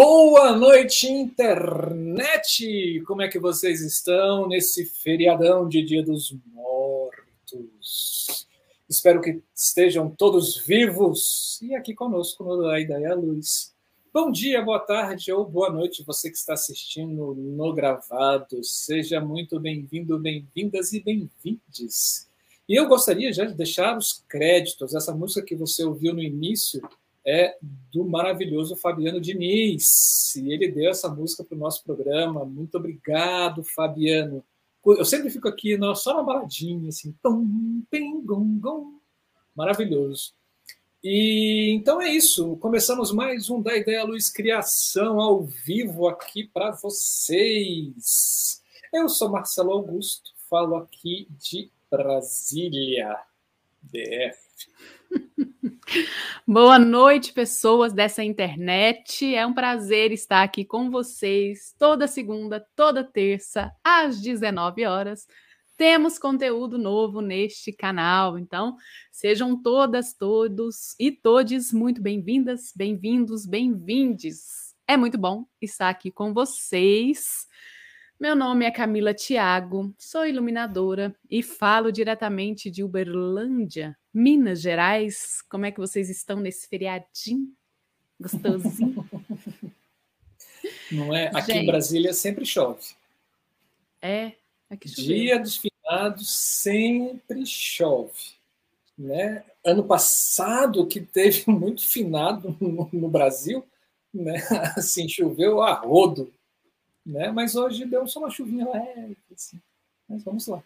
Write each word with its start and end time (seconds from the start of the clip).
Boa 0.00 0.54
noite, 0.56 1.10
internet! 1.10 3.02
Como 3.04 3.20
é 3.20 3.26
que 3.26 3.40
vocês 3.40 3.80
estão 3.80 4.46
nesse 4.46 4.86
feriadão 4.86 5.68
de 5.68 5.82
Dia 5.82 6.04
dos 6.04 6.32
Mortos? 6.54 8.46
Espero 8.88 9.20
que 9.20 9.42
estejam 9.52 10.08
todos 10.08 10.56
vivos 10.56 11.58
e 11.60 11.74
aqui 11.74 11.94
conosco 11.94 12.44
no 12.44 12.78
Ideia 12.78 13.12
Luz. 13.12 13.74
Bom 14.14 14.30
dia, 14.30 14.62
boa 14.62 14.78
tarde 14.78 15.32
ou 15.32 15.44
boa 15.44 15.68
noite, 15.68 16.04
você 16.06 16.30
que 16.30 16.36
está 16.36 16.52
assistindo 16.52 17.34
no 17.34 17.74
gravado. 17.74 18.62
Seja 18.62 19.20
muito 19.20 19.58
bem-vindo, 19.58 20.16
bem-vindas 20.16 20.92
e 20.92 21.00
bem-vindes. 21.00 22.28
E 22.68 22.76
eu 22.76 22.86
gostaria 22.86 23.32
já 23.32 23.46
de 23.46 23.54
deixar 23.54 23.98
os 23.98 24.24
créditos. 24.28 24.94
Essa 24.94 25.12
música 25.12 25.44
que 25.44 25.56
você 25.56 25.82
ouviu 25.84 26.14
no 26.14 26.22
início 26.22 26.80
é 27.26 27.56
do 27.92 28.04
maravilhoso 28.04 28.76
Fabiano 28.76 29.20
Diniz. 29.20 30.34
E 30.36 30.52
ele 30.52 30.68
deu 30.68 30.90
essa 30.90 31.08
música 31.08 31.44
para 31.44 31.56
o 31.56 31.58
nosso 31.58 31.84
programa. 31.84 32.44
Muito 32.44 32.76
obrigado, 32.76 33.62
Fabiano. 33.64 34.44
Eu 34.84 35.04
sempre 35.04 35.28
fico 35.30 35.48
aqui 35.48 35.78
só 35.96 36.14
na 36.14 36.22
baladinha, 36.22 36.88
assim, 36.88 37.14
tom, 37.22 37.44
pim, 37.90 38.20
gum, 38.22 38.58
gum. 38.58 38.98
maravilhoso. 39.54 40.32
E 41.02 41.72
então 41.74 42.00
é 42.00 42.08
isso. 42.08 42.56
Começamos 42.56 43.12
mais 43.12 43.50
um 43.50 43.62
da 43.62 43.76
Ideia 43.76 44.02
Luz 44.04 44.30
Criação 44.30 45.20
ao 45.20 45.44
vivo 45.44 46.08
aqui 46.08 46.44
para 46.44 46.72
vocês. 46.72 48.62
Eu 48.92 49.08
sou 49.08 49.28
Marcelo 49.28 49.72
Augusto, 49.72 50.32
falo 50.48 50.76
aqui 50.76 51.28
de 51.38 51.70
Brasília, 51.90 53.16
DF. 53.82 54.38
Boa 56.46 56.78
noite, 56.78 57.32
pessoas 57.32 57.92
dessa 57.92 58.22
internet. 58.22 59.34
É 59.34 59.46
um 59.46 59.54
prazer 59.54 60.12
estar 60.12 60.42
aqui 60.42 60.64
com 60.64 60.90
vocês 60.90 61.74
toda 61.78 62.06
segunda, 62.06 62.64
toda 62.76 63.04
terça, 63.04 63.72
às 63.84 64.20
19 64.20 64.84
horas. 64.84 65.26
Temos 65.76 66.18
conteúdo 66.18 66.76
novo 66.76 67.20
neste 67.20 67.72
canal, 67.72 68.36
então 68.36 68.76
sejam 69.12 69.60
todas, 69.60 70.12
todos 70.12 70.94
e 70.98 71.12
todes 71.12 71.72
muito 71.72 72.02
bem-vindas, 72.02 72.72
bem-vindos, 72.74 73.46
bem-vindes. 73.46 74.74
É 74.88 74.96
muito 74.96 75.16
bom 75.16 75.44
estar 75.60 75.88
aqui 75.88 76.10
com 76.10 76.34
vocês. 76.34 77.47
Meu 78.20 78.34
nome 78.34 78.64
é 78.64 78.70
Camila 78.72 79.14
Tiago, 79.14 79.94
sou 79.96 80.26
iluminadora 80.26 81.14
e 81.30 81.40
falo 81.40 81.92
diretamente 81.92 82.68
de 82.68 82.82
Uberlândia, 82.82 83.96
Minas 84.12 84.60
Gerais. 84.60 85.40
Como 85.48 85.64
é 85.64 85.70
que 85.70 85.78
vocês 85.78 86.10
estão 86.10 86.40
nesse 86.40 86.66
feriadinho? 86.66 87.54
Gostosinho? 88.20 89.08
Não 90.90 91.14
é? 91.14 91.28
Aqui 91.28 91.52
Gente, 91.52 91.62
em 91.62 91.66
Brasília 91.66 92.12
sempre 92.12 92.44
chove. 92.44 92.88
É, 94.02 94.32
aqui 94.68 94.88
chove. 94.88 95.06
Dia 95.06 95.38
dos 95.38 95.56
finados 95.56 96.28
sempre 96.28 97.46
chove. 97.46 98.32
Né? 98.98 99.44
Ano 99.64 99.84
passado, 99.84 100.88
que 100.88 101.00
teve 101.00 101.44
muito 101.48 101.86
finado 101.86 102.56
no, 102.60 102.88
no 102.92 103.08
Brasil, 103.08 103.64
né? 104.12 104.42
assim, 104.76 105.08
choveu 105.08 105.62
a 105.62 105.72
rodo 105.72 106.32
né? 107.08 107.30
Mas 107.30 107.56
hoje 107.56 107.84
deu 107.84 108.06
só 108.06 108.20
uma 108.20 108.30
chuvinha 108.30 108.68
leve, 108.70 109.16
assim. 109.32 109.60
Mas 110.08 110.22
vamos 110.22 110.46
lá. 110.46 110.62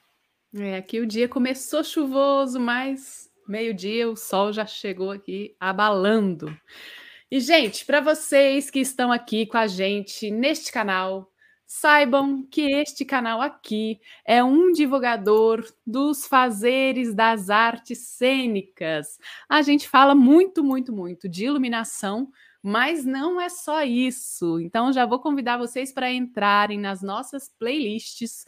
É, 0.55 0.77
aqui 0.77 1.01
o 1.01 1.07
dia 1.07 1.29
começou 1.29 1.83
chuvoso, 1.83 2.61
mas 2.61 3.31
meio-dia 3.49 4.09
o 4.11 4.17
sol 4.17 4.53
já 4.53 4.67
chegou 4.67 5.11
aqui 5.11 5.57
abalando. 5.59 6.55
E, 7.31 7.41
gente, 7.41 7.87
para 7.87 8.01
vocês 8.01 8.71
que 8.71 8.81
estão 8.81 9.11
aqui 9.11 9.47
com 9.47 9.57
a 9.57 9.67
gente 9.67 10.31
neste 10.31 10.71
canal, 10.71 11.33
saibam 11.65 12.47
que 12.51 12.61
este 12.61 13.03
canal 13.03 13.41
aqui 13.41 13.99
é 14.27 14.45
um 14.45 14.73
divulgador 14.73 15.65
dos 15.87 16.27
fazeres 16.27 17.15
das 17.15 17.49
artes 17.49 18.01
cênicas. 18.09 19.17
A 19.49 19.63
gente 19.63 19.89
fala 19.89 20.15
muito, 20.15 20.63
muito, 20.63 20.93
muito 20.93 21.27
de 21.27 21.47
iluminação, 21.47 22.31
mas 22.63 23.05
não 23.05 23.41
é 23.41 23.49
só 23.49 23.83
isso. 23.83 24.61
Então 24.61 24.93
já 24.93 25.05
vou 25.05 25.19
convidar 25.19 25.57
vocês 25.57 25.93
para 25.93 26.13
entrarem 26.13 26.79
nas 26.79 27.03
nossas 27.03 27.49
playlists, 27.59 28.45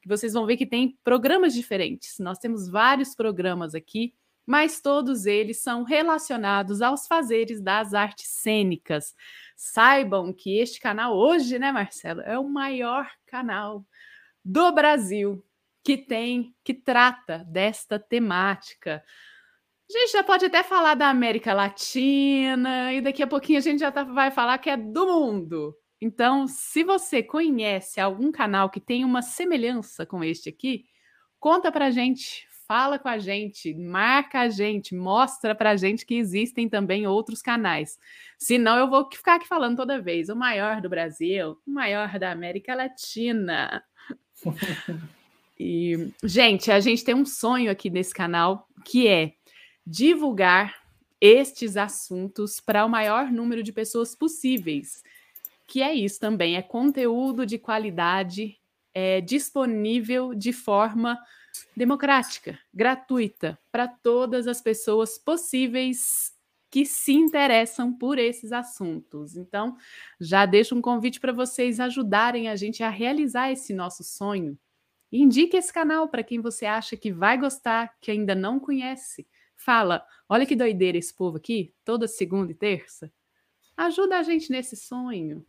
que 0.00 0.08
vocês 0.08 0.32
vão 0.32 0.46
ver 0.46 0.56
que 0.56 0.66
tem 0.66 0.98
programas 1.04 1.52
diferentes. 1.52 2.18
Nós 2.18 2.38
temos 2.38 2.68
vários 2.68 3.14
programas 3.14 3.74
aqui, 3.74 4.14
mas 4.46 4.80
todos 4.80 5.26
eles 5.26 5.62
são 5.62 5.84
relacionados 5.84 6.80
aos 6.80 7.06
fazeres 7.06 7.60
das 7.60 7.92
artes 7.92 8.28
cênicas. 8.28 9.14
Saibam 9.54 10.32
que 10.32 10.58
este 10.58 10.80
canal 10.80 11.14
hoje, 11.14 11.58
né, 11.58 11.70
Marcelo, 11.70 12.22
é 12.22 12.38
o 12.38 12.48
maior 12.48 13.10
canal 13.26 13.84
do 14.42 14.72
Brasil 14.72 15.44
que 15.84 15.96
tem, 15.98 16.54
que 16.64 16.74
trata 16.74 17.44
desta 17.46 17.98
temática. 17.98 19.02
A 19.90 19.98
gente 19.98 20.12
já 20.12 20.22
pode 20.22 20.44
até 20.44 20.62
falar 20.62 20.94
da 20.94 21.08
América 21.08 21.52
Latina, 21.52 22.92
e 22.92 23.00
daqui 23.00 23.24
a 23.24 23.26
pouquinho 23.26 23.58
a 23.58 23.60
gente 23.60 23.80
já 23.80 23.90
tá, 23.90 24.04
vai 24.04 24.30
falar 24.30 24.56
que 24.58 24.70
é 24.70 24.76
do 24.76 25.04
mundo. 25.04 25.76
Então, 26.00 26.46
se 26.46 26.84
você 26.84 27.24
conhece 27.24 28.00
algum 28.00 28.30
canal 28.30 28.70
que 28.70 28.78
tem 28.78 29.04
uma 29.04 29.20
semelhança 29.20 30.06
com 30.06 30.22
este 30.22 30.48
aqui, 30.48 30.84
conta 31.40 31.72
pra 31.72 31.90
gente, 31.90 32.46
fala 32.68 33.00
com 33.00 33.08
a 33.08 33.18
gente, 33.18 33.74
marca 33.74 34.42
a 34.42 34.48
gente, 34.48 34.94
mostra 34.94 35.56
pra 35.56 35.74
gente 35.74 36.06
que 36.06 36.14
existem 36.14 36.68
também 36.68 37.08
outros 37.08 37.42
canais. 37.42 37.98
Senão 38.38 38.78
eu 38.78 38.88
vou 38.88 39.08
ficar 39.12 39.34
aqui 39.34 39.48
falando 39.48 39.78
toda 39.78 40.00
vez, 40.00 40.28
o 40.28 40.36
maior 40.36 40.80
do 40.80 40.88
Brasil, 40.88 41.58
o 41.66 41.70
maior 41.70 42.16
da 42.16 42.30
América 42.30 42.76
Latina. 42.76 43.82
e, 45.58 46.12
gente, 46.22 46.70
a 46.70 46.78
gente 46.78 47.04
tem 47.04 47.14
um 47.16 47.26
sonho 47.26 47.72
aqui 47.72 47.90
nesse 47.90 48.14
canal 48.14 48.68
que 48.84 49.08
é 49.08 49.32
divulgar 49.90 50.76
estes 51.20 51.76
assuntos 51.76 52.60
para 52.60 52.84
o 52.84 52.88
maior 52.88 53.32
número 53.32 53.60
de 53.60 53.72
pessoas 53.72 54.14
possíveis. 54.14 55.02
Que 55.66 55.82
é 55.82 55.92
isso 55.92 56.20
também, 56.20 56.56
é 56.56 56.62
conteúdo 56.62 57.44
de 57.44 57.58
qualidade 57.58 58.56
é, 58.94 59.20
disponível 59.20 60.32
de 60.32 60.52
forma 60.52 61.18
democrática, 61.76 62.56
gratuita, 62.72 63.58
para 63.72 63.88
todas 63.88 64.46
as 64.46 64.60
pessoas 64.60 65.18
possíveis 65.18 66.32
que 66.70 66.86
se 66.86 67.12
interessam 67.12 67.92
por 67.92 68.16
esses 68.16 68.52
assuntos. 68.52 69.36
Então, 69.36 69.76
já 70.20 70.46
deixo 70.46 70.76
um 70.76 70.80
convite 70.80 71.18
para 71.18 71.32
vocês 71.32 71.80
ajudarem 71.80 72.48
a 72.48 72.54
gente 72.54 72.84
a 72.84 72.88
realizar 72.88 73.50
esse 73.50 73.74
nosso 73.74 74.04
sonho. 74.04 74.56
indique 75.12 75.56
esse 75.56 75.72
canal 75.72 76.08
para 76.08 76.22
quem 76.22 76.40
você 76.40 76.64
acha 76.64 76.96
que 76.96 77.10
vai 77.12 77.36
gostar, 77.36 77.92
que 78.00 78.12
ainda 78.12 78.36
não 78.36 78.60
conhece 78.60 79.26
fala: 79.64 80.04
olha 80.28 80.46
que 80.46 80.56
doideira 80.56 80.98
esse 80.98 81.14
povo 81.14 81.36
aqui, 81.36 81.72
toda 81.84 82.08
segunda 82.08 82.52
e 82.52 82.54
terça. 82.54 83.12
Ajuda 83.76 84.18
a 84.18 84.22
gente 84.22 84.50
nesse 84.50 84.76
sonho. 84.76 85.46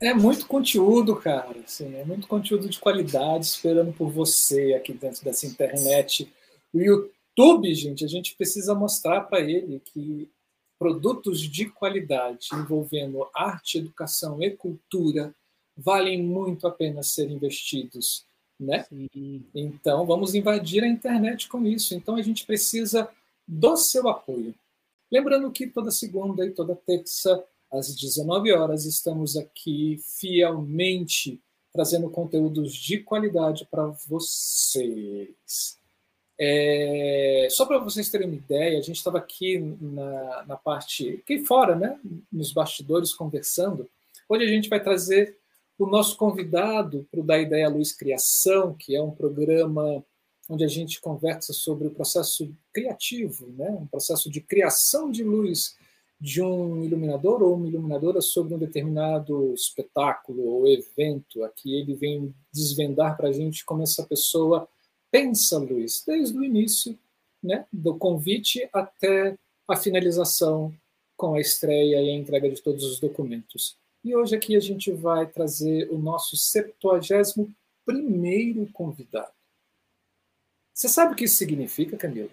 É 0.00 0.14
muito 0.14 0.46
conteúdo, 0.46 1.16
cara. 1.16 1.60
Assim, 1.64 1.94
é 1.96 2.04
muito 2.04 2.26
conteúdo 2.26 2.68
de 2.68 2.78
qualidade 2.78 3.46
esperando 3.46 3.92
por 3.92 4.10
você 4.10 4.74
aqui 4.74 4.92
dentro 4.92 5.24
dessa 5.24 5.46
internet. 5.46 6.32
O 6.72 6.80
YouTube, 6.80 7.74
gente, 7.74 8.04
a 8.04 8.08
gente 8.08 8.36
precisa 8.36 8.74
mostrar 8.74 9.22
para 9.22 9.40
ele 9.40 9.80
que 9.80 10.30
produtos 10.78 11.40
de 11.40 11.68
qualidade 11.68 12.48
envolvendo 12.52 13.28
arte, 13.34 13.78
educação 13.78 14.40
e 14.42 14.50
cultura 14.52 15.34
valem 15.76 16.22
muito 16.22 16.66
a 16.66 16.70
pena 16.70 17.02
ser 17.02 17.28
investidos 17.30 18.28
né? 18.58 18.84
Sim. 18.88 19.44
Então, 19.54 20.04
vamos 20.04 20.34
invadir 20.34 20.82
a 20.82 20.88
internet 20.88 21.48
com 21.48 21.64
isso. 21.64 21.94
Então, 21.94 22.16
a 22.16 22.22
gente 22.22 22.44
precisa 22.44 23.08
do 23.48 23.76
seu 23.78 24.06
apoio. 24.08 24.54
Lembrando 25.10 25.50
que 25.50 25.66
toda 25.66 25.90
segunda 25.90 26.44
e 26.44 26.50
toda 26.50 26.76
terça, 26.76 27.42
às 27.72 27.96
19 27.96 28.52
horas, 28.52 28.84
estamos 28.84 29.38
aqui 29.38 29.98
fielmente 30.04 31.40
trazendo 31.72 32.10
conteúdos 32.10 32.74
de 32.74 32.98
qualidade 32.98 33.66
para 33.70 33.86
vocês. 34.06 35.78
É, 36.38 37.48
só 37.50 37.64
para 37.66 37.78
vocês 37.78 38.10
terem 38.10 38.28
uma 38.28 38.36
ideia, 38.36 38.78
a 38.78 38.82
gente 38.82 38.96
estava 38.96 39.18
aqui 39.18 39.58
na, 39.58 40.44
na 40.46 40.56
parte, 40.56 41.20
aqui 41.22 41.44
fora, 41.44 41.74
né, 41.74 41.98
nos 42.30 42.52
bastidores, 42.52 43.14
conversando. 43.14 43.88
Hoje 44.28 44.44
a 44.44 44.48
gente 44.48 44.68
vai 44.68 44.82
trazer 44.82 45.36
o 45.78 45.86
nosso 45.86 46.16
convidado 46.16 47.06
para 47.10 47.20
o 47.20 47.24
Da 47.24 47.38
Ideia 47.38 47.68
Luz 47.68 47.92
Criação, 47.92 48.74
que 48.74 48.94
é 48.94 49.02
um 49.02 49.10
programa 49.10 50.04
onde 50.48 50.64
a 50.64 50.68
gente 50.68 51.00
conversa 51.00 51.52
sobre 51.52 51.86
o 51.86 51.90
processo 51.90 52.50
criativo, 52.72 53.46
né? 53.56 53.70
um 53.70 53.86
processo 53.86 54.30
de 54.30 54.40
criação 54.40 55.10
de 55.10 55.22
luz 55.22 55.76
de 56.20 56.42
um 56.42 56.82
iluminador 56.82 57.42
ou 57.42 57.54
uma 57.54 57.68
iluminadora 57.68 58.20
sobre 58.20 58.54
um 58.54 58.58
determinado 58.58 59.52
espetáculo 59.54 60.42
ou 60.46 60.66
evento. 60.66 61.44
Aqui 61.44 61.78
ele 61.78 61.94
vem 61.94 62.34
desvendar 62.52 63.16
para 63.16 63.28
a 63.28 63.32
gente 63.32 63.64
como 63.64 63.82
essa 63.82 64.04
pessoa 64.04 64.68
pensa 65.10 65.58
luz, 65.58 66.02
desde 66.06 66.36
o 66.36 66.44
início, 66.44 66.98
né? 67.42 67.66
do 67.72 67.96
convite 67.96 68.68
até 68.72 69.36
a 69.68 69.76
finalização 69.76 70.74
com 71.16 71.34
a 71.34 71.40
estreia 71.40 72.00
e 72.00 72.10
a 72.10 72.14
entrega 72.14 72.48
de 72.50 72.60
todos 72.62 72.84
os 72.84 72.98
documentos. 72.98 73.76
E 74.04 74.14
hoje 74.14 74.34
aqui 74.34 74.56
a 74.56 74.60
gente 74.60 74.90
vai 74.90 75.26
trazer 75.26 75.90
o 75.90 75.98
nosso 75.98 76.36
71 76.36 77.52
primeiro 77.84 78.66
convidado. 78.72 79.37
Você 80.78 80.88
sabe 80.88 81.12
o 81.12 81.16
que 81.16 81.24
isso 81.24 81.34
significa, 81.34 81.96
Camila? 81.96 82.30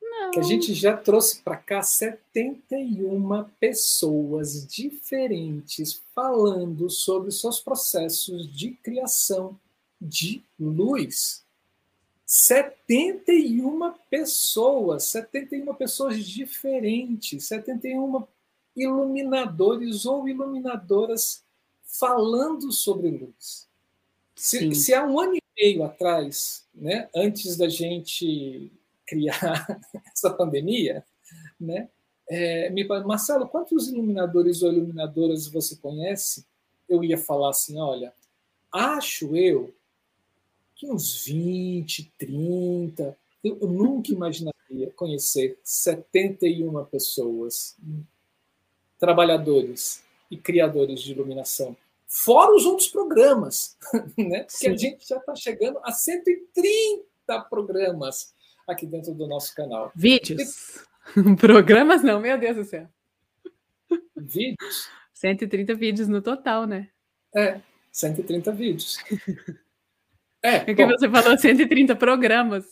Não. 0.00 0.30
Que 0.30 0.38
a 0.38 0.42
gente 0.44 0.72
já 0.72 0.96
trouxe 0.96 1.40
para 1.42 1.56
cá 1.56 1.82
71 1.82 3.44
pessoas 3.58 4.64
diferentes 4.64 6.00
falando 6.14 6.88
sobre 6.88 7.32
seus 7.32 7.58
processos 7.58 8.48
de 8.56 8.70
criação 8.70 9.58
de 10.00 10.44
luz. 10.60 11.44
71 12.24 13.94
pessoas, 14.08 15.02
71 15.06 15.74
pessoas 15.74 16.24
diferentes, 16.24 17.46
71 17.46 18.24
iluminadores 18.76 20.06
ou 20.06 20.28
iluminadoras 20.28 21.42
falando 21.82 22.70
sobre 22.70 23.10
luz. 23.10 23.66
Se, 24.36 24.72
se, 24.72 24.94
há 24.94 25.04
um 25.04 25.18
ano 25.18 25.37
meio 25.58 25.82
atrás, 25.82 26.64
né, 26.74 27.08
antes 27.14 27.56
da 27.56 27.68
gente 27.68 28.70
criar 29.06 29.66
essa 30.14 30.30
pandemia, 30.30 31.04
né, 31.58 31.88
é, 32.30 32.68
me 32.70 32.84
Marcelo, 32.84 33.48
quantos 33.48 33.88
iluminadores 33.88 34.62
ou 34.62 34.70
iluminadoras 34.70 35.48
você 35.48 35.76
conhece? 35.76 36.46
Eu 36.86 37.02
ia 37.02 37.16
falar 37.16 37.50
assim, 37.50 37.80
olha, 37.80 38.12
acho 38.70 39.34
eu 39.34 39.74
que 40.78 40.86
uns 40.86 41.24
20, 41.24 42.12
30. 42.16 43.16
Eu, 43.42 43.58
eu 43.60 43.68
nunca 43.68 44.12
imaginaria 44.12 44.90
conhecer 44.94 45.58
71 45.64 46.84
pessoas, 46.84 47.76
trabalhadores 48.98 50.04
e 50.30 50.36
criadores 50.36 51.00
de 51.00 51.12
iluminação. 51.12 51.76
Fora 52.08 52.56
os 52.56 52.64
outros 52.64 52.88
programas, 52.88 53.76
né? 54.16 54.40
Porque 54.40 54.56
Sim. 54.56 54.70
a 54.70 54.76
gente 54.76 55.06
já 55.06 55.18
está 55.18 55.34
chegando 55.34 55.78
a 55.84 55.92
130 55.92 57.04
programas 57.50 58.34
aqui 58.66 58.86
dentro 58.86 59.12
do 59.12 59.26
nosso 59.26 59.54
canal. 59.54 59.92
Vídeos. 59.94 60.76
E... 61.16 61.36
Programas 61.36 62.02
não, 62.02 62.20
meu 62.20 62.38
Deus 62.38 62.56
do 62.56 62.64
céu. 62.64 62.88
Vídeos? 64.16 64.88
130 65.12 65.74
vídeos 65.74 66.08
no 66.08 66.22
total, 66.22 66.66
né? 66.66 66.88
É, 67.34 67.60
130 67.92 68.52
vídeos. 68.52 68.98
É, 70.40 70.60
Porque 70.60 70.86
bom. 70.86 70.92
você 70.92 71.10
falou 71.10 71.36
130 71.36 71.96
programas. 71.96 72.64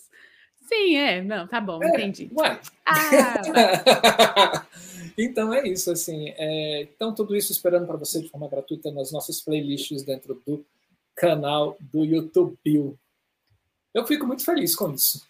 Sim, 0.69 0.97
é. 0.97 1.21
Não, 1.21 1.49
tá 1.49 1.61
bom, 1.61 1.83
é, 1.83 1.89
entendi. 1.89 2.31
Ué. 2.33 2.61
Ah, 2.85 4.65
então 5.17 5.53
é 5.53 5.67
isso, 5.67 5.91
assim. 5.91 6.29
É, 6.37 6.83
então, 6.83 7.15
tudo 7.15 7.35
isso 7.35 7.53
esperando 7.53 7.87
para 7.87 7.97
você 7.97 8.21
de 8.21 8.29
forma 8.29 8.49
gratuita 8.49 8.91
nas 8.91 9.13
nossas 9.13 9.41
playlists 9.41 10.03
dentro 10.03 10.43
do 10.47 10.65
canal 11.15 11.77
do 11.81 12.05
YouTube. 12.05 12.97
Eu 13.95 14.07
fico 14.07 14.27
muito 14.27 14.45
feliz 14.45 14.77
com 14.77 14.93
isso. 14.93 15.27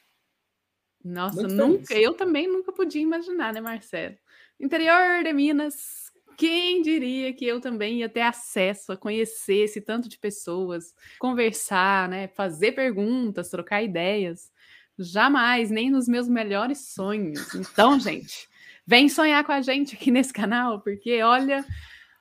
Nossa, 1.04 1.42
muito 1.42 1.54
nunca, 1.54 1.86
feliz. 1.86 2.04
eu 2.04 2.14
também 2.14 2.48
nunca 2.48 2.72
podia 2.72 3.00
imaginar, 3.00 3.54
né, 3.54 3.60
Marcelo? 3.60 4.16
Interior 4.58 5.22
de 5.22 5.32
Minas, 5.32 6.10
quem 6.36 6.82
diria 6.82 7.32
que 7.32 7.46
eu 7.46 7.60
também 7.60 8.00
ia 8.00 8.08
ter 8.08 8.22
acesso 8.22 8.90
a 8.90 8.96
conhecer 8.96 9.64
esse 9.64 9.80
tanto 9.80 10.08
de 10.08 10.18
pessoas, 10.18 10.94
conversar, 11.18 12.08
né, 12.08 12.28
fazer 12.28 12.72
perguntas, 12.72 13.48
trocar 13.48 13.82
ideias? 13.82 14.50
Jamais, 14.98 15.70
nem 15.70 15.90
nos 15.90 16.08
meus 16.08 16.28
melhores 16.28 16.88
sonhos. 16.88 17.54
Então, 17.54 18.00
gente, 18.00 18.48
vem 18.86 19.08
sonhar 19.08 19.44
com 19.44 19.52
a 19.52 19.60
gente 19.60 19.96
aqui 19.96 20.10
nesse 20.10 20.32
canal, 20.32 20.80
porque 20.80 21.22
olha, 21.22 21.64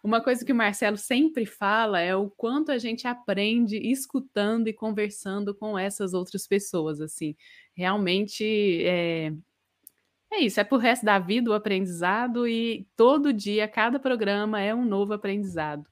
uma 0.06 0.21
coisa 0.21 0.45
que 0.45 0.51
o 0.51 0.56
Marcelo 0.56 0.97
sempre 0.97 1.45
fala 1.45 2.00
é 2.00 2.15
o 2.15 2.29
quanto 2.29 2.71
a 2.71 2.77
gente 2.77 3.07
aprende 3.07 3.77
escutando 3.77 4.67
e 4.67 4.73
conversando 4.73 5.56
com 5.56 5.77
essas 5.77 6.13
outras 6.13 6.47
pessoas, 6.47 7.01
assim. 7.01 7.35
Realmente 7.73 8.83
é, 8.85 9.31
é 10.31 10.41
isso, 10.41 10.59
é 10.59 10.63
pro 10.63 10.77
resto 10.77 11.06
da 11.06 11.17
vida 11.17 11.50
o 11.50 11.53
aprendizado 11.53 12.47
e 12.47 12.88
todo 12.95 13.33
dia, 13.33 13.68
cada 13.68 14.00
programa 14.00 14.61
é 14.61 14.75
um 14.75 14.85
novo 14.85 15.13
aprendizado. 15.13 15.89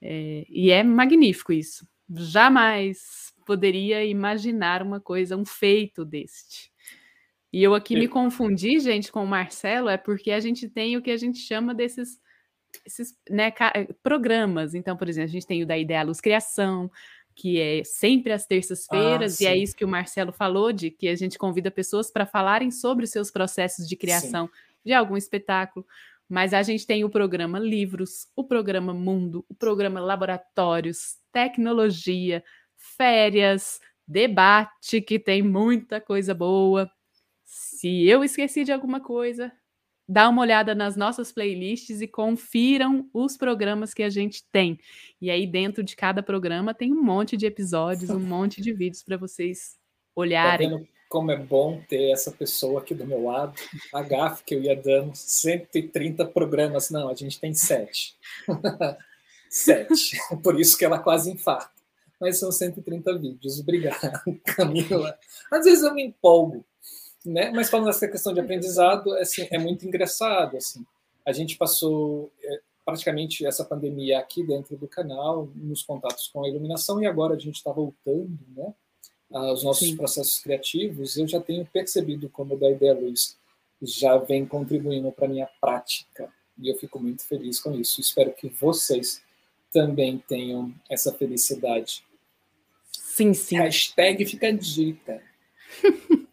É, 0.00 0.44
e 0.48 0.72
é 0.72 0.82
magnífico 0.82 1.52
isso. 1.52 1.86
Jamais 2.10 3.32
poderia 3.46 4.04
imaginar 4.04 4.82
uma 4.82 5.00
coisa, 5.00 5.36
um 5.36 5.44
feito 5.44 6.04
deste. 6.04 6.71
E 7.52 7.62
eu 7.62 7.74
aqui 7.74 7.94
me 7.94 8.08
confundi, 8.08 8.80
gente, 8.80 9.12
com 9.12 9.22
o 9.22 9.26
Marcelo, 9.26 9.88
é 9.88 9.98
porque 9.98 10.30
a 10.30 10.40
gente 10.40 10.68
tem 10.68 10.96
o 10.96 11.02
que 11.02 11.10
a 11.10 11.16
gente 11.16 11.38
chama 11.38 11.74
desses 11.74 12.18
esses, 12.86 13.14
né, 13.28 13.52
programas. 14.02 14.74
Então, 14.74 14.96
por 14.96 15.08
exemplo, 15.08 15.28
a 15.28 15.32
gente 15.32 15.46
tem 15.46 15.62
o 15.62 15.66
da 15.66 15.76
Ideia 15.76 16.02
Luz 16.02 16.20
Criação, 16.20 16.90
que 17.34 17.60
é 17.60 17.82
sempre 17.84 18.32
às 18.32 18.46
terças-feiras, 18.46 19.40
ah, 19.40 19.44
e 19.44 19.46
é 19.46 19.56
isso 19.56 19.76
que 19.76 19.84
o 19.84 19.88
Marcelo 19.88 20.32
falou, 20.32 20.72
de 20.72 20.90
que 20.90 21.08
a 21.08 21.14
gente 21.14 21.38
convida 21.38 21.70
pessoas 21.70 22.10
para 22.10 22.26
falarem 22.26 22.70
sobre 22.70 23.04
os 23.04 23.10
seus 23.10 23.30
processos 23.30 23.88
de 23.88 23.96
criação 23.96 24.46
sim. 24.46 24.52
de 24.86 24.92
algum 24.92 25.16
espetáculo. 25.16 25.86
Mas 26.28 26.54
a 26.54 26.62
gente 26.62 26.86
tem 26.86 27.04
o 27.04 27.10
programa 27.10 27.58
Livros, 27.58 28.26
o 28.34 28.44
programa 28.44 28.94
Mundo, 28.94 29.44
o 29.48 29.54
programa 29.54 30.00
Laboratórios, 30.00 31.16
Tecnologia, 31.32 32.42
Férias, 32.96 33.80
Debate, 34.06 35.00
que 35.00 35.18
tem 35.18 35.42
muita 35.42 36.00
coisa 36.00 36.34
boa. 36.34 36.90
Se 37.54 38.08
eu 38.08 38.24
esqueci 38.24 38.64
de 38.64 38.72
alguma 38.72 38.98
coisa, 38.98 39.52
dá 40.08 40.26
uma 40.26 40.40
olhada 40.40 40.74
nas 40.74 40.96
nossas 40.96 41.30
playlists 41.30 42.00
e 42.00 42.08
confiram 42.08 43.10
os 43.12 43.36
programas 43.36 43.92
que 43.92 44.02
a 44.02 44.08
gente 44.08 44.42
tem. 44.50 44.80
E 45.20 45.30
aí, 45.30 45.46
dentro 45.46 45.84
de 45.84 45.94
cada 45.94 46.22
programa, 46.22 46.72
tem 46.72 46.90
um 46.94 47.02
monte 47.02 47.36
de 47.36 47.44
episódios, 47.44 48.08
um 48.08 48.18
monte 48.18 48.62
de 48.62 48.72
vídeos 48.72 49.02
para 49.02 49.18
vocês 49.18 49.76
olharem. 50.16 50.70
Tá 50.70 50.86
como 51.10 51.30
é 51.30 51.36
bom 51.36 51.78
ter 51.86 52.10
essa 52.10 52.32
pessoa 52.32 52.80
aqui 52.80 52.94
do 52.94 53.06
meu 53.06 53.22
lado. 53.24 53.52
A 53.92 54.00
GAF 54.00 54.42
que 54.44 54.54
eu 54.54 54.62
ia 54.62 54.74
dando 54.74 55.14
130 55.14 56.24
programas. 56.28 56.88
Não, 56.88 57.10
a 57.10 57.14
gente 57.14 57.38
tem 57.38 57.52
sete. 57.52 58.16
sete. 59.50 60.16
Por 60.42 60.58
isso 60.58 60.78
que 60.78 60.86
ela 60.86 60.98
quase 60.98 61.30
infarta. 61.30 61.70
Mas 62.18 62.38
são 62.38 62.50
130 62.50 63.18
vídeos. 63.18 63.60
Obrigado, 63.60 64.22
Camila. 64.56 65.18
Às 65.50 65.66
vezes 65.66 65.84
eu 65.84 65.92
me 65.92 66.02
empolgo 66.02 66.64
né? 67.24 67.50
Mas 67.50 67.70
falando 67.70 67.86
dessa 67.86 68.08
questão 68.08 68.32
de 68.32 68.40
aprendizado, 68.40 69.12
assim, 69.14 69.46
é 69.50 69.58
muito 69.58 69.86
engraçado. 69.86 70.56
Assim. 70.56 70.84
A 71.24 71.32
gente 71.32 71.56
passou 71.56 72.30
é, 72.42 72.60
praticamente 72.84 73.46
essa 73.46 73.64
pandemia 73.64 74.18
aqui 74.18 74.42
dentro 74.42 74.76
do 74.76 74.88
canal, 74.88 75.48
nos 75.54 75.82
contatos 75.82 76.28
com 76.28 76.44
a 76.44 76.48
iluminação, 76.48 77.02
e 77.02 77.06
agora 77.06 77.34
a 77.34 77.38
gente 77.38 77.56
está 77.56 77.70
voltando 77.70 78.38
né, 78.56 78.74
aos 79.30 79.62
nossos 79.62 79.88
Sim. 79.88 79.96
processos 79.96 80.38
criativos. 80.40 81.16
Eu 81.16 81.28
já 81.28 81.40
tenho 81.40 81.64
percebido 81.66 82.28
como 82.28 82.56
da 82.56 82.70
Ideia 82.70 82.94
Luz 82.94 83.36
já 83.84 84.16
vem 84.16 84.46
contribuindo 84.46 85.10
para 85.10 85.26
a 85.26 85.28
minha 85.28 85.48
prática, 85.60 86.32
e 86.56 86.68
eu 86.68 86.76
fico 86.76 87.00
muito 87.00 87.24
feliz 87.26 87.60
com 87.60 87.72
isso. 87.72 88.00
Espero 88.00 88.32
que 88.32 88.48
vocês 88.48 89.20
também 89.72 90.18
tenham 90.18 90.72
essa 90.88 91.12
felicidade. 91.12 92.04
Sim, 92.92 93.34
sim. 93.34 93.56
Hashtag 93.56 94.24
fica 94.26 94.48
a 94.48 94.52
dica. 94.52 95.22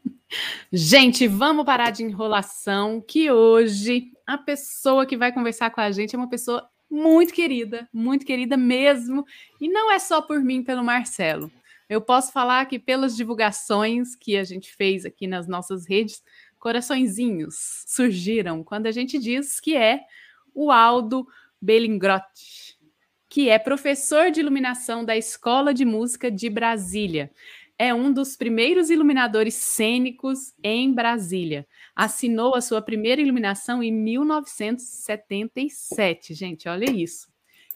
Gente, 0.71 1.27
vamos 1.27 1.65
parar 1.65 1.89
de 1.89 2.03
enrolação, 2.03 3.01
que 3.01 3.31
hoje 3.31 4.11
a 4.25 4.37
pessoa 4.37 5.05
que 5.05 5.17
vai 5.17 5.31
conversar 5.31 5.71
com 5.71 5.81
a 5.81 5.91
gente 5.91 6.15
é 6.15 6.17
uma 6.17 6.29
pessoa 6.29 6.69
muito 6.89 7.33
querida, 7.33 7.87
muito 7.91 8.25
querida 8.25 8.55
mesmo, 8.55 9.25
e 9.59 9.67
não 9.67 9.91
é 9.91 9.99
só 9.99 10.21
por 10.21 10.39
mim, 10.39 10.63
pelo 10.63 10.83
Marcelo. 10.83 11.51
Eu 11.87 12.01
posso 12.01 12.31
falar 12.31 12.65
que 12.65 12.77
pelas 12.77 13.15
divulgações 13.15 14.15
que 14.15 14.37
a 14.37 14.43
gente 14.43 14.75
fez 14.75 15.05
aqui 15.05 15.25
nas 15.25 15.47
nossas 15.47 15.87
redes, 15.87 16.21
coraçõezinhos 16.59 17.83
surgiram 17.87 18.63
quando 18.63 18.85
a 18.85 18.91
gente 18.91 19.17
diz 19.17 19.59
que 19.59 19.75
é 19.75 20.01
o 20.53 20.71
Aldo 20.71 21.27
Belingrotti, 21.59 22.77
que 23.27 23.49
é 23.49 23.57
professor 23.57 24.29
de 24.29 24.39
iluminação 24.39 25.03
da 25.03 25.17
Escola 25.17 25.73
de 25.73 25.85
Música 25.85 26.29
de 26.29 26.49
Brasília 26.49 27.31
é 27.79 27.91
um 27.93 28.11
dos 28.11 28.35
primeiros 28.35 28.89
iluminadores 28.89 29.55
cênicos 29.55 30.53
em 30.61 30.93
Brasília. 30.93 31.65
Assinou 31.95 32.53
a 32.53 32.61
sua 32.61 32.81
primeira 32.81 33.21
iluminação 33.21 33.81
em 33.81 33.89
1977, 33.89 36.33
gente, 36.33 36.67
olha 36.67 36.91
isso. 36.91 37.29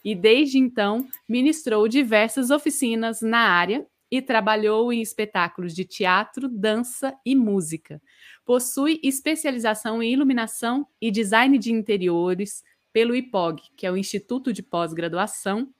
E 0.04 0.14
desde 0.14 0.58
então 0.58 1.08
ministrou 1.26 1.88
diversas 1.88 2.50
oficinas 2.50 3.22
na 3.22 3.38
área 3.38 3.86
e 4.10 4.20
trabalhou 4.20 4.92
em 4.92 5.00
espetáculos 5.00 5.74
de 5.74 5.86
teatro, 5.86 6.50
dança 6.50 7.16
e 7.24 7.34
música. 7.34 8.02
Possui 8.44 9.00
especialização 9.02 10.02
em 10.02 10.12
iluminação 10.12 10.86
e 11.00 11.10
design 11.10 11.56
de 11.56 11.72
interiores 11.72 12.62
pelo 12.92 13.16
IPOG, 13.16 13.62
que 13.74 13.86
é 13.86 13.90
o 13.90 13.96
Instituto 13.96 14.52
de 14.52 14.62
Pós-Graduação 14.62 15.72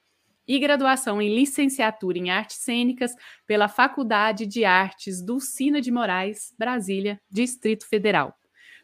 e 0.46 0.58
graduação 0.58 1.20
em 1.20 1.34
licenciatura 1.34 2.18
em 2.18 2.30
artes 2.30 2.58
cênicas 2.58 3.12
pela 3.46 3.68
Faculdade 3.68 4.46
de 4.46 4.64
Artes 4.64 5.22
Dulcina 5.22 5.80
de 5.80 5.90
Moraes, 5.90 6.54
Brasília, 6.58 7.20
Distrito 7.30 7.86
Federal. 7.88 8.34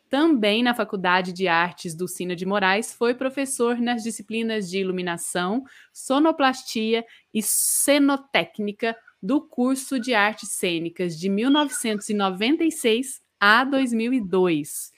também 0.09 0.61
na 0.61 0.75
Faculdade 0.75 1.33
de 1.33 1.47
Artes 1.47 1.95
do 1.95 2.09
Sina 2.09 2.35
de 2.35 2.45
Moraes, 2.45 2.93
foi 2.93 3.15
professor 3.15 3.79
nas 3.79 4.03
disciplinas 4.03 4.69
de 4.69 4.79
iluminação, 4.79 5.63
sonoplastia 5.93 7.07
e 7.33 7.41
cenotécnica 7.41 8.97
do 9.23 9.41
curso 9.41 10.01
de 10.01 10.13
artes 10.13 10.51
cênicas 10.55 11.17
de 11.17 11.29
1996 11.29 13.21
a 13.39 13.63
2002. 13.63 14.93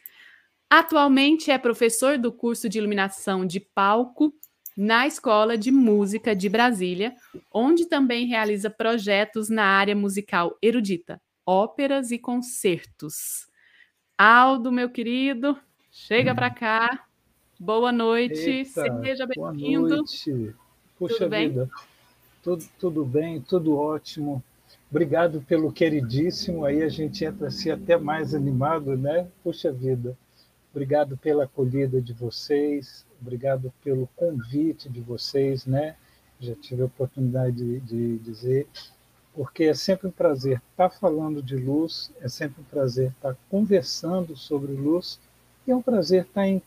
Atualmente 0.70 1.50
é 1.50 1.58
professor 1.58 2.16
do 2.16 2.32
curso 2.32 2.66
de 2.66 2.78
iluminação 2.78 3.44
de 3.44 3.60
palco 3.60 4.32
na 4.76 5.06
Escola 5.06 5.56
de 5.56 5.70
Música 5.70 6.34
de 6.34 6.48
Brasília, 6.48 7.14
onde 7.52 7.86
também 7.86 8.26
realiza 8.26 8.70
projetos 8.70 9.48
na 9.48 9.64
área 9.64 9.94
musical 9.94 10.56
erudita, 10.62 11.20
óperas 11.46 12.10
e 12.10 12.18
concertos. 12.18 13.46
Aldo, 14.16 14.70
meu 14.70 14.90
querido, 14.90 15.58
chega 15.90 16.34
para 16.34 16.50
cá. 16.50 17.06
Boa 17.58 17.92
noite, 17.92 18.50
Eita, 18.50 19.00
seja 19.02 19.26
bem-vindo. 19.26 19.88
Boa 19.88 19.96
noite. 19.98 20.54
Puxa 20.98 21.18
tudo 21.18 21.30
vida, 21.30 21.70
tudo, 22.42 22.64
tudo 22.78 23.04
bem, 23.04 23.40
tudo 23.40 23.76
ótimo. 23.76 24.42
Obrigado 24.90 25.40
pelo 25.42 25.72
queridíssimo. 25.72 26.64
Aí 26.64 26.82
a 26.82 26.88
gente 26.88 27.24
entra 27.24 27.48
assim 27.48 27.70
até 27.70 27.96
mais 27.96 28.34
animado, 28.34 28.96
né? 28.96 29.26
Puxa 29.42 29.72
vida. 29.72 30.16
Obrigado 30.70 31.16
pela 31.16 31.44
acolhida 31.44 32.00
de 32.00 32.12
vocês, 32.12 33.06
obrigado 33.22 33.72
pelo 33.82 34.08
convite 34.16 34.88
de 34.88 35.00
vocês, 35.00 35.64
né? 35.64 35.96
Já 36.40 36.54
tive 36.56 36.82
a 36.82 36.86
oportunidade 36.86 37.56
de, 37.56 37.80
de 37.80 38.18
dizer, 38.18 38.66
porque 39.34 39.64
é 39.64 39.74
sempre 39.74 40.08
um 40.08 40.10
prazer 40.10 40.60
estar 40.70 40.90
falando 40.90 41.42
de 41.42 41.56
luz, 41.56 42.10
é 42.20 42.28
sempre 42.28 42.60
um 42.60 42.64
prazer 42.64 43.10
estar 43.12 43.36
conversando 43.48 44.36
sobre 44.36 44.72
luz, 44.72 45.18
e 45.66 45.70
é 45.70 45.76
um 45.76 45.82
prazer 45.82 46.24
estar 46.24 46.46
em, 46.46 46.60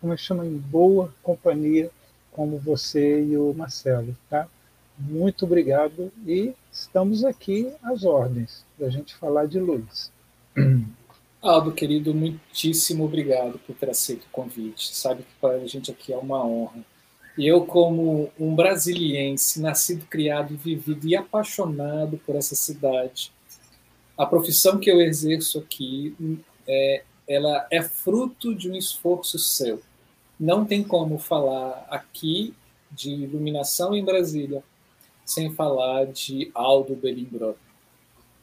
como 0.00 0.12
é 0.12 0.16
chama, 0.16 0.46
em 0.46 0.56
boa 0.56 1.12
companhia, 1.22 1.90
como 2.32 2.58
você 2.58 3.22
e 3.22 3.36
o 3.36 3.54
Marcelo, 3.54 4.16
tá? 4.28 4.48
Muito 4.98 5.44
obrigado 5.44 6.10
e 6.26 6.54
estamos 6.72 7.24
aqui 7.24 7.72
às 7.82 8.04
ordens 8.04 8.64
para 8.76 8.86
a 8.86 8.90
gente 8.90 9.14
falar 9.14 9.46
de 9.46 9.58
luz. 9.60 10.10
Aldo, 11.44 11.72
querido, 11.72 12.14
muitíssimo 12.14 13.04
obrigado 13.04 13.58
por 13.66 13.76
ter 13.76 13.90
aceito 13.90 14.24
o 14.24 14.30
convite. 14.30 14.96
Sabe 14.96 15.24
que 15.24 15.34
para 15.38 15.56
a 15.56 15.66
gente 15.66 15.90
aqui 15.90 16.10
é 16.10 16.16
uma 16.16 16.42
honra. 16.42 16.82
E 17.36 17.46
eu, 17.46 17.66
como 17.66 18.32
um 18.40 18.54
brasiliense, 18.54 19.60
nascido, 19.60 20.06
criado, 20.06 20.56
vivido 20.56 21.06
e 21.06 21.14
apaixonado 21.14 22.18
por 22.24 22.34
essa 22.34 22.54
cidade, 22.54 23.30
a 24.16 24.24
profissão 24.24 24.78
que 24.78 24.90
eu 24.90 25.02
exerço 25.02 25.58
aqui, 25.58 26.16
é, 26.66 27.02
ela 27.28 27.66
é 27.70 27.82
fruto 27.82 28.54
de 28.54 28.70
um 28.70 28.74
esforço 28.74 29.38
seu. 29.38 29.82
Não 30.40 30.64
tem 30.64 30.82
como 30.82 31.18
falar 31.18 31.86
aqui 31.90 32.54
de 32.90 33.10
iluminação 33.10 33.94
em 33.94 34.02
Brasília 34.02 34.64
sem 35.26 35.52
falar 35.52 36.06
de 36.06 36.50
Aldo 36.54 36.96
Belimbro. 36.96 37.54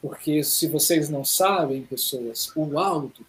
Porque 0.02 0.42
se 0.42 0.66
vocês 0.66 1.08
não 1.08 1.24
sabem, 1.24 1.82
pessoas, 1.84 2.50
o 2.56 2.76
Aldo, 2.76 3.24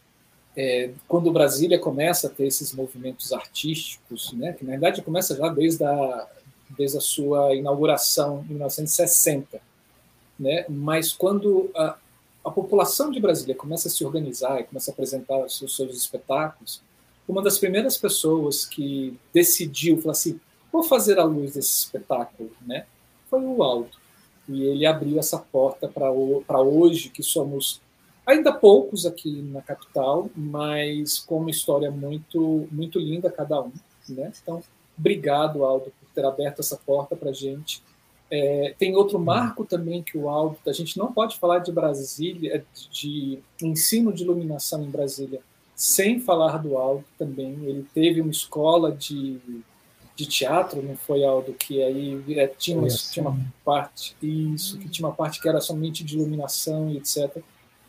é, 0.57 0.91
quando 1.07 1.31
Brasília 1.31 1.77
começa 1.77 2.27
a 2.27 2.29
ter 2.29 2.47
esses 2.47 2.73
movimentos 2.73 3.31
artísticos, 3.31 4.33
né, 4.33 4.53
que 4.53 4.65
na 4.65 4.71
verdade 4.71 5.03
começa 5.03 5.35
já 5.35 5.49
desde 5.49 5.83
a, 5.83 6.27
desde 6.75 6.97
a 6.97 7.01
sua 7.01 7.55
inauguração 7.55 8.43
em 8.49 8.53
1960, 8.53 9.61
né, 10.39 10.65
mas 10.67 11.11
quando 11.11 11.69
a, 11.75 11.95
a 12.43 12.51
população 12.51 13.11
de 13.11 13.19
Brasília 13.19 13.55
começa 13.55 13.87
a 13.87 13.91
se 13.91 14.03
organizar 14.03 14.59
e 14.59 14.63
começa 14.63 14.89
a 14.89 14.93
apresentar 14.93 15.45
os 15.45 15.57
seus, 15.57 15.75
seus 15.75 15.95
espetáculos, 15.95 16.81
uma 17.27 17.41
das 17.41 17.57
primeiras 17.57 17.97
pessoas 17.97 18.65
que 18.65 19.17
decidiu, 19.31 19.97
falou 19.97 20.11
assim, 20.11 20.39
vou 20.71 20.83
fazer 20.83 21.19
a 21.19 21.23
luz 21.23 21.53
desse 21.53 21.83
espetáculo, 21.83 22.51
né, 22.65 22.85
foi 23.29 23.41
o 23.41 23.61
Aldo. 23.63 24.02
E 24.47 24.63
ele 24.63 24.85
abriu 24.85 25.19
essa 25.19 25.37
porta 25.37 25.87
para 25.87 26.61
hoje, 26.61 27.09
que 27.09 27.23
somos 27.23 27.81
ainda 28.25 28.51
poucos 28.51 29.05
aqui 29.05 29.41
na 29.41 29.61
capital, 29.61 30.29
mas 30.35 31.19
com 31.19 31.39
uma 31.39 31.49
história 31.49 31.91
muito, 31.91 32.67
muito 32.71 32.99
linda 32.99 33.31
cada 33.31 33.61
um. 33.61 33.71
Né? 34.09 34.31
Então, 34.41 34.61
obrigado, 34.97 35.63
Aldo, 35.63 35.85
por 35.99 36.09
ter 36.13 36.25
aberto 36.25 36.59
essa 36.59 36.77
porta 36.77 37.15
para 37.15 37.29
a 37.29 37.33
gente. 37.33 37.81
É, 38.29 38.73
tem 38.79 38.95
outro 38.95 39.19
marco 39.19 39.63
também 39.63 40.01
que 40.01 40.17
o 40.17 40.27
Aldo, 40.27 40.57
a 40.65 40.73
gente 40.73 40.97
não 40.97 41.13
pode 41.13 41.37
falar 41.37 41.59
de 41.59 41.71
Brasília, 41.71 42.65
de, 42.73 43.39
de 43.59 43.67
ensino 43.67 44.11
de 44.11 44.23
iluminação 44.23 44.83
em 44.83 44.89
Brasília, 44.89 45.41
sem 45.75 46.19
falar 46.19 46.57
do 46.57 46.77
Aldo 46.77 47.05
também. 47.17 47.57
Ele 47.63 47.85
teve 47.93 48.21
uma 48.21 48.31
escola 48.31 48.91
de 48.91 49.39
de 50.15 50.25
teatro, 50.27 50.81
não 50.81 50.95
foi 50.95 51.23
algo 51.23 51.53
que 51.53 51.81
aí 51.81 52.23
é, 52.37 52.47
tinha, 52.47 52.77
uma, 52.77 52.87
tinha 52.87 53.27
uma 53.27 53.39
parte 53.65 54.15
isso 54.21 54.77
que 54.77 54.87
tinha 54.87 55.07
uma 55.07 55.15
parte 55.15 55.41
que 55.41 55.49
era 55.49 55.59
somente 55.59 56.03
de 56.03 56.15
iluminação 56.15 56.91
e 56.91 56.97
etc. 56.97 57.41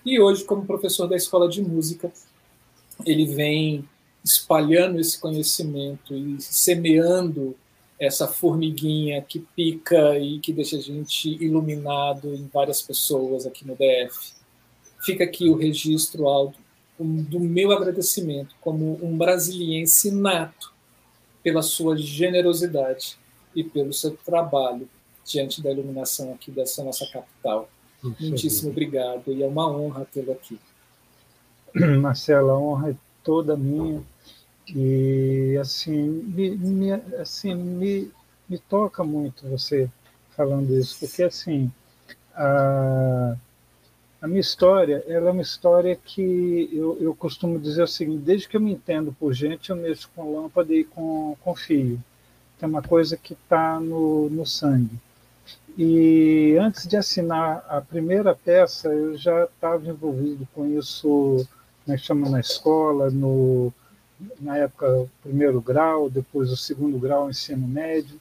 E 0.05 0.21
hoje, 0.21 0.45
como 0.45 0.65
professor 0.65 1.07
da 1.07 1.17
escola 1.17 1.49
de 1.49 1.63
música, 1.63 2.11
ele 3.05 3.27
vem 3.27 3.89
espalhando 4.25 4.99
esse 4.99 5.19
conhecimento 5.19 6.15
e 6.15 6.41
semeando 6.41 7.55
essa 7.99 8.27
formiguinha 8.27 9.23
que 9.23 9.41
pica 9.55 10.19
e 10.19 10.39
que 10.41 10.53
deixa 10.53 10.77
a 10.77 10.81
gente 10.81 11.31
iluminado 11.43 12.35
em 12.35 12.49
várias 12.53 12.83
pessoas 12.83 13.47
aqui 13.47 13.67
no 13.67 13.75
DF. 13.75 14.33
Fica 15.05 15.25
aqui 15.25 15.49
o 15.49 15.57
registro 15.57 16.27
alto 16.27 16.59
do 16.99 17.41
meu 17.41 17.73
agradecimento 17.73 18.55
como 18.61 18.99
um 19.03 19.17
brasiliense 19.17 20.11
nato 20.11 20.74
pela 21.45 21.63
sua 21.63 21.95
generosidade 21.97 23.19
e 23.55 23.63
pelo 23.63 23.93
seu 23.93 24.17
trabalho 24.17 24.89
diante 25.25 25.63
da 25.63 25.71
iluminação 25.71 26.33
aqui 26.33 26.51
dessa 26.51 26.83
nossa 26.83 27.07
capital. 27.07 27.69
Muitíssimo 28.03 28.71
obrigado 28.71 29.31
e 29.33 29.43
é 29.43 29.47
uma 29.47 29.71
honra 29.71 30.07
tê-lo 30.11 30.33
aqui. 30.33 30.59
Marcela, 32.01 32.53
a 32.53 32.59
honra 32.59 32.91
é 32.91 32.97
toda 33.23 33.57
minha 33.57 34.03
e 34.69 35.57
assim 35.61 35.93
me, 35.93 36.51
me, 36.57 36.93
assim 36.93 37.55
me, 37.55 38.11
me 38.49 38.59
toca 38.59 39.05
muito 39.05 39.47
você 39.47 39.91
falando 40.35 40.75
isso, 40.75 40.99
porque 40.99 41.23
assim 41.23 41.71
a, 42.35 43.37
a 44.25 44.27
minha 44.27 44.41
história, 44.41 45.05
ela 45.07 45.29
é 45.29 45.33
uma 45.33 45.43
história 45.43 45.95
que 45.95 46.71
eu, 46.73 46.97
eu 46.99 47.15
costumo 47.15 47.59
dizer 47.59 47.83
o 47.83 47.87
seguinte: 47.87 48.23
desde 48.23 48.49
que 48.49 48.57
eu 48.57 48.61
me 48.61 48.73
entendo 48.73 49.15
por 49.21 49.35
gente, 49.35 49.69
eu 49.69 49.77
mexo 49.77 50.09
com 50.17 50.41
lâmpada 50.41 50.73
e 50.73 50.83
com, 50.83 51.37
com 51.45 51.55
fio. 51.55 52.03
é 52.59 52.67
uma 52.67 52.81
coisa 52.81 53.19
que 53.19 53.35
está 53.35 53.79
no, 53.79 54.31
no 54.31 54.47
sangue. 54.47 54.99
E 55.77 56.57
antes 56.59 56.89
de 56.89 56.97
assinar 56.97 57.67
a 57.69 57.83
primeira 57.83 58.35
peça, 58.35 58.89
eu 58.89 59.15
já 59.15 59.45
estava 59.45 59.87
envolvido 59.87 60.49
com 60.55 60.67
isso, 60.69 61.47
é 61.87 61.95
que 61.95 61.99
chama, 61.99 62.31
na 62.31 62.41
escola, 62.41 63.11
no, 63.11 63.71
na 64.41 64.57
época 64.57 65.07
primeiro 65.23 65.61
grau, 65.61 66.09
depois 66.09 66.51
o 66.51 66.57
segundo 66.57 66.99
grau, 66.99 67.29
ensino 67.29 67.69
médio, 67.69 68.19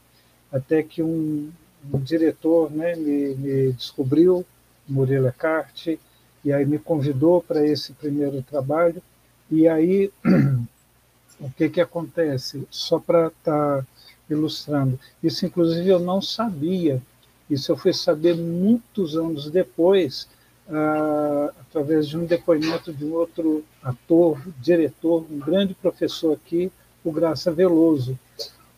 até 0.51 0.83
que 0.83 1.01
um, 1.01 1.49
um 1.93 1.99
diretor 1.99 2.69
né, 2.69 2.93
me, 2.93 3.35
me 3.35 3.71
descobriu 3.71 4.45
Murilo 4.87 5.31
Carte, 5.37 5.99
e 6.43 6.51
aí 6.51 6.65
me 6.65 6.77
convidou 6.77 7.41
para 7.41 7.65
esse 7.65 7.93
primeiro 7.93 8.41
trabalho. 8.41 9.01
E 9.49 9.67
aí, 9.67 10.11
o 11.39 11.49
que, 11.51 11.69
que 11.69 11.81
acontece? 11.81 12.67
Só 12.69 12.99
para 12.99 13.27
estar 13.27 13.81
tá 13.81 13.85
ilustrando, 14.29 14.99
isso 15.21 15.45
inclusive 15.45 15.89
eu 15.89 15.99
não 15.99 16.21
sabia, 16.21 17.01
isso 17.49 17.71
eu 17.71 17.77
fui 17.77 17.93
saber 17.93 18.35
muitos 18.35 19.15
anos 19.15 19.49
depois, 19.49 20.27
ah, 20.69 21.53
através 21.59 22.07
de 22.07 22.17
um 22.17 22.25
depoimento 22.25 22.93
de 22.93 23.03
um 23.05 23.13
outro 23.13 23.63
ator, 23.83 24.41
diretor, 24.59 25.25
um 25.29 25.39
grande 25.39 25.73
professor 25.73 26.33
aqui, 26.33 26.71
o 27.03 27.11
Graça 27.11 27.51
Veloso. 27.51 28.17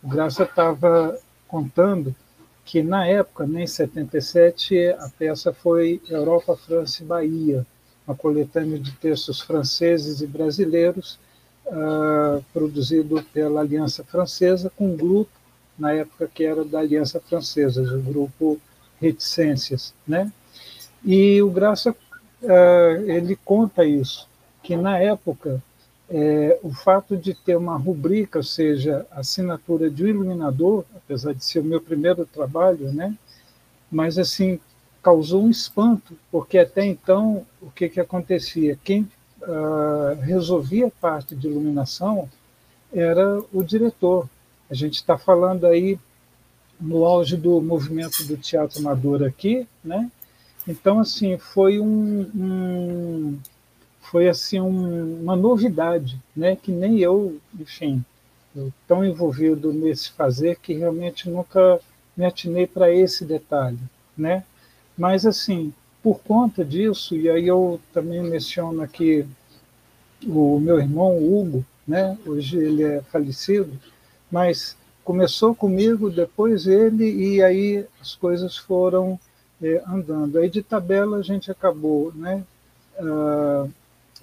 O 0.04 0.08
Graça 0.08 0.44
estava 0.44 1.18
contando 1.48 2.16
que 2.65 2.81
na 2.81 3.05
época, 3.05 3.45
né, 3.45 3.63
em 3.63 3.67
77, 3.67 4.89
a 4.98 5.10
peça 5.17 5.53
foi 5.53 6.01
Europa, 6.10 6.57
França 6.57 7.03
e 7.03 7.05
Bahia, 7.05 7.65
uma 8.07 8.15
coletânea 8.15 8.79
de 8.79 8.91
textos 8.93 9.39
franceses 9.39 10.19
e 10.19 10.27
brasileiros, 10.27 11.19
uh, 11.67 12.43
produzido 12.51 13.24
pela 13.31 13.62
Aliança 13.62 14.03
Francesa, 14.03 14.72
com 14.75 14.88
um 14.88 14.98
grupo, 14.98 15.31
na 15.77 15.91
época 15.91 16.29
que 16.34 16.43
era 16.43 16.65
da 16.65 16.79
Aliança 16.79 17.19
Francesa, 17.19 17.81
o 17.81 18.01
grupo 18.01 18.60
Reticências. 19.00 19.93
Né? 20.07 20.31
E 21.03 21.41
o 21.41 21.51
Graça, 21.51 21.91
uh, 21.91 23.10
ele 23.10 23.36
conta 23.45 23.86
isso, 23.86 24.27
que 24.63 24.75
na 24.75 24.98
época 24.98 25.62
é, 26.10 26.60
o 26.62 26.72
fato 26.72 27.18
de 27.18 27.34
ter 27.34 27.56
uma 27.56 27.78
rubrica, 27.78 28.40
ou 28.40 28.44
seja, 28.44 29.06
assinatura 29.12 29.90
de 29.90 30.04
um 30.04 30.08
iluminador, 30.08 30.86
apesar 30.96 31.34
de 31.34 31.44
ser 31.44 31.60
o 31.60 31.64
meu 31.64 31.82
primeiro 31.82 32.26
trabalho, 32.26 32.92
né? 32.92 33.16
mas 33.92 34.18
assim 34.18 34.60
causou 35.02 35.44
um 35.44 35.50
espanto, 35.50 36.18
porque 36.32 36.58
até 36.58 36.86
então 36.86 37.46
o 37.62 37.70
que, 37.70 37.88
que 37.88 38.00
acontecia? 38.00 38.78
Quem 38.84 39.08
uh, 39.42 40.20
resolvia 40.22 40.92
parte 41.00 41.36
de 41.36 41.48
iluminação 41.48 42.28
era 42.92 43.40
o 43.54 43.64
diretor. 43.64 44.28
A 44.70 44.74
gente 44.74 44.96
está 44.96 45.18
falando 45.18 45.66
aí 45.66 46.00
no 46.80 47.06
auge 47.06 47.38
do 47.38 47.62
movimento 47.62 48.24
do 48.26 48.36
teatro 48.36 48.80
amador 48.80 49.24
aqui, 49.24 49.68
né? 49.84 50.10
Então, 50.68 51.00
assim, 51.00 51.38
foi 51.38 51.80
um, 51.80 52.22
um 52.36 53.40
foi 54.12 54.30
assim 54.30 54.60
um, 54.60 55.22
uma 55.22 55.36
novidade, 55.36 56.20
né? 56.36 56.56
Que 56.56 56.72
nem 56.72 57.00
eu, 57.00 57.38
enfim, 57.60 58.04
eu 58.56 58.72
tão 58.88 59.06
envolvido 59.06 59.74
nesse 59.74 60.12
fazer 60.12 60.58
que 60.58 60.74
realmente 60.74 61.30
nunca 61.30 61.80
me 62.16 62.26
atinei 62.26 62.66
para 62.66 62.92
esse 62.92 63.26
detalhe, 63.26 63.80
né? 64.18 64.44
Mas 64.98 65.26
assim, 65.26 65.74
por 66.02 66.20
conta 66.20 66.64
disso, 66.64 67.16
e 67.16 67.30
aí 67.30 67.48
eu 67.48 67.80
também 67.94 68.22
menciono 68.22 68.82
aqui 68.82 69.26
o 70.26 70.60
meu 70.60 70.80
irmão 70.80 71.18
Hugo, 71.18 71.66
né? 71.88 72.18
Hoje 72.26 72.58
ele 72.58 72.84
é 72.84 73.02
falecido, 73.12 73.72
mas 74.32 74.78
começou 75.04 75.54
comigo, 75.54 76.10
depois 76.10 76.68
ele, 76.68 77.06
e 77.12 77.44
aí 77.44 77.86
as 78.02 78.16
coisas 78.16 78.58
foram 78.58 79.20
é, 79.62 79.84
andando. 79.88 80.38
Aí 80.38 80.50
de 80.50 80.64
tabela 80.64 81.18
a 81.18 81.22
gente 81.22 81.52
acabou 81.52 82.12
né, 82.16 82.44
uh, 83.00 83.70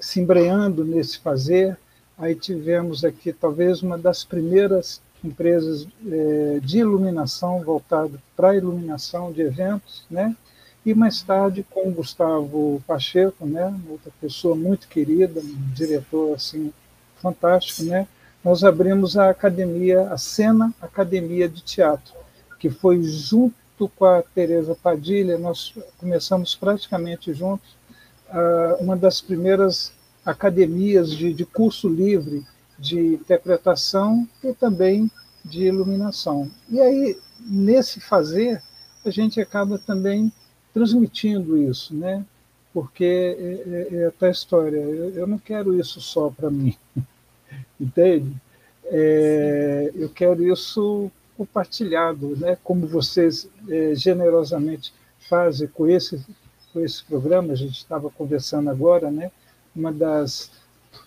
se 0.04 0.20
embreando 0.20 0.84
nesse 0.84 1.18
fazer. 1.18 1.76
Aí 2.18 2.34
tivemos 2.34 3.04
aqui 3.04 3.32
talvez 3.32 3.82
uma 3.82 3.96
das 3.96 4.24
primeiras 4.24 5.00
empresas 5.24 5.86
é, 6.06 6.60
de 6.62 6.78
iluminação 6.78 7.62
voltada 7.62 8.18
para 8.36 8.50
a 8.50 8.56
iluminação 8.56 9.32
de 9.32 9.42
eventos, 9.42 10.04
né? 10.10 10.36
E 10.84 10.92
mais 10.94 11.22
tarde 11.22 11.64
com 11.70 11.88
o 11.88 11.92
Gustavo 11.92 12.82
Pacheco, 12.86 13.46
né? 13.46 13.72
Outra 13.88 14.10
pessoa 14.20 14.56
muito 14.56 14.88
querida, 14.88 15.40
um 15.40 15.72
diretor 15.72 16.34
assim 16.34 16.72
fantástico, 17.20 17.84
né? 17.84 18.08
nós 18.44 18.64
abrimos 18.64 19.16
a 19.16 19.30
academia, 19.30 20.08
a 20.08 20.18
Cena 20.18 20.74
Academia 20.80 21.48
de 21.48 21.62
Teatro, 21.62 22.12
que 22.58 22.68
foi 22.68 23.02
junto 23.02 23.88
com 23.96 24.04
a 24.04 24.22
Teresa 24.22 24.74
Padilha, 24.74 25.38
nós 25.38 25.74
começamos 25.98 26.54
praticamente 26.54 27.32
juntos, 27.32 27.76
uma 28.80 28.96
das 28.96 29.20
primeiras 29.20 29.92
academias 30.24 31.10
de, 31.10 31.32
de 31.32 31.44
curso 31.44 31.88
livre 31.88 32.44
de 32.78 32.98
interpretação 32.98 34.26
e 34.42 34.52
também 34.52 35.10
de 35.44 35.64
iluminação. 35.64 36.50
E 36.68 36.80
aí, 36.80 37.18
nesse 37.40 38.00
fazer, 38.00 38.62
a 39.04 39.10
gente 39.10 39.40
acaba 39.40 39.78
também 39.78 40.32
transmitindo 40.72 41.56
isso, 41.56 41.94
né? 41.94 42.24
Porque 42.72 43.04
é, 43.04 43.94
é, 43.94 44.12
é 44.26 44.30
história, 44.30 44.78
eu, 44.78 45.10
eu 45.10 45.26
não 45.26 45.38
quero 45.38 45.78
isso 45.78 46.00
só 46.00 46.30
para 46.30 46.50
mim, 46.50 46.76
entende? 47.78 48.34
É, 48.84 49.92
eu 49.94 50.08
quero 50.08 50.42
isso 50.50 51.10
compartilhado, 51.36 52.36
né? 52.36 52.56
como 52.62 52.86
vocês 52.86 53.48
é, 53.68 53.94
generosamente 53.94 54.92
fazem 55.28 55.68
com 55.68 55.88
esse, 55.88 56.24
com 56.72 56.80
esse 56.80 57.04
programa, 57.04 57.52
a 57.52 57.56
gente 57.56 57.76
estava 57.76 58.10
conversando 58.10 58.70
agora, 58.70 59.10
né? 59.10 59.30
uma, 59.74 59.92
das, 59.92 60.50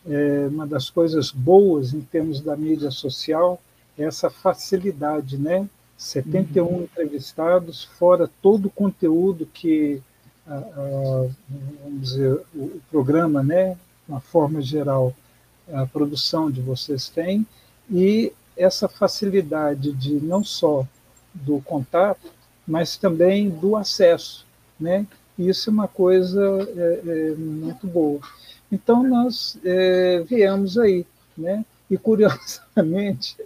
é, 0.08 0.48
uma 0.50 0.66
das 0.66 0.90
coisas 0.90 1.32
boas 1.32 1.94
em 1.94 2.02
termos 2.02 2.42
da 2.42 2.56
mídia 2.56 2.92
social 2.92 3.62
é 3.98 4.04
essa 4.04 4.30
facilidade, 4.30 5.38
né? 5.38 5.68
71 5.98 6.66
uhum. 6.66 6.84
entrevistados, 6.84 7.86
fora 7.86 8.30
todo 8.42 8.66
o 8.66 8.72
conteúdo 8.72 9.46
que, 9.46 10.02
a, 10.46 10.58
a, 10.58 11.28
vamos 11.84 12.02
dizer, 12.02 12.34
o, 12.54 12.64
o 12.64 12.82
programa, 12.92 13.42
né, 13.42 13.78
uma 14.08 14.20
forma 14.20 14.62
geral, 14.62 15.14
a 15.72 15.86
produção 15.86 16.52
de 16.52 16.62
vocês 16.62 17.08
tem, 17.08 17.48
e 17.90 18.34
essa 18.58 18.90
facilidade 18.90 19.94
de 19.94 20.16
não 20.16 20.44
só 20.44 20.86
do 21.34 21.62
contato, 21.62 22.30
mas 22.68 22.98
também 22.98 23.50
do 23.50 23.78
acesso, 23.78 24.46
né? 24.80 25.08
Isso 25.38 25.70
é 25.70 25.74
uma 25.74 25.88
coisa 25.88 26.42
é, 26.76 27.02
é, 27.06 27.36
muito 27.36 27.86
boa. 27.88 28.20
Então 28.72 29.04
nós 29.04 29.58
é, 29.64 30.24
viemos 30.28 30.78
aí, 30.78 31.06
né? 31.38 31.66
E 31.90 31.98
curiosamente 31.98 33.38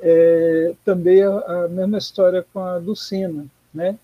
é, 0.00 0.74
também 0.84 1.22
a, 1.22 1.64
a, 1.64 1.68
mesma 1.68 1.98
história 1.98 2.44
com 2.52 2.60
a 2.60 2.76
Lucina, 2.76 3.46
né? 3.72 3.98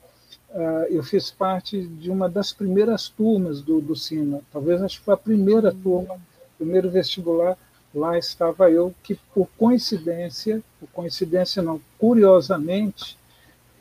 Ah, 0.52 0.86
eu 0.90 1.02
fiz 1.04 1.30
parte 1.30 1.80
de 1.80 2.10
uma 2.10 2.28
das 2.28 2.52
primeiras 2.52 3.08
turmas 3.08 3.62
do, 3.62 3.94
Sina, 3.94 4.40
talvez 4.52 4.82
acho 4.82 4.98
que 4.98 5.04
foi 5.04 5.14
a 5.14 5.16
primeira 5.16 5.72
turma 5.72 6.18
primeiro 6.60 6.90
vestibular, 6.90 7.56
lá 7.94 8.18
estava 8.18 8.70
eu, 8.70 8.94
que 9.02 9.18
por 9.34 9.48
coincidência, 9.56 10.62
por 10.78 10.88
coincidência 10.90 11.62
não, 11.62 11.80
curiosamente, 11.98 13.16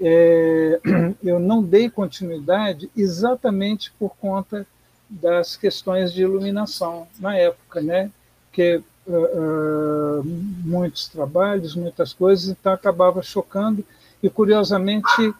é, 0.02 0.80
eu 1.24 1.40
não 1.40 1.62
dei 1.62 1.90
continuidade 1.90 2.90
exatamente 2.96 3.92
por 4.00 4.16
conta 4.18 4.66
das 5.10 5.56
questões 5.56 6.14
de 6.14 6.22
iluminação 6.22 7.08
na 7.20 7.36
época, 7.36 7.82
né? 7.82 8.12
Que 8.52 8.82
uh, 9.08 10.20
uh, 10.20 10.24
muitos 10.24 11.08
trabalhos, 11.08 11.76
muitas 11.76 12.14
coisas, 12.14 12.50
então 12.50 12.72
acabava 12.72 13.22
chocando 13.22 13.84
e 14.22 14.30
curiosamente 14.30 15.34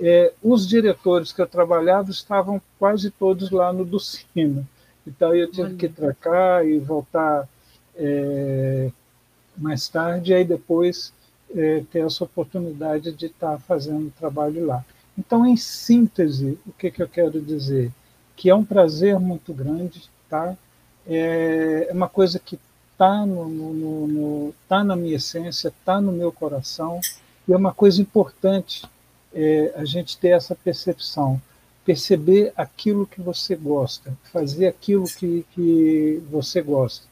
é, 0.00 0.32
os 0.42 0.66
diretores 0.66 1.32
que 1.32 1.40
eu 1.40 1.46
trabalhava 1.46 2.10
estavam 2.10 2.60
quase 2.78 3.10
todos 3.10 3.50
lá 3.50 3.72
no 3.72 3.84
Ducino. 3.84 4.66
Então 5.06 5.34
eu 5.34 5.50
tive 5.50 5.76
que 5.76 5.88
trocar 5.88 6.66
e 6.66 6.78
voltar 6.78 7.48
mais 9.56 9.86
tarde, 9.86 10.32
e 10.32 10.34
aí 10.34 10.44
depois 10.44 11.12
é, 11.54 11.82
ter 11.90 12.00
essa 12.00 12.24
oportunidade 12.24 13.12
de 13.12 13.26
estar 13.26 13.58
fazendo 13.60 14.12
trabalho 14.18 14.66
lá. 14.66 14.84
Então, 15.16 15.46
em 15.46 15.56
síntese, 15.56 16.58
o 16.66 16.72
que, 16.72 16.90
que 16.90 17.02
eu 17.02 17.08
quero 17.08 17.40
dizer? 17.40 17.92
Que 18.36 18.50
é 18.50 18.54
um 18.54 18.64
prazer 18.64 19.18
muito 19.20 19.54
grande, 19.54 20.10
tá? 20.28 20.56
É 21.06 21.88
uma 21.92 22.08
coisa 22.08 22.38
que 22.38 22.58
está 22.92 23.24
no, 23.24 23.48
no, 23.48 24.06
no, 24.06 24.54
tá 24.68 24.82
na 24.82 24.96
minha 24.96 25.16
essência, 25.16 25.68
está 25.68 26.00
no 26.00 26.10
meu 26.10 26.32
coração, 26.32 27.00
e 27.46 27.52
é 27.52 27.56
uma 27.56 27.72
coisa 27.72 28.02
importante 28.02 28.84
é, 29.32 29.72
a 29.76 29.84
gente 29.84 30.18
ter 30.18 30.28
essa 30.28 30.54
percepção 30.54 31.40
perceber 31.84 32.50
aquilo 32.56 33.06
que 33.06 33.20
você 33.20 33.54
gosta, 33.54 34.16
fazer 34.32 34.66
aquilo 34.66 35.04
que, 35.04 35.44
que 35.54 36.22
você 36.30 36.62
gosta, 36.62 37.06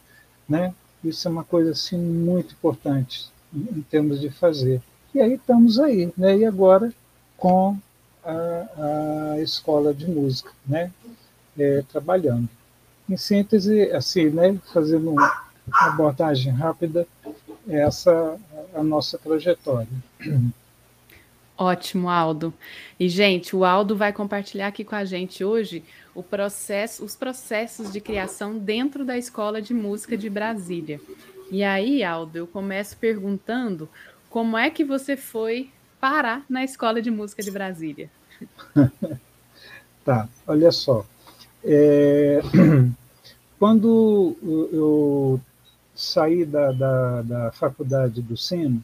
né? 0.49 0.75
Isso 1.05 1.29
é 1.29 1.31
uma 1.31 1.45
coisa 1.45 1.73
assim 1.73 1.99
muito 1.99 2.55
importante 2.55 3.31
em, 3.55 3.83
termos 3.83 4.21
de 4.21 4.31
fazer. 4.31 4.81
E 5.15 5.21
aí 5.21 5.35
estamos 5.35 5.79
aí, 5.79 6.12
né? 6.17 6.38
E 6.38 6.45
agora 6.45 6.93
com 7.37 7.77
a, 8.25 9.33
a 9.35 9.41
escola 9.41 9.93
de 9.93 10.09
música, 10.09 10.51
né? 10.67 10.91
É, 11.59 11.83
trabalhando. 11.91 12.49
Em 13.09 13.17
síntese, 13.17 13.91
assim, 13.93 14.31
né? 14.31 14.59
Fazendo 14.73 15.11
uma 15.11 15.43
abordagem 15.73 16.53
rápida, 16.53 17.07
essa 17.69 18.38
a 18.75 18.83
nossa 18.83 19.19
trajetória. 19.19 19.88
Ótimo, 21.57 22.09
Aldo. 22.09 22.53
E, 22.99 23.09
gente, 23.09 23.55
o 23.55 23.65
Aldo 23.65 23.95
vai 23.95 24.12
compartilhar 24.12 24.69
aqui 24.69 24.85
com 24.85 24.95
a 24.95 25.05
gente 25.05 25.45
hoje 25.45 25.85
o 26.15 26.23
processo, 26.23 27.05
os 27.05 27.15
processos 27.15 27.93
de 27.93 28.01
criação 28.01 28.59
dentro 28.59 29.05
da 29.05 29.17
Escola 29.17 29.61
de 29.61 29.73
Música 29.73 30.17
de 30.17 30.29
Brasília. 30.29 31.01
E 31.53 31.62
aí, 31.62 32.03
Aldo, 32.03 32.38
eu 32.38 32.47
começo 32.47 32.97
perguntando 32.97 33.87
como 34.31 34.57
é 34.57 34.71
que 34.71 34.83
você 34.83 35.19
foi 35.19 35.71
parar 36.01 36.47
na 36.49 36.65
Escola 36.65 37.03
de 37.03 37.11
Música 37.11 37.43
de 37.43 37.51
Brasília? 37.51 38.11
tá, 40.03 40.27
olha 40.47 40.73
só. 40.73 41.05
É... 41.62 42.41
Quando 43.59 44.35
eu 44.43 45.38
saí 45.95 46.47
da, 46.47 46.73
da, 46.73 47.21
da 47.21 47.53
faculdade 47.53 48.23
do 48.23 48.35
Sino, 48.35 48.83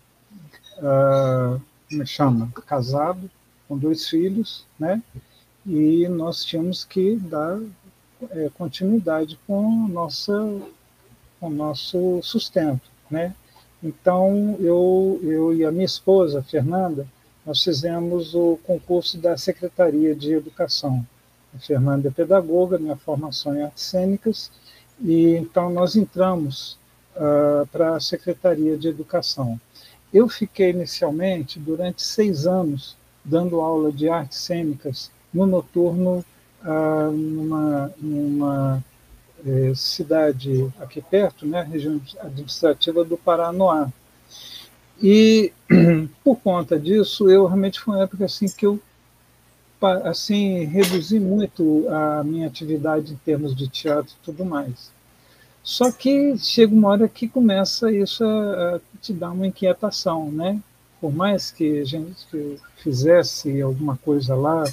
uh, 0.77 1.59
me 1.91 2.07
chama, 2.07 2.53
casado, 2.67 3.31
com 3.67 3.79
dois 3.79 4.07
filhos, 4.07 4.67
né? 4.79 5.03
E 5.67 6.07
nós 6.07 6.45
tínhamos 6.45 6.85
que 6.85 7.17
dar 7.17 7.59
é, 8.31 8.51
continuidade 8.59 9.39
com 9.47 9.89
nossa 9.89 10.35
com 11.41 11.51
nosso 11.51 12.21
sustento, 12.23 12.91
né? 13.11 13.35
Então 13.83 14.57
eu 14.59 15.21
eu 15.23 15.55
e 15.55 15.65
a 15.65 15.71
minha 15.71 15.85
esposa 15.85 16.43
Fernanda 16.43 17.07
nós 17.49 17.63
fizemos 17.63 18.35
o 18.35 18.59
concurso 18.65 19.17
da 19.17 19.39
Secretaria 19.39 20.15
de 20.15 20.35
Educação. 20.35 21.07
A 21.55 21.59
Fernanda 21.59 22.09
é 22.09 22.11
pedagoga, 22.11 22.79
minha 22.79 22.97
formação 22.97 23.55
é 23.55 23.63
artes 23.63 23.85
cênicas, 23.85 24.51
e 25.01 25.35
então 25.37 25.71
nós 25.71 25.97
entramos 25.97 26.79
uh, 27.17 27.67
para 27.69 27.97
a 27.97 28.01
Secretaria 28.01 28.77
de 28.77 28.89
Educação. 28.89 29.59
Eu 30.13 30.29
fiquei 30.29 30.71
inicialmente, 30.71 31.59
durante 31.59 32.03
seis 32.03 32.47
anos, 32.47 32.97
dando 33.25 33.63
aula 33.63 33.91
de 33.91 34.11
artes 34.11 34.39
cênicas 34.39 35.11
no 35.33 35.47
noturno, 35.47 36.25
ah, 36.63 37.11
numa, 37.13 37.93
numa 37.99 38.85
é, 39.47 39.73
cidade 39.75 40.69
aqui 40.81 41.01
perto, 41.01 41.47
né, 41.47 41.63
região 41.63 42.01
administrativa 42.21 43.05
do 43.05 43.17
Paranoá. 43.17 43.91
E 45.01 45.53
por 46.25 46.37
conta 46.41 46.79
disso, 46.79 47.31
eu 47.31 47.47
realmente 47.47 47.81
foi 47.81 47.95
uma 47.95 48.03
época 48.03 48.25
assim 48.25 48.47
que 48.49 48.67
eu 48.67 48.81
assim 50.05 50.65
reduzi 50.65 51.21
muito 51.21 51.87
a 51.89 52.25
minha 52.25 52.49
atividade 52.49 53.13
em 53.13 53.17
termos 53.17 53.55
de 53.55 53.69
teatro 53.69 54.13
e 54.13 54.25
tudo 54.25 54.45
mais. 54.45 54.91
Só 55.63 55.93
que 55.93 56.37
chega 56.39 56.75
uma 56.75 56.89
hora 56.89 57.09
que 57.09 57.29
começa 57.29 57.93
isso 57.93 58.25
a, 58.25 58.77
a 58.77 58.81
te 59.01 59.13
dar 59.13 59.31
uma 59.31 59.47
inquietação, 59.47 60.33
né? 60.33 60.61
Por 61.01 61.15
mais 61.15 61.53
que 61.53 61.79
a 61.79 61.85
gente 61.85 62.59
fizesse 62.79 63.61
alguma 63.61 63.97
coisa 63.97 64.35
lá 64.35 64.65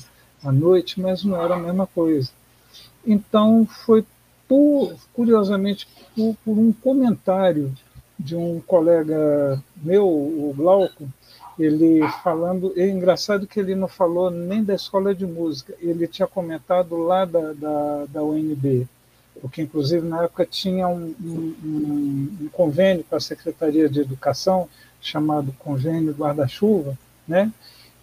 à 0.44 0.52
noite, 0.52 1.00
mas 1.00 1.24
não 1.24 1.40
era 1.40 1.56
a 1.56 1.60
mesma 1.60 1.86
coisa. 1.86 2.32
Então 3.06 3.66
foi 3.66 4.04
por, 4.48 4.96
curiosamente 5.14 5.88
por, 6.16 6.36
por 6.44 6.58
um 6.58 6.72
comentário 6.72 7.74
de 8.18 8.36
um 8.36 8.62
colega 8.62 9.62
meu, 9.78 10.08
o 10.08 10.54
Glauco, 10.56 11.08
ele 11.60 12.02
falando, 12.24 12.74
é 12.76 12.88
engraçado 12.88 13.48
que 13.48 13.60
ele 13.60 13.76
não 13.76 13.88
falou 13.88 14.30
nem 14.30 14.64
da 14.64 14.76
escola 14.76 15.14
de 15.14 15.26
música, 15.26 15.74
ele 15.80 16.08
tinha 16.08 16.28
comentado 16.28 16.98
lá 16.98 17.26
da, 17.26 17.54
da, 17.54 18.06
da 18.10 18.24
UNB, 18.24 18.88
porque 19.42 19.62
inclusive 19.62 20.06
na 20.06 20.24
época 20.24 20.46
tinha 20.46 20.88
um, 20.88 21.14
um, 21.22 22.38
um 22.42 22.50
convênio 22.52 23.06
com 23.10 23.16
a 23.16 23.20
Secretaria 23.20 23.90
de 23.90 24.02
Educação, 24.02 24.68
chamado 25.02 25.54
Convênio 25.60 26.14
Guarda-Chuva, 26.14 26.98
né? 27.28 27.52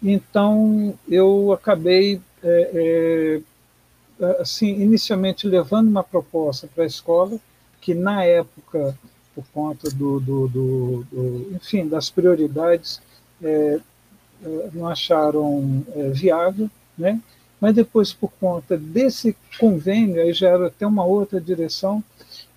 Então 0.01 0.97
eu 1.09 1.51
acabei 1.53 2.19
é, 2.43 2.71
é, 2.73 3.41
assim 4.39 4.69
inicialmente 4.81 5.47
levando 5.47 5.87
uma 5.87 6.03
proposta 6.03 6.67
para 6.73 6.83
a 6.83 6.87
escola 6.87 7.37
que 7.81 7.93
na 7.93 8.23
época 8.23 8.97
por 9.35 9.45
conta 9.53 9.89
do, 9.89 10.19
do, 10.19 10.47
do, 10.47 11.05
do 11.11 11.55
enfim 11.55 11.87
das 11.87 12.09
prioridades 12.09 13.01
é, 13.41 13.79
não 14.73 14.87
acharam 14.87 15.83
é, 15.95 16.09
viável, 16.09 16.69
né? 16.97 17.19
mas 17.59 17.75
depois, 17.75 18.11
por 18.11 18.31
conta 18.39 18.77
desse 18.77 19.35
convênio, 19.57 20.21
aí 20.21 20.33
já 20.33 20.49
era 20.49 20.67
até 20.67 20.85
uma 20.85 21.05
outra 21.05 21.39
direção, 21.39 22.03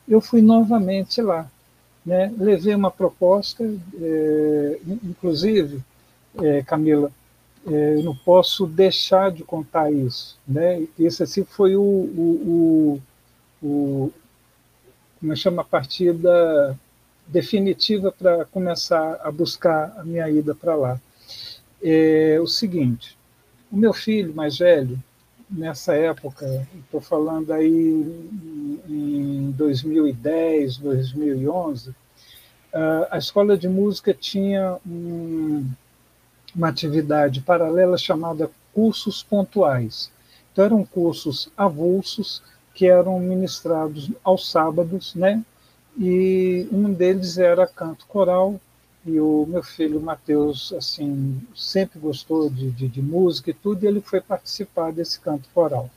eu 0.08 0.20
fui 0.20 0.42
novamente 0.42 1.22
lá. 1.22 1.48
Né? 2.04 2.32
Levei 2.36 2.74
uma 2.74 2.90
proposta, 2.90 3.64
é, 4.00 4.78
inclusive, 5.04 5.80
Camila, 6.66 7.10
eu 7.66 8.02
não 8.02 8.14
posso 8.14 8.66
deixar 8.66 9.30
de 9.32 9.42
contar 9.42 9.92
isso. 9.92 10.38
Né? 10.46 10.86
Esse 10.98 11.22
assim, 11.22 11.44
foi 11.44 11.76
o, 11.76 11.82
o, 11.82 13.00
o, 13.62 13.66
o 13.66 14.12
como 15.20 15.32
é 15.32 15.36
chama, 15.36 15.62
a 15.62 15.64
partida 15.64 16.78
definitiva 17.26 18.12
para 18.12 18.44
começar 18.44 19.18
a 19.22 19.30
buscar 19.32 19.92
a 19.98 20.04
minha 20.04 20.28
ida 20.30 20.54
para 20.54 20.76
lá. 20.76 21.00
É 21.82 22.38
o 22.40 22.46
seguinte, 22.46 23.18
o 23.70 23.76
meu 23.76 23.92
filho 23.92 24.34
mais 24.34 24.58
velho, 24.58 25.02
nessa 25.50 25.94
época, 25.94 26.66
estou 26.84 27.00
falando 27.00 27.52
aí 27.52 27.68
em 28.88 29.50
2010, 29.56 30.78
2011, 30.78 31.94
a 33.10 33.18
escola 33.18 33.56
de 33.56 33.68
música 33.68 34.12
tinha 34.12 34.76
um, 34.86 35.66
uma 36.56 36.68
atividade 36.68 37.40
paralela 37.42 37.98
chamada 37.98 38.50
cursos 38.72 39.22
pontuais. 39.22 40.10
Então, 40.52 40.64
eram 40.64 40.84
cursos 40.84 41.50
avulsos 41.56 42.42
que 42.74 42.86
eram 42.86 43.20
ministrados 43.20 44.10
aos 44.24 44.50
sábados, 44.50 45.14
né? 45.14 45.44
e 45.98 46.68
um 46.70 46.92
deles 46.92 47.38
era 47.38 47.66
canto 47.66 48.06
coral, 48.06 48.60
e 49.04 49.18
o 49.18 49.46
meu 49.48 49.62
filho 49.62 50.00
Mateus 50.00 50.72
assim 50.76 51.40
sempre 51.54 51.98
gostou 51.98 52.50
de, 52.50 52.70
de, 52.70 52.88
de, 52.88 53.00
música 53.00 53.50
e 53.50 53.54
tudo, 53.54 53.84
e 53.84 53.86
ele 53.86 54.00
foi 54.00 54.20
participar 54.20 54.92
desse 54.92 55.18
canto 55.20 55.48
coral. 55.54 55.88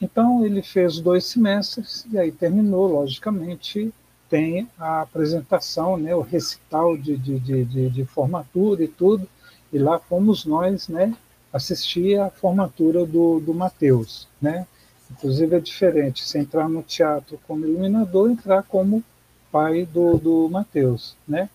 Então 0.00 0.44
ele 0.44 0.62
fez 0.62 0.98
dois 1.00 1.24
semestres 1.26 2.06
e 2.10 2.18
aí 2.18 2.32
terminou, 2.32 2.86
logicamente 2.86 3.92
tem 4.28 4.68
a 4.78 5.02
apresentação, 5.02 5.96
né, 5.96 6.14
o 6.14 6.22
recital 6.22 6.96
de, 6.96 7.16
de, 7.16 7.38
de, 7.38 7.90
de 7.90 8.04
formatura 8.06 8.82
e 8.82 8.88
tudo, 8.88 9.28
e 9.74 9.78
lá 9.78 9.98
fomos 9.98 10.46
nós, 10.46 10.88
né, 10.88 11.14
assistir 11.52 12.18
à 12.18 12.30
formatura 12.30 13.04
do, 13.04 13.40
do 13.40 13.52
Mateus, 13.52 14.26
né, 14.40 14.66
Inclusive 15.10 15.56
é 15.56 15.60
diferente 15.60 16.24
se 16.24 16.38
entrar 16.38 16.68
no 16.68 16.82
teatro 16.82 17.38
como 17.46 17.64
iluminador, 17.64 18.30
entrar 18.30 18.62
como 18.62 19.02
pai 19.50 19.86
do, 19.86 20.18
do 20.18 20.48
Mateus, 20.48 21.16
né? 21.26 21.48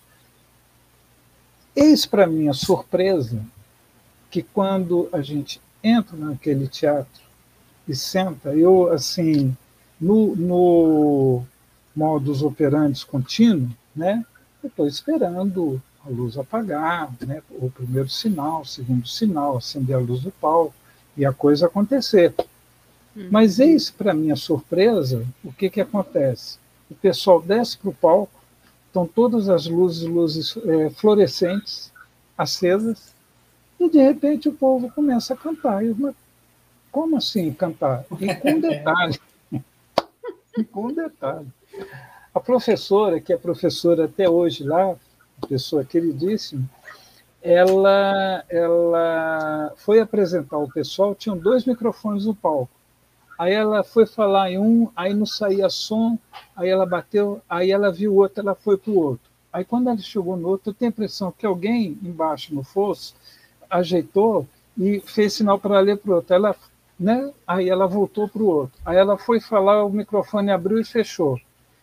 Eis 1.76 2.06
para 2.06 2.26
minha 2.26 2.52
surpresa 2.52 3.44
que 4.30 4.42
quando 4.42 5.08
a 5.12 5.20
gente 5.20 5.60
entra 5.82 6.16
naquele 6.16 6.66
teatro 6.68 7.22
e 7.86 7.94
senta, 7.94 8.54
eu 8.54 8.90
assim, 8.92 9.56
no, 10.00 10.34
no 10.36 11.42
modus 11.94 12.42
operandi 12.42 13.04
contínuo, 13.04 13.68
né? 13.94 14.24
Eu 14.62 14.68
estou 14.68 14.86
esperando 14.86 15.82
a 16.04 16.10
luz 16.10 16.38
apagar, 16.38 17.12
né? 17.20 17.42
O 17.50 17.70
primeiro 17.70 18.08
sinal, 18.08 18.62
o 18.62 18.66
segundo 18.66 19.06
sinal, 19.06 19.56
acender 19.56 19.96
a 19.96 19.98
luz 19.98 20.22
do 20.22 20.30
palco 20.30 20.74
e 21.16 21.24
a 21.24 21.32
coisa 21.32 21.66
acontecer. 21.66 22.34
Hum. 23.16 23.28
Mas 23.30 23.58
eis, 23.58 23.90
para 23.90 24.14
minha 24.14 24.36
surpresa, 24.36 25.26
o 25.44 25.52
que, 25.52 25.68
que 25.68 25.80
acontece? 25.80 26.58
O 26.90 26.94
pessoal 26.94 27.40
desce 27.40 27.76
para 27.78 27.90
o 27.90 27.94
palco, 27.94 28.32
estão 28.86 29.06
todas 29.06 29.48
as 29.48 29.66
luzes, 29.66 30.02
luzes 30.02 30.56
é, 30.56 30.90
fluorescentes, 30.90 31.92
acesas, 32.36 33.12
e 33.78 33.88
de 33.88 33.98
repente 33.98 34.48
o 34.48 34.52
povo 34.52 34.90
começa 34.90 35.34
a 35.34 35.36
cantar. 35.36 35.84
Eu, 35.84 35.94
mas 35.96 36.14
como 36.90 37.16
assim 37.16 37.52
cantar? 37.52 38.04
E 38.18 38.34
com 38.34 38.58
detalhe. 38.60 39.20
e 40.58 40.64
com 40.64 40.92
detalhe. 40.92 41.46
A 42.34 42.40
professora, 42.40 43.20
que 43.20 43.32
é 43.32 43.36
professora 43.36 44.06
até 44.06 44.28
hoje 44.28 44.64
lá, 44.64 44.96
pessoa 45.46 45.84
queridíssima, 45.84 46.68
ela, 47.42 48.44
ela 48.48 49.72
foi 49.76 50.00
apresentar 50.00 50.58
o 50.58 50.70
pessoal, 50.70 51.14
tinham 51.14 51.36
dois 51.36 51.64
microfones 51.64 52.26
no 52.26 52.34
palco. 52.34 52.70
Aí 53.38 53.54
ela 53.54 53.82
foi 53.82 54.04
falar 54.04 54.50
em 54.50 54.58
um, 54.58 54.90
aí 54.94 55.14
não 55.14 55.24
saía 55.24 55.70
som, 55.70 56.18
aí 56.54 56.68
ela 56.68 56.84
bateu, 56.84 57.40
aí 57.48 57.70
ela 57.70 57.90
viu 57.90 58.12
o 58.12 58.16
outro, 58.16 58.40
ela 58.40 58.54
foi 58.54 58.76
para 58.76 58.90
o 58.90 58.98
outro. 58.98 59.30
Aí 59.50 59.64
quando 59.64 59.88
ela 59.88 59.98
chegou 59.98 60.36
no 60.36 60.48
outro, 60.48 60.70
eu 60.70 60.74
tenho 60.74 60.90
a 60.90 60.92
impressão 60.92 61.32
que 61.32 61.46
alguém 61.46 61.98
embaixo 62.02 62.54
no 62.54 62.62
fosso 62.62 63.14
ajeitou 63.70 64.46
e 64.76 65.00
fez 65.00 65.32
sinal 65.32 65.58
para 65.58 65.80
ler 65.80 65.96
para 65.96 66.10
o 66.10 66.14
outro. 66.16 66.34
Ela, 66.34 66.54
né? 66.98 67.32
Aí 67.46 67.68
ela 67.68 67.86
voltou 67.86 68.28
para 68.28 68.42
o 68.42 68.46
outro. 68.46 68.78
Aí 68.84 68.96
ela 68.96 69.16
foi 69.16 69.40
falar, 69.40 69.84
o 69.84 69.90
microfone 69.90 70.50
abriu 70.50 70.78
e 70.78 70.84
fechou. 70.84 71.40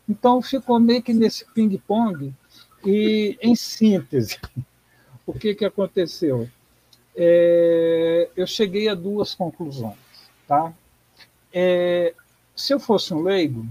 Então 0.08 0.42
ficou 0.42 0.80
meio 0.80 1.02
que 1.02 1.14
nesse 1.14 1.46
ping-pong. 1.54 2.34
E, 2.88 3.38
em 3.42 3.54
síntese, 3.54 4.40
o 5.28 5.34
que, 5.34 5.54
que 5.54 5.66
aconteceu? 5.66 6.50
É, 7.14 8.30
eu 8.34 8.48
cheguei 8.48 8.88
a 8.88 8.96
duas 8.96 9.36
conclusões. 9.36 9.98
Tá? 10.48 10.72
É, 11.52 12.14
se 12.56 12.74
eu 12.74 12.80
fosse 12.80 13.14
um 13.14 13.22
leigo, 13.22 13.68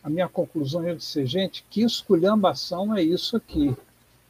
a 0.00 0.08
minha 0.08 0.28
conclusão 0.28 0.86
ia 0.86 0.98
ser, 1.00 1.26
gente, 1.26 1.64
que 1.68 1.82
esculhambação 1.82 2.96
é 2.96 3.02
isso 3.02 3.36
aqui, 3.36 3.76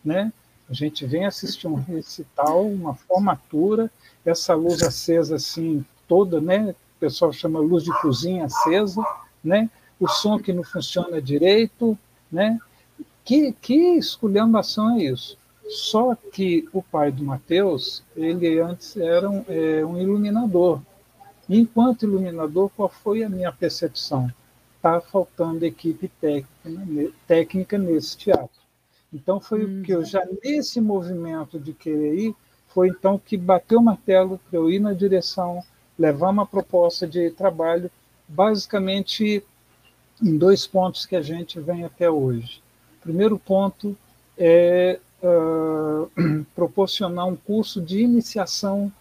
né? 0.02 0.32
A 0.68 0.72
gente 0.72 1.04
vem 1.04 1.26
assistir 1.26 1.66
um 1.66 1.74
recital, 1.74 2.66
uma 2.66 2.94
formatura, 2.94 3.90
essa 4.24 4.54
luz 4.54 4.82
acesa 4.82 5.36
assim, 5.36 5.84
toda, 6.08 6.40
né? 6.40 6.74
O 6.96 7.00
pessoal 7.00 7.34
chama 7.34 7.58
luz 7.60 7.84
de 7.84 7.92
cozinha 8.00 8.46
acesa, 8.46 9.04
né? 9.44 9.68
O 10.00 10.08
som 10.08 10.38
que 10.38 10.54
não 10.54 10.62
funciona 10.62 11.20
direito, 11.20 11.98
né? 12.30 12.58
Que, 13.24 13.52
que 13.52 13.96
esculhambação 13.96 14.96
é 14.96 15.04
isso? 15.04 15.36
Só 15.68 16.14
que 16.14 16.68
o 16.72 16.82
pai 16.82 17.10
do 17.10 17.24
Mateus, 17.24 18.02
ele 18.16 18.58
antes 18.58 18.96
era 18.96 19.30
um, 19.30 19.44
é, 19.48 19.84
um 19.84 19.98
iluminador, 19.98 20.80
Enquanto 21.48 22.04
iluminador, 22.04 22.70
qual 22.70 22.88
foi 22.88 23.22
a 23.22 23.28
minha 23.28 23.52
percepção? 23.52 24.30
Está 24.76 25.00
faltando 25.00 25.66
equipe 25.66 26.08
técnica, 26.08 27.12
técnica 27.26 27.78
nesse 27.78 28.16
teatro. 28.16 28.62
Então 29.12 29.38
foi 29.38 29.64
o 29.64 29.82
que 29.82 29.92
eu 29.92 30.04
já 30.04 30.26
nesse 30.42 30.80
movimento 30.80 31.58
de 31.58 31.72
querer 31.72 32.14
ir, 32.14 32.34
foi 32.68 32.88
então 32.88 33.18
que 33.18 33.36
bateu 33.36 33.80
o 33.80 33.82
martelo 33.82 34.40
para 34.48 34.58
eu 34.58 34.70
ir 34.70 34.78
na 34.78 34.94
direção, 34.94 35.62
levar 35.98 36.30
uma 36.30 36.46
proposta 36.46 37.06
de 37.06 37.30
trabalho, 37.30 37.90
basicamente 38.26 39.44
em 40.22 40.38
dois 40.38 40.66
pontos 40.66 41.04
que 41.04 41.16
a 41.16 41.22
gente 41.22 41.60
vem 41.60 41.84
até 41.84 42.10
hoje. 42.10 42.61
Primeiro 43.02 43.38
ponto 43.38 43.96
é 44.38 44.98
uh, 45.22 46.10
proporcionar 46.54 47.26
um 47.26 47.36
curso 47.36 47.80
de 47.80 48.00
iniciação 48.00 48.92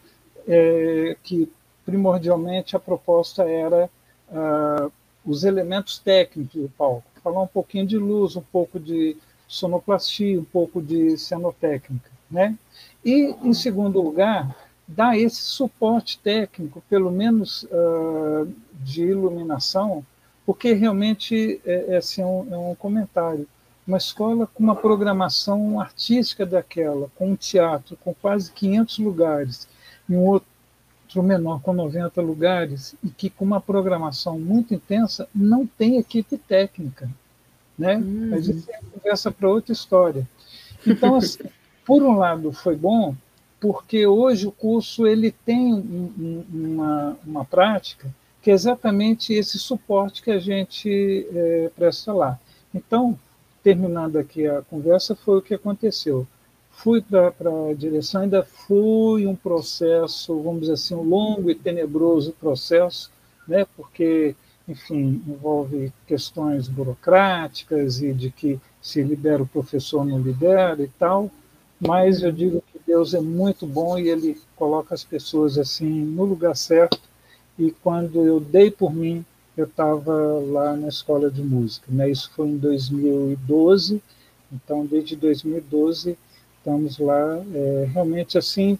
é, 0.47 1.15
que 1.23 1.51
primordialmente 1.85 2.75
a 2.75 2.79
proposta 2.79 3.43
era 3.43 3.89
uh, 4.29 4.91
os 5.25 5.43
elementos 5.43 5.99
técnicos 5.99 6.61
do 6.61 6.69
palco, 6.69 7.03
falar 7.23 7.41
um 7.41 7.47
pouquinho 7.47 7.85
de 7.85 7.97
luz, 7.97 8.35
um 8.35 8.41
pouco 8.41 8.79
de 8.79 9.15
sonoplastia, 9.47 10.39
um 10.39 10.45
pouco 10.45 10.81
de 10.81 11.17
cenotécnica, 11.17 12.09
né? 12.29 12.57
E, 13.03 13.35
em 13.43 13.53
segundo 13.53 14.01
lugar, 14.01 14.55
dar 14.87 15.17
esse 15.17 15.41
suporte 15.41 16.19
técnico, 16.19 16.81
pelo 16.89 17.11
menos 17.11 17.63
uh, 17.63 18.51
de 18.73 19.03
iluminação, 19.03 20.05
porque 20.45 20.73
realmente 20.73 21.61
é, 21.65 21.85
é, 21.89 21.97
assim, 21.97 22.23
um, 22.23 22.47
é 22.51 22.57
um 22.57 22.75
comentário. 22.75 23.47
Uma 23.91 23.97
escola 23.97 24.47
com 24.47 24.63
uma 24.63 24.73
programação 24.73 25.77
artística 25.77 26.45
daquela, 26.45 27.11
com 27.17 27.31
um 27.31 27.35
teatro 27.35 27.97
com 27.97 28.13
quase 28.13 28.49
500 28.49 28.99
lugares, 28.99 29.67
e 30.07 30.13
um 30.13 30.23
outro 30.23 30.47
menor 31.21 31.61
com 31.61 31.73
90 31.73 32.21
lugares, 32.21 32.95
e 33.03 33.09
que 33.09 33.29
com 33.29 33.43
uma 33.43 33.59
programação 33.59 34.39
muito 34.39 34.73
intensa 34.73 35.27
não 35.35 35.67
tem 35.67 35.97
equipe 35.97 36.37
técnica. 36.37 37.09
Né? 37.77 37.97
Uhum. 37.97 38.29
Mas 38.29 38.47
isso 38.47 38.71
é 38.71 38.79
conversa 38.93 39.29
para 39.29 39.49
outra 39.49 39.73
história. 39.73 40.25
Então, 40.87 41.15
assim, 41.17 41.43
por 41.85 42.01
um 42.01 42.13
lado, 42.13 42.53
foi 42.53 42.77
bom, 42.77 43.13
porque 43.59 44.07
hoje 44.07 44.47
o 44.47 44.53
curso 44.53 45.05
ele 45.05 45.33
tem 45.33 45.73
uma, 45.73 47.17
uma 47.27 47.43
prática 47.43 48.07
que 48.41 48.51
é 48.51 48.53
exatamente 48.53 49.33
esse 49.33 49.59
suporte 49.59 50.21
que 50.23 50.31
a 50.31 50.39
gente 50.39 51.27
é, 51.29 51.69
presta 51.75 52.13
lá. 52.13 52.39
Então, 52.73 53.19
terminando 53.63 54.17
aqui 54.17 54.47
a 54.47 54.61
conversa, 54.61 55.15
foi 55.15 55.37
o 55.37 55.41
que 55.41 55.53
aconteceu. 55.53 56.27
Fui 56.71 57.01
para 57.01 57.29
a 57.69 57.73
direção, 57.73 58.21
ainda 58.21 58.43
fui 58.43 59.27
um 59.27 59.35
processo, 59.35 60.41
vamos 60.41 60.61
dizer 60.61 60.73
assim, 60.73 60.95
um 60.95 61.03
longo 61.03 61.49
e 61.49 61.55
tenebroso 61.55 62.31
processo, 62.33 63.11
né, 63.47 63.65
porque, 63.75 64.35
enfim, 64.67 65.21
envolve 65.27 65.91
questões 66.07 66.67
burocráticas 66.67 68.01
e 68.01 68.13
de 68.13 68.31
que 68.31 68.59
se 68.81 69.03
libera 69.03 69.43
o 69.43 69.47
professor, 69.47 70.05
não 70.05 70.19
libera 70.19 70.81
e 70.81 70.87
tal, 70.87 71.29
mas 71.79 72.21
eu 72.21 72.31
digo 72.31 72.63
que 72.71 72.79
Deus 72.85 73.13
é 73.13 73.19
muito 73.19 73.65
bom 73.65 73.97
e 73.97 74.07
ele 74.07 74.39
coloca 74.55 74.93
as 74.93 75.03
pessoas 75.03 75.57
assim 75.57 75.89
no 75.89 76.25
lugar 76.25 76.55
certo. 76.55 76.99
E 77.57 77.71
quando 77.83 78.23
eu 78.23 78.39
dei 78.39 78.69
por 78.69 78.93
mim, 78.93 79.25
eu 79.55 79.65
estava 79.65 80.13
lá 80.51 80.75
na 80.75 80.87
escola 80.87 81.29
de 81.29 81.41
música. 81.41 81.87
Né? 81.89 82.09
Isso 82.09 82.31
foi 82.35 82.47
em 82.47 82.57
2012. 82.57 84.01
Então, 84.51 84.85
desde 84.85 85.15
2012, 85.15 86.17
estamos 86.57 86.97
lá 86.99 87.43
é, 87.53 87.89
realmente 87.91 88.37
assim 88.37 88.77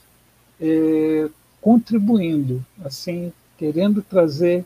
é, 0.60 1.30
contribuindo, 1.62 2.64
assim 2.84 3.34
querendo 3.58 4.02
trazer 4.02 4.66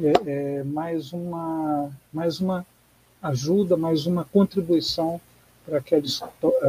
é, 0.00 0.12
é 0.26 0.64
mais 0.64 1.12
uma 1.12 1.90
mais 2.12 2.40
uma 2.40 2.66
ajuda, 3.22 3.76
mais 3.76 4.06
uma 4.06 4.24
contribuição 4.24 5.20
para 5.64 5.78
aquela, 5.78 6.02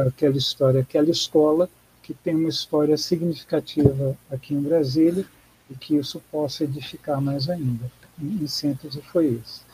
aquela 0.06 0.36
história, 0.36 0.80
aquela 0.80 1.10
escola 1.10 1.68
que 2.02 2.14
tem 2.14 2.34
uma 2.34 2.48
história 2.48 2.96
significativa 2.96 4.16
aqui 4.30 4.54
em 4.54 4.60
Brasília 4.60 5.24
e 5.70 5.74
que 5.74 5.96
isso 5.96 6.22
possa 6.30 6.64
edificar 6.64 7.20
mais 7.20 7.48
ainda. 7.50 7.90
Em 8.20 8.46
síntese, 8.46 9.00
foi 9.02 9.26
isso. 9.28 9.64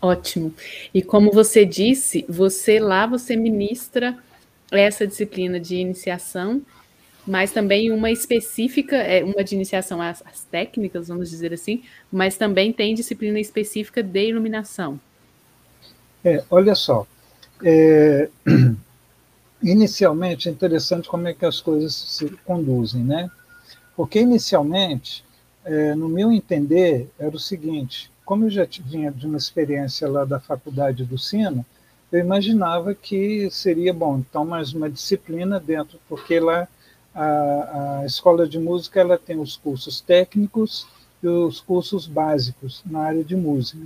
Ótimo. 0.00 0.52
E 0.92 1.00
como 1.00 1.30
você 1.30 1.64
disse, 1.64 2.24
você 2.28 2.80
lá 2.80 3.06
você 3.06 3.36
ministra 3.36 4.18
essa 4.70 5.06
disciplina 5.06 5.60
de 5.60 5.76
iniciação, 5.76 6.62
mas 7.26 7.52
também 7.52 7.90
uma 7.92 8.10
específica, 8.10 8.96
é 8.96 9.22
uma 9.22 9.44
de 9.44 9.54
iniciação 9.54 10.02
às, 10.02 10.20
às 10.26 10.42
técnicas, 10.44 11.08
vamos 11.08 11.30
dizer 11.30 11.52
assim, 11.52 11.84
mas 12.10 12.36
também 12.36 12.72
tem 12.72 12.94
disciplina 12.94 13.38
específica 13.38 14.02
de 14.02 14.28
iluminação. 14.28 14.98
É, 16.24 16.42
olha 16.50 16.74
só, 16.74 17.06
é, 17.64 18.28
inicialmente 19.62 20.48
é 20.48 20.52
interessante 20.52 21.08
como 21.08 21.28
é 21.28 21.34
que 21.34 21.44
as 21.44 21.60
coisas 21.60 21.94
se 21.94 22.28
conduzem, 22.44 23.04
né? 23.04 23.30
Porque 23.94 24.18
inicialmente, 24.18 25.24
é, 25.64 25.94
no 25.94 26.08
meu 26.08 26.32
entender, 26.32 27.08
era 27.18 27.34
o 27.34 27.40
seguinte: 27.40 28.10
como 28.24 28.46
eu 28.46 28.50
já 28.50 28.66
vinha 28.84 29.10
de 29.10 29.26
uma 29.26 29.36
experiência 29.36 30.08
lá 30.08 30.24
da 30.24 30.40
faculdade 30.40 31.04
do 31.04 31.18
Sino, 31.18 31.64
eu 32.10 32.20
imaginava 32.20 32.94
que 32.94 33.50
seria 33.50 33.92
bom, 33.92 34.18
então 34.18 34.44
mais 34.44 34.72
uma 34.72 34.90
disciplina 34.90 35.58
dentro, 35.58 35.98
porque 36.08 36.38
lá 36.38 36.68
a, 37.14 38.00
a 38.00 38.06
escola 38.06 38.46
de 38.46 38.58
música 38.58 39.00
ela 39.00 39.18
tem 39.18 39.38
os 39.38 39.56
cursos 39.56 40.00
técnicos 40.00 40.86
e 41.22 41.28
os 41.28 41.60
cursos 41.60 42.06
básicos 42.06 42.82
na 42.84 43.00
área 43.00 43.24
de 43.24 43.36
música. 43.36 43.78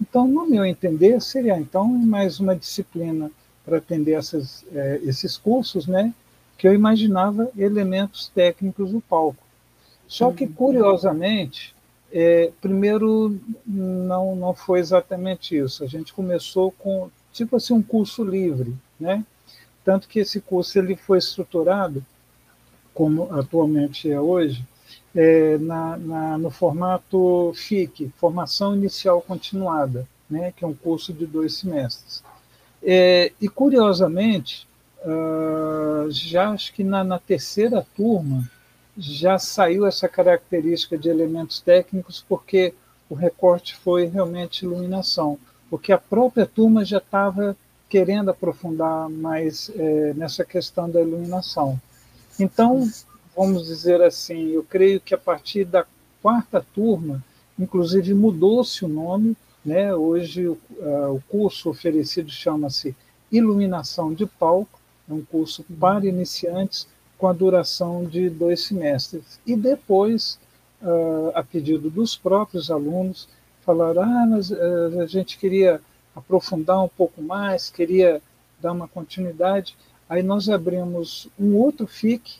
Então, 0.00 0.26
no 0.26 0.46
meu 0.48 0.64
entender, 0.64 1.20
seria 1.20 1.58
então 1.58 1.86
mais 1.86 2.40
uma 2.40 2.56
disciplina 2.56 3.30
para 3.64 3.78
atender 3.78 4.12
essas, 4.12 4.64
é, 4.72 5.00
esses 5.04 5.36
cursos, 5.36 5.86
né? 5.86 6.14
Que 6.56 6.66
eu 6.66 6.74
imaginava 6.74 7.50
elementos 7.56 8.28
técnicos 8.34 8.90
do 8.90 9.00
palco. 9.00 9.47
Só 10.08 10.32
que, 10.32 10.48
curiosamente, 10.48 11.74
é, 12.10 12.50
primeiro 12.60 13.38
não 13.64 14.34
não 14.34 14.54
foi 14.54 14.80
exatamente 14.80 15.56
isso. 15.56 15.84
A 15.84 15.86
gente 15.86 16.12
começou 16.12 16.72
com 16.72 17.10
tipo 17.32 17.56
assim 17.56 17.74
um 17.74 17.82
curso 17.82 18.24
livre, 18.24 18.74
né? 18.98 19.24
Tanto 19.84 20.08
que 20.08 20.18
esse 20.18 20.40
curso 20.40 20.78
ele 20.78 20.96
foi 20.96 21.18
estruturado 21.18 22.04
como 22.98 23.32
atualmente 23.32 24.10
é 24.10 24.20
hoje, 24.20 24.64
é, 25.14 25.56
na, 25.58 25.96
na, 25.96 26.36
no 26.36 26.50
formato 26.50 27.52
FIC, 27.54 28.10
Formação 28.16 28.74
Inicial 28.74 29.22
Continuada, 29.22 30.04
né, 30.28 30.52
que 30.56 30.64
é 30.64 30.66
um 30.66 30.74
curso 30.74 31.12
de 31.12 31.24
dois 31.24 31.54
semestres. 31.54 32.24
É, 32.82 33.30
e, 33.40 33.48
curiosamente, 33.48 34.66
uh, 35.04 36.10
já 36.10 36.50
acho 36.50 36.72
que 36.72 36.82
na, 36.82 37.04
na, 37.04 37.20
terceira 37.20 37.86
turma 37.96 38.50
já 38.98 39.38
saiu 39.38 39.86
essa 39.86 40.08
característica 40.08 40.98
de 40.98 41.08
elementos 41.08 41.60
técnicos, 41.60 42.24
porque 42.28 42.74
o 43.08 43.14
recorte 43.14 43.76
foi 43.76 44.06
realmente 44.06 44.64
iluminação, 44.64 45.38
porque 45.70 45.92
a 45.92 45.98
própria 45.98 46.44
turma 46.44 46.84
já 46.84 46.98
estava 46.98 47.56
querendo 47.88 48.30
aprofundar 48.30 49.08
mais 49.08 49.70
é, 49.74 50.12
nessa 50.14 50.44
questão 50.44 50.90
da 50.90 51.00
iluminação. 51.00 51.80
Então, 52.38 52.86
vamos 53.36 53.66
dizer 53.66 54.02
assim, 54.02 54.48
eu 54.48 54.64
creio 54.64 55.00
que 55.00 55.14
a 55.14 55.18
partir 55.18 55.64
da 55.64 55.86
quarta 56.20 56.64
turma, 56.74 57.22
inclusive 57.58 58.12
mudou-se 58.12 58.84
o 58.84 58.88
nome, 58.88 59.36
né? 59.64 59.94
Hoje 59.94 60.48
o, 60.48 60.58
uh, 60.78 61.14
o 61.14 61.22
curso 61.28 61.70
oferecido 61.70 62.30
chama-se 62.30 62.94
Iluminação 63.30 64.12
de 64.12 64.26
Palco, 64.26 64.78
é 65.08 65.12
um 65.12 65.22
curso 65.22 65.64
para 65.78 66.06
iniciantes 66.06 66.86
com 67.18 67.26
a 67.26 67.32
duração 67.32 68.04
de 68.04 68.30
dois 68.30 68.64
semestres. 68.64 69.40
E 69.44 69.56
depois, 69.56 70.38
uh, 70.80 71.32
a 71.34 71.42
pedido 71.42 71.90
dos 71.90 72.16
próprios 72.16 72.70
alunos, 72.70 73.28
falaram: 73.66 74.02
ah, 74.02 74.26
mas 74.30 74.50
uh, 74.50 75.00
a 75.02 75.06
gente 75.06 75.36
queria 75.36 75.80
aprofundar 76.14 76.82
um 76.82 76.88
pouco 76.88 77.20
mais, 77.20 77.68
queria 77.68 78.22
dar 78.60 78.72
uma 78.72 78.88
continuidade. 78.88 79.76
Aí 80.08 80.22
nós 80.22 80.48
abrimos 80.48 81.28
um 81.38 81.54
outro 81.56 81.86
FIC, 81.86 82.38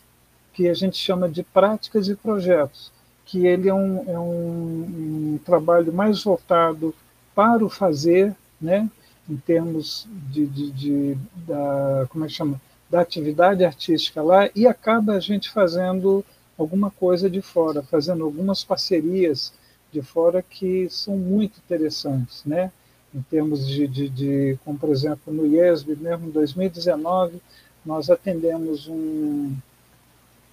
que 0.54 0.68
a 0.68 0.74
gente 0.74 0.96
chama 0.96 1.28
de 1.28 1.42
práticas 1.42 2.08
e 2.08 2.16
projetos, 2.16 2.90
que 3.26 3.46
ele 3.46 3.68
é 3.68 3.74
um, 3.74 4.04
é 4.10 4.18
um, 4.18 5.34
um 5.34 5.40
trabalho 5.44 5.92
mais 5.92 6.24
voltado 6.24 6.94
para 7.34 7.64
o 7.64 7.68
fazer, 7.68 8.34
né, 8.60 8.90
em 9.30 9.36
termos 9.36 10.08
de, 10.32 10.46
de, 10.46 10.70
de, 10.72 11.18
da, 11.46 12.06
como 12.08 12.24
é 12.24 12.28
que 12.28 12.34
chama, 12.34 12.60
da 12.90 13.00
atividade 13.00 13.64
artística 13.64 14.22
lá, 14.22 14.48
e 14.54 14.66
acaba 14.66 15.14
a 15.14 15.20
gente 15.20 15.50
fazendo 15.50 16.24
alguma 16.56 16.90
coisa 16.90 17.28
de 17.28 17.40
fora, 17.40 17.82
fazendo 17.82 18.24
algumas 18.24 18.64
parcerias 18.64 19.52
de 19.92 20.02
fora 20.02 20.42
que 20.42 20.88
são 20.90 21.16
muito 21.16 21.58
interessantes, 21.64 22.42
né? 22.44 22.70
Em 23.14 23.22
termos 23.22 23.66
de, 23.66 23.86
de, 23.86 24.08
de 24.08 24.58
como 24.64 24.78
por 24.78 24.90
exemplo 24.90 25.32
no 25.32 25.46
IESB, 25.46 25.96
mesmo 25.96 26.28
em 26.28 26.30
2019, 26.30 27.40
nós 27.84 28.10
atendemos 28.10 28.86
um, 28.88 29.54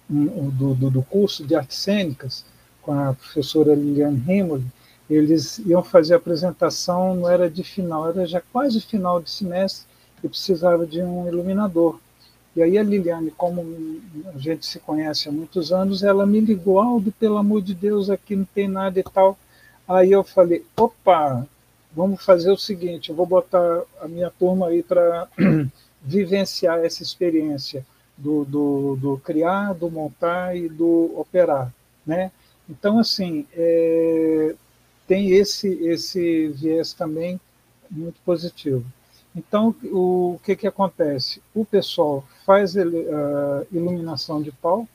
do, 0.08 0.74
do, 0.74 0.90
do, 0.90 1.02
curso 1.02 1.44
de 1.44 1.54
artes 1.54 1.78
cênicas 1.78 2.44
com 2.80 2.92
a 2.92 3.12
professora 3.12 3.74
Liliane 3.74 4.22
Himmel, 4.26 4.62
eles 5.08 5.58
iam 5.58 5.82
fazer 5.82 6.14
a 6.14 6.16
apresentação, 6.16 7.14
não 7.14 7.28
era 7.28 7.50
de 7.50 7.62
final, 7.62 8.08
era 8.08 8.26
já 8.26 8.40
quase 8.40 8.80
final 8.80 9.20
de 9.20 9.30
semestre, 9.30 9.86
e 10.22 10.28
precisava 10.28 10.86
de 10.86 11.02
um 11.02 11.28
iluminador. 11.28 12.00
E 12.56 12.62
aí 12.62 12.78
a 12.78 12.82
Liliane, 12.82 13.30
como 13.30 13.62
a 14.34 14.38
gente 14.38 14.64
se 14.64 14.78
conhece 14.78 15.28
há 15.28 15.32
muitos 15.32 15.70
anos, 15.70 16.02
ela 16.02 16.24
me 16.24 16.40
ligou, 16.40 16.80
Aldo, 16.80 17.12
pelo 17.12 17.36
amor 17.36 17.60
de 17.60 17.74
Deus, 17.74 18.08
aqui 18.08 18.34
não 18.34 18.46
tem 18.46 18.66
nada 18.66 18.98
e 18.98 19.02
tal. 19.02 19.38
Aí 19.86 20.10
eu 20.10 20.24
falei, 20.24 20.64
opa, 20.74 21.46
vamos 21.94 22.24
fazer 22.24 22.50
o 22.50 22.56
seguinte, 22.56 23.10
eu 23.10 23.14
vou 23.14 23.26
botar 23.26 23.82
a 24.00 24.08
minha 24.08 24.30
turma 24.30 24.68
aí 24.68 24.82
para 24.82 25.28
vivenciar 26.02 26.78
essa 26.78 27.02
experiência 27.02 27.84
do, 28.16 28.44
do, 28.46 28.96
do 28.96 29.18
criar, 29.18 29.74
do 29.74 29.90
montar 29.90 30.56
e 30.56 30.66
do 30.66 31.12
operar, 31.14 31.70
né? 32.06 32.32
Então, 32.68 32.98
assim, 32.98 33.46
é, 33.52 34.54
tem 35.06 35.32
esse, 35.32 35.68
esse 35.86 36.48
viés 36.48 36.94
também 36.94 37.38
muito 37.90 38.18
positivo. 38.24 38.84
Então, 39.36 39.74
o 39.84 40.40
que, 40.42 40.56
que 40.56 40.66
acontece? 40.66 41.42
O 41.54 41.62
pessoal 41.62 42.24
faz 42.46 42.74
uh, 42.74 42.80
iluminação 43.70 44.40
de 44.40 44.50
pau, 44.50 44.88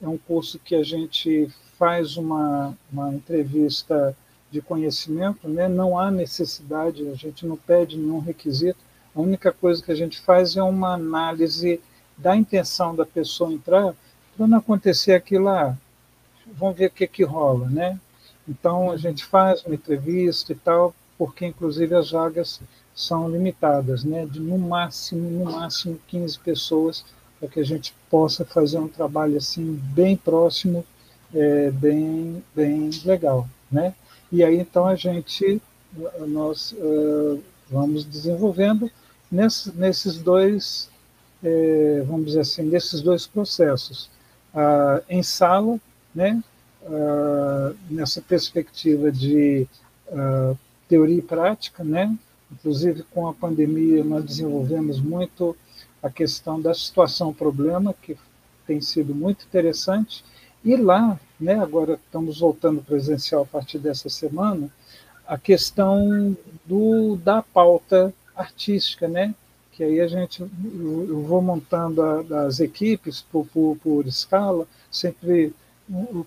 é 0.00 0.08
um 0.08 0.16
curso 0.16 0.58
que 0.58 0.74
a 0.74 0.82
gente 0.82 1.50
faz 1.78 2.16
uma, 2.16 2.74
uma 2.90 3.12
entrevista 3.12 4.16
de 4.50 4.62
conhecimento, 4.62 5.46
né? 5.46 5.68
não 5.68 5.98
há 5.98 6.10
necessidade, 6.10 7.06
a 7.06 7.14
gente 7.14 7.46
não 7.46 7.56
pede 7.56 7.98
nenhum 7.98 8.18
requisito, 8.18 8.78
a 9.14 9.20
única 9.20 9.52
coisa 9.52 9.82
que 9.82 9.92
a 9.92 9.94
gente 9.94 10.20
faz 10.20 10.56
é 10.56 10.62
uma 10.62 10.94
análise 10.94 11.78
da 12.16 12.34
intenção 12.34 12.96
da 12.96 13.04
pessoa 13.04 13.52
entrar, 13.52 13.94
para 14.36 14.46
não 14.46 14.58
acontecer 14.58 15.12
aquilo 15.12 15.44
lá, 15.44 15.76
vamos 16.46 16.78
ver 16.78 16.86
o 16.86 16.90
que, 16.90 17.06
que 17.06 17.24
rola, 17.24 17.68
né? 17.68 18.00
Então 18.48 18.90
a 18.90 18.96
gente 18.96 19.24
faz 19.24 19.62
uma 19.64 19.74
entrevista 19.74 20.52
e 20.52 20.56
tal, 20.56 20.94
porque 21.18 21.46
inclusive 21.46 21.94
as 21.94 22.10
vagas 22.10 22.60
são 22.94 23.28
limitadas, 23.28 24.04
né? 24.04 24.26
De 24.26 24.40
no 24.40 24.58
máximo, 24.58 25.30
no 25.30 25.52
máximo 25.52 25.98
15 26.08 26.38
pessoas, 26.38 27.04
para 27.38 27.48
que 27.48 27.60
a 27.60 27.64
gente 27.64 27.94
possa 28.10 28.44
fazer 28.44 28.78
um 28.78 28.88
trabalho 28.88 29.36
assim 29.36 29.74
bem 29.94 30.16
próximo, 30.16 30.84
é, 31.34 31.70
bem, 31.70 32.42
bem 32.54 32.90
legal, 33.04 33.48
né? 33.70 33.94
E 34.30 34.42
aí 34.44 34.58
então 34.58 34.86
a 34.86 34.96
gente 34.96 35.60
nós 36.26 36.72
uh, 36.72 37.42
vamos 37.70 38.04
desenvolvendo 38.04 38.90
nesses, 39.30 39.74
nesses 39.74 40.18
dois, 40.18 40.88
é, 41.42 42.02
vamos 42.06 42.26
dizer 42.26 42.40
assim, 42.40 42.62
nesses 42.62 43.00
dois 43.00 43.26
processos, 43.26 44.10
ah, 44.54 45.02
em 45.08 45.22
sala, 45.22 45.80
né? 46.14 46.42
Ah, 46.84 47.72
nessa 47.88 48.20
perspectiva 48.20 49.10
de 49.10 49.66
ah, 50.12 50.54
teoria 50.88 51.18
e 51.18 51.22
prática, 51.22 51.82
né? 51.82 52.14
Inclusive, 52.52 53.02
com 53.04 53.28
a 53.28 53.34
pandemia, 53.34 54.04
nós 54.04 54.24
desenvolvemos 54.24 55.00
muito 55.00 55.56
a 56.02 56.10
questão 56.10 56.60
da 56.60 56.74
situação-problema, 56.74 57.94
que 58.02 58.16
tem 58.66 58.80
sido 58.80 59.14
muito 59.14 59.44
interessante. 59.44 60.24
E 60.64 60.76
lá, 60.76 61.18
né, 61.40 61.54
agora 61.58 61.94
estamos 61.94 62.40
voltando 62.40 62.82
presencial 62.82 63.42
a 63.42 63.46
partir 63.46 63.78
dessa 63.78 64.08
semana, 64.08 64.70
a 65.26 65.38
questão 65.38 66.36
do, 66.66 67.16
da 67.16 67.42
pauta 67.42 68.12
artística, 68.36 69.08
né? 69.08 69.34
que 69.72 69.82
aí 69.82 70.00
a 70.00 70.06
gente, 70.06 70.42
eu 70.42 71.22
vou 71.22 71.40
montando 71.40 72.02
a, 72.02 72.46
as 72.46 72.60
equipes 72.60 73.22
por, 73.22 73.46
por, 73.46 73.76
por 73.82 74.06
escala, 74.06 74.66
sempre 74.90 75.54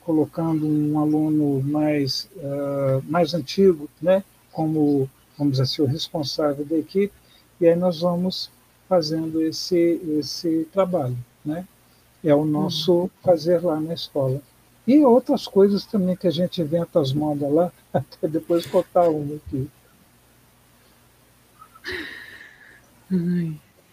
colocando 0.02 0.68
um 0.68 1.00
aluno 1.00 1.62
mais, 1.64 2.30
uh, 2.36 3.04
mais 3.08 3.34
antigo, 3.34 3.90
né, 4.02 4.24
como, 4.52 5.10
vamos 5.38 5.54
dizer 5.54 5.63
assim, 5.63 5.82
o 5.82 5.86
responsável 5.86 6.65
da 6.65 6.78
equipe, 6.78 7.13
e 7.60 7.67
aí 7.67 7.76
nós 7.76 8.02
vamos 8.02 8.50
fazendo 8.88 9.41
esse, 9.41 10.02
esse 10.19 10.67
trabalho, 10.71 11.17
né? 11.43 11.67
É 12.24 12.34
o 12.34 12.45
nosso 12.45 12.93
uhum. 12.93 13.10
fazer 13.24 13.63
lá 13.63 13.80
na 13.80 13.93
escola. 13.93 14.41
E 14.88 15.04
outras 15.04 15.48
coisas 15.48 15.86
também 15.86 16.15
que 16.15 16.28
a 16.28 16.32
gente 16.32 16.62
inventa 16.62 17.00
as 17.00 17.12
modas 17.12 17.52
lá, 17.52 17.71
até 17.93 18.28
depois 18.28 18.65
contar 18.65 19.10
uma 19.10 19.36
aqui. 19.36 19.69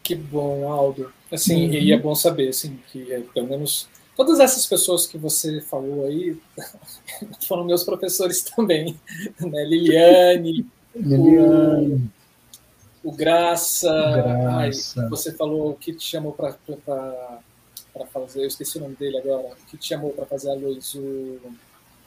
Que 0.02 0.14
bom, 0.14 0.70
Aldo. 0.70 1.12
Assim, 1.30 1.66
uhum. 1.66 1.72
e 1.72 1.92
é 1.92 1.98
bom 1.98 2.14
saber, 2.14 2.48
assim, 2.48 2.78
que 2.90 3.12
é, 3.12 3.20
pelo 3.20 3.48
menos 3.48 3.88
todas 4.16 4.40
essas 4.40 4.66
pessoas 4.66 5.06
que 5.06 5.16
você 5.16 5.60
falou 5.62 6.06
aí 6.06 6.36
foram 7.46 7.64
meus 7.64 7.84
professores 7.84 8.42
também, 8.42 8.98
né? 9.40 9.64
Liliane, 9.64 10.66
Liliane. 10.94 12.10
O, 13.02 13.08
o 13.08 13.12
Graça, 13.12 13.90
Graça. 13.90 15.00
Ai, 15.02 15.08
você 15.08 15.32
falou 15.32 15.74
que 15.74 15.92
te 15.92 16.04
chamou 16.04 16.32
para 16.32 16.56
fazer, 18.12 18.42
eu 18.42 18.46
esqueci 18.46 18.78
o 18.78 18.82
nome 18.82 18.96
dele 18.96 19.18
agora, 19.18 19.54
que 19.68 19.76
te 19.76 19.88
chamou 19.88 20.10
para 20.10 20.26
fazer 20.26 20.50
a 20.50 20.54
luz 20.54 20.94
o 20.94 21.38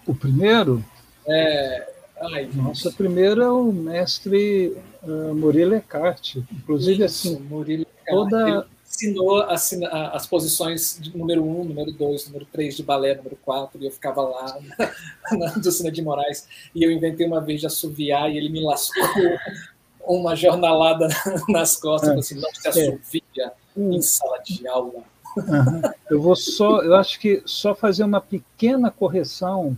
o 0.08 0.14
primeiro? 0.14 0.86
É, 1.28 1.88
Ai, 2.22 2.50
Nossa, 2.54 2.92
primeiro 2.92 3.42
é 3.42 3.52
o 3.52 3.72
mestre 3.72 4.76
uh, 5.04 5.36
Murilo 5.36 5.76
Eckhart. 5.76 6.38
Inclusive, 6.52 7.04
Isso, 7.04 7.30
assim, 7.30 7.40
Murilo 7.44 7.86
toda... 8.08 8.68
Ele 9.02 9.12
ensinou 9.12 9.42
as 9.42 10.26
posições 10.28 10.98
de 11.02 11.16
número 11.18 11.44
1, 11.44 11.62
um, 11.62 11.64
número 11.66 11.92
2, 11.92 12.28
número 12.28 12.46
3 12.52 12.76
de 12.76 12.84
balé, 12.84 13.16
número 13.16 13.38
4, 13.44 13.82
e 13.82 13.86
eu 13.86 13.92
ficava 13.92 14.22
lá 14.22 14.58
na 15.32 15.52
Dulcina 15.54 15.92
de 15.92 16.02
Moraes, 16.02 16.48
e 16.74 16.84
eu 16.84 16.92
inventei 16.92 17.26
uma 17.26 17.42
vez 17.42 17.62
de 17.62 17.68
assoviar, 17.68 18.32
e 18.32 18.38
ele 18.38 18.50
me 18.50 18.62
lascou 18.62 19.04
uma 20.08 20.36
jornalada 20.36 21.08
nas 21.50 21.76
costas, 21.76 22.10
é, 22.10 22.20
assim, 22.20 22.40
não 22.40 22.50
se 22.54 22.68
assovia 22.68 23.22
é. 23.38 23.52
em 23.78 24.02
sala 24.02 24.40
de 24.40 24.68
aula. 24.68 25.04
Uhum. 25.38 25.82
Eu 26.10 26.22
vou 26.22 26.36
só, 26.36 26.82
eu 26.82 26.96
acho 26.96 27.20
que 27.20 27.44
só 27.46 27.76
fazer 27.76 28.04
uma 28.04 28.22
pequena 28.22 28.90
correção 28.90 29.78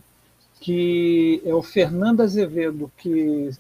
que 0.60 1.42
é 1.46 1.54
o 1.54 1.64
Fernando 1.64 2.22
Azevedo 2.22 2.92
que 2.98 3.52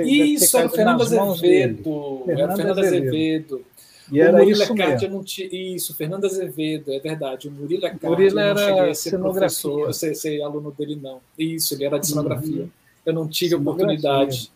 isso 0.00 0.56
é 0.56 0.64
o 0.64 0.68
Fernando 0.70 1.02
Azevedo, 1.02 2.22
é 2.28 2.32
o 2.32 2.56
Fernando 2.56 2.78
Azevedo. 2.78 3.64
E 4.10 4.20
era 4.20 4.32
o 4.32 4.38
Murilo 4.38 4.62
isso 4.62 4.72
Eckhart, 4.72 5.02
não 5.02 5.22
tinha, 5.22 5.48
isso, 5.52 5.94
Fernando 5.94 6.24
Azevedo, 6.24 6.92
é 6.92 6.98
verdade. 6.98 7.48
O 7.48 7.50
Murilo 7.50 7.86
Eckhart, 7.86 8.02
Murilo 8.02 8.40
eu 8.40 8.54
não 8.54 8.62
cheguei 8.62 8.90
a 8.90 8.94
ser 8.94 9.18
professor, 9.18 9.94
ser, 9.94 10.14
ser 10.14 10.42
aluno 10.42 10.72
dele, 10.72 10.98
não. 11.00 11.20
Isso, 11.38 11.74
ele 11.74 11.84
era 11.84 11.98
de 11.98 12.06
cenografia. 12.06 12.62
Uhum. 12.62 12.70
Eu 13.04 13.12
não 13.12 13.28
tive 13.28 13.54
oportunidade. 13.54 14.50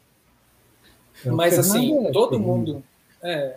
É, 1.24 1.30
Mas, 1.30 1.58
assim, 1.58 2.06
é 2.06 2.10
todo 2.10 2.38
mundo... 2.38 2.82
É, 3.22 3.56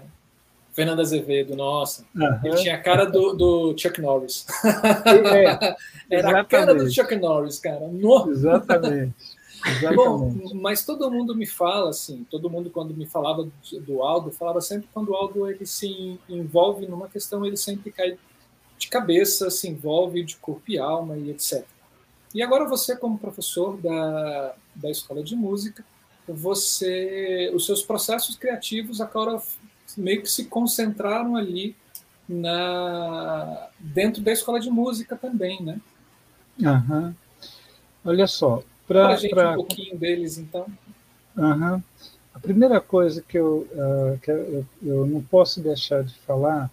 Fernando 0.80 1.02
Azevedo, 1.02 1.56
nossa. 1.58 2.06
Uhum. 2.16 2.40
Ele 2.44 2.56
tinha 2.56 2.76
a 2.76 2.80
cara 2.80 3.04
do, 3.04 3.34
do 3.34 3.76
Chuck 3.78 4.00
Norris. 4.02 4.46
É, 5.36 5.76
Era 6.10 6.40
a 6.40 6.46
cara 6.46 6.74
do 6.74 6.90
Chuck 6.90 7.14
Norris, 7.18 7.60
cara. 7.60 7.88
No... 7.88 8.32
Exatamente. 8.32 9.14
Exatamente. 9.66 9.96
Bom, 9.96 10.54
mas 10.56 10.86
todo 10.86 11.12
mundo 11.12 11.36
me 11.36 11.46
fala 11.46 11.90
assim, 11.90 12.26
todo 12.30 12.50
mundo 12.50 12.70
quando 12.70 12.94
me 12.94 13.06
falava 13.06 13.48
do 13.82 14.02
Aldo, 14.02 14.32
falava 14.32 14.62
sempre 14.62 14.88
quando 14.94 15.10
o 15.10 15.16
Aldo 15.16 15.50
ele 15.50 15.66
se 15.66 16.20
envolve 16.30 16.88
numa 16.88 17.10
questão, 17.10 17.46
ele 17.46 17.58
sempre 17.58 17.92
cai 17.92 18.18
de 18.78 18.88
cabeça, 18.88 19.50
se 19.50 19.68
envolve 19.68 20.24
de 20.24 20.38
corpo 20.38 20.64
e 20.70 20.80
alma 20.80 21.18
e 21.18 21.30
etc. 21.32 21.66
E 22.34 22.42
agora 22.42 22.66
você 22.66 22.96
como 22.96 23.18
professor 23.18 23.78
da, 23.78 24.56
da 24.76 24.90
escola 24.90 25.22
de 25.24 25.36
música, 25.36 25.84
você 26.28 27.52
os 27.54 27.66
seus 27.66 27.82
processos 27.82 28.36
criativos 28.36 29.02
agora 29.02 29.42
meio 29.98 30.22
que 30.22 30.30
se 30.30 30.46
concentraram 30.46 31.36
ali 31.36 31.76
na 32.28 33.70
dentro 33.80 34.22
da 34.22 34.32
escola 34.32 34.60
de 34.60 34.70
música 34.70 35.16
também, 35.16 35.62
né? 35.62 35.82
Uhum. 36.60 37.14
Olha 38.06 38.28
só, 38.28 38.64
para 38.90 39.10
a 39.10 39.16
gente 39.16 39.30
pra... 39.30 39.52
um 39.52 39.56
pouquinho 39.56 39.96
deles, 39.96 40.40
então. 40.40 40.66
Uhum. 41.38 41.82
A 42.34 42.40
primeira 42.40 42.82
coisa 42.82 43.22
que, 43.22 43.38
eu, 43.38 43.68
uh, 43.72 44.18
que 44.20 44.32
eu, 44.32 44.66
eu, 44.82 45.06
não 45.06 45.22
posso 45.22 45.62
deixar 45.62 46.04
de 46.04 46.16
falar 46.22 46.72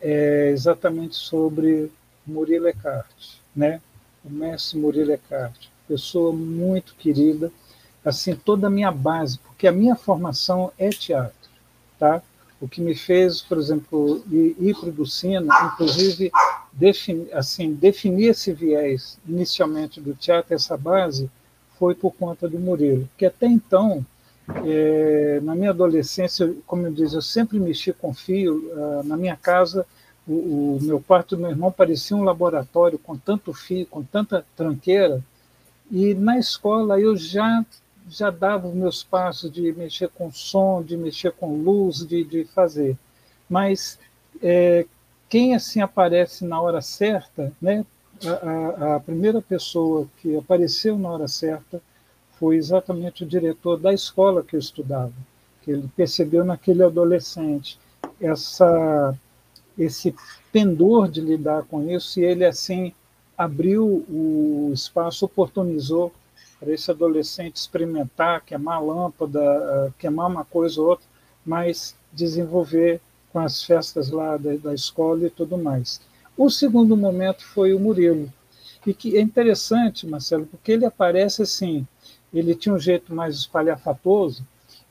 é 0.00 0.50
exatamente 0.50 1.14
sobre 1.14 1.90
Murilo 2.26 2.66
Eckhart, 2.66 3.38
né? 3.54 3.80
O 4.24 4.30
mestre 4.30 4.76
Murilo 4.76 5.12
Eckhart, 5.12 5.68
pessoa 5.86 6.32
muito 6.32 6.96
querida, 6.96 7.52
assim 8.04 8.34
toda 8.34 8.66
a 8.66 8.70
minha 8.70 8.90
base, 8.90 9.38
porque 9.38 9.68
a 9.68 9.72
minha 9.72 9.94
formação 9.94 10.72
é 10.76 10.90
teatro, 10.90 11.50
tá? 11.96 12.20
O 12.60 12.66
que 12.66 12.80
me 12.80 12.94
fez, 12.94 13.40
por 13.40 13.58
exemplo, 13.58 14.24
ir, 14.30 14.56
ir 14.58 14.74
para 14.74 14.88
o 14.88 14.92
Ducino, 14.92 15.48
inclusive 15.72 16.32
defini, 16.76 17.32
assim, 17.32 17.72
definir 17.72 18.28
esse 18.28 18.52
viés 18.52 19.18
inicialmente 19.26 20.00
do 20.00 20.14
teatro, 20.14 20.54
essa 20.54 20.76
base, 20.76 21.30
foi 21.78 21.94
por 21.94 22.12
conta 22.14 22.48
do 22.48 22.58
Murilo, 22.58 23.08
que 23.16 23.26
até 23.26 23.46
então, 23.46 24.04
é, 24.64 25.40
na 25.42 25.54
minha 25.54 25.70
adolescência, 25.70 26.54
como 26.66 26.86
eu 26.86 26.92
disse, 26.92 27.14
eu 27.14 27.22
sempre 27.22 27.58
mexi 27.58 27.92
com 27.92 28.14
fio. 28.14 28.70
Uh, 28.72 29.02
na 29.04 29.16
minha 29.16 29.36
casa, 29.36 29.84
o, 30.26 30.76
o, 30.76 30.78
meu 30.82 31.00
quarto 31.00 31.36
do 31.36 31.42
meu 31.42 31.50
irmão 31.50 31.72
parecia 31.72 32.16
um 32.16 32.22
laboratório 32.22 32.98
com 32.98 33.16
tanto 33.16 33.52
fio, 33.52 33.86
com 33.86 34.02
tanta 34.02 34.46
tranqueira. 34.56 35.22
E 35.90 36.14
na 36.14 36.38
escola 36.38 37.00
eu 37.00 37.16
já 37.16 37.64
já 38.08 38.30
dava 38.30 38.68
os 38.68 38.74
meus 38.74 39.02
passos 39.02 39.50
de 39.50 39.72
mexer 39.72 40.08
com 40.10 40.30
som, 40.30 40.80
de 40.80 40.96
mexer 40.96 41.32
com 41.32 41.56
luz, 41.56 42.06
de, 42.06 42.22
de 42.22 42.44
fazer. 42.44 42.96
Mas 43.50 43.98
é, 44.40 44.86
quem 45.28 45.54
assim 45.54 45.80
aparece 45.80 46.44
na 46.44 46.60
hora 46.60 46.80
certa, 46.80 47.52
né? 47.60 47.84
A, 48.24 48.30
a, 48.30 48.96
a, 48.96 49.00
primeira 49.00 49.42
pessoa 49.42 50.08
que 50.18 50.36
apareceu 50.36 50.96
na 50.96 51.10
hora 51.10 51.28
certa 51.28 51.82
foi 52.38 52.56
exatamente 52.56 53.24
o 53.24 53.26
diretor 53.26 53.78
da 53.78 53.92
escola 53.92 54.42
que 54.42 54.56
eu 54.56 54.60
estudava, 54.60 55.12
que 55.62 55.70
ele 55.70 55.88
percebeu 55.94 56.42
naquele 56.44 56.82
adolescente 56.82 57.78
essa 58.20 59.14
esse 59.78 60.14
pendor 60.50 61.08
de 61.10 61.20
lidar 61.20 61.64
com 61.64 61.90
isso 61.90 62.18
e 62.18 62.24
ele 62.24 62.46
assim 62.46 62.94
abriu 63.36 63.84
o 64.08 64.70
espaço, 64.72 65.26
oportunizou 65.26 66.10
para 66.58 66.72
esse 66.72 66.90
adolescente 66.90 67.56
experimentar, 67.56 68.42
queimar 68.42 68.82
lâmpada, 68.82 69.40
ah, 69.40 69.90
queimar 69.98 70.30
uma 70.30 70.44
coisa 70.44 70.80
ou 70.80 70.88
outra, 70.88 71.06
mas 71.44 71.94
desenvolver 72.10 73.00
com 73.36 73.40
as 73.40 73.62
festas 73.62 74.08
lá 74.08 74.38
da, 74.38 74.56
da 74.56 74.72
escola 74.72 75.26
e 75.26 75.30
tudo 75.30 75.58
mais. 75.58 76.00
O 76.38 76.48
segundo 76.48 76.96
momento 76.96 77.44
foi 77.44 77.74
o 77.74 77.78
Murilo, 77.78 78.32
e 78.86 78.94
que 78.94 79.18
é 79.18 79.20
interessante, 79.20 80.06
Marcelo, 80.06 80.46
porque 80.46 80.72
ele 80.72 80.86
aparece 80.86 81.42
assim, 81.42 81.86
ele 82.32 82.54
tinha 82.54 82.74
um 82.74 82.78
jeito 82.78 83.14
mais 83.14 83.36
espalhafatoso, 83.36 84.42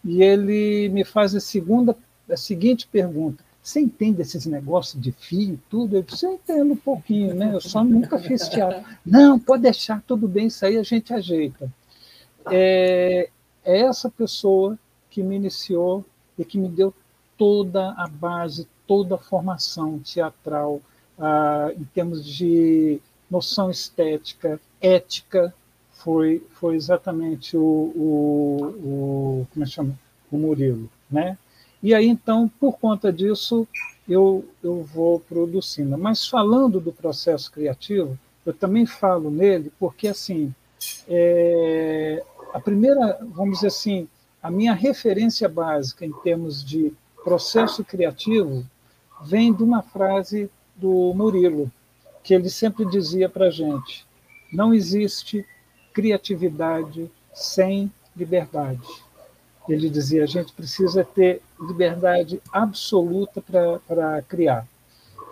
e 0.04 0.22
ele 0.22 0.90
me 0.90 1.04
faz 1.04 1.34
a 1.34 1.40
segunda, 1.40 1.98
a 2.30 2.38
seguinte 2.38 2.88
pergunta: 2.88 3.44
você 3.64 3.80
entende 3.80 4.22
esses 4.22 4.46
negócios 4.46 5.02
de 5.02 5.12
fio, 5.12 5.60
tudo? 5.68 5.96
Eu 5.96 6.04
disse, 6.04 6.28
eu 6.28 6.34
entendo 6.34 6.74
um 6.74 6.78
pouquinho, 6.78 7.34
né? 7.34 7.50
Eu 7.52 7.62
só 7.62 7.84
nunca 7.84 8.20
fiz 8.20 8.48
teatro. 8.48 8.86
Não, 9.04 9.40
pode 9.40 9.64
deixar, 9.64 10.04
tudo 10.06 10.28
bem, 10.28 10.48
isso 10.48 10.64
aí 10.64 10.78
a 10.78 10.84
gente 10.84 11.12
ajeita. 11.12 11.68
É, 12.52 13.28
é 13.64 13.80
essa 13.80 14.08
pessoa 14.08 14.78
que 15.10 15.24
me 15.24 15.36
iniciou 15.36 16.06
e 16.38 16.46
que 16.46 16.60
me 16.60 16.70
deu 16.70 16.94
toda 17.38 17.92
a 17.92 18.08
base, 18.08 18.68
toda 18.88 19.16
a 19.16 19.20
formação 19.20 20.00
teatral, 20.00 20.82
ah, 21.20 21.72
em 21.76 21.84
termos 21.86 22.26
de 22.26 23.00
noção 23.30 23.70
estética, 23.70 24.60
ética, 24.82 25.54
foi, 25.92 26.46
foi 26.54 26.76
exatamente 26.76 27.58
o, 27.58 27.62
o, 27.62 28.58
o 28.84 29.48
como 29.52 29.64
é 29.64 29.68
chama? 29.68 30.00
O 30.32 30.38
Murilo, 30.38 30.90
né? 31.10 31.38
E 31.82 31.94
aí, 31.94 32.08
então, 32.08 32.50
por 32.60 32.78
conta 32.78 33.12
disso, 33.12 33.68
eu, 34.08 34.46
eu 34.64 34.84
vou 34.84 35.20
para 35.20 35.40
o. 35.40 35.50
Mas 35.98 36.28
falando 36.28 36.80
do 36.80 36.92
processo 36.92 37.52
criativo, 37.52 38.18
eu 38.46 38.54
também 38.54 38.86
falo 38.86 39.30
nele 39.32 39.72
porque, 39.80 40.08
assim, 40.08 40.54
é, 41.08 42.24
a 42.54 42.60
primeira, 42.60 43.20
vamos 43.22 43.56
dizer 43.56 43.68
assim, 43.68 44.08
a 44.42 44.52
minha 44.52 44.74
referência 44.74 45.50
básica 45.50 46.06
em 46.06 46.14
termos 46.24 46.64
de 46.64 46.94
processo 47.26 47.84
criativo 47.84 48.66
vem 49.22 49.54
de 49.54 49.62
uma 49.62 49.82
frase 49.82 50.50
do 50.78 51.14
Murilo, 51.14 51.70
que 52.24 52.34
ele 52.34 52.50
sempre 52.50 52.86
dizia 52.86 53.28
para 53.28 53.48
a 53.48 53.52
gente: 53.52 54.06
não 54.54 54.74
existe 54.74 55.46
criatividade 55.94 57.12
sem 57.34 57.92
liberdade 58.16 59.06
ele 59.74 59.90
dizia: 59.90 60.24
a 60.24 60.28
gente 60.28 60.54
precisa 60.54 61.04
ter 61.04 61.42
liberdade 61.60 62.42
absoluta 62.52 63.42
para 63.42 64.22
criar. 64.24 64.68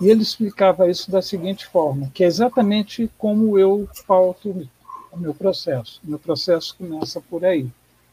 E 0.02 0.10
ele 0.10 0.24
explicava 0.24 0.90
isso 0.90 1.12
da 1.12 1.22
seguinte 1.22 1.68
forma, 1.68 2.10
que 2.14 2.24
é 2.24 2.28
exatamente 2.28 3.10
como 3.18 3.58
eu 3.60 3.88
pauto 4.08 4.68
o 5.12 5.18
meu 5.18 5.34
processo. 5.34 6.02
Meu 6.04 6.18
processo 6.18 6.76
começa 6.76 7.22
por 7.22 7.46
aí. 7.46 7.68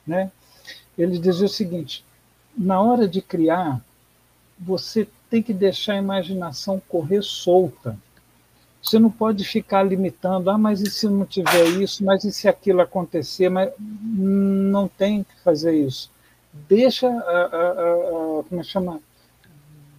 Né? 0.06 0.30
Ele 0.96 1.18
dizia 1.18 1.46
o 1.46 1.48
seguinte: 1.48 2.04
na 2.56 2.80
hora 2.80 3.08
de 3.08 3.20
criar, 3.20 3.80
você 4.58 5.08
tem 5.30 5.42
que 5.42 5.54
deixar 5.54 5.94
a 5.94 5.98
imaginação 5.98 6.82
correr 6.88 7.22
solta. 7.22 7.96
Você 8.82 8.98
não 8.98 9.10
pode 9.10 9.44
ficar 9.44 9.82
limitando, 9.82 10.50
ah, 10.50 10.58
mas 10.58 10.80
e 10.80 10.90
se 10.90 11.06
não 11.08 11.26
tiver 11.26 11.66
isso, 11.80 12.04
mas 12.04 12.24
e 12.24 12.32
se 12.32 12.48
aquilo 12.48 12.80
acontecer? 12.80 13.48
Mas 13.48 13.70
não 13.78 14.88
tem 14.88 15.22
que 15.22 15.38
fazer 15.42 15.74
isso. 15.74 16.10
Deixa 16.52 17.06
a, 17.06 17.10
a, 17.10 17.70
a, 18.40 18.42
como 18.48 18.60
é 18.60 18.64
chama? 18.64 19.00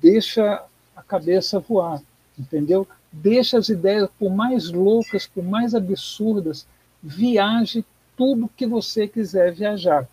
Deixa 0.02 0.64
a 0.95 1.04
cabeça 1.04 1.60
voar, 1.60 2.02
entendeu? 2.38 2.88
Deixa 3.12 3.58
as 3.58 3.70
ideias, 3.70 4.10
por 4.18 4.32
mais 4.32 4.72
loucas, 4.72 5.28
por 5.28 5.43
mais 5.43 5.76
absurdas, 5.76 6.66
viaje 7.04 7.86
tudo 8.18 8.49
que 8.56 8.66
você 8.66 9.08
quiser 9.08 9.54
viajar. 9.54 10.08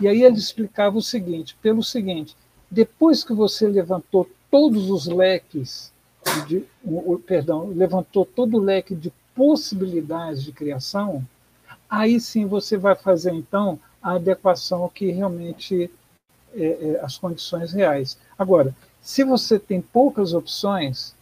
E 0.00 0.08
aí 0.08 0.22
ele 0.22 0.36
explicava 0.36 0.96
o 0.96 1.02
seguinte, 1.02 1.56
pelo 1.60 1.82
seguinte, 1.82 2.36
depois 2.70 3.24
que 3.24 3.32
você 3.32 3.66
levantou 3.66 4.28
todos 4.50 4.90
os 4.90 5.06
leques 5.06 5.92
de, 6.46 6.64
perdão, 7.26 7.68
levantou 7.68 8.24
todo 8.24 8.56
o 8.56 8.60
leque 8.60 8.94
de 8.94 9.12
possibilidades 9.34 10.42
de 10.42 10.52
criação, 10.52 11.24
aí 11.88 12.20
sim 12.20 12.46
você 12.46 12.76
vai 12.76 12.94
fazer 12.94 13.32
então 13.32 13.78
a 14.02 14.12
adequação 14.12 14.88
que 14.88 15.10
realmente 15.10 15.90
é, 16.54 16.66
é, 16.66 17.00
as 17.02 17.18
condições 17.18 17.72
reais. 17.72 18.18
Agora, 18.38 18.74
se 19.00 19.24
você 19.24 19.58
tem 19.58 19.80
poucas 19.80 20.34
opções, 20.34 21.14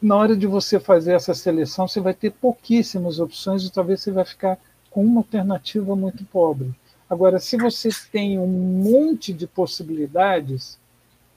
na 0.00 0.16
hora 0.16 0.36
de 0.36 0.46
você 0.46 0.78
fazer 0.78 1.12
essa 1.12 1.34
seleção, 1.34 1.88
você 1.88 2.00
vai 2.00 2.14
ter 2.14 2.30
pouquíssimas 2.30 3.18
opções 3.18 3.64
e 3.64 3.70
talvez 3.70 4.00
você 4.00 4.10
vai 4.10 4.24
ficar 4.24 4.58
com 4.90 5.04
uma 5.04 5.20
alternativa 5.20 5.96
muito 5.96 6.24
pobre. 6.26 6.74
Agora, 7.08 7.38
se 7.38 7.56
você 7.56 7.90
tem 8.10 8.38
um 8.38 8.46
monte 8.46 9.32
de 9.32 9.46
possibilidades, 9.46 10.78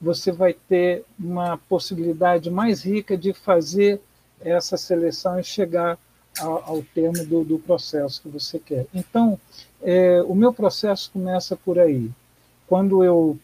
você 0.00 0.32
vai 0.32 0.52
ter 0.52 1.04
uma 1.18 1.56
possibilidade 1.56 2.50
mais 2.50 2.82
rica 2.82 3.16
de 3.16 3.32
fazer 3.32 4.00
essa 4.40 4.76
seleção 4.76 5.38
e 5.38 5.44
chegar 5.44 5.98
ao, 6.40 6.64
ao 6.64 6.82
termo 6.82 7.24
do, 7.26 7.44
do, 7.44 7.58
processo 7.58 8.22
que 8.22 8.28
você 8.28 8.58
quer. 8.58 8.86
Então, 8.94 9.38
é, 9.82 10.22
o 10.22 10.34
meu 10.34 10.52
processo 10.52 11.10
começa 11.12 11.56
por 11.56 11.78
aí. 11.78 12.10
Quando 12.66 13.02
eu 13.02 13.38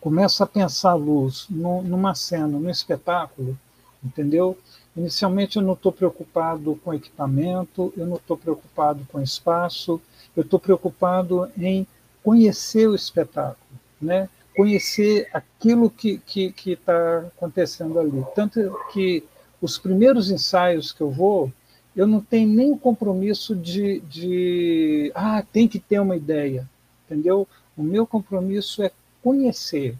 começo 0.00 0.42
a 0.42 0.46
pensar 0.46 0.94
luz 0.94 1.46
no, 1.50 1.82
numa 1.82 2.14
cena, 2.14 2.46
num 2.46 2.70
espetáculo, 2.70 3.58
entendeu? 4.04 4.56
Inicialmente 4.96 5.56
eu 5.56 5.62
não 5.62 5.72
estou 5.74 5.92
preocupado 5.92 6.78
com 6.84 6.94
equipamento, 6.94 7.92
eu 7.96 8.06
não 8.06 8.16
estou 8.16 8.36
preocupado 8.36 9.06
com 9.10 9.20
espaço, 9.20 10.00
eu 10.36 10.42
estou 10.42 10.60
preocupado 10.60 11.50
em 11.58 11.86
conhecer 12.22 12.86
o 12.86 12.94
espetáculo, 12.94 13.56
né? 14.00 14.28
conhecer 14.56 15.28
aquilo 15.34 15.90
que 15.90 16.20
está 16.64 17.18
acontecendo 17.36 17.98
ali. 18.00 18.24
Tanto 18.34 18.74
que 18.92 19.22
os 19.60 19.78
primeiros 19.78 20.30
ensaios 20.30 20.92
que 20.92 21.02
eu 21.02 21.10
vou, 21.10 21.52
eu 21.94 22.06
não 22.06 22.20
tenho 22.20 22.48
nem 22.48 22.72
o 22.72 22.78
compromisso 22.78 23.54
de, 23.54 24.00
de 24.00 25.12
ah, 25.14 25.44
tem 25.52 25.68
que 25.68 25.78
ter 25.78 26.00
uma 26.00 26.16
ideia, 26.16 26.68
entendeu? 27.04 27.46
O 27.76 27.82
meu 27.82 28.06
compromisso 28.06 28.82
é 28.82 28.90
conhecer, 29.22 29.94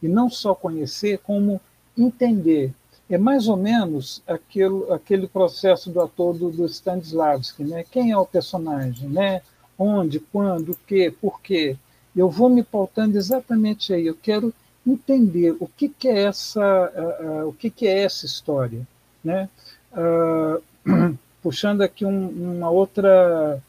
e 0.00 0.06
não 0.06 0.30
só 0.30 0.54
conhecer, 0.54 1.18
como 1.18 1.60
entender. 1.96 2.72
É 3.10 3.16
mais 3.16 3.48
ou 3.48 3.56
menos 3.56 4.22
aquele, 4.26 4.92
aquele 4.92 5.26
processo 5.26 5.90
do 5.90 6.00
ator 6.00 6.36
do, 6.36 6.50
do 6.50 6.66
Stanislavski, 6.66 7.64
né? 7.64 7.84
Quem 7.90 8.12
é 8.12 8.18
o 8.18 8.26
personagem, 8.26 9.08
né? 9.08 9.42
Onde, 9.78 10.18
quando, 10.18 10.72
o 10.72 10.76
que, 10.86 11.10
por 11.10 11.40
quê? 11.40 11.76
eu 12.18 12.28
vou 12.28 12.48
me 12.48 12.62
pautando 12.62 13.16
exatamente 13.16 13.92
aí. 13.92 14.06
Eu 14.06 14.16
quero 14.20 14.52
entender 14.86 15.56
o 15.60 15.68
que, 15.68 15.88
que 15.88 16.08
é 16.08 16.24
essa, 16.24 16.60
uh, 16.60 17.26
uh, 17.44 17.48
o 17.48 17.52
que, 17.52 17.70
que 17.70 17.86
é 17.86 18.02
essa 18.02 18.26
história, 18.26 18.86
né? 19.22 19.48
Uh, 19.92 21.16
puxando 21.42 21.82
aqui 21.82 22.04
um, 22.04 22.28
uma 22.56 22.70
outra 22.70 23.62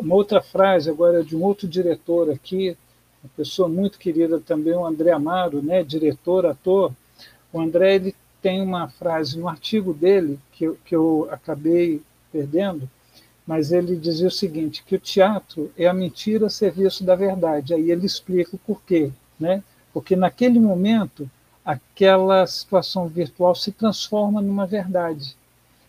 uma 0.00 0.14
outra 0.14 0.40
frase 0.40 0.88
agora 0.88 1.24
de 1.24 1.34
um 1.34 1.42
outro 1.42 1.66
diretor 1.66 2.30
aqui, 2.30 2.76
uma 3.24 3.30
pessoa 3.36 3.68
muito 3.68 3.98
querida 3.98 4.38
também, 4.38 4.72
o 4.72 4.86
André 4.86 5.10
Amaro, 5.10 5.60
né? 5.60 5.82
Diretor, 5.82 6.46
ator. 6.46 6.92
O 7.52 7.60
André 7.60 7.96
ele 7.96 8.14
tem 8.40 8.62
uma 8.62 8.88
frase 8.88 9.36
no 9.36 9.48
artigo 9.48 9.92
dele 9.92 10.38
que 10.52 10.70
que 10.84 10.94
eu 10.94 11.26
acabei 11.28 12.00
perdendo, 12.30 12.88
mas 13.48 13.72
ele 13.72 13.96
dizia 13.96 14.28
o 14.28 14.30
seguinte, 14.30 14.84
que 14.86 14.94
o 14.94 15.00
teatro 15.00 15.72
é 15.74 15.86
a 15.86 15.94
mentira 15.94 16.48
a 16.48 16.50
serviço 16.50 17.02
da 17.02 17.16
verdade. 17.16 17.72
Aí 17.72 17.90
ele 17.90 18.04
explica 18.04 18.54
o 18.54 18.58
porquê, 18.58 19.10
né? 19.40 19.64
Porque 19.90 20.14
naquele 20.14 20.60
momento 20.60 21.28
aquela 21.64 22.46
situação 22.46 23.08
virtual 23.08 23.54
se 23.54 23.72
transforma 23.72 24.42
numa 24.42 24.66
verdade. 24.66 25.34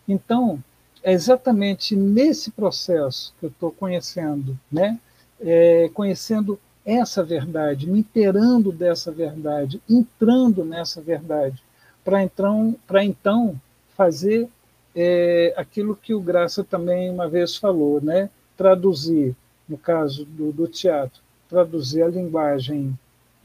Então, 0.07 0.64
é 1.03 1.12
exatamente 1.12 1.97
nesse 1.97 2.49
processo 2.49 3.34
que 3.38 3.47
eu 3.47 3.49
estou 3.49 3.74
conhecendo, 3.74 4.57
né? 4.72 4.97
É, 5.41 5.89
conhecendo 5.93 6.57
essa 6.86 7.22
verdade, 7.26 7.89
me 7.89 7.99
inteirando 7.99 8.72
dessa 8.72 9.12
verdade, 9.12 9.82
entrando 9.89 10.64
nessa 10.64 11.01
verdade, 11.01 11.62
para 12.05 12.24
então, 12.24 12.74
então 13.03 13.60
fazer 13.97 14.47
é 14.96 15.54
aquilo 15.56 15.96
que 15.96 16.14
o 16.14 16.22
Graça 16.22 16.64
também 16.64 17.10
uma 17.10 17.28
vez 17.28 17.56
falou, 17.56 18.02
né? 18.02 18.30
traduzir, 18.58 19.36
no 19.68 19.78
caso 19.78 20.26
do, 20.26 20.52
do 20.52 20.68
teatro, 20.68 21.22
traduzir 21.50 22.04
a 22.04 22.08
linguagem 22.08 22.98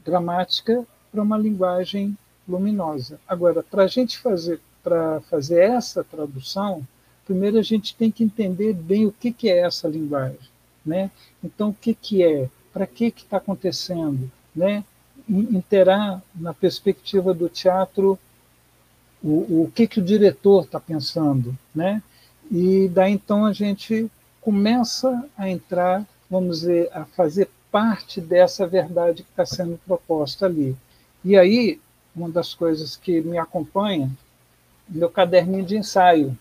dramática 0.03 0.85
para 1.09 1.21
uma 1.21 1.37
linguagem 1.37 2.17
luminosa. 2.47 3.17
Agora, 3.27 3.63
para 3.63 3.83
a 3.83 3.87
gente 3.87 4.19
fazer, 4.19 4.59
para 4.83 5.21
fazer 5.21 5.61
essa 5.61 6.03
tradução, 6.03 6.85
primeiro 7.25 7.57
a 7.57 7.63
gente 7.63 7.95
tem 7.95 8.11
que 8.11 8.23
entender 8.23 8.73
bem 8.73 9.05
o 9.05 9.11
que, 9.11 9.31
que 9.31 9.49
é 9.49 9.59
essa 9.59 9.87
linguagem. 9.87 10.37
Né? 10.85 11.09
Então, 11.43 11.69
o 11.69 11.73
que, 11.73 11.93
que 11.93 12.21
é? 12.21 12.49
Para 12.73 12.85
que 12.85 13.05
está 13.05 13.37
acontecendo? 13.37 14.29
Né? 14.55 14.83
Interar, 15.27 16.21
na 16.35 16.53
perspectiva 16.53 17.33
do 17.33 17.49
teatro, 17.49 18.19
o, 19.25 19.63
o 19.63 19.71
que, 19.73 19.87
que 19.87 19.99
o 19.99 20.03
diretor 20.03 20.65
está 20.65 20.79
pensando, 20.79 21.57
né? 21.73 22.03
E 22.51 22.87
daí 22.89 23.11
então 23.11 23.43
a 23.43 23.51
gente 23.51 24.09
começa 24.39 25.27
a 25.35 25.49
entrar, 25.49 26.05
vamos 26.29 26.59
dizer, 26.59 26.91
a 26.93 27.05
fazer 27.05 27.49
parte 27.71 28.21
dessa 28.21 28.67
verdade 28.67 29.23
que 29.23 29.29
está 29.31 29.43
sendo 29.43 29.79
proposta 29.83 30.45
ali. 30.45 30.77
E 31.23 31.35
aí, 31.35 31.81
uma 32.15 32.29
das 32.29 32.53
coisas 32.53 32.95
que 32.95 33.19
me 33.21 33.39
acompanha, 33.39 34.11
meu 34.87 35.09
caderninho 35.09 35.65
de 35.65 35.75
ensaio. 35.75 36.37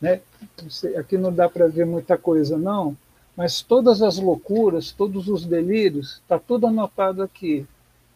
Né? 0.00 0.20
Aqui 0.96 1.18
não 1.18 1.32
dá 1.32 1.48
para 1.48 1.66
ver 1.66 1.84
muita 1.84 2.16
coisa, 2.16 2.56
não, 2.56 2.96
mas 3.36 3.62
todas 3.62 4.00
as 4.00 4.16
loucuras, 4.16 4.92
todos 4.92 5.26
os 5.26 5.44
delírios, 5.44 6.20
está 6.22 6.38
tudo 6.38 6.68
anotado 6.68 7.20
aqui, 7.20 7.66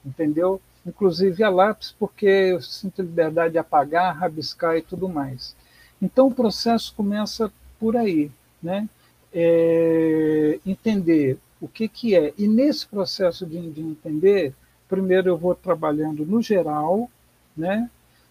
entendeu? 0.06 0.60
Inclusive 0.86 1.44
a 1.44 1.50
lápis, 1.50 1.94
porque 1.96 2.26
eu 2.26 2.60
sinto 2.60 3.02
liberdade 3.02 3.52
de 3.52 3.58
apagar, 3.58 4.16
rabiscar 4.16 4.76
e 4.76 4.82
tudo 4.82 5.08
mais. 5.08 5.54
Então 6.00 6.26
o 6.26 6.34
processo 6.34 6.92
começa 6.96 7.52
por 7.78 7.96
aí, 7.96 8.30
né? 8.62 8.88
É, 9.32 10.58
entender 10.66 11.38
o 11.60 11.68
que, 11.68 11.88
que 11.88 12.16
é. 12.16 12.34
E 12.36 12.48
nesse 12.48 12.86
processo 12.86 13.46
de, 13.46 13.70
de 13.70 13.80
entender, 13.80 14.52
primeiro 14.88 15.28
eu 15.28 15.38
vou 15.38 15.54
trabalhando 15.54 16.26
no 16.26 16.42
geral, 16.42 17.08
né? 17.56 17.88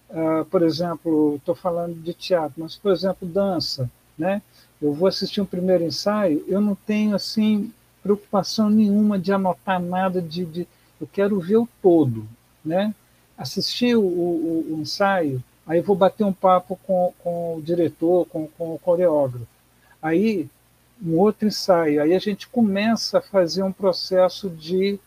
Uh, 0.10 0.44
por 0.46 0.62
exemplo, 0.62 1.36
estou 1.38 1.56
falando 1.56 1.96
de 1.96 2.14
teatro, 2.14 2.62
mas, 2.62 2.76
por 2.76 2.92
exemplo, 2.92 3.26
dança, 3.26 3.90
né? 4.18 4.42
Eu 4.82 4.92
vou 4.92 5.08
assistir 5.08 5.40
um 5.40 5.46
primeiro 5.46 5.86
ensaio, 5.86 6.44
eu 6.48 6.60
não 6.60 6.76
tenho, 6.76 7.16
assim, 7.16 7.72
preocupação 8.04 8.70
nenhuma 8.70 9.18
de 9.18 9.32
anotar 9.32 9.80
nada 9.80 10.22
de... 10.22 10.44
de 10.44 10.68
eu 11.00 11.08
quero 11.08 11.40
ver 11.40 11.58
o 11.58 11.70
todo, 11.82 12.28
né? 12.64 12.94
Assistir 13.38 13.96
o, 13.96 14.02
o, 14.02 14.76
o 14.76 14.82
ensaio, 14.82 15.44
aí 15.66 15.82
vou 15.82 15.96
bater 15.96 16.24
um 16.24 16.34
papo 16.34 16.80
com, 16.86 17.14
com 17.24 17.56
o 17.56 17.62
diretor, 17.62 18.26
com, 18.28 18.48
com 18.58 18.76
o 18.76 18.80
coreógrafo. 18.80 19.48
Aí, 20.02 20.48
um 21.04 21.18
outro 21.18 21.48
ensaio, 21.48 22.02
aí 22.02 22.14
a 22.14 22.20
gente 22.20 22.48
começa 22.48 23.20
a 23.20 23.22
fazer 23.22 23.64
um 23.64 23.72
processo 23.72 24.50
de, 24.50 25.00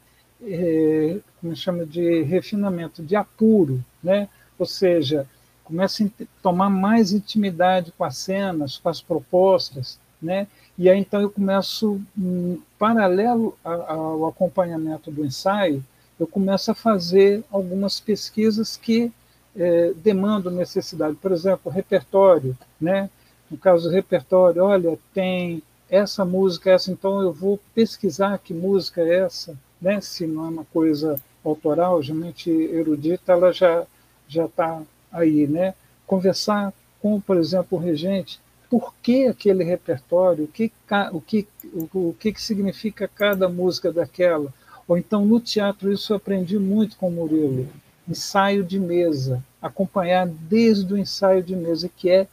é, 0.42 1.18
como 1.40 1.54
chama, 1.54 1.84
de 1.86 2.22
refinamento, 2.22 3.02
de 3.02 3.14
apuro, 3.14 3.84
né? 4.02 4.28
Ou 4.58 4.66
seja, 4.66 5.26
começa 5.64 6.04
a 6.04 6.24
tomar 6.42 6.70
mais 6.70 7.12
intimidade 7.12 7.92
com 7.96 8.04
as 8.04 8.18
cenas, 8.18 8.78
com 8.78 8.88
as 8.88 9.00
propostas, 9.00 9.98
né? 10.20 10.46
E 10.76 10.90
aí 10.90 10.98
então 10.98 11.20
eu 11.20 11.30
começo, 11.30 12.00
um, 12.18 12.60
paralelo 12.78 13.56
ao 13.64 14.26
acompanhamento 14.26 15.10
do 15.10 15.24
ensaio, 15.24 15.84
eu 16.18 16.26
começo 16.26 16.70
a 16.70 16.74
fazer 16.74 17.42
algumas 17.50 18.00
pesquisas 18.00 18.76
que 18.76 19.12
é, 19.56 19.92
demandam 19.96 20.52
necessidade. 20.52 21.16
Por 21.16 21.32
exemplo, 21.32 21.70
repertório, 21.70 22.56
né? 22.80 23.10
No 23.50 23.58
caso 23.58 23.88
do 23.88 23.94
repertório, 23.94 24.64
olha, 24.64 24.98
tem 25.12 25.62
essa 25.88 26.24
música, 26.24 26.70
essa, 26.70 26.90
então 26.90 27.20
eu 27.20 27.32
vou 27.32 27.60
pesquisar 27.74 28.38
que 28.38 28.54
música 28.54 29.00
é 29.00 29.20
essa, 29.20 29.56
né? 29.80 30.00
Se 30.00 30.26
não 30.26 30.46
é 30.46 30.48
uma 30.48 30.64
coisa 30.64 31.20
autoral, 31.44 32.02
geralmente 32.02 32.50
erudita, 32.50 33.32
ela 33.32 33.52
já 33.52 33.86
já 34.26 34.46
está 34.46 34.82
aí, 35.12 35.46
né? 35.46 35.74
Conversar 36.06 36.72
com, 37.00 37.20
por 37.20 37.36
exemplo, 37.36 37.78
o 37.78 37.80
regente, 37.80 38.40
por 38.70 38.94
que 39.02 39.26
aquele 39.26 39.62
repertório, 39.62 40.44
o 40.44 40.48
que, 40.48 40.72
o 41.12 41.20
que, 41.20 41.46
o, 41.72 42.16
que, 42.18 42.32
que 42.32 42.42
significa 42.42 43.06
cada 43.06 43.48
música 43.48 43.92
daquela. 43.92 44.52
Ou 44.86 44.98
então, 44.98 45.24
no 45.24 45.40
teatro, 45.40 45.92
isso 45.92 46.12
eu 46.12 46.16
aprendi 46.16 46.58
muito 46.58 46.96
com 46.96 47.08
o 47.08 47.12
Murilo. 47.12 47.68
Ensaio 48.08 48.62
de 48.62 48.78
mesa, 48.78 49.42
acompanhar 49.60 50.26
desde 50.26 50.92
o 50.92 50.98
ensaio 50.98 51.42
de 51.42 51.56
mesa, 51.56 51.88
que 51.88 52.10
é 52.10 52.28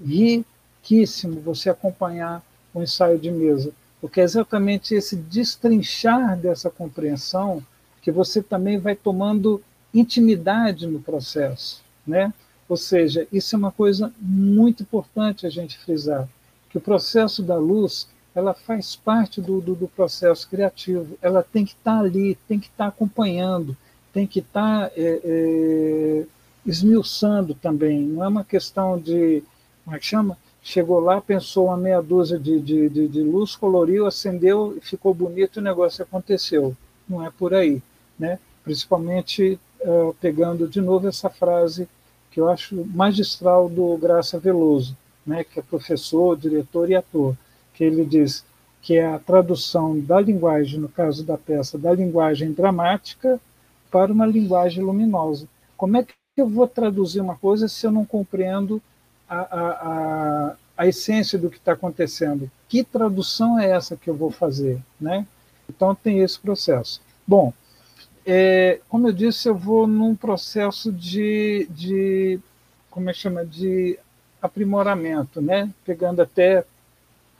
riquíssimo 0.00 1.40
você 1.40 1.68
acompanhar 1.68 2.44
o 2.72 2.82
ensaio 2.82 3.18
de 3.18 3.30
mesa, 3.30 3.72
porque 4.00 4.20
é 4.20 4.24
exatamente 4.24 4.94
esse 4.94 5.16
destrinchar 5.16 6.36
dessa 6.38 6.70
compreensão 6.70 7.62
que 8.02 8.12
você 8.12 8.40
também 8.40 8.78
vai 8.78 8.94
tomando 8.94 9.60
intimidade 9.92 10.86
no 10.86 11.00
processo, 11.00 11.82
né? 12.06 12.32
Ou 12.68 12.76
seja, 12.76 13.26
isso 13.32 13.56
é 13.56 13.58
uma 13.58 13.72
coisa 13.72 14.12
muito 14.20 14.82
importante 14.82 15.46
a 15.46 15.50
gente 15.50 15.78
frisar, 15.78 16.28
que 16.68 16.78
o 16.78 16.80
processo 16.80 17.42
da 17.42 17.56
luz 17.56 18.06
ela 18.36 18.52
faz 18.52 18.94
parte 18.94 19.40
do, 19.40 19.62
do, 19.62 19.74
do 19.74 19.88
processo 19.88 20.46
criativo, 20.46 21.16
ela 21.22 21.42
tem 21.42 21.64
que 21.64 21.72
estar 21.72 22.00
ali, 22.00 22.34
tem 22.46 22.60
que 22.60 22.66
estar 22.66 22.88
acompanhando, 22.88 23.74
tem 24.12 24.26
que 24.26 24.40
estar 24.40 24.92
é, 24.94 25.20
é, 25.24 26.24
esmiuçando 26.66 27.54
também. 27.54 27.98
Não 28.00 28.22
é 28.22 28.28
uma 28.28 28.44
questão 28.44 28.98
de, 28.98 29.42
como 29.82 29.96
é 29.96 29.98
que 29.98 30.04
chama? 30.04 30.36
Chegou 30.62 31.00
lá, 31.00 31.18
pensou 31.18 31.68
uma 31.68 31.78
meia 31.78 32.02
dúzia 32.02 32.38
de, 32.38 32.60
de, 32.60 32.90
de, 32.90 33.08
de 33.08 33.22
luz, 33.22 33.56
coloriu, 33.56 34.06
acendeu, 34.06 34.76
ficou 34.82 35.14
bonito, 35.14 35.56
o 35.56 35.62
negócio 35.62 36.02
aconteceu. 36.02 36.76
Não 37.08 37.24
é 37.24 37.30
por 37.30 37.54
aí, 37.54 37.80
né? 38.18 38.38
Principalmente 38.62 39.58
uh, 39.80 40.14
pegando 40.20 40.68
de 40.68 40.82
novo 40.82 41.08
essa 41.08 41.30
frase 41.30 41.88
que 42.30 42.38
eu 42.38 42.50
acho 42.50 42.84
magistral 42.84 43.66
do 43.66 43.96
Graça 43.96 44.38
Veloso, 44.38 44.94
né, 45.26 45.42
que 45.42 45.58
é 45.58 45.62
professor, 45.62 46.36
diretor 46.36 46.90
e 46.90 46.94
ator, 46.94 47.34
que 47.76 47.84
ele 47.84 48.04
diz 48.04 48.44
que 48.80 48.96
é 48.96 49.06
a 49.06 49.18
tradução 49.18 49.98
da 49.98 50.20
linguagem, 50.20 50.80
no 50.80 50.88
caso 50.88 51.24
da 51.24 51.36
peça, 51.36 51.76
da 51.76 51.92
linguagem 51.92 52.52
dramática 52.52 53.40
para 53.90 54.12
uma 54.12 54.24
linguagem 54.24 54.82
luminosa. 54.82 55.48
Como 55.76 55.96
é 55.96 56.04
que 56.04 56.14
eu 56.36 56.48
vou 56.48 56.68
traduzir 56.68 57.20
uma 57.20 57.36
coisa 57.36 57.66
se 57.68 57.86
eu 57.86 57.90
não 57.90 58.04
compreendo 58.04 58.80
a, 59.28 59.38
a, 59.38 59.70
a, 59.70 60.56
a 60.76 60.86
essência 60.86 61.38
do 61.38 61.50
que 61.50 61.56
está 61.56 61.72
acontecendo? 61.72 62.50
Que 62.68 62.84
tradução 62.84 63.58
é 63.58 63.70
essa 63.70 63.96
que 63.96 64.08
eu 64.08 64.14
vou 64.14 64.30
fazer? 64.30 64.80
Né? 65.00 65.26
Então, 65.68 65.94
tem 65.94 66.20
esse 66.20 66.38
processo. 66.38 67.00
Bom, 67.26 67.52
é, 68.24 68.80
como 68.88 69.08
eu 69.08 69.12
disse, 69.12 69.48
eu 69.48 69.54
vou 69.56 69.86
num 69.86 70.14
processo 70.14 70.92
de, 70.92 71.66
de 71.70 72.38
como 72.88 73.10
é 73.10 73.12
que 73.12 73.18
chama, 73.18 73.44
de 73.44 73.98
aprimoramento, 74.40 75.40
né? 75.40 75.68
pegando 75.84 76.22
até 76.22 76.64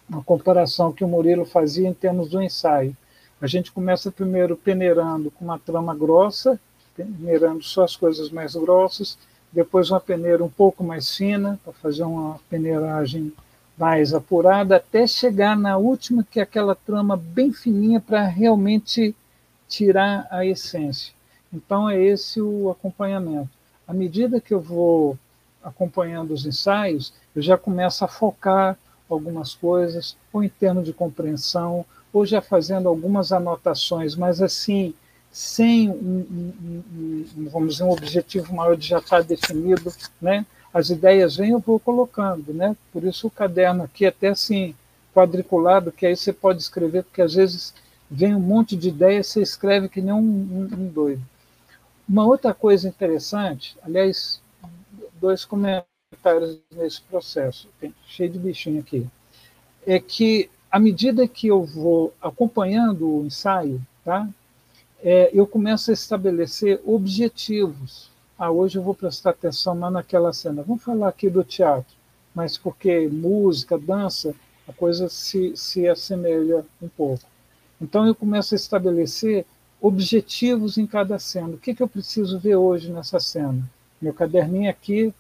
uma 0.09 0.23
comparação 0.23 0.93
que 0.93 1.05
o 1.05 1.09
Murilo 1.09 1.45
fazia 1.45 1.89
em 1.89 1.95
termos 1.95 2.29
do 2.29 2.43
ensaio. 2.43 2.97
A 3.41 3.47
gente 3.47 3.73
começa 3.73 4.11
primeiro 4.11 4.57
peneirando 4.57 5.31
com 5.31 5.45
uma 5.45 5.59
trama 5.59 5.95
grossa, 5.95 6.59
peneirando 6.97 7.63
só 7.63 7.85
as 7.85 7.97
coisas 7.97 8.31
mais 8.31 8.55
grossas, 8.55 9.19
depois 9.53 9.91
uma 9.91 10.01
peneira 10.01 10.43
um 10.43 10.49
pouco 10.49 10.83
mais 10.83 11.15
fina, 11.15 11.59
para 11.63 11.73
fazer 11.75 12.05
uma 12.05 12.39
peneiragem 12.49 13.33
mais 13.77 14.15
apurada, 14.15 14.77
até 14.77 15.07
chegar 15.07 15.57
na 15.57 15.77
última, 15.77 16.25
que 16.25 16.41
é 16.41 16.43
aquela 16.43 16.75
trama 16.75 17.17
bem 17.17 17.53
fininha 17.53 18.01
para 18.01 18.27
realmente 18.27 19.15
tirar 19.69 20.27
a 20.31 20.47
essência. 20.47 21.13
Então, 21.53 21.89
é 21.89 22.01
esse 22.01 22.41
o 22.41 22.71
acompanhamento. 22.71 23.51
À 23.87 23.93
medida 23.93 24.41
que 24.41 24.55
eu 24.55 24.61
vou 24.61 25.19
acompanhando 25.63 26.33
os 26.33 26.47
ensaios, 26.47 27.13
eu 27.35 27.43
já 27.43 27.59
começo 27.59 28.05
a 28.05 28.09
focar 28.09 28.79
algumas 29.09 29.55
coisas, 29.55 30.17
ou 30.33 30.43
em 30.43 30.49
termos 30.49 30.85
de 30.85 30.93
compreensão, 30.93 31.85
ou 32.13 32.25
já 32.25 32.41
fazendo 32.41 32.89
algumas 32.89 33.33
anotações, 33.33 34.17
mas 34.17 34.41
assim, 34.41 34.95
sem 35.31 35.91
um, 35.91 35.93
um, 36.31 36.85
um, 37.37 37.49
vamos 37.51 37.75
dizer, 37.75 37.85
um 37.85 37.91
objetivo 37.91 38.55
maior 38.55 38.77
de 38.77 38.89
já 38.89 38.99
estar 38.99 39.23
definido, 39.23 39.93
né? 40.21 40.47
As 40.73 40.91
ideias 40.91 41.37
vêm, 41.37 41.51
eu 41.51 41.59
vou 41.59 41.79
colocando, 41.79 42.53
né? 42.53 42.77
Por 42.93 43.05
isso 43.05 43.27
o 43.27 43.31
caderno 43.31 43.85
aqui 43.85 44.07
até 44.07 44.29
assim 44.29 44.75
quadriculado, 45.15 45.93
que 45.93 46.07
aí 46.07 46.17
você 46.17 46.33
pode 46.33 46.61
escrever, 46.61 47.05
porque 47.05 47.23
às 47.23 47.35
vezes 47.35 47.75
vem 48.11 48.35
um 48.35 48.41
monte 48.41 48.77
de 48.77 48.89
ideias, 48.89 49.27
você 49.27 49.43
escreve 49.43 49.89
que 49.89 50.01
nem 50.01 50.13
um, 50.13 50.19
um, 50.19 50.69
um 50.73 50.89
doido. 50.89 51.23
Uma 52.09 52.25
outra 52.25 52.55
coisa 52.55 52.89
interessante, 52.89 53.77
aliás, 53.83 54.41
dois 55.21 55.45
comentários 55.45 55.96
nesse 56.71 57.03
processo, 57.03 57.69
tem 57.81 57.95
cheio 58.07 58.31
de 58.31 58.39
bichinho 58.39 58.81
aqui, 58.81 59.07
é 59.87 59.99
que 59.99 60.51
à 60.71 60.79
medida 60.79 61.27
que 61.27 61.47
eu 61.47 61.65
vou 61.65 62.13
acompanhando 62.21 63.09
o 63.09 63.25
ensaio, 63.25 63.81
tá, 64.05 64.29
é, 65.03 65.31
eu 65.33 65.47
começo 65.47 65.91
a 65.91 65.95
estabelecer 65.95 66.81
objetivos. 66.85 68.11
Ah, 68.39 68.51
hoje 68.51 68.77
eu 68.79 68.83
vou 68.83 68.95
prestar 68.95 69.31
atenção 69.31 69.75
mais 69.75 69.93
naquela 69.93 70.33
cena. 70.33 70.63
Vamos 70.63 70.83
falar 70.83 71.09
aqui 71.09 71.31
do 71.31 71.45
teatro, 71.45 71.95
mas 72.35 72.59
porque 72.59 73.09
música, 73.09 73.79
dança, 73.79 74.35
a 74.69 74.73
coisa 74.73 75.09
se, 75.09 75.57
se 75.57 75.89
assemelha 75.89 76.65
um 76.83 76.89
pouco. 76.89 77.25
Então 77.81 78.07
eu 78.07 78.15
começo 78.15 78.55
a 78.55 78.57
estabelecer 78.57 79.47
objetivos 79.81 80.77
em 80.77 80.87
cada 80.87 81.19
cena. 81.19 81.51
O 81.51 81.59
que, 81.59 81.75
que 81.75 81.83
eu 81.83 81.89
preciso 81.89 82.39
ver 82.39 82.57
hoje 82.57 82.91
nessa 82.91 83.21
cena? 83.21 83.63
Meu 84.01 84.13
caderninho 84.13 84.69
aqui, 84.69 85.15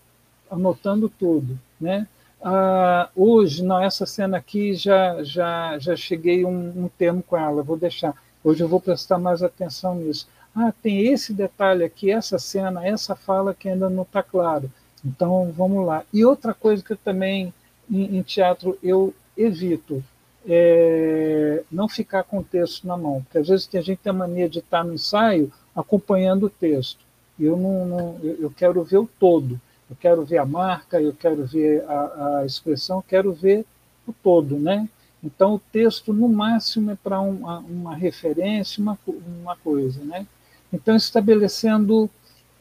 anotando 0.50 1.08
tudo. 1.08 1.58
Né? 1.80 2.06
Ah, 2.42 3.08
hoje, 3.14 3.62
não, 3.62 3.82
essa 3.82 4.06
cena 4.06 4.36
aqui 4.36 4.74
já, 4.74 5.22
já, 5.22 5.78
já 5.78 5.96
cheguei 5.96 6.44
um, 6.44 6.84
um 6.84 6.88
termo 6.88 7.22
com 7.22 7.36
ela, 7.36 7.62
vou 7.62 7.76
deixar. 7.76 8.14
Hoje 8.44 8.62
eu 8.62 8.68
vou 8.68 8.80
prestar 8.80 9.18
mais 9.18 9.42
atenção 9.42 9.96
nisso. 9.96 10.28
Ah, 10.54 10.72
tem 10.82 11.12
esse 11.12 11.32
detalhe 11.32 11.84
aqui, 11.84 12.10
essa 12.10 12.38
cena, 12.38 12.86
essa 12.86 13.14
fala 13.14 13.54
que 13.54 13.68
ainda 13.68 13.90
não 13.90 14.04
está 14.04 14.22
claro. 14.22 14.70
Então, 15.04 15.52
vamos 15.56 15.84
lá. 15.86 16.04
E 16.12 16.24
outra 16.24 16.54
coisa 16.54 16.82
que 16.82 16.92
eu 16.92 16.96
também, 16.96 17.52
em, 17.90 18.16
em 18.16 18.22
teatro, 18.22 18.78
eu 18.82 19.14
evito, 19.36 20.02
é 20.48 21.64
não 21.70 21.88
ficar 21.88 22.22
com 22.22 22.38
o 22.38 22.44
texto 22.44 22.86
na 22.86 22.96
mão, 22.96 23.22
porque 23.22 23.38
às 23.38 23.48
vezes 23.48 23.66
tem 23.66 23.82
gente 23.82 23.98
tem 23.98 24.10
a 24.10 24.14
mania 24.14 24.48
de 24.48 24.60
estar 24.60 24.84
no 24.84 24.94
ensaio 24.94 25.52
acompanhando 25.74 26.46
o 26.46 26.50
texto. 26.50 27.04
Eu 27.38 27.56
não, 27.56 27.86
não 27.86 28.18
eu 28.22 28.50
quero 28.50 28.82
ver 28.84 28.98
o 28.98 29.10
todo, 29.18 29.60
eu 29.88 29.96
quero 29.96 30.24
ver 30.24 30.38
a 30.38 30.44
marca, 30.44 31.00
eu 31.00 31.12
quero 31.12 31.44
ver 31.46 31.84
a, 31.88 32.38
a 32.38 32.46
expressão, 32.46 33.02
quero 33.06 33.32
ver 33.32 33.64
o 34.06 34.12
todo, 34.12 34.58
né? 34.58 34.88
Então 35.22 35.54
o 35.54 35.58
texto 35.58 36.12
no 36.12 36.28
máximo 36.28 36.90
é 36.90 36.96
para 36.96 37.20
uma, 37.20 37.58
uma 37.60 37.96
referência, 37.96 38.82
uma, 38.82 38.98
uma 39.42 39.56
coisa, 39.56 40.02
né? 40.04 40.26
Então 40.72 40.94
estabelecendo 40.94 42.10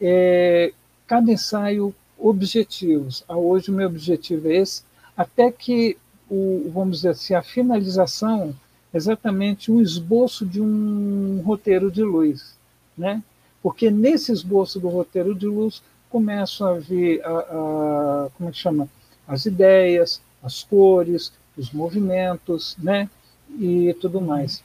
é, 0.00 0.72
cada 1.06 1.30
ensaio 1.30 1.94
objetivos. 2.18 3.24
Ah, 3.28 3.36
hoje 3.36 3.70
o 3.70 3.74
meu 3.74 3.88
objetivo 3.88 4.48
é 4.48 4.56
esse, 4.56 4.82
até 5.16 5.50
que 5.50 5.96
o, 6.30 6.70
vamos 6.72 6.98
dizer 6.98 7.10
assim, 7.10 7.34
a 7.34 7.42
finalização 7.42 8.54
é 8.92 8.96
exatamente 8.96 9.70
um 9.70 9.80
esboço 9.80 10.46
de 10.46 10.60
um 10.60 11.42
roteiro 11.44 11.90
de 11.90 12.02
luz, 12.02 12.56
né? 12.96 13.22
Porque 13.62 13.90
nesse 13.90 14.32
esboço 14.32 14.78
do 14.78 14.88
roteiro 14.88 15.34
de 15.34 15.46
luz 15.46 15.82
começam 16.16 16.68
a 16.68 16.78
vir 16.78 17.22
a, 17.22 17.28
a 17.28 18.30
como 18.30 18.48
é 18.48 18.52
que 18.52 18.56
chama 18.56 18.88
as 19.28 19.44
ideias, 19.44 20.18
as 20.42 20.64
cores, 20.64 21.30
os 21.58 21.70
movimentos, 21.70 22.74
né? 22.78 23.10
E 23.60 23.94
tudo 24.00 24.18
mais. 24.18 24.64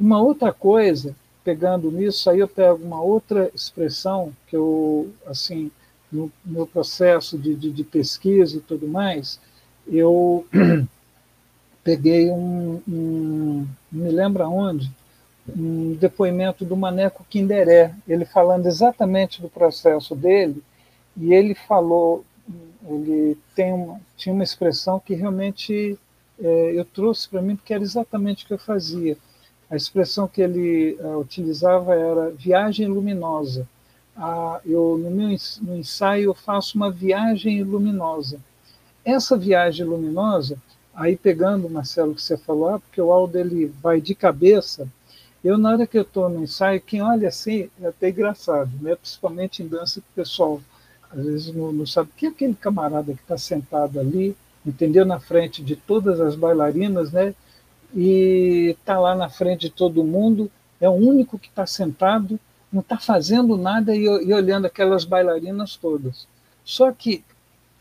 Uma 0.00 0.18
outra 0.18 0.50
coisa, 0.50 1.14
pegando 1.44 1.90
nisso, 1.90 2.30
aí 2.30 2.38
eu 2.38 2.48
pego 2.48 2.82
uma 2.82 3.02
outra 3.02 3.50
expressão 3.54 4.32
que 4.46 4.56
eu 4.56 5.10
assim 5.26 5.70
no 6.10 6.32
meu 6.42 6.66
processo 6.66 7.36
de, 7.36 7.54
de, 7.54 7.70
de 7.70 7.84
pesquisa 7.84 8.56
e 8.56 8.60
tudo 8.60 8.88
mais, 8.88 9.38
eu 9.86 10.46
peguei 11.84 12.30
um, 12.30 12.80
um, 12.88 13.66
me 13.92 14.10
lembro 14.10 14.42
aonde, 14.42 14.90
um 15.54 15.92
depoimento 16.00 16.64
do 16.64 16.74
Maneco 16.74 17.26
Quinderé, 17.28 17.94
ele 18.08 18.24
falando 18.24 18.64
exatamente 18.64 19.42
do 19.42 19.50
processo 19.50 20.16
dele, 20.16 20.62
e 21.18 21.34
ele 21.34 21.54
falou, 21.54 22.24
ele 22.88 23.36
tem 23.54 23.72
uma, 23.72 24.00
tinha 24.16 24.34
uma 24.34 24.44
expressão 24.44 25.00
que 25.00 25.14
realmente 25.14 25.98
é, 26.40 26.72
eu 26.74 26.84
trouxe 26.84 27.28
para 27.28 27.42
mim 27.42 27.56
porque 27.56 27.74
era 27.74 27.82
exatamente 27.82 28.44
o 28.44 28.46
que 28.46 28.54
eu 28.54 28.58
fazia. 28.58 29.16
A 29.70 29.76
expressão 29.76 30.26
que 30.26 30.40
ele 30.40 30.96
uh, 31.00 31.18
utilizava 31.18 31.94
era 31.94 32.30
viagem 32.30 32.86
luminosa. 32.86 33.68
Ah, 34.16 34.60
eu 34.64 34.96
no 34.96 35.10
meu 35.10 35.36
no 35.60 35.76
ensaio 35.76 36.24
eu 36.24 36.34
faço 36.34 36.76
uma 36.76 36.90
viagem 36.90 37.62
luminosa. 37.62 38.40
Essa 39.04 39.36
viagem 39.36 39.84
luminosa 39.84 40.58
Aí 40.98 41.16
pegando, 41.16 41.70
Marcelo, 41.70 42.12
que 42.12 42.20
você 42.20 42.36
falou, 42.36 42.70
ah, 42.70 42.80
porque 42.80 43.00
o 43.00 43.12
Aldo 43.12 43.38
ele 43.38 43.66
vai 43.80 44.00
de 44.00 44.16
cabeça, 44.16 44.88
eu 45.44 45.56
na 45.56 45.70
hora 45.70 45.86
que 45.86 45.96
eu 45.96 46.02
estou 46.02 46.28
no 46.28 46.42
ensaio, 46.42 46.80
quem 46.80 47.00
olha 47.00 47.28
assim 47.28 47.70
é 47.80 47.86
até 47.86 48.08
engraçado, 48.08 48.68
né? 48.80 48.96
principalmente 48.96 49.62
em 49.62 49.68
dança 49.68 50.00
que 50.00 50.08
o 50.08 50.14
pessoal 50.16 50.60
às 51.10 51.24
vezes 51.24 51.54
não, 51.54 51.72
não 51.72 51.86
sabe 51.86 52.10
quem 52.16 52.28
é 52.28 52.32
aquele 52.32 52.54
camarada 52.54 53.14
que 53.14 53.22
está 53.22 53.38
sentado 53.38 53.98
ali, 53.98 54.36
entendeu? 54.64 55.04
Na 55.04 55.18
frente 55.18 55.62
de 55.62 55.76
todas 55.76 56.20
as 56.20 56.34
bailarinas, 56.34 57.12
né? 57.12 57.34
E 57.94 58.76
está 58.78 58.98
lá 58.98 59.14
na 59.14 59.30
frente 59.30 59.62
de 59.62 59.70
todo 59.70 60.04
mundo, 60.04 60.50
é 60.80 60.88
o 60.88 60.92
único 60.92 61.38
que 61.38 61.48
está 61.48 61.66
sentado, 61.66 62.38
não 62.72 62.80
está 62.80 62.98
fazendo 62.98 63.56
nada 63.56 63.94
e, 63.94 64.04
e 64.04 64.32
olhando 64.32 64.66
aquelas 64.66 65.04
bailarinas 65.04 65.76
todas. 65.76 66.26
Só 66.64 66.92
que 66.92 67.24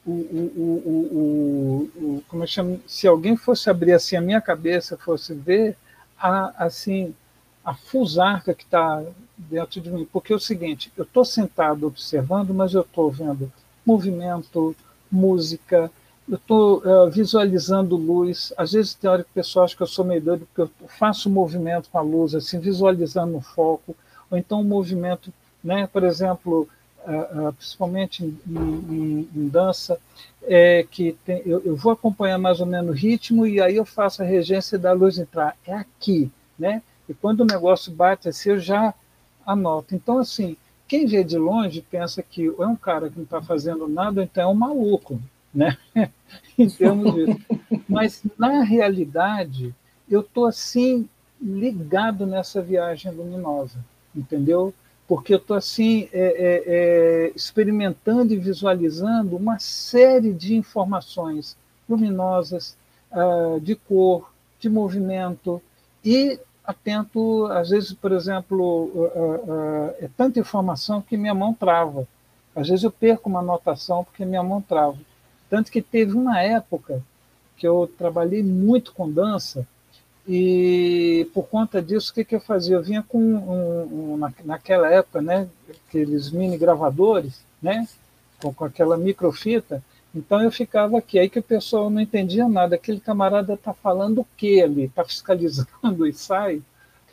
o, 0.05 0.11
o, 0.11 1.91
o, 1.95 2.23
como 2.29 2.43
é 2.45 2.47
chama? 2.47 2.77
se 2.87 3.05
alguém 3.05 3.35
fosse 3.35 3.69
abrir 3.69 3.91
assim 3.91 4.15
a 4.15 4.21
minha 4.21 4.39
cabeça, 4.39 4.97
fosse 4.97 5.33
ver 5.33 5.75
a, 6.17 6.65
assim 6.65 7.13
a 7.67 7.73
fusarca 7.73 8.53
que 8.53 8.63
está 8.63 9.03
dentro 9.37 9.81
de 9.81 9.91
mim, 9.91 10.07
porque 10.09 10.31
é 10.31 10.35
o 10.37 10.39
seguinte, 10.39 10.89
eu 10.95 11.03
estou 11.03 11.25
sentado 11.25 11.85
observando, 11.85 12.53
mas 12.53 12.73
eu 12.73 12.79
estou 12.79 13.11
vendo 13.11 13.51
movimento, 13.85 14.73
música, 15.11 15.91
eu 16.29 16.37
estou 16.37 16.77
uh, 16.77 17.11
visualizando 17.11 17.97
luz. 17.97 18.53
Às 18.55 18.71
vezes 18.71 18.93
tem 18.93 19.09
hora 19.09 19.21
que 19.21 19.29
o 19.31 19.33
pessoal 19.33 19.65
acha 19.65 19.75
que 19.75 19.83
eu 19.83 19.87
sou 19.87 20.05
meio 20.05 20.21
doido, 20.21 20.47
porque 20.47 20.61
eu 20.61 20.87
faço 20.87 21.29
movimento 21.29 21.89
com 21.89 21.97
a 21.97 22.01
luz, 22.01 22.33
assim, 22.33 22.57
visualizando 22.57 23.35
o 23.35 23.41
foco, 23.41 23.93
ou 24.31 24.37
então 24.37 24.61
um 24.61 24.63
movimento, 24.63 25.33
né? 25.61 25.87
por 25.87 26.05
exemplo, 26.05 26.69
principalmente 27.57 28.23
em, 28.23 28.39
em, 28.49 29.29
em 29.35 29.47
dança, 29.49 29.99
é 30.43 30.85
que 30.89 31.17
tem, 31.25 31.41
eu, 31.45 31.61
eu, 31.65 31.75
vou 31.75 31.91
acompanhar 31.91 32.37
mais 32.37 32.61
ou 32.61 32.65
menos 32.65 32.91
o 32.91 32.93
ritmo 32.93 33.45
e 33.45 33.59
aí 33.59 33.75
eu 33.75 33.85
faço 33.85 34.21
a 34.21 34.25
regência 34.25 34.77
da 34.77 34.93
luz 34.93 35.17
entrar. 35.17 35.57
É 35.65 35.73
aqui, 35.73 36.31
né? 36.57 36.81
E 37.07 37.13
quando 37.13 37.41
o 37.41 37.45
negócio 37.45 37.91
bate 37.91 38.29
assim, 38.29 38.49
eu 38.49 38.59
já 38.59 38.93
anoto. 39.45 39.95
Então, 39.95 40.19
assim, 40.19 40.57
quem 40.87 41.05
vê 41.05 41.23
de 41.23 41.37
longe 41.37 41.81
pensa 41.81 42.21
que 42.21 42.47
é 42.47 42.67
um 42.67 42.75
cara 42.75 43.09
que 43.09 43.17
não 43.17 43.23
está 43.23 43.41
fazendo 43.41 43.87
nada, 43.87 44.23
então 44.23 44.43
é 44.43 44.47
um 44.47 44.55
maluco, 44.55 45.19
né? 45.53 45.77
em 46.57 46.69
termos 46.69 47.13
disso. 47.13 47.39
Mas, 47.87 48.23
na 48.37 48.63
realidade, 48.63 49.73
eu 50.09 50.21
estou 50.21 50.45
assim, 50.45 51.07
ligado 51.41 52.25
nessa 52.25 52.61
viagem 52.61 53.11
luminosa, 53.11 53.77
entendeu? 54.15 54.73
porque 55.07 55.33
eu 55.33 55.37
estou 55.37 55.55
assim 55.55 56.09
é, 56.11 56.19
é, 56.19 56.63
é, 56.67 57.31
experimentando 57.33 58.33
e 58.33 58.37
visualizando 58.37 59.37
uma 59.37 59.57
série 59.57 60.33
de 60.33 60.55
informações 60.55 61.55
luminosas, 61.87 62.77
uh, 63.11 63.59
de 63.61 63.75
cor, 63.75 64.33
de 64.59 64.69
movimento 64.69 65.61
e 66.03 66.37
atento, 66.67 67.45
às 67.45 67.69
vezes, 67.69 67.93
por 67.93 68.11
exemplo, 68.11 68.91
uh, 68.93 69.51
uh, 69.51 69.95
é 69.99 70.09
tanta 70.17 70.39
informação 70.39 71.01
que 71.01 71.15
minha 71.15 71.33
mão 71.33 71.53
trava. 71.53 72.05
Às 72.53 72.67
vezes 72.67 72.83
eu 72.83 72.91
perco 72.91 73.29
uma 73.29 73.39
anotação 73.39 74.03
porque 74.03 74.25
minha 74.25 74.43
mão 74.43 74.61
trava. 74.61 74.97
Tanto 75.49 75.71
que 75.71 75.81
teve 75.81 76.13
uma 76.13 76.41
época 76.41 77.01
que 77.55 77.65
eu 77.65 77.89
trabalhei 77.97 78.43
muito 78.43 78.91
com 78.93 79.09
dança 79.09 79.65
e 80.27 81.29
por 81.33 81.47
conta 81.47 81.81
disso, 81.81 82.11
o 82.11 82.13
que, 82.13 82.25
que 82.25 82.35
eu 82.35 82.41
fazia? 82.41 82.75
Eu 82.75 82.83
vinha 82.83 83.01
com, 83.01 83.17
um, 83.17 84.13
um, 84.13 84.29
naquela 84.43 84.91
época, 84.91 85.21
né, 85.21 85.47
aqueles 85.87 86.29
mini 86.31 86.57
gravadores, 86.57 87.39
né, 87.61 87.87
com, 88.41 88.53
com 88.53 88.65
aquela 88.65 88.97
microfita. 88.97 89.81
Então 90.17 90.41
eu 90.41 90.51
ficava 90.51 90.97
aqui, 90.97 91.19
aí 91.19 91.29
que 91.29 91.37
o 91.37 91.43
pessoal 91.43 91.91
não 91.91 92.01
entendia 92.01 92.47
nada. 92.47 92.75
Aquele 92.75 92.99
camarada 92.99 93.53
está 93.53 93.71
falando 93.71 94.21
o 94.21 94.27
que 94.35 94.59
ali? 94.59 94.85
Está 94.85 95.05
fiscalizando 95.05 96.07
e 96.07 96.11
sai? 96.11 96.59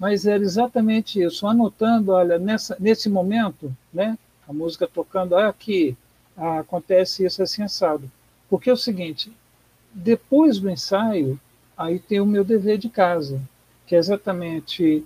Mas 0.01 0.27
era 0.27 0.43
exatamente 0.43 1.23
isso, 1.23 1.47
anotando, 1.47 2.13
olha, 2.13 2.39
nessa, 2.39 2.77
nesse 2.81 3.11
momento, 3.11 3.71
né, 3.93 4.19
a 4.49 4.53
música 4.53 4.89
tocando, 4.89 5.37
ah, 5.37 5.49
aqui 5.49 5.95
ah, 6.35 6.61
acontece 6.61 7.27
isso 7.27 7.43
assim 7.43 7.63
assado. 7.63 8.11
Porque 8.49 8.71
é 8.71 8.73
o 8.73 8.77
seguinte, 8.77 9.31
depois 9.93 10.59
do 10.59 10.71
ensaio, 10.71 11.39
aí 11.77 11.99
tem 11.99 12.21
o 12.21 12.27
meu 12.27 12.43
dever 12.43 12.79
de 12.79 12.89
casa, 12.89 13.39
que 13.87 13.95
é 13.95 13.99
exatamente 13.99 15.05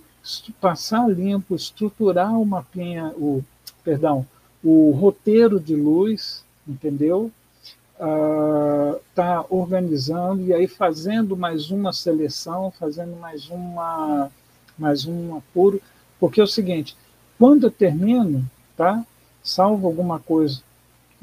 passar 0.61 1.07
limpo, 1.09 1.53
estruturar 1.53 2.33
o 2.33 2.45
mapinha, 2.45 3.13
o 3.17 3.43
perdão, 3.83 4.25
o 4.63 4.91
roteiro 4.91 5.59
de 5.59 5.75
luz, 5.75 6.45
entendeu? 6.67 7.29
Uh, 7.99 8.97
tá 9.13 9.45
organizando 9.49 10.41
e 10.43 10.53
aí 10.53 10.67
fazendo 10.67 11.35
mais 11.35 11.69
uma 11.69 11.91
seleção, 11.91 12.71
fazendo 12.71 13.17
mais 13.17 13.49
uma 13.49 14.31
mais 14.77 15.05
um 15.05 15.35
apuro, 15.35 15.81
porque 16.17 16.39
é 16.39 16.43
o 16.43 16.47
seguinte, 16.47 16.95
quando 17.37 17.67
eu 17.67 17.71
termino, 17.71 18.49
tá? 18.77 19.05
Salvo 19.43 19.85
alguma 19.85 20.17
coisa 20.17 20.61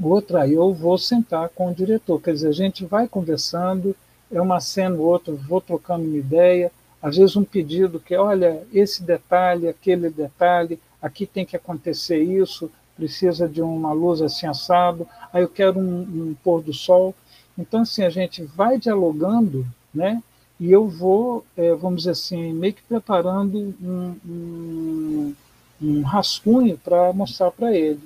outra, 0.02 0.46
eu 0.46 0.72
vou 0.72 0.98
sentar 0.98 1.48
com 1.50 1.70
o 1.70 1.74
diretor, 1.74 2.20
quer 2.20 2.32
dizer, 2.32 2.48
a 2.48 2.52
gente 2.52 2.84
vai 2.84 3.08
conversando, 3.08 3.96
é 4.30 4.40
uma 4.40 4.60
cena 4.60 4.96
ou 4.96 5.06
outra, 5.06 5.32
vou 5.32 5.60
trocando 5.60 6.04
uma 6.04 6.16
ideia, 6.16 6.70
às 7.00 7.16
vezes 7.16 7.36
um 7.36 7.44
pedido 7.44 8.00
que, 8.00 8.16
olha, 8.16 8.62
esse 8.72 9.02
detalhe, 9.02 9.68
aquele 9.68 10.10
detalhe, 10.10 10.78
aqui 11.00 11.26
tem 11.26 11.46
que 11.46 11.56
acontecer 11.56 12.18
isso, 12.18 12.70
precisa 12.96 13.48
de 13.48 13.60
uma 13.60 13.92
luz 13.92 14.22
assim 14.22 14.46
assado, 14.46 15.06
aí 15.32 15.42
eu 15.42 15.48
quero 15.48 15.78
um, 15.78 16.00
um 16.00 16.36
pôr 16.42 16.62
do 16.62 16.72
sol. 16.72 17.14
Então, 17.58 17.82
assim, 17.82 18.02
a 18.02 18.10
gente 18.10 18.42
vai 18.42 18.78
dialogando, 18.78 19.66
né? 19.94 20.22
E 20.58 20.72
eu 20.72 20.88
vou, 20.88 21.44
é, 21.56 21.74
vamos 21.74 21.98
dizer 21.98 22.12
assim, 22.12 22.52
meio 22.52 22.72
que 22.72 22.82
preparando 22.82 23.74
um, 23.82 24.16
um, 24.26 25.34
um 25.82 26.02
rascunho 26.02 26.78
para 26.78 27.12
mostrar 27.12 27.50
para 27.50 27.74
ele. 27.74 28.00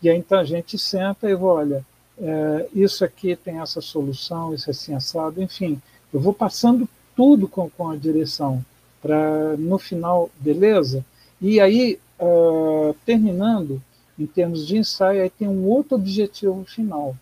E 0.00 0.08
aí 0.08 0.16
então 0.16 0.38
a 0.38 0.44
gente 0.44 0.78
senta 0.78 1.28
e 1.28 1.34
vou, 1.34 1.50
olha, 1.50 1.84
é, 2.20 2.68
isso 2.72 3.04
aqui 3.04 3.34
tem 3.34 3.58
essa 3.58 3.80
solução, 3.80 4.54
isso 4.54 4.70
é 4.70 4.72
assim 4.72 4.94
assado, 4.94 5.42
enfim, 5.42 5.80
eu 6.12 6.20
vou 6.20 6.32
passando 6.32 6.88
tudo 7.16 7.48
com, 7.48 7.68
com 7.68 7.90
a 7.90 7.96
direção 7.96 8.64
para 9.02 9.56
no 9.56 9.78
final, 9.78 10.30
beleza? 10.38 11.04
E 11.40 11.60
aí 11.60 11.98
uh, 12.20 12.94
terminando, 13.04 13.82
em 14.18 14.26
termos 14.26 14.66
de 14.66 14.76
ensaio, 14.76 15.22
aí 15.22 15.30
tem 15.30 15.48
um 15.48 15.64
outro 15.66 15.94
objetivo 15.94 16.64
final, 16.64 17.16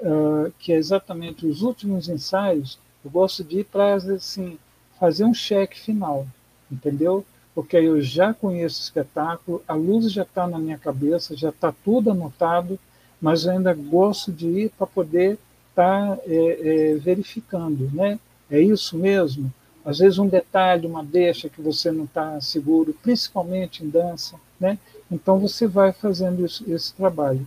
uh, 0.00 0.52
que 0.58 0.72
é 0.72 0.76
exatamente 0.76 1.46
os 1.46 1.62
últimos 1.62 2.08
ensaios. 2.08 2.78
Eu 3.04 3.10
gosto 3.10 3.44
de 3.44 3.60
ir 3.60 3.64
para 3.64 3.94
assim, 3.94 4.58
fazer 4.98 5.24
um 5.24 5.34
cheque 5.34 5.78
final, 5.78 6.26
entendeu? 6.70 7.24
Porque 7.54 7.76
aí 7.76 7.84
eu 7.84 8.00
já 8.00 8.32
conheço 8.32 8.80
o 8.80 8.84
espetáculo, 8.84 9.62
a 9.68 9.74
luz 9.74 10.10
já 10.10 10.22
está 10.22 10.46
na 10.46 10.58
minha 10.58 10.78
cabeça, 10.78 11.36
já 11.36 11.50
está 11.50 11.72
tudo 11.84 12.10
anotado, 12.10 12.78
mas 13.20 13.44
eu 13.44 13.52
ainda 13.52 13.74
gosto 13.74 14.32
de 14.32 14.46
ir 14.48 14.70
para 14.70 14.86
poder 14.86 15.38
estar 15.70 16.16
tá, 16.16 16.22
é, 16.26 16.92
é, 16.92 16.94
verificando, 16.96 17.90
né? 17.92 18.18
É 18.50 18.60
isso 18.60 18.96
mesmo? 18.96 19.52
Às 19.84 19.98
vezes 19.98 20.18
um 20.18 20.28
detalhe, 20.28 20.86
uma 20.86 21.04
deixa 21.04 21.48
que 21.48 21.60
você 21.60 21.90
não 21.90 22.04
está 22.04 22.40
seguro, 22.40 22.94
principalmente 23.02 23.84
em 23.84 23.88
dança, 23.88 24.36
né? 24.58 24.78
Então 25.12 25.38
você 25.38 25.66
vai 25.66 25.92
fazendo 25.92 26.44
isso, 26.44 26.64
esse 26.72 26.94
trabalho. 26.94 27.46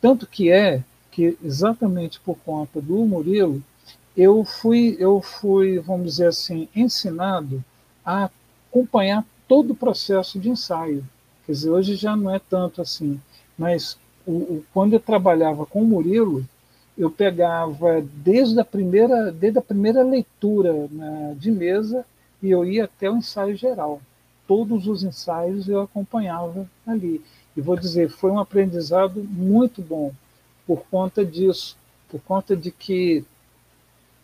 Tanto 0.00 0.26
que 0.26 0.50
é 0.50 0.82
que 1.12 1.38
exatamente 1.42 2.18
por 2.18 2.36
conta 2.44 2.80
do 2.80 2.96
Murilo, 3.06 3.62
eu 4.16 4.44
fui, 4.44 4.96
eu 4.98 5.20
fui, 5.20 5.78
vamos 5.78 6.06
dizer 6.06 6.26
assim, 6.26 6.68
ensinado 6.74 7.64
a 8.04 8.28
acompanhar 8.68 9.24
todo 9.46 9.70
o 9.70 9.76
processo 9.76 10.38
de 10.40 10.50
ensaio. 10.50 11.06
Quer 11.46 11.52
dizer, 11.52 11.70
hoje 11.70 11.94
já 11.94 12.16
não 12.16 12.34
é 12.34 12.40
tanto 12.40 12.82
assim, 12.82 13.20
mas 13.56 13.96
o, 14.26 14.32
o, 14.32 14.64
quando 14.74 14.94
eu 14.94 15.00
trabalhava 15.00 15.64
com 15.64 15.82
o 15.82 15.86
Murilo, 15.86 16.44
eu 16.98 17.10
pegava 17.10 18.02
desde 18.02 18.58
a 18.58 18.64
primeira, 18.64 19.30
desde 19.30 19.60
a 19.60 19.62
primeira 19.62 20.02
leitura 20.02 20.88
né, 20.90 21.36
de 21.38 21.52
mesa 21.52 22.04
e 22.42 22.50
eu 22.50 22.64
ia 22.64 22.84
até 22.84 23.08
o 23.08 23.16
ensaio 23.16 23.54
geral. 23.54 24.00
Todos 24.46 24.86
os 24.86 25.02
ensaios 25.02 25.68
eu 25.68 25.80
acompanhava 25.80 26.68
ali. 26.86 27.22
E 27.56 27.60
vou 27.60 27.76
dizer, 27.76 28.08
foi 28.10 28.30
um 28.30 28.38
aprendizado 28.38 29.22
muito 29.22 29.82
bom 29.82 30.12
por 30.66 30.84
conta 30.90 31.24
disso, 31.24 31.76
por 32.08 32.20
conta 32.20 32.56
de 32.56 32.70
que 32.70 33.24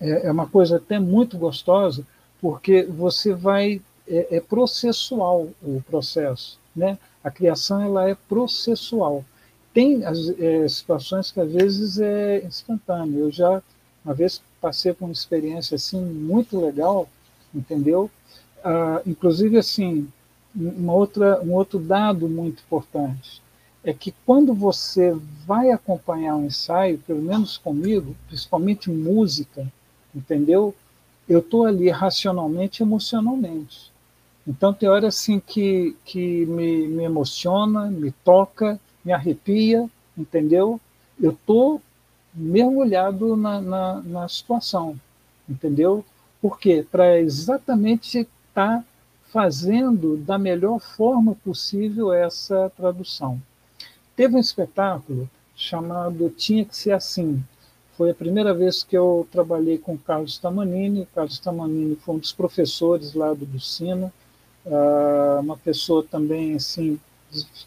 é, 0.00 0.26
é 0.26 0.32
uma 0.32 0.46
coisa 0.46 0.76
até 0.76 0.98
muito 0.98 1.38
gostosa, 1.38 2.06
porque 2.40 2.82
você 2.84 3.34
vai 3.34 3.80
é, 4.06 4.36
é 4.36 4.40
processual 4.40 5.48
o 5.62 5.82
processo, 5.88 6.58
né? 6.74 6.98
A 7.22 7.30
criação 7.30 7.80
ela 7.80 8.08
é 8.08 8.14
processual 8.14 9.24
tem 9.72 10.04
as, 10.04 10.28
é, 10.38 10.68
situações 10.68 11.30
que 11.30 11.40
às 11.40 11.50
vezes 11.50 11.98
é 11.98 12.44
instantâneo. 12.44 13.20
Eu 13.20 13.30
já 13.30 13.62
uma 14.04 14.14
vez 14.14 14.42
passei 14.60 14.92
por 14.92 15.04
uma 15.04 15.12
experiência 15.12 15.76
assim 15.76 16.00
muito 16.00 16.60
legal, 16.60 17.08
entendeu? 17.54 18.10
Ah, 18.64 19.02
inclusive 19.06 19.58
assim, 19.58 20.08
uma 20.54 20.92
outra, 20.92 21.40
um 21.42 21.52
outro 21.52 21.78
dado 21.78 22.28
muito 22.28 22.62
importante 22.62 23.42
é 23.84 23.92
que 23.92 24.14
quando 24.24 24.54
você 24.54 25.16
vai 25.44 25.70
acompanhar 25.70 26.36
um 26.36 26.46
ensaio, 26.46 26.98
pelo 26.98 27.20
menos 27.20 27.56
comigo, 27.56 28.14
principalmente 28.28 28.90
música, 28.90 29.66
entendeu? 30.14 30.74
Eu 31.28 31.40
estou 31.40 31.66
ali 31.66 31.88
racionalmente 31.90 32.82
emocionalmente. 32.82 33.90
Então 34.46 34.72
tem 34.72 34.88
hora 34.88 35.08
assim 35.08 35.40
que, 35.40 35.96
que 36.04 36.46
me, 36.46 36.86
me 36.88 37.04
emociona, 37.04 37.86
me 37.86 38.12
toca, 38.24 38.78
me 39.04 39.12
arrepia, 39.12 39.88
entendeu? 40.16 40.80
Eu 41.20 41.32
estou 41.32 41.80
mergulhado 42.34 43.36
na, 43.36 43.60
na, 43.60 44.02
na, 44.02 44.28
situação, 44.28 44.98
entendeu? 45.48 46.04
Por 46.40 46.58
quê? 46.58 46.84
Para 46.90 47.20
exatamente 47.20 48.26
estar 48.52 48.78
tá 48.78 48.84
fazendo 49.32 50.16
da 50.16 50.38
melhor 50.38 50.78
forma 50.78 51.34
possível 51.34 52.12
essa 52.12 52.70
tradução. 52.76 53.40
Teve 54.14 54.36
um 54.36 54.40
espetáculo 54.40 55.28
chamado 55.56 56.28
Tinha 56.30 56.64
que 56.64 56.76
Ser 56.76 56.92
Assim. 56.92 57.42
Foi 57.96 58.10
a 58.10 58.14
primeira 58.14 58.52
vez 58.52 58.82
que 58.82 58.96
eu 58.96 59.26
trabalhei 59.32 59.78
com 59.78 59.96
Carlos 59.96 60.38
Tamanini. 60.38 61.08
Carlos 61.14 61.38
Tamanini 61.38 61.96
foi 61.96 62.14
um 62.16 62.18
dos 62.18 62.32
professores 62.32 63.14
lá 63.14 63.32
do 63.32 63.46
Bucina, 63.46 64.12
ah, 64.66 65.40
uma 65.42 65.56
pessoa 65.56 66.02
também 66.02 66.54
assim 66.54 66.98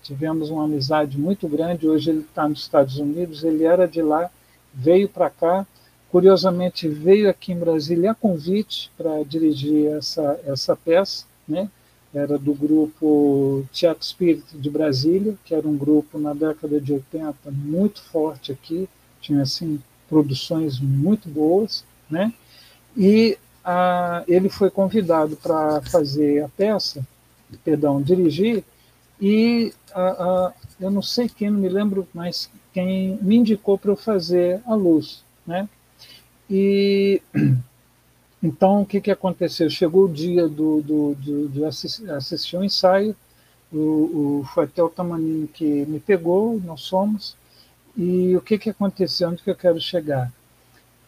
tivemos 0.01 0.49
uma 0.49 0.65
amizade 0.65 1.17
muito 1.17 1.47
grande. 1.47 1.87
Hoje 1.87 2.11
ele 2.11 2.19
está 2.19 2.47
nos 2.47 2.59
Estados 2.59 2.97
Unidos, 2.97 3.43
ele 3.43 3.63
era 3.63 3.87
de 3.87 4.01
lá, 4.01 4.29
veio 4.73 5.09
para 5.09 5.29
cá. 5.29 5.65
Curiosamente, 6.15 6.87
veio 6.87 7.29
aqui 7.29 7.51
em 7.51 7.59
Brasília 7.59 8.11
a 8.11 8.15
convite 8.15 8.89
para 8.97 9.21
dirigir 9.25 9.87
essa, 9.87 10.39
essa 10.45 10.73
peça, 10.73 11.25
né? 11.45 11.69
Era 12.13 12.37
do 12.37 12.53
grupo 12.53 13.65
Teatro 13.73 14.01
Espírito 14.01 14.57
de 14.57 14.69
Brasília, 14.69 15.35
que 15.43 15.53
era 15.53 15.67
um 15.67 15.75
grupo 15.75 16.17
na 16.17 16.33
década 16.33 16.79
de 16.79 16.93
80 16.93 17.51
muito 17.51 18.01
forte 18.01 18.53
aqui, 18.53 18.87
tinha 19.19 19.41
assim 19.41 19.77
produções 20.07 20.79
muito 20.79 21.27
boas, 21.27 21.83
né? 22.09 22.33
E 22.95 23.37
a, 23.61 24.23
ele 24.25 24.47
foi 24.47 24.69
convidado 24.69 25.35
para 25.35 25.81
fazer 25.81 26.45
a 26.45 26.47
peça, 26.47 27.05
perdão, 27.61 28.01
dirigir, 28.01 28.63
e 29.19 29.73
eu 30.79 30.89
não 30.89 31.01
sei 31.01 31.27
quem, 31.27 31.49
não 31.49 31.59
me 31.59 31.67
lembro 31.67 32.07
mais 32.13 32.49
quem 32.71 33.19
me 33.21 33.35
indicou 33.35 33.77
para 33.77 33.91
eu 33.91 33.97
fazer 33.97 34.61
a 34.65 34.73
luz, 34.75 35.21
né? 35.45 35.67
E 36.49 37.21
então 38.41 38.81
o 38.81 38.85
que, 38.85 39.01
que 39.01 39.11
aconteceu? 39.11 39.69
Chegou 39.69 40.05
o 40.05 40.13
dia 40.13 40.47
do, 40.47 40.81
do, 40.81 41.15
do 41.15 41.49
de 41.49 41.65
assistir, 41.65 42.55
o 42.55 42.59
um 42.59 42.63
ensaio, 42.63 43.15
o, 43.71 43.77
o, 43.77 44.45
foi 44.53 44.65
até 44.65 44.83
o 44.83 44.89
Tamanino 44.89 45.47
que 45.47 45.65
me 45.85 45.99
pegou, 45.99 46.59
nós 46.63 46.81
somos, 46.81 47.35
e 47.97 48.35
o 48.35 48.41
que, 48.41 48.57
que 48.57 48.69
aconteceu? 48.69 49.29
Onde 49.29 49.41
que 49.41 49.49
eu 49.49 49.55
quero 49.55 49.79
chegar? 49.79 50.31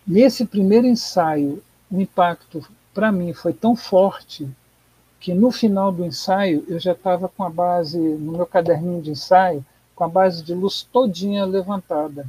Nesse 0.05 0.45
primeiro 0.45 0.87
ensaio, 0.87 1.61
o 1.91 1.99
impacto 2.01 2.65
para 2.93 3.11
mim 3.11 3.33
foi 3.33 3.53
tão 3.53 3.75
forte 3.75 4.47
que 5.19 5.33
no 5.33 5.51
final 5.51 5.91
do 5.91 6.05
ensaio 6.05 6.63
eu 6.67 6.79
já 6.79 6.93
estava 6.93 7.27
com 7.27 7.43
a 7.43 7.49
base, 7.49 7.97
no 7.97 8.33
meu 8.33 8.45
caderninho 8.45 9.01
de 9.01 9.11
ensaio, 9.11 9.65
com 9.95 10.03
a 10.03 10.07
base 10.07 10.43
de 10.43 10.53
luz 10.53 10.87
todinha 10.91 11.43
levantada, 11.43 12.25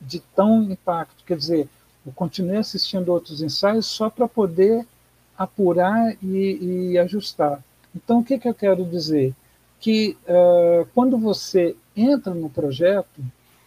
de 0.00 0.20
tão 0.34 0.62
impacto. 0.62 1.24
Quer 1.24 1.36
dizer, 1.36 1.68
eu 2.08 2.12
continuei 2.14 2.56
assistindo 2.56 3.10
outros 3.10 3.42
ensaios 3.42 3.86
só 3.86 4.08
para 4.08 4.26
poder 4.26 4.86
apurar 5.36 6.16
e, 6.22 6.92
e, 6.92 6.98
ajustar. 6.98 7.62
Então, 7.94 8.20
o 8.20 8.24
que, 8.24 8.38
que 8.38 8.48
eu 8.48 8.54
quero 8.54 8.84
dizer? 8.84 9.34
Que 9.78 10.16
uh, 10.26 10.86
quando 10.94 11.16
você 11.18 11.76
entra 11.94 12.34
no 12.34 12.48
projeto, 12.48 13.22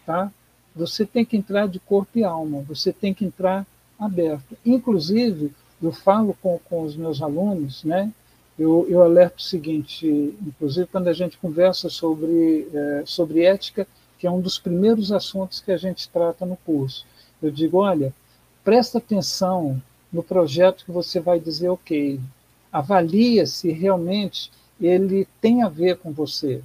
tá, 0.06 0.32
você 0.76 1.06
tem 1.06 1.24
que 1.24 1.38
entrar 1.38 1.68
de 1.68 1.80
corpo 1.80 2.18
e 2.18 2.24
alma, 2.24 2.62
você 2.68 2.92
tem 2.92 3.14
que 3.14 3.24
entrar 3.24 3.66
aberto. 3.98 4.58
Inclusive, 4.66 5.54
eu 5.82 5.92
falo 5.92 6.36
com, 6.42 6.60
com 6.68 6.84
os 6.84 6.96
meus 6.96 7.22
alunos, 7.22 7.84
né, 7.84 8.12
eu, 8.58 8.86
eu 8.90 9.02
alerto 9.02 9.40
o 9.40 9.44
seguinte, 9.44 10.08
inclusive 10.46 10.88
quando 10.88 11.08
a 11.08 11.14
gente 11.14 11.38
conversa 11.38 11.90
sobre, 11.90 12.68
é, 12.74 13.04
sobre 13.06 13.44
ética, 13.44 13.88
que 14.20 14.28
é 14.28 14.32
um 14.32 14.42
dos 14.42 14.60
primeiros 14.60 15.12
assuntos 15.12 15.60
que 15.60 15.72
a 15.72 15.78
gente 15.78 16.10
trata 16.10 16.46
no 16.46 16.58
curso, 16.58 17.06
eu 17.42 17.50
digo, 17.50 17.78
olha, 17.78 18.14
presta 18.64 18.98
atenção 18.98 19.82
no 20.12 20.24
projeto 20.24 20.86
que 20.86 20.92
você 20.92 21.20
vai 21.20 21.40
dizer 21.40 21.70
ok, 21.70 22.20
avalia 22.72 23.46
se 23.46 23.72
realmente 23.72 24.52
ele 24.80 25.28
tem 25.40 25.64
a 25.64 25.70
ver 25.70 25.98
com 25.98 26.12
você. 26.12 26.62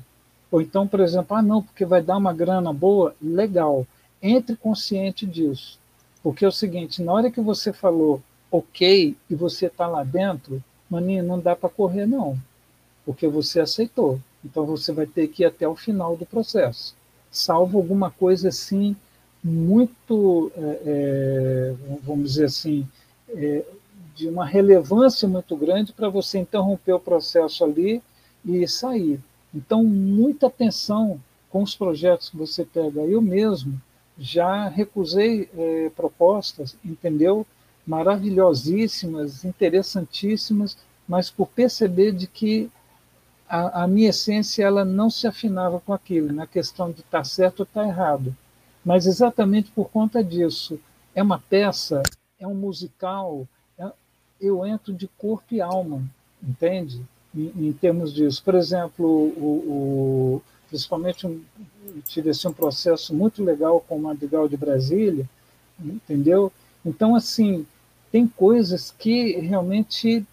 Ou 0.51 0.61
então, 0.61 0.86
por 0.86 1.01
exemplo, 1.01 1.36
ah, 1.36 1.42
não, 1.42 1.62
porque 1.62 1.84
vai 1.84 2.03
dar 2.03 2.16
uma 2.16 2.32
grana 2.32 2.72
boa, 2.72 3.14
legal. 3.20 3.86
Entre 4.22 4.57
consciente 4.57 5.26
disso. 5.26 5.78
Porque 6.22 6.44
é 6.44 6.49
o 6.49 6.53
seguinte, 6.53 7.03
na 7.03 7.12
hora 7.12 7.30
que 7.30 7.40
você 7.40 7.72
falou 7.72 8.22
ok 8.51 9.16
e 9.28 9.34
você 9.34 9.66
está 9.66 9.86
lá 9.86 10.03
dentro, 10.03 10.62
Maninho, 10.88 11.24
não 11.24 11.38
dá 11.38 11.55
para 11.55 11.68
correr, 11.68 12.07
não, 12.07 12.38
porque 13.05 13.28
você 13.28 13.61
aceitou. 13.61 14.20
Então 14.44 14.64
você 14.64 14.92
vai 14.92 15.07
ter 15.07 15.28
que 15.28 15.42
ir 15.42 15.47
até 15.47 15.66
o 15.68 15.76
final 15.76 16.16
do 16.16 16.24
processo. 16.24 16.94
Salvo 17.30 17.78
alguma 17.78 18.11
coisa 18.11 18.49
assim, 18.49 18.97
muito, 19.47 20.51
é, 20.57 20.80
é, 20.86 21.74
vamos 22.03 22.32
dizer 22.32 22.47
assim, 22.47 22.86
é, 23.30 23.64
de 24.14 24.28
uma 24.28 24.44
relevância 24.44 25.28
muito 25.28 25.57
grande 25.57 25.92
para 25.92 26.09
você 26.09 26.38
interromper 26.38 26.94
o 26.94 27.01
processo 27.01 27.64
ali 27.64 28.03
e 28.44 28.66
sair. 28.66 29.20
Então, 29.55 29.84
muita 29.84 30.49
atenção 30.49 31.20
com 31.51 31.62
os 31.62 31.76
projetos 31.76 32.30
que 32.30 32.36
você 32.36 32.64
pega. 32.64 33.01
Eu 33.03 33.22
mesmo 33.22 33.80
já 34.18 34.68
recusei 34.68 35.49
é, 35.57 35.90
propostas, 35.94 36.76
entendeu? 36.84 37.47
maravilhosíssimas, 37.86 39.44
interessantíssimas, 39.44 40.76
mas 41.07 41.30
por 41.30 41.47
perceber 41.47 42.12
de 42.12 42.26
que 42.26 42.68
a, 43.49 43.84
a, 43.84 43.86
minha 43.86 44.11
essência 44.11 44.64
ela 44.64 44.84
não 44.84 45.09
se 45.09 45.26
afinava 45.26 45.78
com 45.78 45.92
aquilo, 45.92 46.32
na 46.32 46.47
questão 46.49 46.90
de 46.90 47.01
estar 47.01 47.18
tá 47.18 47.24
certo 47.24 47.61
ou 47.61 47.64
estar 47.64 47.82
tá 47.82 47.88
errado. 47.88 48.36
Mas 48.87 49.07
exatamente 49.07 49.70
por 49.70 49.91
conta 49.91 50.24
disso, 50.24 50.80
é 51.14 51.22
uma 51.22 51.39
peça, 51.39 52.03
é 52.41 52.47
um 52.47 52.55
musical, 52.55 53.47
é, 53.78 53.91
eu 54.41 54.64
entro 54.64 54.95
de 54.95 55.07
corpo 55.09 55.55
e 55.55 55.61
alma, 55.61 56.03
entende? 56.43 57.05
em, 57.37 57.68
em 57.68 57.72
termos 57.72 58.12
disso. 58.12 58.43
Por 58.43 58.55
exemplo, 58.55 59.05
o, 59.07 60.41
o 60.41 60.43
principalmente 60.68 61.26
um, 61.26 61.41
tive 62.07 62.30
assim, 62.30 62.49
um 62.49 62.53
processo 62.53 63.14
muito 63.14 63.45
legal 63.45 63.84
com 63.87 63.97
o 63.97 64.03
Madrigal 64.03 64.49
de 64.49 64.57
Brasília, 64.57 65.28
entendeu? 65.78 66.53
Então, 66.84 67.14
assim, 67.14 67.66
tem 68.11 68.26
coisas 68.26 68.93
que 68.99 69.39
realmente 69.39 70.24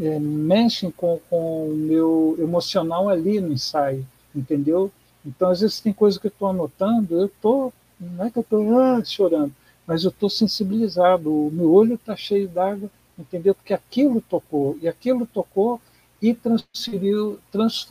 é, 0.00 0.18
mexem 0.18 0.90
com, 0.90 1.20
com 1.30 1.68
o 1.68 1.74
meu 1.74 2.36
emocional 2.38 3.08
ali 3.08 3.40
no 3.40 3.52
ensaio, 3.52 4.04
entendeu? 4.34 4.90
Então, 5.24 5.50
às 5.50 5.60
vezes 5.60 5.80
tem 5.80 5.92
coisa 5.92 6.20
que 6.20 6.26
eu 6.26 6.30
estou 6.30 6.48
anotando, 6.48 7.18
eu 7.18 7.26
estou, 7.26 7.72
não 7.98 8.26
é 8.26 8.30
que 8.30 8.38
eu 8.38 8.42
estou 8.42 8.78
ah, 8.78 9.02
chorando, 9.04 9.52
mas 9.86 10.04
eu 10.04 10.10
estou 10.10 10.28
sensibilizado, 10.28 11.30
o 11.30 11.50
meu 11.50 11.72
olho 11.72 11.94
está 11.94 12.14
cheio 12.14 12.48
d'água, 12.48 12.90
entendeu? 13.18 13.54
Porque 13.54 13.72
aquilo 13.72 14.20
tocou, 14.20 14.78
e 14.82 14.88
aquilo 14.88 15.26
tocou 15.26 15.80
e 16.20 16.34
transferiu, 16.34 17.38
trans, 17.50 17.88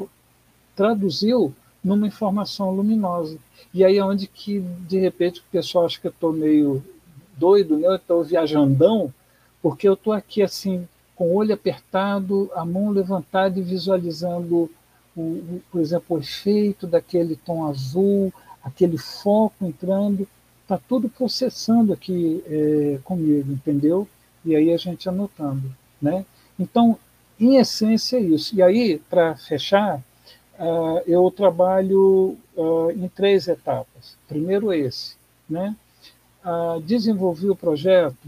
traduziu 0.75 1.53
numa 1.83 2.07
informação 2.07 2.71
luminosa. 2.71 3.37
E 3.73 3.83
aí 3.83 3.97
é 3.97 4.05
onde 4.05 4.27
que, 4.27 4.59
de 4.87 4.99
repente, 4.99 5.41
o 5.41 5.51
pessoal 5.51 5.85
acha 5.85 5.99
que 5.99 6.07
eu 6.07 6.11
estou 6.11 6.31
meio 6.31 6.83
doido, 7.37 7.77
né? 7.77 7.87
eu 7.87 7.95
estou 7.95 8.23
viajandão, 8.23 9.13
porque 9.61 9.87
eu 9.87 9.93
estou 9.93 10.13
aqui 10.13 10.41
assim, 10.41 10.87
com 11.15 11.27
o 11.27 11.35
olho 11.35 11.53
apertado, 11.53 12.49
a 12.55 12.65
mão 12.65 12.89
levantada 12.89 13.59
e 13.59 13.63
visualizando, 13.63 14.69
o, 15.15 15.21
o, 15.21 15.61
por 15.71 15.81
exemplo, 15.81 16.17
o 16.17 16.19
efeito 16.19 16.87
daquele 16.87 17.35
tom 17.35 17.65
azul, 17.65 18.33
aquele 18.63 18.97
foco 18.97 19.65
entrando, 19.65 20.27
está 20.61 20.77
tudo 20.77 21.09
processando 21.09 21.93
aqui 21.93 22.43
é, 22.47 22.99
comigo, 23.03 23.51
entendeu? 23.51 24.07
E 24.45 24.55
aí 24.55 24.73
a 24.73 24.77
gente 24.77 25.07
anotando, 25.07 25.73
né? 26.01 26.25
Então, 26.59 26.97
em 27.39 27.57
essência, 27.57 28.17
é 28.17 28.21
isso. 28.21 28.55
E 28.55 28.61
aí, 28.61 29.01
para 29.09 29.35
fechar, 29.35 29.97
uh, 30.59 31.01
eu 31.05 31.29
trabalho 31.31 32.37
uh, 32.55 32.91
em 32.91 33.07
três 33.07 33.47
etapas. 33.47 34.15
Primeiro 34.27 34.73
esse, 34.73 35.15
né? 35.49 35.75
Uh, 36.45 36.79
desenvolvi 36.81 37.49
o 37.49 37.55
projeto, 37.55 38.27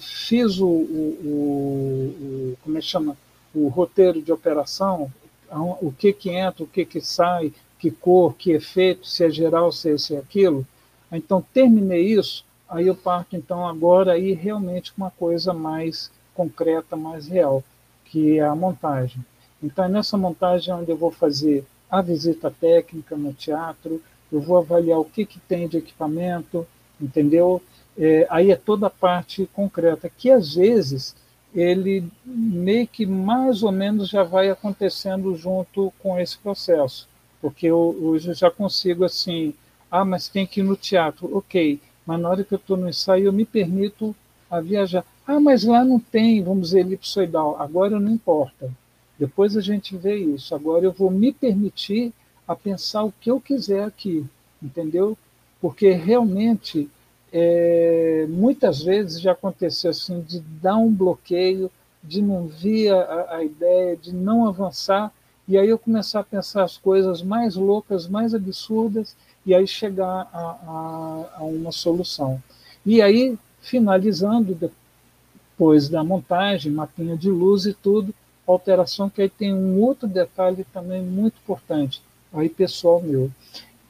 fiz 0.00 0.58
o, 0.58 0.66
o, 0.66 1.18
o, 1.24 2.56
como 2.62 2.78
é 2.78 2.80
que 2.80 2.86
chama, 2.86 3.16
o 3.54 3.68
roteiro 3.68 4.22
de 4.22 4.32
operação, 4.32 5.10
o 5.50 5.92
que 5.92 6.12
que 6.12 6.30
entra, 6.30 6.64
o 6.64 6.68
que 6.68 6.84
que 6.84 7.00
sai, 7.00 7.52
que 7.78 7.90
cor, 7.90 8.34
que 8.34 8.52
efeito, 8.52 9.06
se 9.06 9.24
é 9.24 9.30
geral, 9.30 9.72
se 9.72 9.90
é 9.90 9.94
isso 9.94 10.12
e 10.12 10.16
aquilo. 10.16 10.66
Então 11.10 11.44
terminei 11.54 12.06
isso, 12.12 12.44
aí 12.68 12.86
eu 12.86 12.94
parto 12.94 13.36
então 13.36 13.66
agora 13.66 14.12
aí 14.12 14.32
realmente 14.32 14.92
com 14.92 15.02
uma 15.02 15.10
coisa 15.10 15.54
mais 15.54 16.10
concreta, 16.34 16.96
mais 16.96 17.26
real, 17.26 17.64
que 18.04 18.38
é 18.38 18.44
a 18.44 18.54
montagem. 18.54 19.24
Então, 19.62 19.84
é 19.84 19.88
nessa 19.88 20.16
montagem 20.16 20.72
onde 20.72 20.90
eu 20.90 20.96
vou 20.96 21.10
fazer 21.10 21.64
a 21.90 22.00
visita 22.00 22.50
técnica 22.50 23.16
no 23.16 23.32
teatro, 23.32 24.00
eu 24.30 24.40
vou 24.40 24.58
avaliar 24.58 25.00
o 25.00 25.04
que, 25.04 25.24
que 25.24 25.40
tem 25.40 25.66
de 25.66 25.78
equipamento, 25.78 26.66
entendeu? 27.00 27.60
É, 27.96 28.26
aí 28.30 28.52
é 28.52 28.56
toda 28.56 28.86
a 28.86 28.90
parte 28.90 29.48
concreta, 29.52 30.08
que 30.08 30.30
às 30.30 30.54
vezes 30.54 31.16
ele 31.54 32.04
meio 32.24 32.86
que 32.86 33.06
mais 33.06 33.62
ou 33.62 33.72
menos 33.72 34.08
já 34.08 34.22
vai 34.22 34.50
acontecendo 34.50 35.34
junto 35.34 35.92
com 35.98 36.18
esse 36.18 36.36
processo, 36.38 37.08
porque 37.40 37.66
eu, 37.66 37.96
hoje 38.00 38.28
eu 38.30 38.34
já 38.34 38.50
consigo 38.50 39.04
assim, 39.04 39.54
ah, 39.90 40.04
mas 40.04 40.28
tem 40.28 40.46
que 40.46 40.60
ir 40.60 40.64
no 40.64 40.76
teatro, 40.76 41.36
ok, 41.36 41.80
mas 42.04 42.20
na 42.20 42.28
hora 42.28 42.44
que 42.44 42.54
eu 42.54 42.58
estou 42.58 42.76
no 42.76 42.88
ensaio 42.88 43.26
eu 43.26 43.32
me 43.32 43.44
permito 43.44 44.14
a 44.50 44.60
viajar. 44.60 45.04
Ah, 45.26 45.40
mas 45.40 45.64
lá 45.64 45.84
não 45.84 45.98
tem, 46.00 46.42
vamos 46.42 46.68
dizer, 46.68 46.80
elipsoidal, 46.80 47.60
agora 47.60 47.98
não 48.00 48.10
importa, 48.10 48.70
depois 49.18 49.56
a 49.56 49.60
gente 49.60 49.96
vê 49.96 50.16
isso. 50.16 50.54
Agora 50.54 50.84
eu 50.84 50.92
vou 50.92 51.10
me 51.10 51.32
permitir 51.32 52.12
a 52.46 52.54
pensar 52.54 53.02
o 53.02 53.12
que 53.12 53.30
eu 53.30 53.40
quiser 53.40 53.84
aqui, 53.84 54.24
entendeu? 54.62 55.18
Porque 55.60 55.90
realmente 55.90 56.88
é, 57.32 58.26
muitas 58.28 58.82
vezes 58.82 59.20
já 59.20 59.32
aconteceu 59.32 59.90
assim 59.90 60.20
de 60.20 60.40
dar 60.40 60.76
um 60.76 60.92
bloqueio, 60.92 61.70
de 62.02 62.22
não 62.22 62.46
vir 62.46 62.92
a, 62.92 63.36
a, 63.36 63.44
ideia, 63.44 63.96
de 63.96 64.14
não 64.14 64.46
avançar, 64.46 65.12
e 65.46 65.58
aí 65.58 65.68
eu 65.68 65.78
começar 65.78 66.20
a 66.20 66.24
pensar 66.24 66.62
as 66.62 66.76
coisas 66.76 67.22
mais 67.22 67.54
loucas, 67.56 68.06
mais 68.06 68.34
absurdas, 68.34 69.16
e 69.44 69.54
aí 69.54 69.66
chegar 69.66 70.28
a, 70.32 70.38
a, 70.38 71.24
a 71.38 71.44
uma 71.44 71.72
solução. 71.72 72.42
E 72.84 73.00
aí, 73.00 73.38
finalizando, 73.60 74.54
depois 74.54 75.88
da 75.88 76.04
montagem, 76.04 76.72
mapinha 76.72 77.16
de 77.16 77.30
luz 77.30 77.66
e 77.66 77.72
tudo, 77.72 78.14
alteração, 78.46 79.10
que 79.10 79.22
aí 79.22 79.28
tem 79.28 79.54
um 79.54 79.80
outro 79.80 80.06
detalhe 80.06 80.64
também 80.72 81.02
muito 81.02 81.34
importante, 81.42 82.02
aí 82.32 82.48
pessoal 82.48 83.02
meu. 83.02 83.30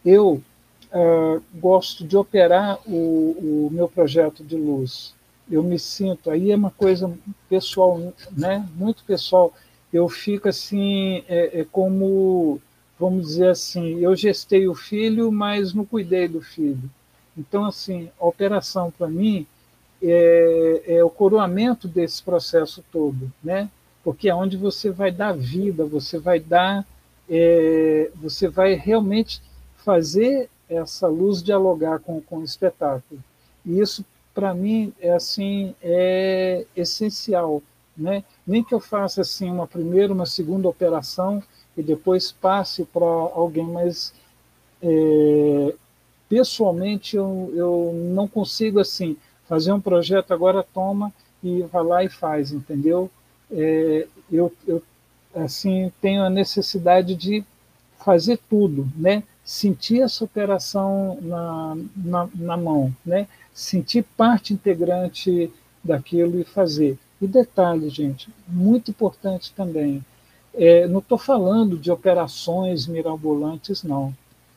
Eu 0.04 0.42
uh, 0.92 1.42
gosto 1.54 2.06
de 2.06 2.16
operar 2.16 2.78
o, 2.86 3.66
o, 3.66 3.70
meu 3.72 3.88
projeto 3.88 4.44
de 4.44 4.56
luz. 4.56 5.14
Eu 5.50 5.62
me 5.62 5.78
sinto, 5.78 6.30
aí 6.30 6.50
é 6.50 6.56
uma 6.56 6.70
coisa 6.70 7.12
pessoal, 7.48 8.12
né? 8.30 8.66
muito 8.74 9.02
pessoal. 9.04 9.52
Eu 9.92 10.08
fico 10.08 10.48
assim, 10.48 11.24
é, 11.28 11.60
é 11.60 11.64
como, 11.64 12.60
vamos 12.98 13.26
dizer 13.26 13.48
assim, 13.48 13.98
eu 14.00 14.14
gestei 14.14 14.68
o 14.68 14.74
filho, 14.74 15.32
mas 15.32 15.72
não 15.72 15.84
cuidei 15.84 16.28
do 16.28 16.42
filho. 16.42 16.90
Então, 17.36 17.64
assim, 17.64 18.10
a 18.20 18.26
operação 18.26 18.90
para 18.90 19.08
mim 19.08 19.46
é, 20.02 20.82
é, 20.86 21.04
o 21.04 21.08
coroamento 21.08 21.88
desse 21.88 22.22
processo 22.22 22.84
todo, 22.92 23.32
né? 23.42 23.70
porque 24.08 24.28
é 24.28 24.34
onde 24.34 24.56
você 24.56 24.90
vai 24.90 25.10
dar 25.10 25.32
vida, 25.32 25.84
você 25.84 26.18
vai 26.18 26.40
dar, 26.40 26.86
é, 27.28 28.10
você 28.14 28.48
vai 28.48 28.72
realmente 28.72 29.42
fazer 29.76 30.48
essa 30.68 31.06
luz 31.06 31.42
dialogar 31.42 31.98
com, 32.00 32.20
com 32.20 32.38
o 32.38 32.44
espetáculo. 32.44 33.22
E 33.64 33.80
isso, 33.80 34.04
para 34.34 34.54
mim, 34.54 34.92
é 35.00 35.10
assim, 35.10 35.74
é 35.82 36.64
essencial. 36.76 37.62
Né? 37.96 38.22
Nem 38.46 38.62
que 38.62 38.74
eu 38.74 38.80
faça 38.80 39.22
assim 39.22 39.50
uma 39.50 39.66
primeira, 39.66 40.12
uma 40.12 40.26
segunda 40.26 40.68
operação 40.68 41.42
e 41.76 41.82
depois 41.82 42.30
passe 42.30 42.84
para 42.84 43.04
alguém, 43.04 43.64
mas 43.64 44.12
é, 44.80 45.74
pessoalmente 46.28 47.16
eu, 47.16 47.52
eu 47.54 47.92
não 48.14 48.28
consigo 48.28 48.78
assim 48.78 49.16
fazer 49.48 49.72
um 49.72 49.80
projeto 49.80 50.32
agora 50.32 50.62
toma 50.62 51.12
e 51.42 51.62
vai 51.62 51.82
lá 51.82 52.04
e 52.04 52.08
faz, 52.08 52.52
entendeu? 52.52 53.10
é, 53.50 54.06
eu, 54.30 54.52
eu 54.66 54.82
assim 55.34 55.92
tenho 56.00 56.22
a 56.22 56.30
necessidade 56.30 57.14
de 57.14 57.44
fazer 57.98 58.38
tudo, 58.48 58.88
né? 58.96 59.22
Sentir 59.50 60.02
essa 60.02 60.24
operação 60.24 61.18
na, 61.22 61.76
na, 61.96 62.28
na 62.34 62.56
mão, 62.56 62.94
né? 63.04 63.26
Sentir 63.54 64.04
parte 64.16 64.52
integrante 64.52 65.50
daquilo 65.82 66.38
e 66.38 66.44
fazer. 66.44 66.98
E 67.20 67.26
detalhe, 67.26 67.88
gente, 67.88 68.28
muito 68.46 68.90
importante 68.90 69.52
também. 69.54 70.04
É, 70.54 70.86
não 70.86 70.98
estou 70.98 71.16
falando 71.16 71.78
de 71.78 71.90
operações 71.90 72.86
mirabolantes, 72.86 73.82
não. 73.82 74.14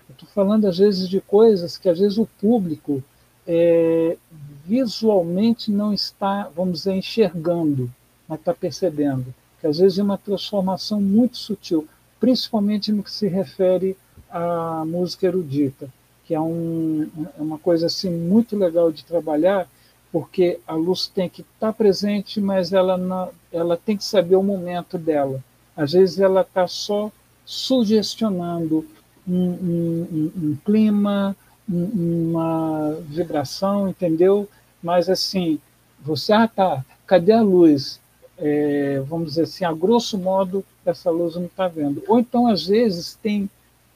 Estou 0.09 0.27
falando, 0.35 0.65
às 0.65 0.77
vezes, 0.77 1.07
de 1.07 1.21
coisas 1.21 1.77
que, 1.77 1.87
às 1.87 1.99
vezes, 1.99 2.17
o 2.17 2.27
público 2.39 3.01
é, 3.47 4.17
visualmente 4.65 5.71
não 5.71 5.93
está, 5.93 6.49
vamos 6.53 6.79
dizer, 6.79 6.95
enxergando 6.95 7.89
mas 8.27 8.39
está 8.39 8.53
percebendo 8.53 9.33
que 9.61 9.67
às 9.67 9.77
vezes 9.77 9.99
é 9.99 10.03
uma 10.03 10.17
transformação 10.17 10.99
muito 10.99 11.37
sutil, 11.37 11.87
principalmente 12.19 12.91
no 12.91 13.03
que 13.03 13.11
se 13.11 13.27
refere 13.27 13.95
à 14.31 14.83
música 14.85 15.27
erudita, 15.27 15.89
que 16.25 16.33
é, 16.33 16.39
um, 16.39 17.09
é 17.37 17.41
uma 17.41 17.59
coisa 17.59 17.87
assim 17.87 18.09
muito 18.09 18.55
legal 18.55 18.91
de 18.91 19.03
trabalhar, 19.03 19.67
porque 20.11 20.59
a 20.67 20.73
luz 20.73 21.07
tem 21.07 21.29
que 21.29 21.41
estar 21.41 21.73
presente, 21.73 22.39
mas 22.41 22.73
ela, 22.73 22.97
não, 22.97 23.29
ela 23.51 23.77
tem 23.77 23.95
que 23.95 24.03
saber 24.03 24.35
o 24.35 24.43
momento 24.43 24.97
dela. 24.97 25.43
Às 25.75 25.93
vezes 25.93 26.19
ela 26.19 26.41
está 26.41 26.67
só 26.67 27.11
sugestionando 27.45 28.85
um, 29.27 29.49
um, 29.51 30.31
um 30.35 30.57
clima, 30.65 31.35
uma 31.67 32.97
vibração, 33.07 33.87
entendeu? 33.87 34.47
Mas 34.83 35.09
assim, 35.09 35.59
você, 36.01 36.33
ah 36.33 36.47
tá, 36.47 36.83
cadê 37.05 37.31
a 37.31 37.41
luz? 37.41 38.01
é, 38.41 38.99
vamos 39.07 39.29
dizer 39.29 39.43
assim, 39.43 39.63
a 39.63 39.71
grosso 39.71 40.17
modo, 40.17 40.65
essa 40.83 41.11
luz 41.11 41.35
não 41.35 41.45
está 41.45 41.67
vendo. 41.67 42.03
Ou 42.07 42.19
então, 42.19 42.47
às 42.47 42.65
vezes, 42.65 43.17
tem 43.21 43.47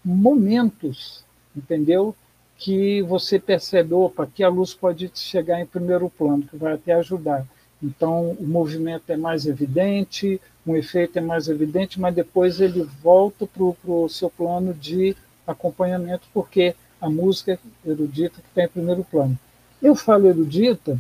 momentos, 0.06 1.26
entendeu? 1.56 2.16
Que 2.58 3.02
você 3.02 3.40
percebe, 3.40 3.94
opa, 3.94 4.28
que 4.28 4.44
a 4.44 4.50
luz 4.50 4.74
pode 4.74 5.12
chegar 5.16 5.60
em 5.60 5.66
primeiro 5.66 6.10
plano, 6.10 6.44
que 6.44 6.56
vai 6.56 6.74
até 6.74 6.94
ajudar. 6.94 7.46
Então, 7.82 8.32
o 8.40 8.48
movimento 8.48 9.10
é 9.10 9.18
mais 9.18 9.46
evidente, 9.46 10.40
um 10.66 10.76
efeito 10.76 11.18
é 11.18 11.22
mais 11.22 11.48
evidente, 11.48 12.00
mas 12.00 12.16
depois 12.16 12.62
ele 12.62 12.84
volta 13.02 13.46
para 13.46 13.64
o 13.64 14.08
seu 14.08 14.30
plano 14.30 14.74
de 14.74 15.16
acompanhamento, 15.46 16.28
porque 16.34 16.76
a 17.02 17.10
música 17.10 17.60
erudita 17.86 18.40
está 18.40 18.64
em 18.64 18.70
primeiro 18.70 19.04
plano. 19.04 19.38
Eu 19.82 19.96
falo 19.96 20.28
erudita 20.28 20.98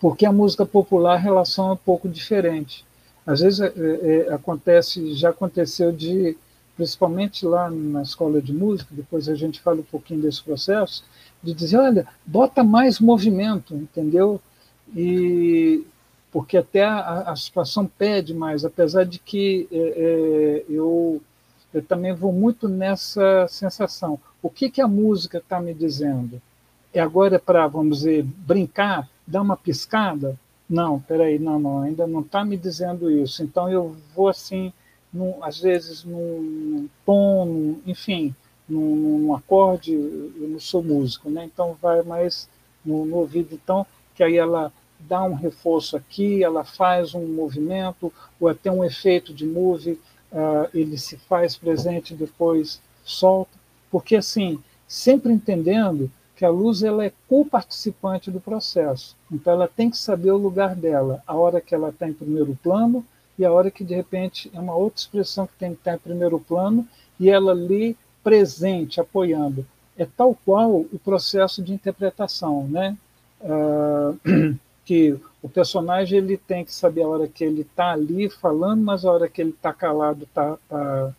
porque 0.00 0.26
a 0.26 0.32
música 0.32 0.66
popular 0.66 1.14
a 1.14 1.18
relação 1.18 1.70
é 1.70 1.72
um 1.74 1.76
pouco 1.76 2.08
diferente. 2.08 2.84
Às 3.26 3.40
vezes 3.40 3.60
é, 3.60 3.72
é, 3.76 4.32
acontece, 4.34 5.14
já 5.14 5.30
aconteceu 5.30 5.92
de, 5.92 6.36
principalmente 6.76 7.44
lá 7.44 7.70
na 7.70 8.02
escola 8.02 8.40
de 8.40 8.52
música, 8.52 8.94
depois 8.94 9.28
a 9.28 9.34
gente 9.34 9.60
fala 9.60 9.80
um 9.80 9.84
pouquinho 9.84 10.22
desse 10.22 10.42
processo, 10.42 11.04
de 11.42 11.52
dizer, 11.52 11.76
olha, 11.76 12.06
bota 12.24 12.62
mais 12.62 13.00
movimento, 13.00 13.74
entendeu? 13.74 14.40
E 14.94 15.84
porque 16.32 16.56
até 16.56 16.82
a, 16.82 17.24
a 17.26 17.36
situação 17.36 17.86
pede 17.86 18.32
mais, 18.32 18.64
apesar 18.64 19.04
de 19.04 19.18
que 19.18 19.68
é, 19.70 19.76
é, 19.76 20.64
eu, 20.68 21.20
eu 21.74 21.82
também 21.82 22.14
vou 22.14 22.32
muito 22.32 22.68
nessa 22.68 23.46
sensação. 23.48 24.18
O 24.42 24.48
que, 24.48 24.70
que 24.70 24.80
a 24.80 24.88
música 24.88 25.38
está 25.38 25.60
me 25.60 25.74
dizendo? 25.74 26.40
É 26.92 27.00
agora 27.00 27.38
para, 27.38 27.66
vamos 27.66 27.98
dizer, 27.98 28.22
brincar, 28.24 29.08
dar 29.26 29.42
uma 29.42 29.56
piscada? 29.56 30.38
Não, 30.68 31.00
peraí, 31.00 31.38
não, 31.38 31.58
não, 31.58 31.82
ainda 31.82 32.06
não 32.06 32.20
está 32.20 32.42
me 32.42 32.56
dizendo 32.56 33.10
isso. 33.10 33.42
Então 33.42 33.70
eu 33.70 33.94
vou 34.14 34.28
assim, 34.28 34.72
num, 35.12 35.42
às 35.42 35.60
vezes 35.60 36.04
num 36.04 36.88
tom, 37.04 37.76
enfim, 37.86 38.34
num, 38.68 38.96
num, 38.96 39.34
acorde, 39.34 39.92
eu 39.92 40.48
não 40.48 40.60
sou 40.60 40.82
músico, 40.82 41.28
né? 41.28 41.44
Então 41.44 41.76
vai 41.80 42.02
mais 42.02 42.48
no, 42.84 43.04
no 43.04 43.16
ouvido, 43.18 43.54
então, 43.54 43.86
que 44.14 44.22
aí 44.22 44.36
ela 44.36 44.72
dá 44.98 45.22
um 45.22 45.34
reforço 45.34 45.96
aqui, 45.96 46.42
ela 46.42 46.64
faz 46.64 47.14
um 47.14 47.26
movimento, 47.26 48.12
ou 48.40 48.48
até 48.48 48.70
um 48.70 48.84
efeito 48.84 49.34
de 49.34 49.44
move, 49.44 49.92
uh, 50.32 50.68
ele 50.72 50.96
se 50.96 51.16
faz 51.16 51.56
presente 51.56 52.14
depois 52.14 52.80
solta, 53.04 53.58
porque 53.90 54.16
assim, 54.16 54.62
sempre 54.86 55.32
entendendo 55.32 56.10
que 56.36 56.44
a 56.44 56.50
luz 56.50 56.82
ela 56.82 57.04
é 57.04 57.12
co-participante 57.28 58.30
do 58.30 58.40
processo, 58.40 59.16
então 59.30 59.52
ela 59.52 59.68
tem 59.68 59.90
que 59.90 59.98
saber 59.98 60.30
o 60.30 60.36
lugar 60.36 60.74
dela, 60.74 61.22
a 61.26 61.34
hora 61.34 61.60
que 61.60 61.74
ela 61.74 61.90
está 61.90 62.08
em 62.08 62.12
primeiro 62.12 62.56
plano 62.62 63.04
e 63.42 63.44
a 63.44 63.50
hora 63.50 63.72
que 63.72 63.82
de 63.82 63.92
repente 63.92 64.48
é 64.54 64.60
uma 64.60 64.74
outra 64.74 65.00
expressão 65.00 65.48
que 65.48 65.54
tem 65.58 65.72
que 65.74 65.80
estar 65.80 65.94
em 65.94 65.98
primeiro 65.98 66.38
plano 66.38 66.86
e 67.18 67.28
ela 67.28 67.50
ali 67.50 67.96
presente, 68.22 69.00
apoiando. 69.00 69.66
É 69.98 70.06
tal 70.06 70.38
qual 70.44 70.70
o 70.70 71.00
processo 71.04 71.60
de 71.60 71.72
interpretação, 71.72 72.68
né? 72.68 72.96
Uh, 73.40 74.56
que 74.86 75.18
o 75.42 75.48
personagem 75.48 76.18
ele 76.18 76.36
tem 76.36 76.64
que 76.64 76.72
saber 76.72 77.02
a 77.02 77.08
hora 77.08 77.26
que 77.26 77.42
ele 77.42 77.62
está 77.62 77.90
ali 77.90 78.30
falando, 78.30 78.80
mas 78.80 79.04
a 79.04 79.10
hora 79.10 79.28
que 79.28 79.40
ele 79.40 79.50
está 79.50 79.72
calado, 79.72 80.22
está 80.22 80.56
tá 80.68 81.12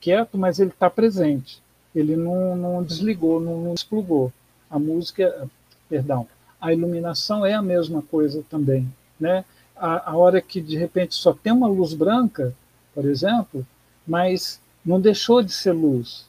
quieto, 0.00 0.38
mas 0.38 0.58
ele 0.58 0.70
está 0.70 0.88
presente. 0.88 1.60
Ele 1.94 2.16
não, 2.16 2.56
não 2.56 2.82
desligou, 2.82 3.40
não, 3.40 3.60
não 3.60 3.74
desplugou. 3.74 4.32
A 4.70 4.78
música, 4.78 5.46
perdão, 5.86 6.26
a 6.58 6.72
iluminação 6.72 7.44
é 7.44 7.52
a 7.52 7.60
mesma 7.60 8.00
coisa 8.00 8.42
também, 8.48 8.88
né? 9.20 9.44
A, 9.78 10.10
a 10.10 10.16
hora 10.16 10.40
que 10.40 10.60
de 10.60 10.76
repente 10.76 11.14
só 11.14 11.32
tem 11.32 11.52
uma 11.52 11.68
luz 11.68 11.94
branca, 11.94 12.54
por 12.94 13.04
exemplo, 13.04 13.66
mas 14.06 14.60
não 14.84 15.00
deixou 15.00 15.42
de 15.42 15.52
ser 15.52 15.72
luz, 15.72 16.26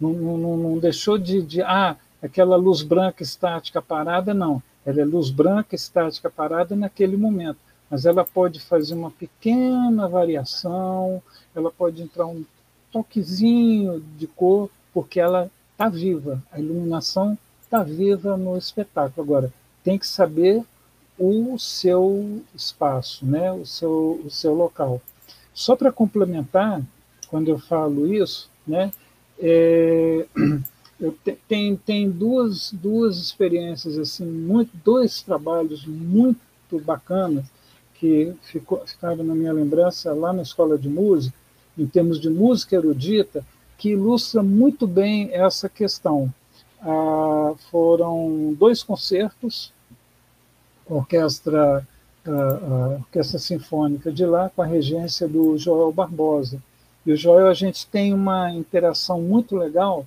não, 0.00 0.12
não, 0.12 0.56
não 0.56 0.78
deixou 0.78 1.18
de, 1.18 1.42
de 1.42 1.62
ah, 1.62 1.96
aquela 2.22 2.56
luz 2.56 2.82
branca 2.82 3.22
estática 3.22 3.80
parada, 3.80 4.32
não. 4.34 4.62
Ela 4.84 5.00
é 5.00 5.04
luz 5.04 5.30
branca 5.30 5.74
estática 5.74 6.30
parada 6.30 6.76
naquele 6.76 7.16
momento, 7.16 7.58
mas 7.90 8.04
ela 8.04 8.24
pode 8.24 8.60
fazer 8.60 8.94
uma 8.94 9.10
pequena 9.10 10.08
variação, 10.08 11.22
ela 11.54 11.70
pode 11.70 12.02
entrar 12.02 12.26
um 12.26 12.44
toquezinho 12.92 14.00
de 14.16 14.26
cor, 14.26 14.70
porque 14.92 15.18
ela 15.18 15.50
está 15.72 15.88
viva, 15.88 16.42
a 16.52 16.60
iluminação 16.60 17.36
está 17.62 17.82
viva 17.82 18.36
no 18.36 18.56
espetáculo. 18.56 19.22
Agora, 19.22 19.52
tem 19.82 19.98
que 19.98 20.06
saber 20.06 20.64
o 21.18 21.58
seu 21.58 22.42
espaço, 22.54 23.24
né? 23.24 23.52
o, 23.52 23.64
seu, 23.64 24.20
o 24.24 24.30
seu 24.30 24.54
local. 24.54 25.00
Só 25.52 25.76
para 25.76 25.92
complementar, 25.92 26.82
quando 27.28 27.48
eu 27.48 27.58
falo 27.58 28.12
isso, 28.12 28.50
né? 28.66 28.92
É, 29.38 30.26
te, 31.24 31.38
tem, 31.48 31.76
tem 31.76 32.10
duas, 32.10 32.72
duas 32.72 33.18
experiências, 33.18 33.98
assim, 33.98 34.24
muito, 34.24 34.70
dois 34.84 35.22
trabalhos 35.22 35.86
muito 35.86 36.38
bacanas 36.84 37.44
que 37.94 38.34
ficou, 38.42 38.84
ficaram 38.86 39.22
na 39.22 39.34
minha 39.34 39.52
lembrança 39.52 40.12
lá 40.12 40.32
na 40.32 40.42
escola 40.42 40.76
de 40.76 40.88
música, 40.88 41.36
em 41.78 41.86
termos 41.86 42.20
de 42.20 42.28
música 42.28 42.76
erudita, 42.76 43.44
que 43.78 43.90
ilustra 43.90 44.42
muito 44.42 44.86
bem 44.86 45.30
essa 45.32 45.68
questão. 45.68 46.32
Ah, 46.80 47.54
foram 47.70 48.54
dois 48.58 48.82
concertos, 48.82 49.72
orquestra, 50.88 51.86
a, 52.26 52.30
a 52.30 52.88
orquestra 52.98 53.38
sinfônica 53.38 54.12
de 54.12 54.24
lá, 54.24 54.50
com 54.50 54.62
a 54.62 54.66
regência 54.66 55.26
do 55.28 55.56
Joel 55.56 55.92
Barbosa. 55.92 56.62
E 57.06 57.12
o 57.12 57.16
Joel, 57.16 57.48
a 57.48 57.54
gente 57.54 57.86
tem 57.86 58.14
uma 58.14 58.50
interação 58.50 59.20
muito 59.20 59.56
legal, 59.56 60.06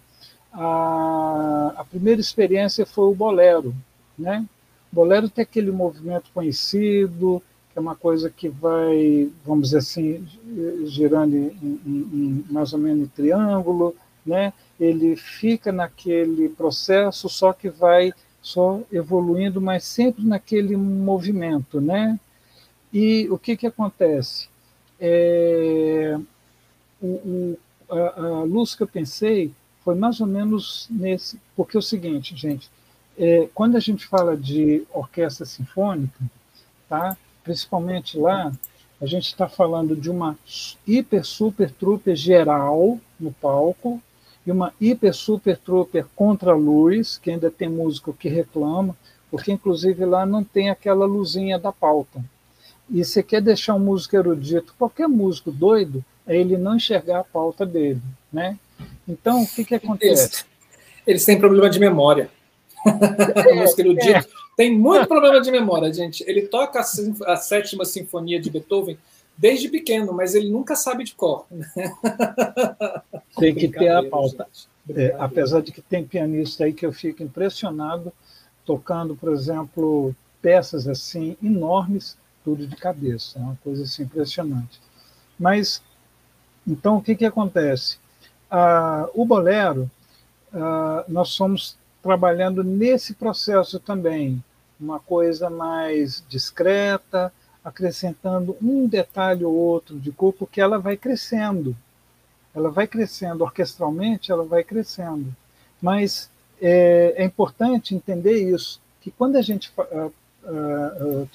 a, 0.52 1.74
a 1.78 1.84
primeira 1.84 2.20
experiência 2.20 2.86
foi 2.86 3.06
o 3.06 3.16
bolero, 3.16 3.76
né? 4.18 4.46
O 4.92 4.96
bolero 4.96 5.30
tem 5.30 5.44
aquele 5.44 5.72
movimento 5.72 6.32
conhecido, 6.34 7.42
que 7.72 7.78
é 7.78 7.82
uma 7.82 7.96
coisa 7.96 8.30
que 8.30 8.50
vai, 8.50 9.30
vamos 9.46 9.66
dizer 9.66 9.78
assim, 9.80 10.28
girando 10.86 11.36
em, 11.36 11.52
em, 11.62 11.82
em 11.86 12.46
mais 12.50 12.74
ou 12.74 12.80
menos 12.80 13.04
em 13.04 13.08
triângulo, 13.08 13.96
né? 14.26 14.52
Ele 14.80 15.16
fica 15.16 15.72
naquele 15.72 16.50
processo, 16.50 17.30
só 17.30 17.54
que 17.54 17.70
vai 17.70 18.12
só 18.42 18.82
evoluindo, 18.92 19.60
mas 19.60 19.84
sempre 19.84 20.26
naquele 20.26 20.76
movimento, 20.76 21.82
né? 21.82 22.20
E 22.94 23.28
o 23.30 23.38
que 23.38 23.58
que 23.58 23.68
acontece? 23.68 24.48
É, 25.00 26.18
o, 27.02 27.08
o, 27.08 27.60
a, 27.90 28.22
a 28.22 28.44
luz 28.44 28.74
que 28.74 28.84
eu 28.84 28.88
pensei 28.88 29.52
foi 29.84 29.96
mais 29.96 30.20
ou 30.20 30.28
menos 30.28 30.88
nesse. 30.90 31.40
Porque 31.56 31.78
é 31.78 31.80
o 31.80 31.84
seguinte, 31.84 32.36
gente, 32.36 32.70
é, 33.18 33.50
quando 33.54 33.76
a 33.76 33.80
gente 33.80 34.06
fala 34.06 34.38
de 34.38 34.86
orquestra 34.94 35.46
sinfônica, 35.46 36.20
tá? 36.88 37.18
principalmente 37.44 38.18
lá, 38.18 38.52
a 39.02 39.06
gente 39.06 39.28
está 39.28 39.48
falando 39.48 39.96
de 39.96 40.10
uma 40.10 40.38
hiper 40.86 41.24
super 41.24 41.72
trooper 41.72 42.16
geral 42.16 43.00
no 43.20 43.32
palco 43.32 44.02
e 44.48 44.52
uma 44.52 44.74
hiper 44.80 45.14
super 45.14 45.58
trooper 45.58 46.06
contra 46.16 46.56
luz, 46.56 47.20
que 47.22 47.30
ainda 47.30 47.52
tem 47.52 47.68
músico 47.68 48.14
que 48.14 48.30
reclama, 48.30 48.96
porque 49.30 49.52
inclusive 49.52 50.06
lá 50.06 50.26
não 50.26 50.42
tem 50.42 50.70
aquela 50.70 51.06
luzinha 51.06 51.60
da 51.60 51.74
pauta. 51.74 52.24
E 52.90 53.04
você 53.04 53.22
quer 53.22 53.42
deixar 53.42 53.76
um 53.76 53.80
músico 53.80 54.16
erudito, 54.16 54.74
qualquer 54.80 55.10
músico 55.10 55.52
doido, 55.52 56.04
é 56.26 56.38
ele 56.38 56.56
não 56.56 56.78
enxergar 56.78 57.20
a 57.20 57.24
pauta 57.26 57.66
dele, 57.66 58.02
né? 58.32 58.58
Então, 59.06 59.44
o 59.44 59.48
que, 59.48 59.66
que 59.66 59.76
acontece? 59.76 60.24
Eles, 60.24 60.46
eles 61.06 61.26
têm 61.26 61.38
problema 61.38 61.70
de 61.70 61.78
memória. 61.78 62.30
É, 62.86 63.54
música 63.60 63.82
erudita. 63.82 64.20
É. 64.20 64.24
Tem 64.56 64.74
muito 64.74 65.08
problema 65.08 65.42
de 65.42 65.52
memória, 65.52 65.94
gente. 65.94 66.24
Ele 66.26 66.44
toca 66.44 66.80
a, 66.80 67.34
a, 67.34 67.36
sétima 67.36 67.84
sinfonia 67.84 68.40
de 68.40 68.50
Beethoven 68.50 68.98
desde 69.38 69.70
pequeno, 69.70 70.14
mas 70.14 70.34
ele 70.36 70.50
nunca 70.50 70.76
sabe 70.76 71.04
de 71.04 71.14
cor. 71.14 71.46
Tem 73.38 73.54
que 73.54 73.68
ter 73.68 73.90
a 73.90 74.04
pauta. 74.04 74.48
É, 74.90 75.16
apesar 75.20 75.62
de 75.62 75.72
que 75.72 75.82
tem 75.82 76.06
pianista 76.06 76.64
aí 76.64 76.74
que 76.74 76.86
eu 76.86 76.94
fico 76.94 77.22
impressionado 77.22 78.12
tocando, 78.66 79.16
por 79.16 79.32
exemplo, 79.32 80.16
peças 80.42 80.88
assim 80.88 81.38
enormes, 81.44 82.18
tudo 82.44 82.66
de 82.66 82.76
cabeça, 82.76 83.38
é 83.38 83.42
uma 83.42 83.58
coisa 83.64 83.84
assim 83.84 84.04
impressionante. 84.04 84.82
Mas 85.38 85.82
então 86.66 86.98
o 86.98 87.02
que 87.02 87.16
que 87.16 87.26
acontece? 87.26 87.98
ah, 88.50 89.08
o 89.14 89.26
bolero, 89.26 89.90
ah, 90.54 91.04
nós 91.08 91.30
somos 91.30 91.78
trabalhando 92.02 92.64
nesse 92.64 93.14
processo 93.14 93.80
também, 93.80 94.44
uma 94.80 95.00
coisa 95.00 95.50
mais 95.50 96.24
discreta, 96.30 97.34
acrescentando 97.68 98.56
um 98.62 98.88
detalhe 98.88 99.44
ou 99.44 99.54
outro 99.54 100.00
de 100.00 100.10
corpo 100.10 100.48
que 100.48 100.62
ela 100.62 100.80
vai 100.80 100.96
crescendo. 100.96 101.76
Ela 102.56 102.72
vai 102.72 102.88
crescendo 102.88 103.44
orquestralmente, 103.44 104.32
ela 104.32 104.46
vai 104.46 104.64
crescendo. 104.64 105.36
Mas 105.82 106.30
é, 106.62 107.14
é 107.18 107.26
importante 107.26 107.94
entender 107.94 108.50
isso, 108.50 108.80
que 109.02 109.12
quando 109.12 109.36
a 109.36 109.42
gente 109.42 109.66
estou 109.68 109.86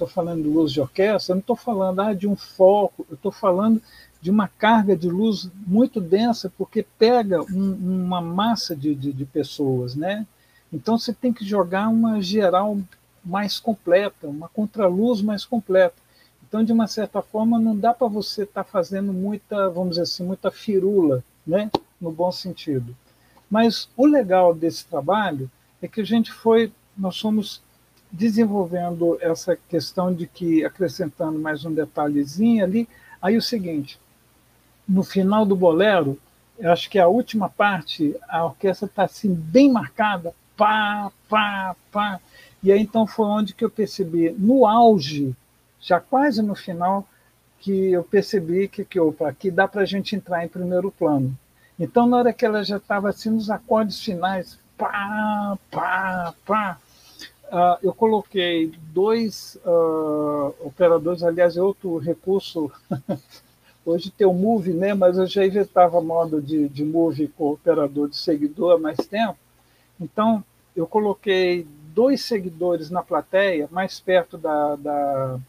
uh, 0.08 0.10
uh, 0.10 0.10
falando 0.10 0.42
de 0.42 0.48
luz 0.48 0.72
de 0.72 0.80
orquestra, 0.80 1.32
eu 1.32 1.36
não 1.36 1.40
estou 1.40 1.54
falando 1.54 2.00
ah, 2.00 2.14
de 2.14 2.26
um 2.26 2.34
foco, 2.34 3.06
eu 3.10 3.14
estou 3.14 3.30
falando 3.30 3.80
de 4.18 4.30
uma 4.30 4.48
carga 4.48 4.96
de 4.96 5.10
luz 5.10 5.50
muito 5.66 6.00
densa, 6.00 6.50
porque 6.56 6.86
pega 6.98 7.42
um, 7.42 8.04
uma 8.06 8.22
massa 8.22 8.74
de, 8.74 8.94
de, 8.94 9.12
de, 9.12 9.24
pessoas, 9.26 9.94
né? 9.94 10.26
Então 10.72 10.96
você 10.96 11.12
tem 11.12 11.30
que 11.30 11.44
jogar 11.44 11.88
uma 11.88 12.22
geral 12.22 12.78
mais 13.22 13.60
completa, 13.60 14.26
uma 14.28 14.48
contraluz 14.48 15.20
mais 15.20 15.44
completa. 15.44 16.01
Então, 16.52 16.62
de 16.62 16.70
uma 16.70 16.86
certa 16.86 17.22
forma, 17.22 17.58
não 17.58 17.74
dá 17.74 17.94
para 17.94 18.06
você 18.06 18.42
estar 18.42 18.62
tá 18.62 18.70
fazendo 18.70 19.10
muita, 19.10 19.70
vamos 19.70 19.92
dizer 19.92 20.02
assim, 20.02 20.22
muita 20.22 20.50
firula, 20.50 21.24
né? 21.46 21.70
No 21.98 22.12
bom 22.12 22.30
sentido. 22.30 22.94
Mas 23.50 23.88
o 23.96 24.04
legal 24.04 24.54
desse 24.54 24.84
trabalho 24.84 25.50
é 25.80 25.88
que 25.88 26.02
a 26.02 26.04
gente 26.04 26.30
foi, 26.30 26.70
nós 26.94 27.18
fomos 27.18 27.62
desenvolvendo 28.10 29.16
essa 29.22 29.56
questão 29.56 30.12
de 30.12 30.26
que 30.26 30.62
acrescentando 30.62 31.38
mais 31.38 31.64
um 31.64 31.72
detalhezinho 31.72 32.62
ali, 32.62 32.86
Aí 33.22 33.36
o 33.36 33.42
seguinte, 33.42 34.00
no 34.86 35.04
final 35.04 35.46
do 35.46 35.54
bolero, 35.54 36.18
eu 36.58 36.72
acho 36.72 36.90
que 36.90 36.98
a 36.98 37.06
última 37.06 37.48
parte, 37.48 38.16
a 38.28 38.44
orquestra 38.44 38.86
está 38.86 39.04
assim 39.04 39.32
bem 39.32 39.70
marcada, 39.70 40.34
pá, 40.56 41.12
pá, 41.28 41.76
pá. 41.92 42.20
E 42.60 42.72
aí 42.72 42.80
então 42.80 43.06
foi 43.06 43.26
onde 43.26 43.54
que 43.54 43.64
eu 43.64 43.70
percebi, 43.70 44.34
no 44.36 44.66
auge, 44.66 45.36
já 45.82 46.00
quase 46.00 46.40
no 46.40 46.54
final, 46.54 47.06
que 47.58 47.92
eu 47.92 48.04
percebi 48.04 48.68
que, 48.68 48.84
que 48.84 48.98
opa, 48.98 49.28
aqui 49.28 49.50
dá 49.50 49.68
para 49.68 49.82
a 49.82 49.84
gente 49.84 50.16
entrar 50.16 50.44
em 50.44 50.48
primeiro 50.48 50.90
plano. 50.90 51.36
Então, 51.78 52.06
na 52.06 52.16
hora 52.16 52.32
que 52.32 52.46
ela 52.46 52.64
já 52.64 52.76
estava 52.76 53.08
assim 53.08 53.30
nos 53.30 53.50
acordes 53.50 54.00
finais, 54.00 54.58
pá, 54.78 55.58
pá, 55.70 56.34
pá, 56.46 56.78
uh, 57.46 57.78
eu 57.82 57.92
coloquei 57.92 58.72
dois 58.92 59.58
uh, 59.64 60.54
operadores, 60.60 61.22
aliás, 61.22 61.56
é 61.56 61.62
outro 61.62 61.98
recurso. 61.98 62.70
Hoje 63.84 64.12
tem 64.12 64.26
o 64.26 64.32
Move, 64.32 64.72
né? 64.72 64.94
mas 64.94 65.18
eu 65.18 65.26
já 65.26 65.44
inventava 65.44 66.00
modo 66.00 66.40
de, 66.40 66.68
de 66.68 66.84
Move 66.84 67.26
com 67.28 67.50
operador 67.50 68.08
de 68.08 68.16
seguidor 68.16 68.76
há 68.76 68.78
mais 68.78 68.98
tempo. 68.98 69.36
Então, 70.00 70.44
eu 70.76 70.86
coloquei 70.86 71.66
dois 71.92 72.22
seguidores 72.22 72.90
na 72.90 73.02
plateia, 73.02 73.68
mais 73.72 73.98
perto 73.98 74.38
da, 74.38 74.76
da 74.76 75.40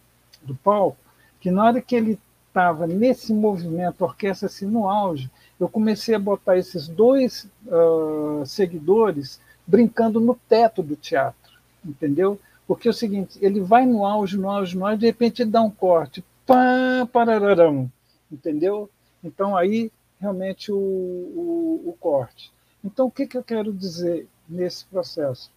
do 0.43 0.55
palco, 0.55 0.97
que 1.39 1.51
na 1.51 1.65
hora 1.65 1.81
que 1.81 1.95
ele 1.95 2.19
estava 2.47 2.85
nesse 2.85 3.33
movimento, 3.33 4.03
orquestra 4.03 4.47
assim 4.47 4.65
no 4.65 4.87
auge, 4.87 5.29
eu 5.59 5.67
comecei 5.67 6.13
a 6.13 6.19
botar 6.19 6.57
esses 6.57 6.87
dois 6.87 7.49
uh, 7.65 8.45
seguidores 8.45 9.41
brincando 9.65 10.19
no 10.19 10.35
teto 10.47 10.83
do 10.83 10.95
teatro, 10.95 11.53
entendeu? 11.83 12.39
Porque 12.67 12.87
é 12.87 12.91
o 12.91 12.93
seguinte, 12.93 13.39
ele 13.41 13.59
vai 13.59 13.85
no 13.85 14.05
auge, 14.05 14.37
no 14.37 14.49
auge, 14.49 14.77
no 14.77 14.85
auge, 14.85 14.99
de 14.99 15.05
repente 15.05 15.41
ele 15.41 15.51
dá 15.51 15.61
um 15.61 15.71
corte, 15.71 16.23
pá, 16.45 17.07
parararão, 17.11 17.91
entendeu? 18.31 18.89
Então 19.23 19.57
aí 19.57 19.91
realmente 20.19 20.71
o, 20.71 20.77
o, 20.77 21.83
o 21.87 21.97
corte. 21.99 22.51
Então 22.83 23.07
o 23.07 23.11
que, 23.11 23.25
que 23.25 23.37
eu 23.37 23.43
quero 23.43 23.73
dizer 23.73 24.27
nesse 24.47 24.85
processo? 24.85 25.49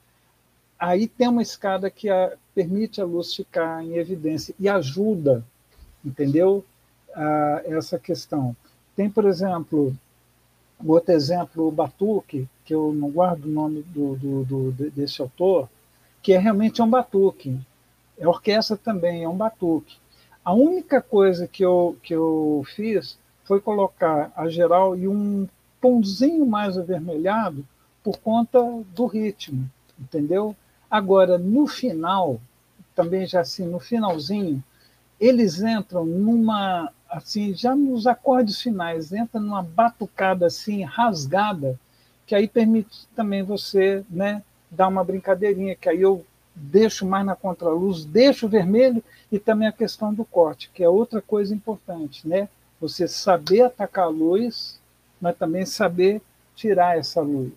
Aí 0.78 1.08
tem 1.08 1.28
uma 1.28 1.42
escada 1.42 1.90
que 1.90 2.08
a, 2.08 2.32
permite 2.54 3.00
a 3.00 3.04
luz 3.04 3.34
ficar 3.34 3.82
em 3.84 3.96
evidência 3.96 4.54
e 4.58 4.68
ajuda 4.68 5.44
entendeu? 6.06 6.64
Ah, 7.14 7.62
essa 7.64 7.98
questão. 7.98 8.54
Tem, 8.94 9.10
por 9.10 9.24
exemplo, 9.24 9.94
outro 10.84 11.12
exemplo, 11.12 11.66
o 11.66 11.72
Batuque, 11.72 12.48
que 12.64 12.74
eu 12.74 12.92
não 12.92 13.10
guardo 13.10 13.44
o 13.44 13.50
nome 13.50 13.82
do, 13.82 14.16
do, 14.16 14.44
do, 14.44 14.90
desse 14.90 15.20
autor, 15.20 15.68
que 16.22 16.32
é 16.32 16.38
realmente 16.38 16.80
um 16.80 16.88
batuque. 16.88 17.58
É 18.18 18.26
orquestra 18.26 18.76
também, 18.76 19.24
é 19.24 19.28
um 19.28 19.36
batuque. 19.36 19.96
A 20.44 20.52
única 20.52 21.00
coisa 21.02 21.46
que 21.46 21.64
eu, 21.64 21.96
que 22.02 22.14
eu 22.14 22.64
fiz 22.74 23.18
foi 23.44 23.60
colocar 23.60 24.32
a 24.34 24.48
geral 24.48 24.96
e 24.96 25.06
um 25.06 25.46
tomzinho 25.80 26.46
mais 26.46 26.78
avermelhado 26.78 27.64
por 28.02 28.18
conta 28.18 28.58
do 28.94 29.06
ritmo, 29.06 29.68
entendeu? 29.98 30.56
Agora, 30.90 31.36
no 31.38 31.66
final, 31.66 32.40
também 32.94 33.26
já 33.26 33.40
assim, 33.40 33.66
no 33.66 33.78
finalzinho, 33.78 34.62
eles 35.20 35.60
entram 35.60 36.04
numa 36.04 36.92
assim 37.08 37.54
já 37.54 37.74
nos 37.74 38.06
acordes 38.06 38.60
finais 38.60 39.12
entram 39.12 39.40
numa 39.40 39.62
batucada 39.62 40.46
assim 40.46 40.82
rasgada 40.82 41.78
que 42.26 42.34
aí 42.34 42.48
permite 42.48 43.06
também 43.14 43.42
você 43.42 44.04
né 44.10 44.42
dar 44.70 44.88
uma 44.88 45.04
brincadeirinha 45.04 45.76
que 45.76 45.88
aí 45.88 46.02
eu 46.02 46.24
deixo 46.54 47.06
mais 47.06 47.24
na 47.24 47.36
contraluz 47.36 48.04
deixo 48.04 48.48
vermelho 48.48 49.02
e 49.30 49.38
também 49.38 49.68
a 49.68 49.72
questão 49.72 50.12
do 50.12 50.24
corte 50.24 50.70
que 50.74 50.82
é 50.82 50.88
outra 50.88 51.22
coisa 51.22 51.54
importante 51.54 52.26
né? 52.26 52.48
Você 52.80 53.08
saber 53.08 53.62
atacar 53.62 54.06
a 54.06 54.08
luz 54.08 54.80
mas 55.20 55.36
também 55.36 55.64
saber 55.64 56.20
tirar 56.54 56.98
essa 56.98 57.20
luz 57.20 57.52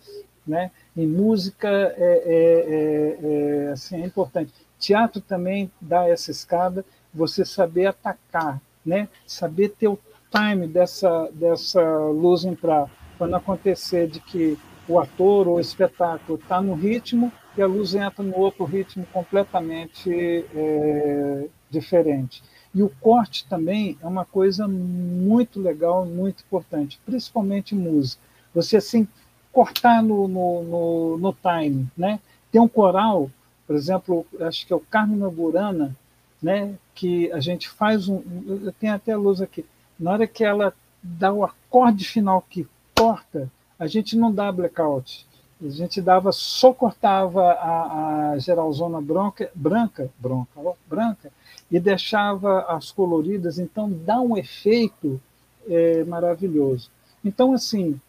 né 0.46 0.72
em 1.04 1.08
música 1.08 1.68
é, 1.68 1.94
é, 1.98 3.26
é, 3.26 3.68
é 3.68 3.72
assim 3.72 4.02
é 4.02 4.06
importante 4.06 4.54
teatro 4.80 5.22
também 5.22 5.70
dá 5.80 6.08
essa 6.08 6.32
escada 6.32 6.86
você 7.14 7.44
saber 7.44 7.88
atacar, 7.88 8.62
né? 8.86 9.10
saber 9.28 9.70
ter 9.70 9.88
o 9.88 10.00
time 10.32 10.68
dessa, 10.68 11.30
dessa 11.34 11.82
luz 12.08 12.46
entrar, 12.46 12.90
quando 13.18 13.36
acontecer 13.36 14.08
de 14.08 14.20
que 14.20 14.58
o 14.88 15.00
ator 15.00 15.48
ou 15.48 15.58
o 15.58 15.60
espetáculo 15.60 16.40
está 16.40 16.62
no 16.62 16.74
ritmo 16.74 17.32
e 17.58 17.62
a 17.62 17.68
luz 17.68 17.94
entra 17.94 18.24
no 18.24 18.36
outro 18.38 18.64
ritmo 18.64 19.06
completamente 19.12 20.10
é, 20.56 21.48
diferente. 21.70 22.42
E 22.74 22.82
o 22.82 22.90
corte 23.02 23.48
também 23.48 23.98
é 24.02 24.08
uma 24.08 24.26
coisa 24.26 24.68
muito 24.68 25.60
legal, 25.60 26.06
muito 26.06 26.44
importante, 26.44 27.00
principalmente 27.06 27.76
música. 27.76 28.22
Você 28.54 28.78
assim 28.78 29.08
cortar 29.52 30.02
no, 30.02 30.28
no, 30.28 30.64
no, 30.64 31.18
no 31.18 31.34
time, 31.34 31.88
né? 31.98 32.20
Tem 32.52 32.60
um 32.62 32.68
coral, 32.68 33.30
por 33.68 33.76
exemplo, 33.76 34.26
acho 34.42 34.66
que 34.66 34.74
é 34.74 34.76
o 34.76 34.80
Carmen 34.80 35.20
Burana, 35.30 35.96
né, 36.42 36.74
que 36.96 37.32
a 37.32 37.40
gente 37.40 37.70
faz 37.70 38.08
um. 38.08 38.24
Eu 38.48 38.72
tenho 38.74 38.94
até 38.94 39.12
a 39.12 39.18
luz 39.18 39.42
aqui. 39.42 39.66
Na 40.00 40.12
hora 40.12 40.28
que 40.28 40.44
ela 40.44 40.74
dá 41.04 41.32
o 41.32 41.44
acorde 41.44 42.06
final 42.06 42.42
que 42.50 42.68
corta, 42.98 43.52
a 43.78 43.88
gente 43.88 44.18
não 44.18 44.34
dá 44.34 44.52
blackout. 44.52 45.28
A 45.62 45.70
gente 45.70 46.02
dava, 46.02 46.32
só 46.32 46.74
cortava 46.74 47.52
a, 47.52 48.32
a 48.32 48.40
geralzona 48.40 49.02
branca, 49.02 49.52
branca, 49.54 50.10
branca, 50.18 50.48
branca, 50.88 51.32
e 51.70 51.80
deixava 51.80 52.62
as 52.62 52.92
coloridas, 52.92 53.60
então 53.60 53.92
dá 53.92 54.22
um 54.22 54.38
efeito 54.38 55.22
é, 55.68 56.04
maravilhoso. 56.06 56.90
Então, 57.24 57.54
assim, 57.54 58.00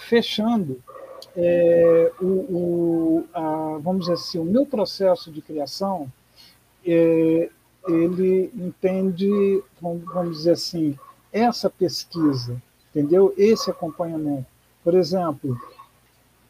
fechando, 0.00 0.82
é, 1.36 2.12
o, 2.20 2.26
o 2.26 3.24
a, 3.32 3.78
vamos 3.80 4.02
dizer 4.02 4.14
assim, 4.14 4.38
o 4.38 4.44
meu 4.44 4.66
processo 4.66 5.30
de 5.30 5.40
criação, 5.40 6.10
é, 6.84 7.48
ele 7.86 8.50
entende, 8.54 9.62
vamos 9.80 10.36
dizer 10.36 10.52
assim, 10.52 10.98
essa 11.32 11.70
pesquisa, 11.70 12.60
entendeu? 12.90 13.34
Esse 13.36 13.70
acompanhamento. 13.70 14.46
Por 14.82 14.94
exemplo, 14.94 15.58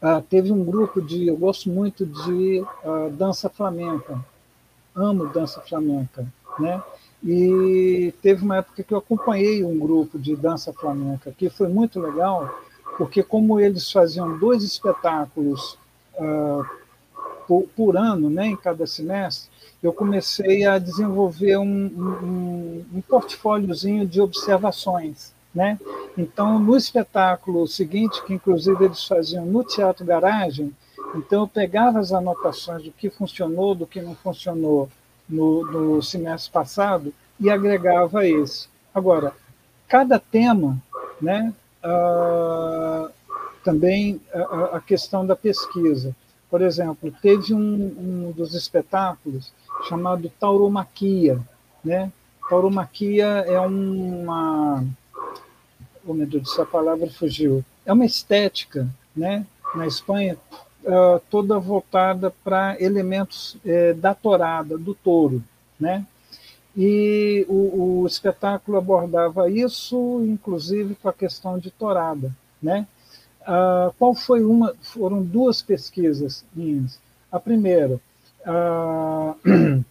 uh, 0.01 0.21
teve 0.29 0.51
um 0.51 0.63
grupo 0.63 1.01
de, 1.01 1.27
eu 1.27 1.37
gosto 1.37 1.69
muito 1.69 2.05
de 2.05 2.61
uh, 2.83 3.09
dança 3.11 3.49
flamenca, 3.49 4.23
amo 4.95 5.27
dança 5.27 5.61
flamenca, 5.61 6.25
né? 6.59 6.81
E 7.23 8.13
teve 8.21 8.43
uma 8.43 8.57
época 8.57 8.83
que 8.83 8.93
eu 8.93 8.97
acompanhei 8.97 9.63
um 9.63 9.77
grupo 9.77 10.17
de 10.17 10.35
dança 10.35 10.73
flamenca, 10.73 11.31
que 11.31 11.49
foi 11.49 11.67
muito 11.67 11.99
legal, 11.99 12.59
porque 13.01 13.23
como 13.23 13.59
eles 13.59 13.91
faziam 13.91 14.37
dois 14.37 14.61
espetáculos 14.61 15.75
uh, 16.19 16.63
por, 17.47 17.63
por 17.75 17.97
ano, 17.97 18.29
né, 18.29 18.45
em 18.45 18.55
cada 18.55 18.85
semestre, 18.85 19.49
eu 19.81 19.91
comecei 19.91 20.67
a 20.67 20.77
desenvolver 20.77 21.57
um, 21.57 21.65
um, 21.65 22.85
um 22.93 23.01
portfóliozinho 23.01 24.05
de 24.05 24.21
observações. 24.21 25.33
Né? 25.51 25.79
Então, 26.15 26.59
no 26.59 26.77
espetáculo 26.77 27.67
seguinte, 27.67 28.23
que 28.23 28.35
inclusive 28.35 28.85
eles 28.85 29.03
faziam 29.03 29.47
no 29.47 29.63
Teatro 29.63 30.05
Garagem, 30.05 30.71
então 31.15 31.41
eu 31.41 31.47
pegava 31.47 31.97
as 31.97 32.13
anotações 32.13 32.83
do 32.83 32.91
que 32.91 33.09
funcionou, 33.09 33.73
do 33.73 33.87
que 33.87 33.99
não 33.99 34.13
funcionou 34.13 34.87
no, 35.27 35.65
no 35.65 36.03
semestre 36.03 36.51
passado 36.51 37.11
e 37.39 37.49
agregava 37.49 38.27
esse. 38.27 38.67
Agora, 38.93 39.33
cada 39.87 40.19
tema, 40.19 40.77
né, 41.19 41.51
uh, 41.83 43.11
também 43.63 44.19
a, 44.33 44.77
a, 44.77 44.81
questão 44.81 45.25
da 45.25 45.35
pesquisa. 45.35 46.15
Por 46.49 46.61
exemplo, 46.61 47.13
teve 47.21 47.53
um, 47.53 47.59
um 47.59 48.31
dos 48.31 48.53
espetáculos 48.53 49.51
chamado 49.87 50.31
tauromaquia. 50.39 51.39
Né? 51.83 52.11
Tauromaquia 52.49 53.25
é 53.25 53.59
uma. 53.59 54.83
Oh, 56.05 56.13
meu 56.13 56.25
Deus, 56.25 56.51
essa 56.51 56.65
palavra 56.65 57.09
fugiu. 57.09 57.63
É 57.85 57.93
uma 57.93 58.05
estética 58.05 58.87
né? 59.15 59.45
na 59.75 59.87
Espanha 59.87 60.37
uh, 60.83 61.21
toda 61.29 61.59
voltada 61.59 62.31
para 62.43 62.75
elementos 62.81 63.55
uh, 63.55 63.93
da 63.95 64.13
torada, 64.13 64.77
do 64.77 64.93
touro. 64.93 65.43
Né? 65.79 66.05
E 66.75 67.45
o, 67.49 68.01
o, 68.01 68.07
espetáculo 68.07 68.77
abordava 68.77 69.49
isso, 69.49 70.21
inclusive 70.23 70.95
com 70.95 71.09
a 71.09 71.13
questão 71.13 71.59
de 71.59 71.69
torada. 71.69 72.31
Né? 72.61 72.87
Uh, 73.41 73.93
qual 73.99 74.13
foi 74.13 74.43
uma? 74.43 74.73
Foram 74.81 75.21
duas 75.21 75.61
pesquisas 75.61 76.45
minhas. 76.55 76.99
A 77.31 77.39
primeira, 77.39 77.99
ah, 78.45 79.35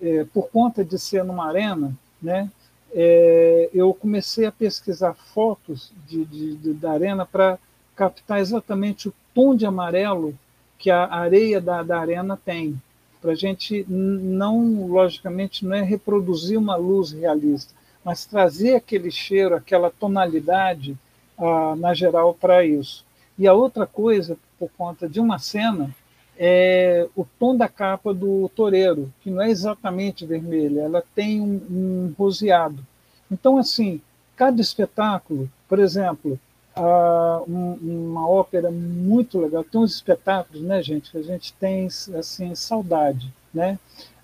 é, 0.00 0.24
por 0.32 0.48
conta 0.48 0.84
de 0.84 0.98
ser 0.98 1.24
numa 1.24 1.48
arena, 1.48 1.92
né, 2.20 2.50
é, 2.92 3.70
eu 3.72 3.92
comecei 3.94 4.46
a 4.46 4.52
pesquisar 4.52 5.14
fotos 5.14 5.92
de, 6.06 6.24
de, 6.24 6.56
de 6.56 6.72
da 6.74 6.92
arena 6.92 7.26
para 7.26 7.58
captar 7.94 8.40
exatamente 8.40 9.08
o 9.08 9.14
tom 9.34 9.54
de 9.54 9.66
amarelo 9.66 10.34
que 10.78 10.90
a 10.90 11.06
areia 11.06 11.60
da, 11.60 11.82
da 11.82 11.98
arena 11.98 12.38
tem, 12.42 12.80
para 13.20 13.32
a 13.32 13.34
gente 13.34 13.84
não, 13.88 14.86
logicamente, 14.86 15.64
não 15.64 15.74
é 15.74 15.82
reproduzir 15.82 16.58
uma 16.58 16.76
luz 16.76 17.12
realista, 17.12 17.74
mas 18.04 18.24
trazer 18.24 18.74
aquele 18.76 19.10
cheiro, 19.10 19.54
aquela 19.54 19.90
tonalidade 19.90 20.96
ah, 21.36 21.74
na 21.76 21.94
geral 21.94 22.34
para 22.34 22.64
isso. 22.64 23.04
E 23.38 23.46
a 23.46 23.52
outra 23.52 23.86
coisa, 23.86 24.36
por 24.58 24.70
conta 24.76 25.08
de 25.08 25.20
uma 25.20 25.38
cena, 25.38 25.94
é 26.38 27.08
o 27.16 27.24
tom 27.38 27.56
da 27.56 27.68
capa 27.68 28.14
do 28.14 28.48
toureiro, 28.54 29.12
que 29.20 29.30
não 29.30 29.42
é 29.42 29.50
exatamente 29.50 30.24
vermelha, 30.24 30.82
ela 30.82 31.02
tem 31.14 31.40
um, 31.40 31.60
um 31.70 32.14
roseado. 32.16 32.84
Então, 33.30 33.58
assim, 33.58 34.00
cada 34.36 34.60
espetáculo, 34.60 35.50
por 35.68 35.80
exemplo, 35.80 36.38
uh, 36.78 37.44
um, 37.50 38.08
uma 38.10 38.28
ópera 38.28 38.70
muito 38.70 39.38
legal, 39.40 39.64
tem 39.64 39.80
uns 39.80 39.94
espetáculos, 39.94 40.62
né, 40.62 40.82
gente, 40.82 41.10
que 41.10 41.18
a 41.18 41.22
gente 41.22 41.52
tem 41.54 41.86
assim 41.86 42.54
saudade, 42.54 43.32
né? 43.52 43.78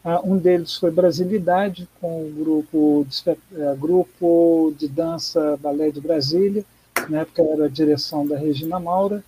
Uh, 0.05 0.33
um 0.33 0.37
deles 0.37 0.77
foi 0.77 0.91
Brasilidade, 0.91 1.89
com 2.01 2.27
o 2.27 2.31
grupo 2.31 3.07
de, 3.09 3.31
uh, 3.31 3.77
grupo 3.77 4.75
de 4.79 4.87
dança 4.87 5.59
Balé 5.63 5.91
de 5.91 6.01
Brasília, 6.01 6.65
na 7.09 7.21
época 7.21 7.43
era 7.43 7.65
a 7.65 7.69
direção 7.69 8.27
da 8.27 8.37
Regina 8.37 8.79
Maura, 8.79 9.25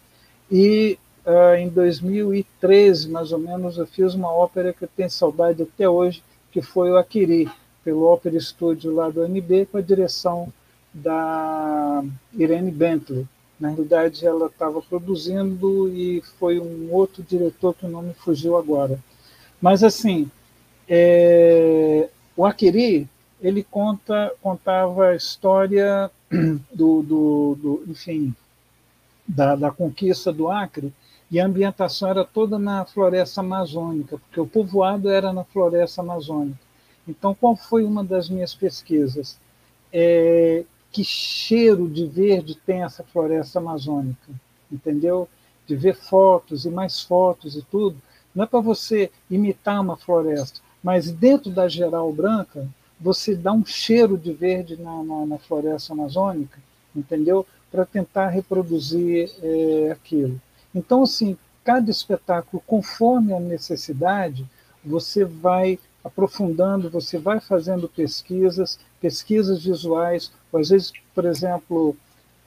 e 0.50 0.98
uh, 1.24 1.56
em 1.56 1.68
2013, 1.68 3.08
mais 3.08 3.32
ou 3.32 3.38
menos, 3.38 3.78
eu 3.78 3.86
fiz 3.86 4.14
uma 4.14 4.30
ópera 4.30 4.72
que 4.72 4.84
eu 4.84 4.88
tenho 4.94 5.10
saudade 5.10 5.62
até 5.62 5.88
hoje, 5.88 6.22
que 6.52 6.60
foi 6.60 6.90
o 6.90 6.98
Aquiri, 6.98 7.50
pelo 7.82 8.12
Opera 8.12 8.38
Studio 8.38 8.94
lá 8.94 9.08
do 9.08 9.26
MB, 9.26 9.66
com 9.72 9.78
a 9.78 9.82
direção 9.82 10.52
da 10.96 12.02
Irene 12.32 12.70
Bentley. 12.70 13.26
Na 13.60 13.68
realidade, 13.68 14.26
ela 14.26 14.46
estava 14.46 14.82
produzindo 14.82 15.88
e 15.88 16.22
foi 16.38 16.58
um 16.58 16.92
outro 16.92 17.22
diretor 17.22 17.74
que 17.74 17.86
o 17.86 17.88
nome 17.88 18.12
fugiu 18.14 18.56
agora. 18.56 18.98
Mas, 19.60 19.82
assim, 19.82 20.30
é, 20.88 22.08
o 22.36 22.44
Aquiri, 22.44 23.08
ele 23.40 23.62
conta, 23.62 24.32
contava 24.42 25.08
a 25.08 25.16
história 25.16 26.10
do, 26.72 27.02
do, 27.02 27.58
do 27.60 27.84
enfim, 27.88 28.34
da, 29.26 29.56
da, 29.56 29.70
conquista 29.70 30.32
do 30.32 30.50
Acre 30.50 30.92
e 31.30 31.40
a 31.40 31.46
ambientação 31.46 32.10
era 32.10 32.24
toda 32.24 32.58
na 32.58 32.84
floresta 32.84 33.40
amazônica, 33.40 34.18
porque 34.18 34.40
o 34.40 34.46
povoado 34.46 35.08
era 35.08 35.32
na 35.32 35.44
floresta 35.44 36.00
amazônica. 36.02 36.58
Então, 37.08 37.34
qual 37.34 37.56
foi 37.56 37.84
uma 37.84 38.04
das 38.04 38.28
minhas 38.28 38.54
pesquisas? 38.54 39.38
É, 39.92 40.64
que 40.90 41.04
cheiro 41.04 41.88
de 41.88 42.06
verde 42.06 42.54
tem 42.54 42.82
essa 42.82 43.04
floresta 43.04 43.58
amazônica? 43.58 44.32
Entendeu? 44.70 45.28
De 45.66 45.76
ver 45.76 45.94
fotos 45.94 46.64
e 46.64 46.70
mais 46.70 47.00
fotos 47.02 47.56
e 47.56 47.62
tudo. 47.62 47.96
Não 48.34 48.44
é 48.44 48.46
para 48.46 48.60
você 48.60 49.10
imitar 49.30 49.80
uma 49.80 49.96
floresta, 49.96 50.60
mas 50.82 51.10
dentro 51.10 51.50
da 51.50 51.68
geral 51.68 52.12
branca, 52.12 52.68
você 53.00 53.34
dá 53.34 53.52
um 53.52 53.64
cheiro 53.64 54.16
de 54.16 54.32
verde 54.32 54.76
na, 54.76 55.02
na, 55.02 55.26
na 55.26 55.38
floresta 55.38 55.92
amazônica, 55.92 56.58
entendeu? 56.94 57.46
Para 57.70 57.84
tentar 57.84 58.28
reproduzir 58.28 59.30
é, 59.42 59.90
aquilo. 59.90 60.40
Então, 60.74 61.02
assim, 61.02 61.36
cada 61.64 61.90
espetáculo, 61.90 62.62
conforme 62.66 63.32
a 63.32 63.40
necessidade, 63.40 64.46
você 64.84 65.24
vai 65.24 65.78
aprofundando, 66.04 66.88
você 66.88 67.18
vai 67.18 67.40
fazendo 67.40 67.88
pesquisas, 67.88 68.78
pesquisas 69.00 69.64
visuais, 69.64 70.30
ou 70.52 70.60
às 70.60 70.68
vezes, 70.70 70.92
por 71.14 71.24
exemplo, 71.24 71.96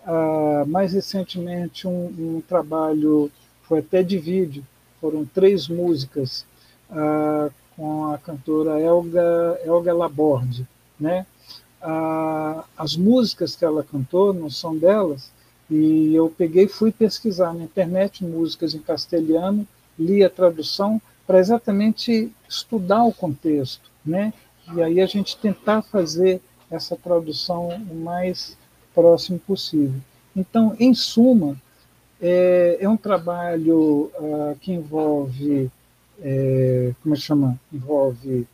uh, 0.05 0.65
mais 0.67 0.93
recentemente 0.93 1.88
um, 1.88 2.05
um, 2.17 2.41
trabalho, 2.47 3.31
foi 3.63 3.80
até 3.80 4.01
de 4.03 4.17
vídeo, 4.17 4.65
foram 4.99 5.26
três 5.26 5.67
músicas 5.67 6.45
uh, 6.89 7.51
com 7.76 8.11
a 8.11 8.17
cantora 8.17 8.80
Elga, 8.80 9.59
Elga 9.63 9.93
Laborde, 9.93 10.67
né? 10.99 11.26
Uh, 11.81 12.63
as 12.77 12.97
músicas 12.97 13.55
que 13.55 13.63
ela 13.63 13.84
cantou 13.84 14.34
não 14.34 14.49
são 14.49 14.77
delas, 14.77 15.31
e 15.69 16.13
eu 16.13 16.34
peguei 16.35 16.67
fui 16.67 16.91
pesquisar 16.91 17.53
na 17.53 17.63
internet 17.63 18.26
músicas 18.26 18.73
em 18.73 18.80
castelhano, 18.80 19.67
li 19.97 20.23
a 20.23 20.30
tradução 20.30 21.01
para 21.27 21.39
exatamente 21.39 22.34
estudar 22.49 23.03
o 23.03 23.13
contexto, 23.13 23.89
né? 24.03 24.34
E 24.73 24.81
aí 24.81 24.99
a 24.99 25.05
gente 25.05 25.38
tentar 25.38 25.81
fazer 25.84 26.41
essa 26.70 26.96
tradução 26.96 27.70
o 27.70 27.96
mais 27.96 28.58
próximo 28.94 29.40
possível. 29.40 30.00
Então, 30.36 30.76
em 30.80 30.94
suma, 30.94 31.58
é, 32.22 32.78
é 32.80 32.90
um 32.90 32.98
trabalho 32.98 34.12
uh, 34.16 34.56
que 34.60 34.72
envolve, 34.72 35.72
é, 36.22 36.94
como 37.02 37.16
é 37.16 37.18
que 37.18 37.24
chama? 37.24 37.60
Envolve 37.72 38.48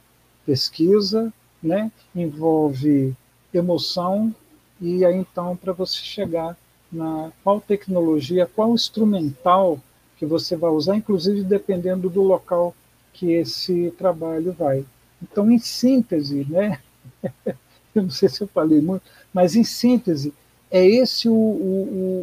pesquisa, 0.46 1.34
né? 1.62 1.92
envolve 2.16 3.16
emoção, 3.54 4.34
e 4.80 5.04
aí 5.04 5.16
então 5.16 5.56
para 5.56 5.74
você 5.74 5.98
chegar 5.98 6.58
na 6.92 7.32
qual 7.44 7.60
tecnologia, 7.60 8.46
qual 8.46 8.74
instrumental 8.74 9.80
que 10.18 10.26
você 10.26 10.56
vai 10.56 10.70
usar, 10.72 10.96
inclusive 10.96 11.44
dependendo 11.44 12.10
do 12.10 12.22
local 12.22 12.76
que 13.14 13.32
esse 13.32 13.92
trabalho 13.98 14.54
vai. 14.54 14.86
Então, 15.22 15.50
em 15.50 15.58
síntese, 15.60 16.46
né? 16.50 16.80
eu 18.00 18.04
não 18.04 18.10
sei 18.10 18.30
se 18.30 18.42
eu 18.42 18.48
falei 18.48 18.82
muito, 18.82 19.04
mas 19.34 19.56
em 19.56 19.64
síntese, 19.64 20.34
é 20.72 20.86
esse 20.86 21.30
o, 21.30 21.34
o, 21.34 21.36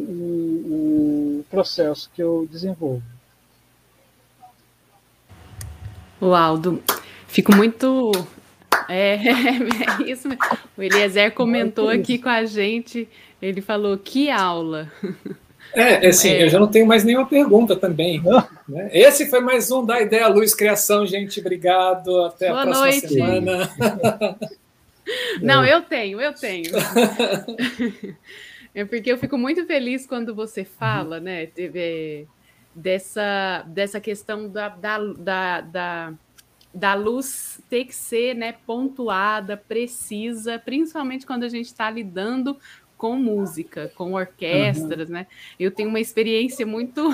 o, 0.09 1.39
o 1.39 1.45
processo 1.49 2.09
que 2.13 2.21
eu 2.21 2.47
desenvolvo. 2.51 3.03
O 6.19 6.33
Aldo, 6.33 6.81
fico 7.27 7.55
muito. 7.55 8.11
É, 8.87 9.15
é 9.27 10.09
isso 10.09 10.27
mesmo. 10.27 10.43
O 10.77 10.81
Eliezer 10.81 11.33
comentou 11.33 11.89
aqui 11.89 12.17
com 12.17 12.29
a 12.29 12.45
gente, 12.45 13.09
ele 13.41 13.61
falou: 13.61 13.97
que 13.97 14.29
aula. 14.29 14.91
É, 15.75 16.05
é, 16.05 16.09
assim, 16.09 16.29
é. 16.29 16.43
eu 16.43 16.49
já 16.49 16.59
não 16.59 16.67
tenho 16.67 16.85
mais 16.85 17.03
nenhuma 17.03 17.25
pergunta 17.25 17.75
também. 17.75 18.21
Né? 18.67 18.89
Esse 18.93 19.25
foi 19.25 19.39
mais 19.39 19.71
um 19.71 19.83
da 19.83 19.99
Ideia 19.99 20.27
Luz 20.27 20.53
Criação, 20.53 21.03
gente. 21.03 21.39
Obrigado. 21.39 22.25
Até 22.25 22.49
Boa 22.49 22.61
a 22.61 22.63
próxima 22.65 22.85
noite. 22.85 23.07
semana. 23.07 23.69
Não, 25.41 25.65
eu 25.65 25.81
tenho, 25.81 26.21
eu 26.21 26.33
tenho. 26.33 26.71
É 28.75 28.83
porque 28.83 29.11
eu 29.11 29.19
fico 29.19 29.37
muito 29.37 29.67
feliz 29.67 30.07
quando 30.07 30.33
você 30.33 30.65
fala, 30.65 31.19
né, 31.19 31.47
dessa, 32.73 33.63
dessa 33.67 34.01
questão 34.01 34.49
da, 34.49 34.69
da, 34.69 34.97
da, 34.97 35.61
da, 35.61 36.13
da 36.73 36.93
luz 36.95 37.61
ter 37.69 37.85
que 37.85 37.93
ser 37.93 38.33
né, 38.33 38.55
pontuada, 38.65 39.55
precisa, 39.55 40.57
principalmente 40.57 41.23
quando 41.23 41.43
a 41.43 41.49
gente 41.49 41.67
está 41.67 41.91
lidando 41.91 42.57
com 42.97 43.15
música, 43.15 43.91
com 43.95 44.13
orquestras, 44.13 45.07
uhum. 45.07 45.13
né? 45.13 45.27
Eu 45.59 45.69
tenho 45.69 45.89
uma 45.89 45.99
experiência 45.99 46.65
muito 46.65 47.13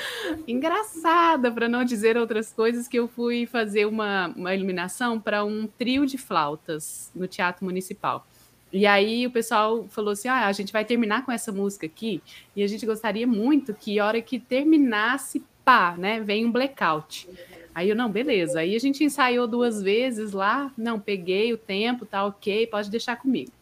engraçada, 0.46 1.50
para 1.50 1.68
não 1.68 1.84
dizer 1.84 2.16
outras 2.16 2.52
coisas, 2.52 2.88
que 2.88 2.98
eu 2.98 3.08
fui 3.08 3.46
fazer 3.46 3.86
uma, 3.86 4.28
uma 4.36 4.54
iluminação 4.54 5.20
para 5.20 5.44
um 5.44 5.66
trio 5.66 6.06
de 6.06 6.18
flautas 6.18 7.10
no 7.14 7.26
Teatro 7.26 7.64
Municipal. 7.64 8.26
E 8.72 8.86
aí 8.86 9.26
o 9.26 9.30
pessoal 9.30 9.86
falou 9.88 10.12
assim: 10.12 10.28
ah, 10.28 10.46
a 10.46 10.52
gente 10.52 10.72
vai 10.72 10.84
terminar 10.84 11.24
com 11.24 11.32
essa 11.32 11.52
música 11.52 11.86
aqui, 11.86 12.22
e 12.54 12.62
a 12.62 12.66
gente 12.66 12.84
gostaria 12.84 13.26
muito 13.26 13.72
que 13.72 13.98
a 13.98 14.06
hora 14.06 14.20
que 14.20 14.38
terminasse, 14.38 15.44
pá, 15.64 15.94
né? 15.96 16.20
Vem 16.20 16.44
um 16.44 16.52
blackout. 16.52 17.28
Aí 17.74 17.90
eu, 17.90 17.96
não, 17.96 18.10
beleza. 18.10 18.60
Aí 18.60 18.74
a 18.74 18.78
gente 18.78 19.04
ensaiou 19.04 19.46
duas 19.46 19.82
vezes 19.82 20.32
lá, 20.32 20.72
não, 20.78 20.98
peguei 20.98 21.52
o 21.52 21.58
tempo, 21.58 22.06
tá 22.06 22.24
ok, 22.24 22.66
pode 22.68 22.90
deixar 22.90 23.16
comigo. 23.16 23.52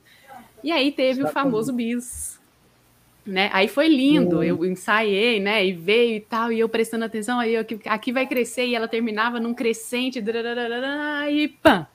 E 0.63 0.71
aí 0.71 0.93
teve 0.93 1.23
o 1.23 1.29
famoso 1.29 1.73
bis. 1.73 2.41
Né? 3.27 3.49
Aí 3.55 3.69
foi 3.69 3.89
lindo, 3.89 4.37
uhum. 4.37 4.43
eu 4.43 4.65
ensaiei, 4.67 5.41
né? 5.41 5.65
E 5.67 5.73
veio 5.73 6.17
e 6.17 6.21
tal, 6.21 6.53
e 6.53 6.61
eu 6.61 6.69
prestando 6.69 7.07
atenção, 7.07 7.41
aí 7.41 7.55
eu, 7.55 7.65
aqui 7.87 8.13
vai 8.13 8.27
crescer, 8.27 8.67
e 8.67 8.75
ela 8.75 8.87
terminava 8.87 9.41
num 9.41 9.55
crescente, 9.55 10.23
e 11.31 11.49
pã! 11.49 11.87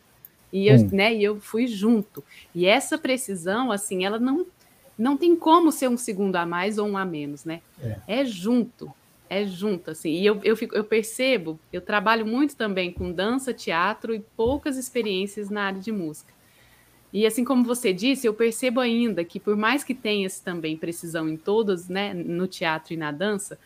E 0.51 0.67
eu, 0.67 0.77
uhum. 0.77 0.89
né, 0.91 1.13
e 1.13 1.23
eu 1.23 1.39
fui 1.39 1.67
junto. 1.67 2.23
E 2.53 2.65
essa 2.65 2.97
precisão, 2.97 3.71
assim, 3.71 4.03
ela 4.03 4.19
não, 4.19 4.45
não 4.97 5.15
tem 5.15 5.35
como 5.35 5.71
ser 5.71 5.87
um 5.87 5.97
segundo 5.97 6.35
a 6.35 6.45
mais 6.45 6.77
ou 6.77 6.87
um 6.87 6.97
a 6.97 7.05
menos, 7.05 7.45
né? 7.45 7.61
É, 7.81 8.21
é 8.21 8.25
junto, 8.25 8.91
é 9.29 9.45
junto, 9.45 9.91
assim. 9.91 10.09
E 10.09 10.25
eu, 10.25 10.39
eu, 10.43 10.57
fico, 10.57 10.75
eu 10.75 10.83
percebo, 10.83 11.59
eu 11.71 11.81
trabalho 11.81 12.25
muito 12.25 12.55
também 12.55 12.91
com 12.91 13.11
dança, 13.11 13.53
teatro 13.53 14.15
e 14.15 14.19
poucas 14.35 14.77
experiências 14.77 15.49
na 15.51 15.65
área 15.65 15.79
de 15.79 15.91
música. 15.91 16.33
E 17.11 17.25
assim 17.25 17.43
como 17.43 17.63
você 17.63 17.91
disse, 17.91 18.27
eu 18.27 18.33
percebo 18.33 18.79
ainda 18.79 19.23
que 19.23 19.39
por 19.39 19.55
mais 19.55 19.83
que 19.83 19.95
tenha 19.95 20.27
também 20.43 20.77
precisão 20.77 21.27
em 21.27 21.35
todos, 21.35 21.87
né, 21.87 22.13
no 22.13 22.47
teatro 22.47 22.93
e 22.93 22.97
na 22.97 23.11
dança, 23.11 23.57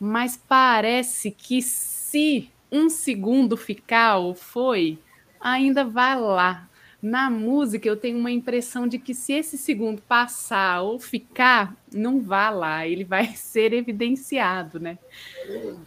mas 0.00 0.36
parece 0.36 1.30
que 1.30 1.62
se 1.62 2.50
um 2.70 2.88
segundo 2.88 3.56
ficar 3.56 4.18
ou 4.18 4.34
foi, 4.34 4.98
ainda 5.40 5.84
vai 5.84 6.18
lá. 6.20 6.68
Na 7.00 7.30
música 7.30 7.88
eu 7.88 7.96
tenho 7.96 8.18
uma 8.18 8.30
impressão 8.30 8.88
de 8.88 8.98
que 8.98 9.14
se 9.14 9.32
esse 9.32 9.56
segundo 9.56 10.02
passar 10.02 10.82
ou 10.82 10.98
ficar, 10.98 11.76
não 11.92 12.20
vá 12.20 12.50
lá, 12.50 12.86
ele 12.86 13.04
vai 13.04 13.26
ser 13.36 13.72
evidenciado, 13.72 14.80
né? 14.80 14.98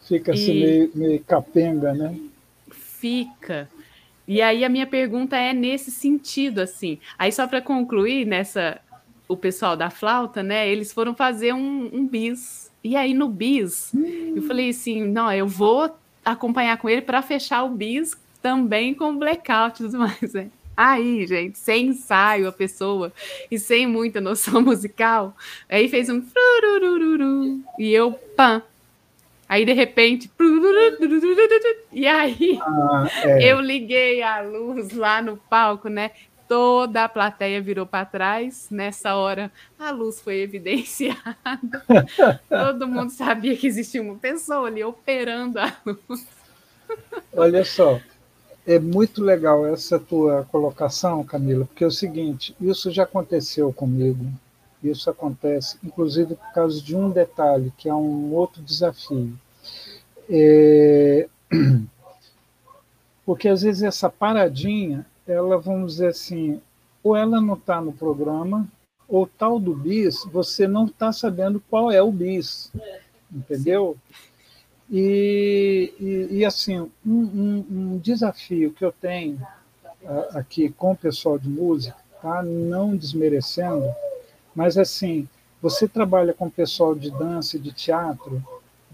Fica 0.08 0.32
assim 0.32 0.60
meio, 0.60 0.92
meio 0.96 1.20
capenga, 1.26 1.94
né? 1.94 2.18
Fica. 2.72 3.70
E 4.28 4.42
aí 4.42 4.64
a 4.64 4.70
minha 4.70 4.88
pergunta 4.88 5.36
é 5.36 5.54
nesse 5.54 5.92
sentido, 5.92 6.60
assim. 6.60 7.00
Aí 7.18 7.32
só 7.32 7.48
para 7.48 7.62
concluir 7.62 8.26
nessa 8.26 8.80
o 9.28 9.38
pessoal 9.38 9.78
da 9.78 9.90
flauta, 9.90 10.44
né? 10.44 10.70
Eles 10.70 10.92
foram 10.92 11.16
fazer 11.16 11.54
um, 11.54 11.90
um 11.94 12.08
bis. 12.08 12.70
E 12.84 12.96
aí 12.96 13.14
no 13.14 13.30
bis, 13.30 13.92
hum. 13.94 14.34
eu 14.36 14.42
falei 14.42 14.70
assim, 14.70 15.04
não, 15.06 15.32
eu 15.32 15.48
vou 15.48 15.96
acompanhar 16.26 16.78
com 16.78 16.90
ele 16.90 17.02
para 17.02 17.22
fechar 17.22 17.64
o 17.64 17.70
bis 17.70 18.18
também 18.42 18.94
com 18.94 19.18
blackout 19.18 19.82
e 19.82 19.86
tudo 19.86 20.00
mais, 20.00 20.34
né? 20.34 20.50
Aí, 20.76 21.28
gente, 21.28 21.60
sem 21.60 21.88
ensaio 21.88 22.48
a 22.48 22.52
pessoa 22.52 23.14
e 23.52 23.60
sem 23.60 23.86
muita 23.86 24.20
noção 24.20 24.62
musical, 24.64 25.36
aí 25.70 25.88
fez 25.88 26.10
um 26.10 26.24
e 27.78 27.92
eu 27.92 28.14
pam. 28.36 28.64
Aí 29.52 29.66
de 29.66 29.74
repente, 29.74 30.32
e 31.92 32.08
aí 32.08 32.58
ah, 32.62 33.06
é. 33.22 33.52
eu 33.52 33.60
liguei 33.60 34.24
a 34.24 34.40
luz 34.40 34.94
lá 34.94 35.22
no 35.22 35.36
palco, 35.36 35.90
né? 35.90 36.12
Toda 36.48 37.04
a 37.04 37.10
plateia 37.10 37.62
virou 37.62 37.86
para 37.86 38.06
trás. 38.06 38.70
Nessa 38.72 39.14
hora, 39.16 39.52
a 39.78 39.92
luz 39.92 40.22
foi 40.22 40.38
evidenciada. 40.38 41.20
Todo 42.48 42.88
mundo 42.88 43.10
sabia 43.10 43.58
que 43.58 43.68
existia 43.68 44.02
uma 44.02 44.16
pessoa 44.16 44.68
ali 44.68 44.86
operando 44.86 45.60
a 45.60 45.76
luz. 45.86 46.26
Olha 47.36 47.66
só, 47.66 48.00
é 48.66 48.80
muito 48.80 49.22
legal 49.22 49.66
essa 49.66 50.00
tua 50.00 50.48
colocação, 50.50 51.26
Camila, 51.26 51.66
porque 51.66 51.84
é 51.84 51.88
o 51.88 51.92
seguinte: 51.92 52.56
isso 52.62 52.90
já 52.90 53.04
aconteceu 53.04 53.74
comigo. 53.74 54.32
Isso 54.84 55.10
acontece, 55.10 55.78
inclusive, 55.84 56.36
por 56.36 56.54
causa 56.54 56.82
de 56.82 56.96
um 56.96 57.10
detalhe, 57.10 57.72
que 57.78 57.88
é 57.88 57.94
um 57.94 58.34
outro 58.34 58.64
desafio. 58.64 59.38
É... 60.30 61.28
Porque 63.26 63.48
às 63.48 63.62
vezes 63.62 63.84
essa 63.84 64.10
paradinha, 64.10 65.06
ela, 65.28 65.58
vamos 65.58 65.94
dizer 65.94 66.08
assim, 66.08 66.60
ou 67.04 67.16
ela 67.16 67.40
não 67.40 67.54
está 67.54 67.80
no 67.80 67.94
programa, 67.94 68.68
ou 69.08 69.28
tal 69.28 69.60
do 69.60 69.76
bis, 69.76 70.24
você 70.32 70.68
não 70.68 70.86
está 70.86 71.12
sabendo 71.12 71.62
qual 71.70 71.92
é 71.92 72.02
o 72.02 72.12
bis, 72.12 72.72
entendeu? 73.32 73.98
E, 74.90 75.94
e, 76.00 76.38
e 76.38 76.46
assim, 76.46 76.80
um, 76.80 76.90
um, 77.06 77.66
um, 77.70 77.98
desafio 77.98 78.72
que 78.72 78.84
eu 78.84 78.92
tenho 78.92 79.36
uh, 80.04 80.38
aqui 80.38 80.70
com 80.70 80.92
o 80.92 80.98
pessoal 80.98 81.38
de 81.38 81.50
música, 81.50 81.96
tá? 82.22 82.42
não 82.42 82.96
desmerecendo, 82.96 83.90
mas 84.56 84.78
assim, 84.78 85.28
você 85.62 85.88
trabalha 85.88 86.34
com 86.34 86.48
o 86.48 86.52
pessoal 86.52 86.96
de 86.96 87.12
dança 87.12 87.56
e 87.56 87.60
de 87.60 87.72
teatro, 87.72 88.44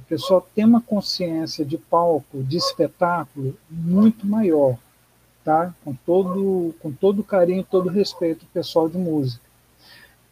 pessoal 0.07 0.47
tem 0.55 0.65
uma 0.65 0.81
consciência 0.81 1.65
de 1.65 1.77
palco, 1.77 2.43
de 2.43 2.57
espetáculo 2.57 3.55
muito 3.69 4.25
maior, 4.25 4.77
tá? 5.43 5.73
Com 5.83 5.93
todo, 5.93 6.73
com 6.79 6.91
todo 6.91 7.23
carinho, 7.23 7.65
todo 7.69 7.89
respeito 7.89 8.45
pessoal 8.53 8.87
de 8.87 8.97
música. 8.97 9.45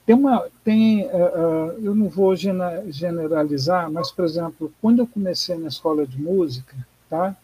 Tem 0.06 0.16
uma, 0.16 0.48
tem, 0.64 1.06
uh, 1.08 1.72
eu 1.82 1.96
não 1.96 2.08
vou 2.08 2.36
generalizar, 2.36 3.92
mas, 3.92 4.12
por 4.12 4.24
exemplo, 4.24 4.72
quando 4.82 5.00
eu 5.00 5.08
comecei 5.08 5.58
na 5.58 5.68
escola 5.68 6.06
de 6.06 6.22
música, 6.22 6.76
tá? 7.10 7.36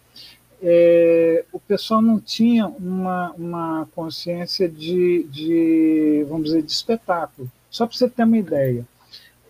É, 0.63 1.43
o 1.51 1.59
pessoal 1.59 2.03
não 2.03 2.19
tinha 2.19 2.67
uma, 2.67 3.31
uma 3.31 3.87
consciência 3.95 4.69
de, 4.69 5.23
de, 5.23 6.23
vamos 6.29 6.45
dizer, 6.45 6.61
de 6.61 6.71
espetáculo. 6.71 7.51
Só 7.67 7.87
para 7.87 7.97
você 7.97 8.07
ter 8.07 8.23
uma 8.23 8.37
ideia. 8.37 8.85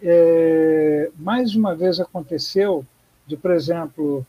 É, 0.02 1.11
mais 1.18 1.56
uma 1.56 1.76
vez 1.76 1.99
aconteceu 1.99 2.86
de, 3.28 3.38
por 3.38 3.52
exemplo, 3.52 4.26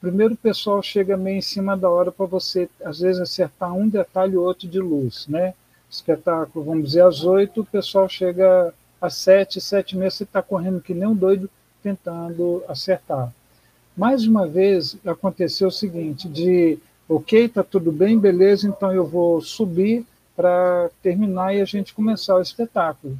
primeiro 0.00 0.34
o 0.34 0.36
pessoal 0.36 0.82
chega 0.82 1.16
meio 1.16 1.38
em 1.38 1.42
cima 1.42 1.76
da 1.76 1.88
hora 1.88 2.10
para 2.10 2.26
você, 2.26 2.68
às 2.84 3.00
vezes, 3.00 3.20
acertar 3.20 3.72
um 3.72 3.88
detalhe 3.88 4.36
ou 4.36 4.44
outro 4.44 4.68
de 4.68 4.80
luz, 4.80 5.26
né? 5.28 5.54
espetáculo, 5.92 6.64
vamos 6.64 6.86
dizer, 6.86 7.04
às 7.04 7.22
oito, 7.22 7.60
o 7.60 7.66
pessoal 7.66 8.08
chega 8.08 8.72
às 9.00 9.14
sete, 9.14 9.60
sete 9.60 9.92
e 9.92 9.98
meia, 9.98 10.10
você 10.10 10.24
está 10.24 10.40
correndo 10.40 10.80
que 10.80 10.94
nem 10.94 11.06
um 11.06 11.14
doido 11.14 11.50
tentando 11.82 12.64
acertar. 12.66 13.32
Mais 13.96 14.26
uma 14.26 14.46
vez 14.46 14.96
aconteceu 15.04 15.68
o 15.68 15.72
seguinte, 15.72 16.28
de 16.28 16.78
ok, 17.08 17.44
está 17.44 17.62
tudo 17.62 17.92
bem, 17.92 18.18
beleza, 18.18 18.66
então 18.66 18.90
eu 18.92 19.06
vou 19.06 19.42
subir 19.42 20.06
para 20.34 20.90
terminar 21.02 21.54
e 21.54 21.60
a 21.60 21.64
gente 21.66 21.92
começar 21.92 22.36
o 22.36 22.40
espetáculo. 22.42 23.18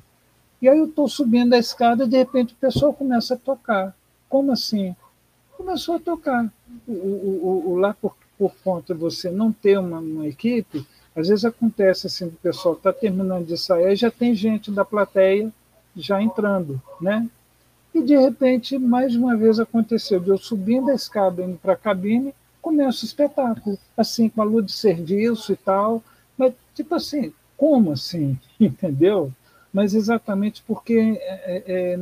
E 0.63 0.69
aí 0.69 0.79
eu 0.79 0.87
estou 0.87 1.09
subindo 1.09 1.55
a 1.55 1.59
escada 1.59 2.05
e 2.05 2.09
de 2.09 2.17
repente 2.17 2.55
o 2.55 2.57
pessoal 2.57 2.95
começa 2.95 3.35
a 3.35 3.37
tocar. 3.37 3.97
Como 4.29 4.53
assim? 4.53 4.95
Começou 5.57 5.97
a 5.97 5.99
tocar. 5.99 6.49
O, 6.87 6.93
o, 6.93 7.63
o, 7.71 7.77
lá 7.77 7.93
por, 7.93 8.15
por 8.39 8.55
conta 8.63 8.95
de 8.95 9.01
você 9.01 9.29
não 9.29 9.51
ter 9.53 9.77
uma, 9.77 9.99
uma 9.99 10.29
equipe, 10.29 10.87
às 11.17 11.27
vezes 11.27 11.45
acontece 11.45 12.07
assim, 12.07 12.27
o 12.27 12.31
pessoal 12.31 12.77
está 12.77 12.93
terminando 12.93 13.45
de 13.45 13.59
sair, 13.59 13.97
já 13.97 14.09
tem 14.09 14.37
gente 14.37 14.71
da 14.71 14.85
plateia 14.85 15.53
já 15.97 16.23
entrando, 16.23 16.81
né? 17.01 17.29
E 17.93 18.01
de 18.01 18.17
repente, 18.17 18.79
mais 18.79 19.17
uma 19.17 19.37
vez 19.37 19.59
aconteceu, 19.59 20.21
de 20.21 20.31
eu 20.31 20.39
subindo 20.39 20.91
a 20.91 20.95
escada, 20.95 21.43
indo 21.43 21.59
para 21.59 21.75
a 21.75 21.77
cabine, 21.77 22.33
começa 22.63 23.03
o 23.03 23.07
espetáculo, 23.07 23.77
assim, 23.97 24.29
com 24.29 24.41
a 24.41 24.45
luz 24.45 24.65
de 24.65 24.73
serviço 24.73 25.53
e 25.53 25.57
tal, 25.57 26.03
mas 26.39 26.55
tipo 26.73 26.95
assim, 26.95 27.33
como 27.57 27.93
assim? 27.93 28.39
Entendeu? 28.59 29.33
Mas 29.73 29.95
exatamente 29.95 30.63
porque 30.67 31.19
é, 31.21 31.53
é, 31.57 31.63
é, 31.67 31.99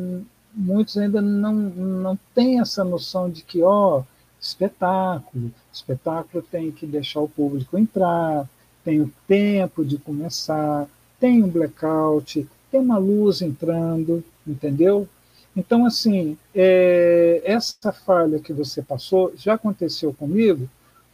muitos 0.52 0.97
ainda 0.98 1.20
não, 1.20 1.52
não 1.55 2.18
têm 2.34 2.60
essa 2.60 2.82
noção 2.84 3.30
de 3.30 3.42
que, 3.42 3.62
ó, 3.62 4.02
espetáculo, 4.40 5.52
espetáculo 5.72 6.42
tem 6.51 6.72
que 6.72 6.86
deixar 6.86 7.20
o 7.20 7.28
público 7.28 7.78
entrar, 7.78 8.48
tem 8.84 9.01
o 9.01 9.12
tempo 9.28 9.84
de 9.84 9.98
começar, 9.98 10.88
tem 11.18 11.42
um 11.42 11.48
blackout, 11.48 12.48
tem 12.70 12.80
uma 12.80 12.98
luz 12.98 13.42
entrando, 13.42 14.24
entendeu? 14.47 15.09
Então, 15.55 15.84
assim, 15.84 16.38
é, 16.55 17.42
essa 17.44 17.92
falha 17.92 18.38
que 18.38 18.52
você 18.52 18.82
passou 18.82 19.32
já 19.36 19.55
aconteceu 19.55 20.12
comigo 20.14 20.68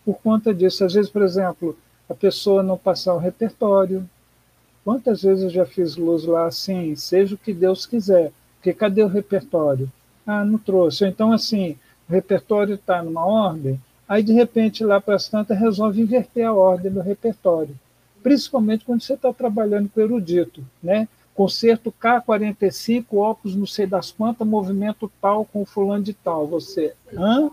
por 0.04 0.18
conta 0.18 0.54
disso. 0.54 0.84
Às 0.84 0.94
vezes, 0.94 1.10
por 1.10 1.22
exemplo, 1.22 1.76
a 2.08 2.14
pessoa 2.14 2.62
não 2.62 2.76
passar 2.76 3.14
o 3.14 3.18
repertório. 3.18 4.08
Quantas 4.86 5.22
vezes 5.22 5.44
eu 5.44 5.50
já 5.50 5.66
fiz 5.66 5.96
luz 5.96 6.24
lá 6.24 6.46
assim, 6.46 6.96
seja 6.96 7.34
o 7.34 7.38
que 7.38 7.52
Deus 7.52 7.84
quiser, 7.84 8.32
porque 8.54 8.72
cadê 8.72 9.02
o 9.02 9.08
repertório? 9.08 9.92
Ah, 10.26 10.46
não 10.46 10.56
trouxe. 10.56 11.04
Então, 11.04 11.30
assim, 11.30 11.76
o 12.08 12.12
repertório 12.12 12.76
está 12.76 13.02
numa 13.02 13.26
ordem, 13.26 13.78
Aí, 14.08 14.22
de 14.22 14.32
repente, 14.32 14.84
lá 14.84 15.00
para 15.00 15.16
as 15.16 15.28
tantas, 15.28 15.58
resolve 15.58 16.00
inverter 16.00 16.46
a 16.46 16.52
ordem 16.52 16.92
do 16.92 17.00
repertório, 17.00 17.74
principalmente 18.22 18.84
quando 18.84 19.02
você 19.02 19.14
está 19.14 19.32
trabalhando 19.32 19.88
com 19.88 20.00
erudito, 20.00 20.64
né? 20.82 21.08
Concerto 21.34 21.92
K45, 22.00 23.04
opus 23.10 23.54
não 23.54 23.66
sei 23.66 23.86
das 23.86 24.10
quantas, 24.10 24.46
movimento 24.46 25.10
tal 25.20 25.44
com 25.44 25.66
fulano 25.66 26.04
de 26.04 26.14
tal. 26.14 26.46
Você, 26.46 26.94
hã? 27.12 27.50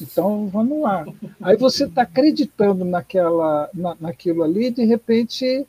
Então, 0.00 0.46
vamos 0.48 0.82
lá. 0.82 1.04
Aí 1.42 1.56
você 1.56 1.84
está 1.84 2.02
acreditando 2.02 2.84
naquela, 2.84 3.68
na, 3.74 3.96
naquilo 3.98 4.44
ali 4.44 4.70
de 4.70 4.84
repente, 4.84 5.66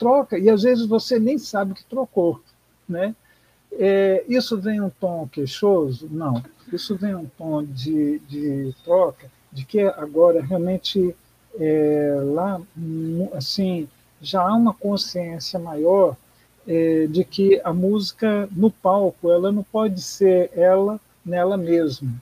troca. 0.00 0.38
E, 0.38 0.50
às 0.50 0.62
vezes, 0.62 0.86
você 0.86 1.20
nem 1.20 1.38
sabe 1.38 1.74
que 1.74 1.84
trocou, 1.84 2.40
né? 2.88 3.14
É, 3.72 4.24
isso 4.28 4.58
vem 4.58 4.80
um 4.80 4.90
tom 4.90 5.28
queixoso? 5.28 6.08
Não. 6.10 6.42
Isso 6.72 6.96
vem 6.96 7.14
um 7.14 7.26
tom 7.38 7.62
de, 7.62 8.18
de 8.20 8.74
troca 8.82 9.30
de 9.52 9.64
que 9.64 9.80
agora 9.80 10.42
realmente 10.42 11.14
é, 11.58 12.14
lá 12.24 12.60
assim 13.32 13.88
já 14.20 14.42
há 14.42 14.54
uma 14.54 14.72
consciência 14.72 15.58
maior 15.58 16.16
é, 16.66 17.06
de 17.06 17.24
que 17.24 17.60
a 17.64 17.72
música 17.72 18.48
no 18.52 18.70
palco 18.70 19.30
ela 19.30 19.50
não 19.50 19.62
pode 19.62 20.00
ser 20.02 20.50
ela 20.54 21.00
nela 21.24 21.56
mesma, 21.56 22.12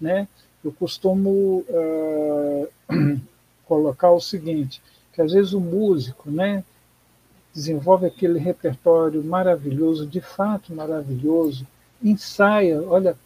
né? 0.00 0.26
Eu 0.64 0.72
costumo 0.72 1.64
uh, 1.68 2.68
colocar 3.66 4.10
o 4.12 4.20
seguinte, 4.20 4.80
que 5.12 5.20
às 5.20 5.32
vezes 5.32 5.52
o 5.52 5.60
músico, 5.60 6.30
né, 6.30 6.64
desenvolve 7.54 8.06
aquele 8.06 8.38
repertório 8.38 9.22
maravilhoso, 9.22 10.06
de 10.06 10.20
fato 10.20 10.74
maravilhoso, 10.74 11.66
ensaia, 12.02 12.82
olha, 12.82 13.16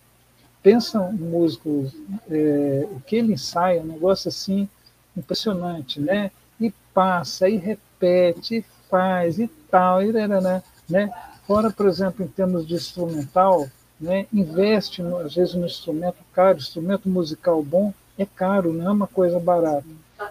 pensa 0.62 1.00
um 1.00 1.12
músico, 1.12 1.90
é, 2.30 2.86
o 2.90 3.00
que 3.00 3.16
ele 3.16 3.34
ensaia, 3.34 3.80
um 3.80 3.86
negócio 3.86 4.28
assim 4.28 4.68
impressionante, 5.16 6.00
né? 6.00 6.30
E 6.60 6.72
passa, 6.92 7.48
e 7.48 7.56
repete, 7.56 8.56
e 8.56 8.64
faz, 8.90 9.38
e 9.38 9.48
tal, 9.70 10.02
e 10.02 10.12
né? 10.12 10.62
né? 10.88 11.12
Fora, 11.46 11.70
por 11.70 11.86
exemplo, 11.86 12.24
em 12.24 12.28
termos 12.28 12.66
de 12.66 12.74
instrumental, 12.74 13.68
né? 14.00 14.26
investe, 14.32 15.02
às 15.02 15.34
vezes, 15.34 15.54
no 15.54 15.66
instrumento 15.66 16.18
caro, 16.32 16.58
instrumento 16.58 17.08
musical 17.08 17.62
bom 17.62 17.94
é 18.18 18.26
caro, 18.26 18.72
não 18.72 18.86
é 18.86 18.90
uma 18.90 19.06
coisa 19.06 19.38
barata. 19.38 19.84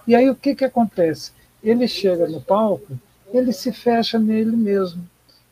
E 0.07 0.15
aí 0.15 0.29
o 0.29 0.35
que, 0.35 0.55
que 0.55 0.65
acontece? 0.65 1.31
Ele 1.63 1.87
chega 1.87 2.27
no 2.27 2.41
palco, 2.41 2.97
ele 3.33 3.51
se 3.51 3.71
fecha 3.71 4.19
nele 4.19 4.55
mesmo. 4.55 5.03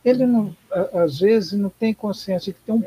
Ele, 0.04 0.26
não, 0.26 0.56
às 0.94 1.20
vezes, 1.20 1.54
não 1.54 1.70
tem 1.70 1.94
consciência 1.94 2.52
de 2.52 2.60
que 2.60 2.66
tem 2.66 2.76
um, 2.76 2.84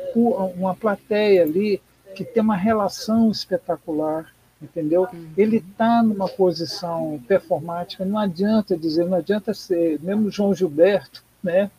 uma 0.55 0.75
plateia 0.75 1.43
ali 1.43 1.81
que 2.15 2.23
tem 2.23 2.41
uma 2.41 2.55
relação 2.55 3.29
espetacular, 3.31 4.31
entendeu? 4.61 5.07
Uhum. 5.11 5.29
Ele 5.37 5.57
está 5.57 6.01
numa 6.01 6.27
posição 6.27 7.21
performática, 7.27 8.05
não 8.05 8.17
adianta 8.17 8.77
dizer, 8.77 9.05
não 9.05 9.17
adianta 9.17 9.53
ser, 9.53 9.99
mesmo 10.01 10.31
João 10.31 10.53
Gilberto, 10.53 11.23
né? 11.43 11.69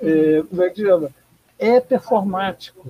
É, 0.00 0.42
como 0.48 0.62
é 0.62 0.70
que 0.70 0.82
chama? 0.82 1.10
É 1.58 1.80
performático, 1.80 2.88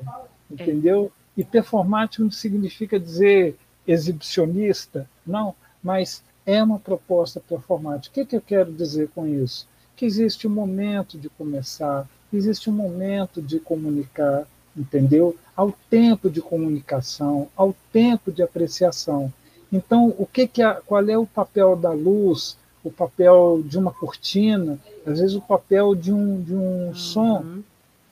entendeu? 0.51 1.11
E 1.37 1.45
performático 1.45 2.23
não 2.23 2.31
significa 2.31 2.99
dizer 2.99 3.57
exibicionista, 3.87 5.09
não, 5.27 5.55
mas 5.83 6.23
é 6.49 6.63
uma 6.63 6.79
proposta 6.79 7.39
performática. 7.47 8.11
O 8.11 8.15
que, 8.15 8.31
que 8.31 8.37
eu 8.37 8.41
quero 8.41 8.73
dizer 8.73 9.11
com 9.15 9.27
isso? 9.27 9.69
Que 9.95 10.07
existe 10.07 10.49
um 10.49 10.51
momento 10.51 11.19
de 11.19 11.29
começar, 11.29 12.09
existe 12.33 12.71
um 12.71 12.73
momento 12.73 13.43
de 13.43 13.61
comunicar, 13.61 14.47
entendeu? 14.75 15.37
Ao 15.55 15.71
tempo 15.91 16.31
de 16.31 16.41
comunicação, 16.41 17.49
ao 17.55 17.77
tempo 17.93 18.33
de 18.33 18.43
apreciação. 18.43 19.31
Então, 19.71 20.15
o 20.17 20.25
que, 20.25 20.49
que 20.49 20.63
é, 20.63 20.73
qual 20.87 21.07
é 21.07 21.19
o 21.19 21.27
papel 21.27 21.77
da 21.77 21.93
luz, 21.93 22.57
o 22.83 22.91
papel 22.91 23.61
de 23.63 23.77
uma 23.77 23.93
cortina, 23.93 24.79
às 25.07 25.21
vezes 25.21 25.37
o 25.37 25.43
papel 25.43 25.95
de 25.95 26.11
um, 26.11 26.41
de 26.41 26.55
um 26.55 26.87
uhum. 26.87 26.95
som 26.95 27.63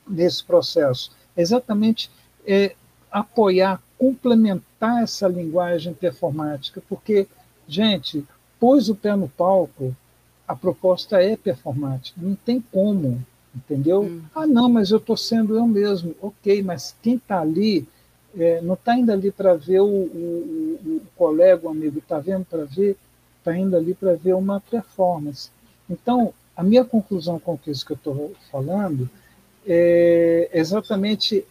nesse 0.07 0.43
processo? 0.43 1.11
Exatamente 1.35 2.11
é, 2.45 2.75
apoiar, 3.11 3.81
complementar 3.97 5.01
essa 5.01 5.27
linguagem 5.27 5.95
performática, 5.95 6.83
porque, 6.87 7.27
gente, 7.67 8.25
pôs 8.59 8.89
o 8.89 8.95
pé 8.95 9.15
no 9.15 9.27
palco, 9.27 9.95
a 10.47 10.55
proposta 10.55 11.21
é 11.21 11.35
performática, 11.35 12.19
não 12.21 12.35
tem 12.35 12.61
como 12.71 13.23
entendeu? 13.57 14.03
Hum. 14.03 14.21
Ah, 14.35 14.45
não, 14.45 14.69
mas 14.69 14.91
eu 14.91 14.97
estou 14.97 15.17
sendo 15.17 15.55
eu 15.55 15.65
mesmo. 15.67 16.15
Ok, 16.21 16.61
mas 16.61 16.95
quem 17.01 17.15
está 17.15 17.41
ali 17.41 17.87
é, 18.37 18.61
não 18.61 18.75
está 18.75 18.97
indo 18.97 19.11
ali 19.11 19.31
para 19.31 19.55
ver 19.55 19.81
o, 19.81 19.85
o, 19.85 20.79
o, 20.85 21.01
colega, 21.15 21.67
o 21.67 21.69
amigo, 21.69 21.99
está 21.99 22.19
vendo 22.19 22.45
para 22.45 22.65
ver, 22.65 22.95
está 23.39 23.57
indo 23.57 23.75
ali 23.75 23.93
para 23.93 24.13
ver 24.13 24.33
uma 24.33 24.61
performance. 24.61 25.49
Então, 25.89 26.33
a 26.55 26.63
minha 26.63 26.85
conclusão 26.85 27.39
com 27.39 27.57
isso 27.67 27.85
que 27.85 27.93
eu 27.93 27.97
estou 27.97 28.33
falando 28.51 29.09
é 29.65 30.49
exatamente 30.53 31.45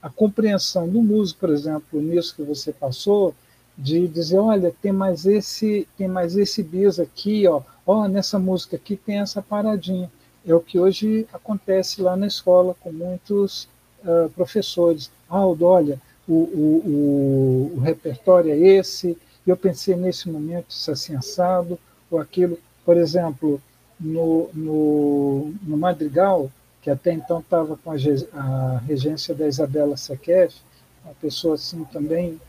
a 0.00 0.08
compreensão 0.08 0.88
do 0.88 1.02
músico, 1.02 1.40
por 1.40 1.50
exemplo, 1.50 2.00
nisso 2.00 2.34
que 2.34 2.42
você 2.42 2.72
passou, 2.72 3.34
de 3.78 4.08
dizer, 4.08 4.38
olha, 4.38 4.74
tem 4.82 4.92
mais 4.92 5.24
esse, 5.24 5.86
tem 5.96 6.08
mais 6.08 6.36
esse 6.36 6.62
bis 6.62 6.98
aqui, 6.98 7.46
ó, 7.46 7.62
ó, 7.86 8.08
nessa 8.08 8.38
música 8.38 8.76
aqui 8.76 8.96
tem 8.96 9.20
essa 9.20 9.40
paradinha 9.40 10.10
é 10.50 10.54
o 10.54 10.60
que 10.60 10.78
hoje 10.78 11.26
acontece 11.32 12.00
lá 12.00 12.16
na 12.16 12.26
escola 12.26 12.74
com 12.80 12.90
muitos 12.90 13.68
uh, 14.02 14.28
professores. 14.30 15.10
Aldo, 15.28 15.66
olha, 15.66 16.00
o, 16.26 16.32
o, 16.32 17.72
o, 17.74 17.76
o, 17.76 17.80
repertório 17.80 18.52
é 18.52 18.56
esse, 18.56 19.16
eu 19.46 19.56
pensei 19.56 19.94
nesse 19.94 20.30
momento, 20.30 20.70
isso 20.70 20.90
assim 20.90 21.14
assado, 21.14 21.78
ou 22.10 22.18
aquilo. 22.18 22.58
Por 22.84 22.96
exemplo, 22.96 23.60
no, 24.00 24.48
no, 24.54 25.54
no 25.62 25.76
Madrigal, 25.76 26.50
que 26.80 26.90
até 26.90 27.12
então 27.12 27.40
estava 27.40 27.76
com 27.76 27.90
a, 27.90 27.96
a, 28.34 28.78
regência 28.86 29.34
da 29.34 29.46
Isabela 29.46 29.96
Sequef, 29.96 30.56
uma 31.04 31.14
pessoa 31.14 31.54
assim 31.56 31.84
também 31.84 32.40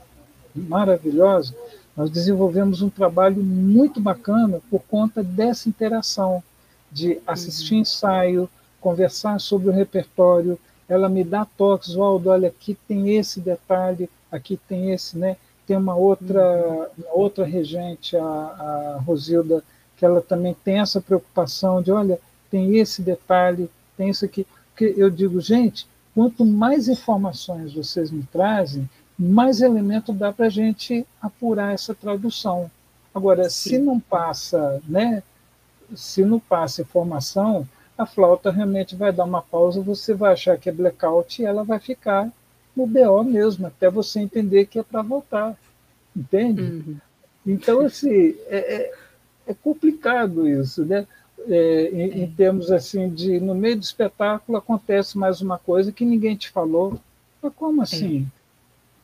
maravilhosa, 0.60 1.54
nós 1.96 2.10
desenvolvemos 2.10 2.82
um 2.82 2.90
trabalho 2.90 3.44
muito 3.44 4.00
bacana 4.00 4.62
por 4.70 4.82
conta 4.84 5.22
dessa 5.22 5.68
interação 5.68 6.44
de 6.92 7.20
assistir 7.28 7.76
uhum. 7.76 7.82
ensaio, 7.82 8.50
conversar 8.80 9.40
sobre 9.40 9.70
o 9.70 9.74
repertório, 9.74 10.58
ela 10.88 11.08
me 11.08 11.24
dá 11.24 11.46
toques, 11.46 11.94
Waldo, 11.94 12.30
olha, 12.30 12.48
aqui 12.48 12.76
tem 12.88 13.16
esse 13.16 13.40
detalhe, 13.40 14.10
aqui 14.32 14.60
tem 14.68 14.92
esse, 14.92 15.18
né? 15.18 15.38
Tem 15.68 15.78
uma 15.78 15.96
outra, 15.96 16.42
uhum. 16.42 16.88
uma 16.98 17.14
outra 17.14 17.46
regente, 17.46 18.18
a, 18.18 18.24
a 18.24 19.02
Rosilda, 19.06 19.64
que 19.96 20.04
ela 20.04 20.22
também 20.22 20.56
tem 20.64 20.80
essa 20.80 21.00
preocupação 21.00 21.82
de, 21.82 21.92
olha, 21.92 22.20
tem 22.50 22.78
esse 22.78 23.02
detalhe, 23.02 23.70
tem 23.96 24.10
isso 24.10 24.26
aqui. 24.26 24.48
Porque 24.70 24.96
eu 24.98 25.10
digo, 25.10 25.40
gente, 25.40 25.88
quanto 26.16 26.44
mais 26.44 26.88
informações 26.88 27.74
vocês 27.74 28.10
me 28.10 28.24
trazem, 28.24 28.90
mais 29.20 29.62
elemento 29.62 30.14
dá 30.14 30.32
para 30.32 30.46
a 30.46 30.50
gente 30.50 31.06
apurar 31.22 31.74
essa 31.74 31.94
tradução. 31.94 32.72
Agora, 33.14 33.50
Sim. 33.50 33.70
se 33.70 33.78
não 33.78 34.00
passa 34.00 34.82
né, 34.88 35.22
se 35.96 36.24
não 36.24 36.40
passa 36.40 36.82
informação, 36.82 37.68
a 37.98 38.06
flauta 38.06 38.52
realmente 38.52 38.96
vai 38.96 39.12
dar 39.12 39.26
uma 39.26 39.42
pausa, 39.42 39.82
você 39.82 40.14
vai 40.14 40.34
achar 40.34 40.58
que 40.58 40.70
é 40.70 40.72
blackout 40.72 41.42
e 41.42 41.46
ela 41.46 41.64
vai 41.64 41.80
ficar 41.80 42.32
no 42.76 42.88
BO 42.88 43.24
mesmo, 43.24 43.68
até 43.68 43.90
você 43.90 44.20
entender 44.20 44.66
que 44.66 44.80
é 44.80 44.84
para 44.84 45.02
voltar. 45.02 45.58
Entende? 46.16 46.62
Uhum. 46.62 46.98
Então, 47.46 47.82
assim, 47.82 48.36
é, 48.48 48.58
é, 48.58 48.94
é, 49.48 49.54
complicado 49.54 50.48
isso, 50.48 50.86
né? 50.86 51.06
É, 51.48 51.90
em, 51.92 52.20
em, 52.20 52.24
é. 52.24 52.32
termos 52.36 52.70
assim 52.72 53.10
de 53.10 53.40
no 53.40 53.56
meio 53.56 53.78
do 53.78 53.84
espetáculo 53.84 54.58
acontece 54.58 55.18
mais 55.18 55.42
uma 55.42 55.58
coisa 55.58 55.92
que 55.92 56.06
ninguém 56.06 56.36
te 56.36 56.50
falou. 56.50 57.00
Mas 57.42 57.54
como 57.56 57.82
assim? 57.82 58.28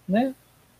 Né? 0.07 0.34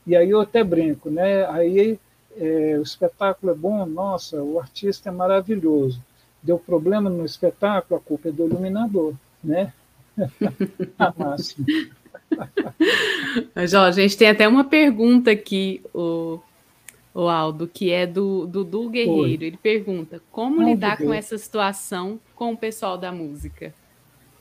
E 0.06 0.16
aí 0.16 0.30
eu 0.30 0.42
até 0.42 0.64
brinco, 0.64 1.10
né? 1.10 1.46
Aí 1.50 2.00
é, 2.38 2.76
o 2.78 2.82
espetáculo 2.82 3.52
é 3.52 3.56
bom, 3.56 3.86
nossa, 3.86 4.42
o 4.42 4.60
artista 4.60 5.10
é 5.10 5.12
maravilhoso. 5.12 6.02
Deu 6.44 6.60
problema 6.60 7.10
no 7.10 7.26
espetáculo, 7.26 8.00
a 8.00 8.04
culpa 8.04 8.30
é 8.30 8.32
do 8.32 8.46
iluminador, 8.46 9.14
né? 9.44 9.74
a 11.00 11.14
máxima. 11.18 11.66
Mas, 13.54 13.74
ó, 13.74 13.86
a 13.86 13.92
gente 13.92 14.18
tem 14.18 14.30
até 14.30 14.48
uma 14.48 14.64
pergunta 14.64 15.32
aqui, 15.32 15.82
o, 15.94 16.40
o 17.14 17.28
Aldo, 17.28 17.68
que 17.68 17.92
é 17.92 18.06
do 18.06 18.46
Dudu 18.46 18.90
Guerreiro. 18.90 19.42
Oi. 19.42 19.48
Ele 19.48 19.58
pergunta: 19.58 20.22
como 20.32 20.62
ah, 20.62 20.66
lidar 20.66 20.98
com 20.98 21.14
essa 21.14 21.38
situação 21.38 22.20
com 22.36 22.54
o 22.54 22.58
pessoal 22.58 22.98
da 22.98 23.12
música? 23.12 23.74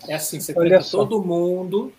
É 0.06 0.14
assim, 0.14 0.40
você 0.40 0.52
Olha 0.56 0.82
todo 0.82 1.22
mundo? 1.22 1.92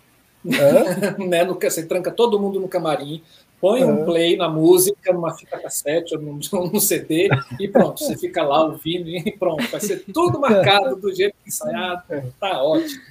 né, 1.18 1.44
no, 1.44 1.54
você 1.54 1.84
tranca 1.84 2.10
todo 2.10 2.38
mundo 2.38 2.60
no 2.60 2.68
camarim, 2.68 3.22
põe 3.60 3.84
um 3.84 4.04
play 4.04 4.36
na 4.36 4.48
música, 4.48 5.12
numa 5.12 5.34
fita 5.34 5.58
cassete 5.58 6.14
ou 6.14 6.22
num, 6.22 6.38
num, 6.52 6.80
CD, 6.80 7.28
e 7.58 7.68
pronto, 7.68 8.00
você 8.00 8.16
fica 8.16 8.42
lá 8.42 8.64
ouvindo 8.64 9.08
e 9.08 9.32
pronto, 9.32 9.66
vai 9.68 9.80
ser 9.80 10.04
tudo 10.12 10.38
marcado 10.40 10.96
do 10.96 11.14
jeito 11.14 11.36
ensaiado, 11.46 12.02
é. 12.10 12.24
tá 12.38 12.62
ótimo. 12.62 13.02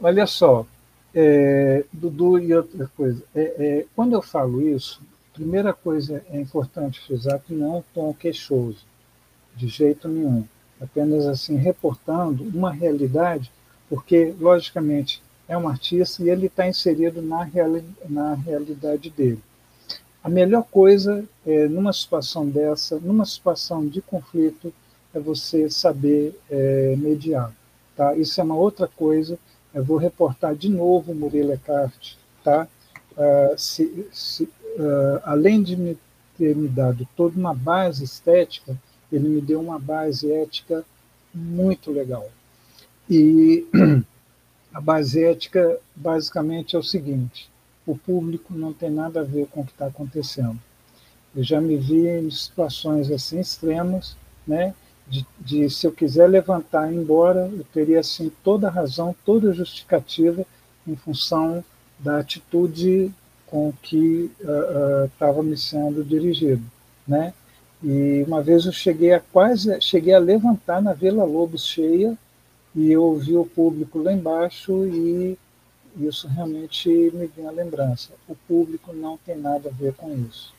Olha 0.00 0.26
só, 0.26 0.66
é, 1.14 1.84
Dudu 1.92 2.38
e 2.38 2.54
outra 2.54 2.90
coisa, 2.96 3.22
é, 3.34 3.42
é, 3.58 3.86
quando 3.94 4.12
eu 4.14 4.22
falo 4.22 4.60
isso, 4.60 5.00
primeira 5.32 5.72
coisa 5.72 6.24
é 6.30 6.40
importante 6.40 7.00
frisar 7.00 7.40
que 7.40 7.52
não 7.52 7.74
é 7.74 7.78
um 7.78 7.84
tom 7.94 8.14
queixoso, 8.14 8.84
de 9.56 9.68
jeito 9.68 10.08
nenhum, 10.08 10.44
apenas 10.80 11.26
assim, 11.26 11.56
reportando 11.56 12.44
uma 12.44 12.72
realidade, 12.72 13.50
porque, 13.88 14.34
logicamente, 14.40 15.22
é 15.48 15.56
um 15.56 15.68
artista 15.68 16.22
e 16.22 16.30
ele 16.30 16.46
está 16.46 16.66
inserido 16.66 17.20
na, 17.20 17.44
reali 17.44 17.84
na 18.08 18.34
realidade 18.34 19.10
dele. 19.10 19.40
A 20.22 20.28
melhor 20.28 20.64
coisa 20.64 21.24
é, 21.46 21.68
numa 21.68 21.92
situação 21.92 22.48
dessa, 22.48 22.98
numa 22.98 23.26
situação 23.26 23.86
de 23.86 24.00
conflito, 24.00 24.72
é 25.12 25.20
você 25.20 25.68
saber 25.68 26.34
é, 26.50 26.96
mediar. 26.96 27.52
Tá? 27.96 28.14
Isso 28.16 28.40
é 28.40 28.44
uma 28.44 28.56
outra 28.56 28.88
coisa. 28.88 29.38
Eu 29.72 29.84
vou 29.84 29.96
reportar 29.96 30.54
de 30.54 30.68
novo 30.68 31.12
o 31.12 31.14
Murilo 31.14 31.52
Eckhart. 31.52 32.14
Tá? 32.42 32.66
Uh, 33.12 33.56
se, 33.56 34.08
se, 34.12 34.44
uh, 34.44 35.20
além 35.22 35.62
de 35.62 35.76
me 35.76 35.96
ter 36.36 36.54
me 36.56 36.68
dado 36.68 37.06
toda 37.16 37.38
uma 37.38 37.54
base 37.54 38.02
estética, 38.02 38.76
ele 39.12 39.28
me 39.28 39.40
deu 39.40 39.60
uma 39.60 39.78
base 39.78 40.30
ética 40.32 40.84
muito 41.32 41.92
legal. 41.92 42.28
E 43.08 43.66
a 44.74 44.80
base 44.80 45.22
ética, 45.22 45.78
basicamente, 45.94 46.74
é 46.74 46.78
o 46.78 46.82
seguinte: 46.82 47.48
o 47.86 47.96
público 47.96 48.52
não 48.52 48.72
tem 48.72 48.90
nada 48.90 49.20
a 49.20 49.24
ver 49.24 49.46
com 49.46 49.60
o 49.60 49.64
que 49.64 49.70
está 49.70 49.86
acontecendo. 49.86 50.58
Eu 51.34 51.44
já 51.44 51.60
me 51.60 51.76
vi 51.76 52.08
em 52.08 52.30
situações 52.30 53.10
assim 53.10 53.38
extremas, 53.38 54.16
né? 54.46 54.74
De, 55.06 55.24
de, 55.38 55.70
se 55.70 55.86
eu 55.86 55.92
quiser 55.92 56.26
levantar 56.26 56.90
e 56.90 56.94
ir 56.94 56.98
embora, 56.98 57.50
eu 57.52 57.64
teria 57.72 58.00
assim 58.00 58.32
toda 58.42 58.68
a 58.68 58.70
razão, 58.70 59.14
toda 59.24 59.50
a 59.50 59.54
justificativa 59.54 60.44
em 60.86 60.96
função 60.96 61.62
da 61.98 62.18
atitude 62.18 63.12
com 63.46 63.72
que 63.82 64.30
estava 65.10 65.38
uh, 65.38 65.40
uh, 65.40 65.44
me 65.44 65.56
sendo 65.56 66.02
dirigido, 66.02 66.64
né? 67.06 67.32
E 67.82 68.24
uma 68.26 68.42
vez 68.42 68.64
eu 68.64 68.72
cheguei 68.72 69.12
a 69.12 69.20
quase 69.20 69.78
cheguei 69.80 70.14
a 70.14 70.18
levantar 70.18 70.82
na 70.82 70.94
Vila 70.94 71.22
Lobos 71.24 71.66
cheia 71.66 72.18
e 72.74 72.90
eu 72.90 73.02
ouvi 73.02 73.36
o 73.36 73.46
público 73.46 73.98
lá 74.02 74.12
embaixo 74.12 74.86
e 74.86 75.38
isso 75.96 76.26
realmente 76.26 76.88
me 76.88 77.26
vem 77.26 77.46
à 77.46 77.50
lembrança. 77.50 78.10
O 78.28 78.34
público 78.34 78.92
não 78.92 79.16
tem 79.16 79.36
nada 79.36 79.68
a 79.68 79.72
ver 79.72 79.94
com 79.94 80.12
isso. 80.12 80.52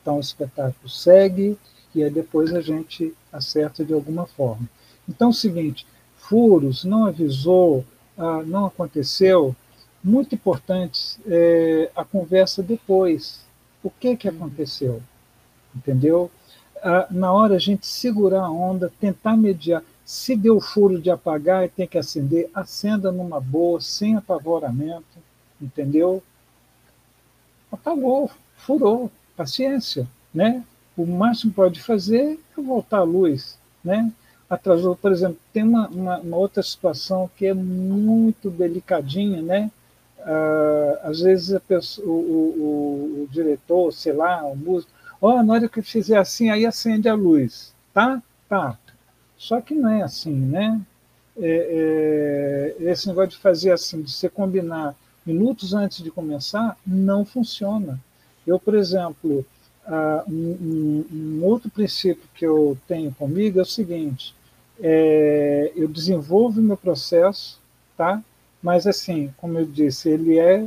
Então 0.00 0.16
o 0.16 0.20
espetáculo 0.20 0.88
segue 0.88 1.58
e 1.94 2.04
aí 2.04 2.10
depois 2.10 2.54
a 2.54 2.60
gente 2.60 3.12
acerta 3.32 3.84
de 3.84 3.92
alguma 3.92 4.26
forma. 4.26 4.68
Então 5.08 5.28
é 5.28 5.30
o 5.30 5.34
seguinte, 5.34 5.86
furos, 6.16 6.84
não 6.84 7.06
avisou, 7.06 7.84
ah, 8.16 8.42
não 8.46 8.66
aconteceu, 8.66 9.54
muito 10.02 10.34
importante 10.34 11.18
é, 11.26 11.90
a 11.96 12.04
conversa 12.04 12.62
depois. 12.62 13.44
O 13.82 13.90
que, 13.90 14.16
que 14.16 14.28
aconteceu? 14.28 15.02
entendeu? 15.76 16.30
Ah, 16.82 17.06
na 17.10 17.32
hora 17.32 17.56
a 17.56 17.58
gente 17.58 17.86
segurar 17.86 18.44
a 18.44 18.50
onda, 18.50 18.90
tentar 19.00 19.36
mediar. 19.36 19.82
Se 20.06 20.36
deu 20.36 20.60
furo 20.60 21.00
de 21.02 21.10
apagar 21.10 21.64
e 21.64 21.68
tem 21.68 21.84
que 21.84 21.98
acender, 21.98 22.48
acenda 22.54 23.10
numa 23.10 23.40
boa, 23.40 23.80
sem 23.80 24.14
apavoramento, 24.14 25.18
entendeu? 25.60 26.22
Apagou, 27.72 28.30
furou, 28.56 29.10
paciência, 29.36 30.06
né? 30.32 30.64
O 30.96 31.04
máximo 31.04 31.50
que 31.50 31.56
pode 31.56 31.82
fazer 31.82 32.38
é 32.56 32.62
voltar 32.62 32.98
à 32.98 33.02
luz, 33.02 33.58
né? 33.82 34.12
Atrasou, 34.48 34.94
por 34.94 35.10
exemplo, 35.10 35.38
tem 35.52 35.64
uma, 35.64 35.88
uma, 35.88 36.18
uma 36.20 36.36
outra 36.36 36.62
situação 36.62 37.28
que 37.36 37.46
é 37.46 37.52
muito 37.52 38.48
delicadinha, 38.48 39.42
né? 39.42 39.72
Uh, 40.20 40.98
às 41.02 41.18
vezes 41.18 41.60
pessoa, 41.66 42.06
o, 42.06 42.10
o, 42.10 43.22
o, 43.22 43.28
diretor, 43.30 43.92
sei 43.92 44.12
lá, 44.12 44.44
o 44.44 44.56
músico, 44.56 44.92
ó, 45.20 45.34
oh, 45.34 45.42
na 45.42 45.52
hora 45.52 45.68
que 45.68 45.80
eu 45.80 45.84
fizer 45.84 46.16
assim, 46.16 46.48
aí 46.48 46.64
acende 46.64 47.08
a 47.08 47.14
luz, 47.14 47.74
tá? 47.92 48.22
Tá. 48.48 48.78
Só 49.36 49.60
que 49.60 49.74
não 49.74 49.90
é 49.90 50.02
assim, 50.02 50.32
né? 50.32 50.80
É, 51.38 52.74
é, 52.80 52.90
esse 52.90 53.06
negócio 53.08 53.30
de 53.30 53.36
fazer 53.36 53.70
assim, 53.70 54.02
de 54.02 54.10
você 54.10 54.28
combinar 54.28 54.94
minutos 55.24 55.74
antes 55.74 56.02
de 56.02 56.10
começar, 56.10 56.76
não 56.86 57.24
funciona. 57.24 58.00
Eu, 58.46 58.58
por 58.58 58.74
exemplo, 58.74 59.44
uh, 59.86 60.30
um, 60.30 61.04
um, 61.12 61.44
outro 61.44 61.68
princípio 61.68 62.24
que 62.34 62.46
eu 62.46 62.78
tenho 62.88 63.12
comigo 63.12 63.58
é 63.58 63.62
o 63.62 63.66
seguinte: 63.66 64.34
é, 64.80 65.72
eu 65.76 65.88
desenvolvo 65.88 66.62
meu 66.62 66.76
processo, 66.76 67.60
tá? 67.96 68.22
mas 68.66 68.84
assim, 68.84 69.32
como 69.36 69.58
eu 69.58 69.64
disse, 69.64 70.08
ele 70.08 70.38
é, 70.38 70.66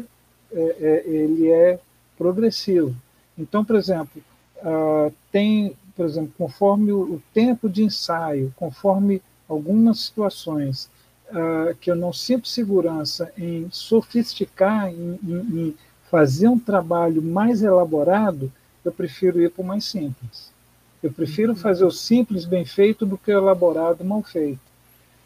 é, 0.54 0.76
é 0.80 1.04
ele 1.06 1.50
é 1.50 1.80
progressivo. 2.18 2.96
Então, 3.38 3.64
por 3.64 3.76
exemplo, 3.76 4.22
uh, 4.58 5.14
tem, 5.32 5.76
por 6.00 6.06
exemplo, 6.06 6.32
conforme 6.38 6.94
o, 6.94 7.22
tempo 7.34 7.70
de 7.70 7.84
ensaio, 7.84 8.54
conforme 8.56 9.22
algumas 9.50 10.00
situações 10.00 10.90
uh, 11.30 11.76
que 11.76 11.92
eu 11.92 11.96
não 11.96 12.14
sinto 12.14 12.48
segurança 12.48 13.34
em 13.38 13.68
sofisticar, 13.70 14.88
em, 14.88 15.20
em, 15.22 15.36
em 15.60 15.76
fazer 16.10 16.48
um 16.48 16.58
trabalho 16.58 17.22
mais 17.22 17.62
elaborado, 17.62 18.50
eu 18.86 18.94
prefiro 18.94 19.42
ir 19.42 19.52
para 19.52 19.62
o 19.62 19.66
mais 19.66 19.84
simples. 19.84 20.54
Eu 21.04 21.12
prefiro 21.12 21.52
uhum. 21.52 21.58
fazer 21.58 21.84
o 21.84 21.92
simples 21.92 22.46
bem 22.46 22.64
feito 22.64 23.06
do 23.06 23.18
que 23.18 23.30
o 23.30 23.38
elaborado 23.38 24.06
mal 24.06 24.24
feito. 24.24 24.62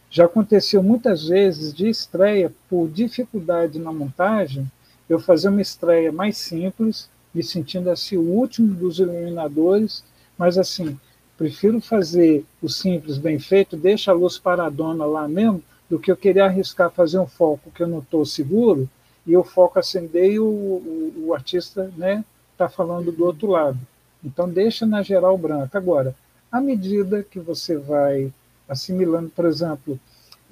Já 0.10 0.26
aconteceu 0.26 0.82
muitas 0.82 1.28
vezes 1.28 1.72
de 1.72 1.88
estreia, 1.88 2.52
por 2.68 2.90
dificuldade 2.90 3.78
na 3.78 3.94
montagem, 3.94 4.66
eu 5.08 5.20
fazer 5.20 5.50
uma 5.50 5.62
estreia 5.62 6.12
mais 6.12 6.36
simples, 6.36 7.12
me 7.32 7.44
sentindo 7.44 7.92
assim 7.92 8.18
o 8.18 8.24
último 8.24 8.74
dos 8.74 8.98
iluminadores, 8.98 10.04
mas 10.38 10.58
assim, 10.58 11.00
prefiro 11.38 11.82
fazer 11.82 12.46
o 12.62 12.70
simples 12.70 13.18
bem 13.18 13.40
feito, 13.40 13.76
deixa 13.76 14.12
a 14.12 14.16
luz 14.16 14.38
paradona 14.38 15.06
lá 15.06 15.28
mesmo, 15.28 15.64
do 15.90 16.00
que 16.00 16.12
eu 16.12 16.18
querer 16.18 16.42
arriscar 16.42 16.90
fazer 16.90 17.20
um 17.20 17.28
foco 17.28 17.72
que 17.72 17.84
eu 17.84 17.88
não 17.88 18.00
estou 18.00 18.26
seguro 18.26 18.90
e 19.26 19.38
o 19.38 19.44
foco 19.44 19.80
acender 19.80 20.32
e 20.32 20.40
o, 20.40 20.46
o, 20.46 21.26
o 21.28 21.34
artista 21.34 21.92
né, 21.96 22.24
está 22.52 22.68
falando 22.68 23.12
do 23.12 23.26
outro 23.26 23.48
lado. 23.48 23.80
Então 24.24 24.50
deixa 24.50 24.86
na 24.86 25.02
geral 25.02 25.38
branca. 25.38 25.78
Agora, 25.78 26.16
à 26.52 26.62
medida 26.62 27.24
que 27.24 27.40
você 27.40 27.78
vai 27.78 28.32
assimilando, 28.68 29.30
por 29.30 29.46
exemplo, 29.46 30.00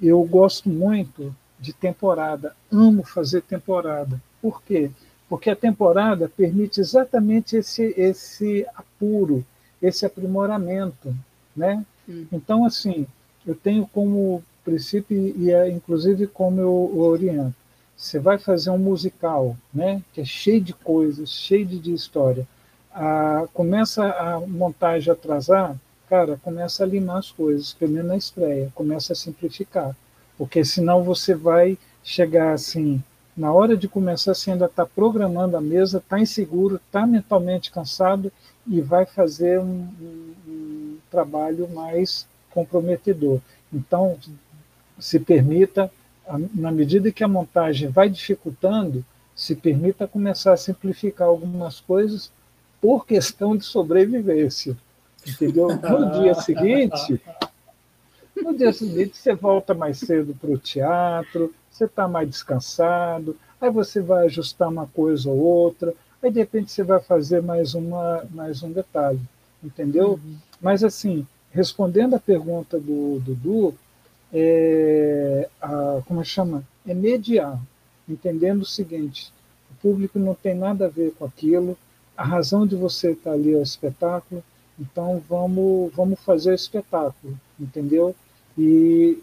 eu 0.00 0.22
gosto 0.24 0.68
muito 0.68 1.34
de 1.58 1.72
temporada, 1.72 2.54
amo 2.70 3.02
fazer 3.02 3.42
temporada. 3.42 4.20
Por 4.40 4.62
quê? 4.62 4.90
Porque 5.28 5.48
a 5.48 5.56
temporada 5.56 6.28
permite 6.28 6.80
exatamente 6.80 7.56
esse, 7.56 7.94
esse 7.96 8.66
apuro, 8.74 9.44
esse 9.82 10.06
aprimoramento, 10.06 11.14
né? 11.54 11.84
Hum. 12.08 12.26
Então, 12.32 12.64
assim, 12.64 13.06
eu 13.46 13.54
tenho 13.54 13.86
como 13.86 14.42
princípio, 14.64 15.16
e 15.36 15.50
é 15.50 15.68
inclusive 15.68 16.26
como 16.26 16.60
eu 16.60 16.98
oriento, 17.00 17.54
você 17.96 18.18
vai 18.18 18.38
fazer 18.38 18.70
um 18.70 18.78
musical, 18.78 19.56
né, 19.72 20.02
que 20.12 20.20
é 20.20 20.24
cheio 20.24 20.60
de 20.60 20.72
coisas, 20.72 21.30
cheio 21.30 21.66
de, 21.66 21.92
história, 21.92 22.46
a, 22.92 23.46
começa 23.52 24.04
a 24.04 24.40
montagem 24.40 25.12
atrasar, 25.12 25.76
cara, 26.08 26.38
começa 26.42 26.82
a 26.82 26.86
limar 26.86 27.18
as 27.18 27.30
coisas, 27.30 27.72
pelo 27.72 27.92
menos 27.92 28.08
na 28.08 28.16
estreia, 28.16 28.72
começa 28.74 29.12
a 29.12 29.16
simplificar, 29.16 29.96
porque 30.36 30.64
senão 30.64 31.02
você 31.02 31.34
vai 31.34 31.78
chegar 32.02 32.52
assim, 32.52 33.02
na 33.36 33.52
hora 33.52 33.76
de 33.76 33.88
começar, 33.88 34.34
você 34.34 34.50
ainda 34.50 34.66
está 34.66 34.84
programando 34.84 35.56
a 35.56 35.60
mesa, 35.60 35.98
está 35.98 36.18
inseguro, 36.20 36.76
está 36.76 37.06
mentalmente 37.06 37.70
cansado 37.70 38.32
e 38.66 38.80
vai 38.80 39.06
fazer 39.06 39.58
um, 39.58 39.88
um, 40.00 40.34
um 40.46 40.98
trabalho 41.10 41.68
mais 41.68 42.26
comprometedor. 42.50 43.40
Então, 43.72 44.18
se 44.98 45.18
permita, 45.18 45.90
na 46.54 46.70
medida 46.70 47.10
que 47.10 47.24
a 47.24 47.28
montagem 47.28 47.88
vai 47.88 48.08
dificultando, 48.08 49.04
se 49.34 49.54
permita 49.56 50.06
começar 50.06 50.52
a 50.52 50.56
simplificar 50.56 51.28
algumas 51.28 51.80
coisas 51.80 52.30
por 52.80 53.06
questão 53.06 53.56
de 53.56 53.64
sobrevivência. 53.64 54.76
Entendeu? 55.26 55.68
No 55.68 56.20
dia 56.20 56.34
seguinte, 56.34 57.20
no 58.36 58.56
dia 58.56 58.72
seguinte 58.72 59.16
você 59.16 59.34
volta 59.34 59.72
mais 59.72 59.98
cedo 59.98 60.34
para 60.34 60.50
o 60.50 60.58
teatro, 60.58 61.54
você 61.70 61.84
está 61.84 62.08
mais 62.08 62.28
descansado, 62.28 63.36
aí 63.60 63.70
você 63.70 64.00
vai 64.00 64.26
ajustar 64.26 64.68
uma 64.68 64.86
coisa 64.86 65.30
ou 65.30 65.38
outra, 65.38 65.94
aí 66.22 66.32
de 66.32 66.38
repente 66.38 66.70
você 66.70 66.82
vai 66.82 67.00
fazer 67.00 67.42
mais, 67.42 67.74
uma, 67.74 68.24
mais 68.30 68.62
um 68.62 68.70
detalhe, 68.70 69.20
entendeu? 69.62 70.12
Uhum. 70.12 70.36
Mas 70.60 70.84
assim, 70.84 71.26
respondendo 71.50 72.14
a 72.14 72.20
pergunta 72.20 72.78
do 72.78 73.20
Dudu, 73.20 73.74
é, 74.32 75.48
a, 75.60 76.00
como 76.06 76.20
é 76.20 76.24
chama? 76.24 76.64
É 76.86 76.94
mediar, 76.94 77.60
entendendo 78.08 78.62
o 78.62 78.66
seguinte, 78.66 79.32
o 79.70 79.74
público 79.82 80.18
não 80.18 80.34
tem 80.34 80.54
nada 80.54 80.86
a 80.86 80.88
ver 80.88 81.12
com 81.18 81.24
aquilo, 81.24 81.76
a 82.16 82.24
razão 82.24 82.66
de 82.66 82.76
você 82.76 83.12
estar 83.12 83.32
ali 83.32 83.52
é 83.52 83.56
o 83.56 83.62
espetáculo, 83.62 84.42
então 84.78 85.22
vamos, 85.28 85.92
vamos 85.94 86.20
fazer 86.20 86.52
o 86.52 86.54
espetáculo, 86.54 87.38
entendeu? 87.58 88.14
E 88.56 89.22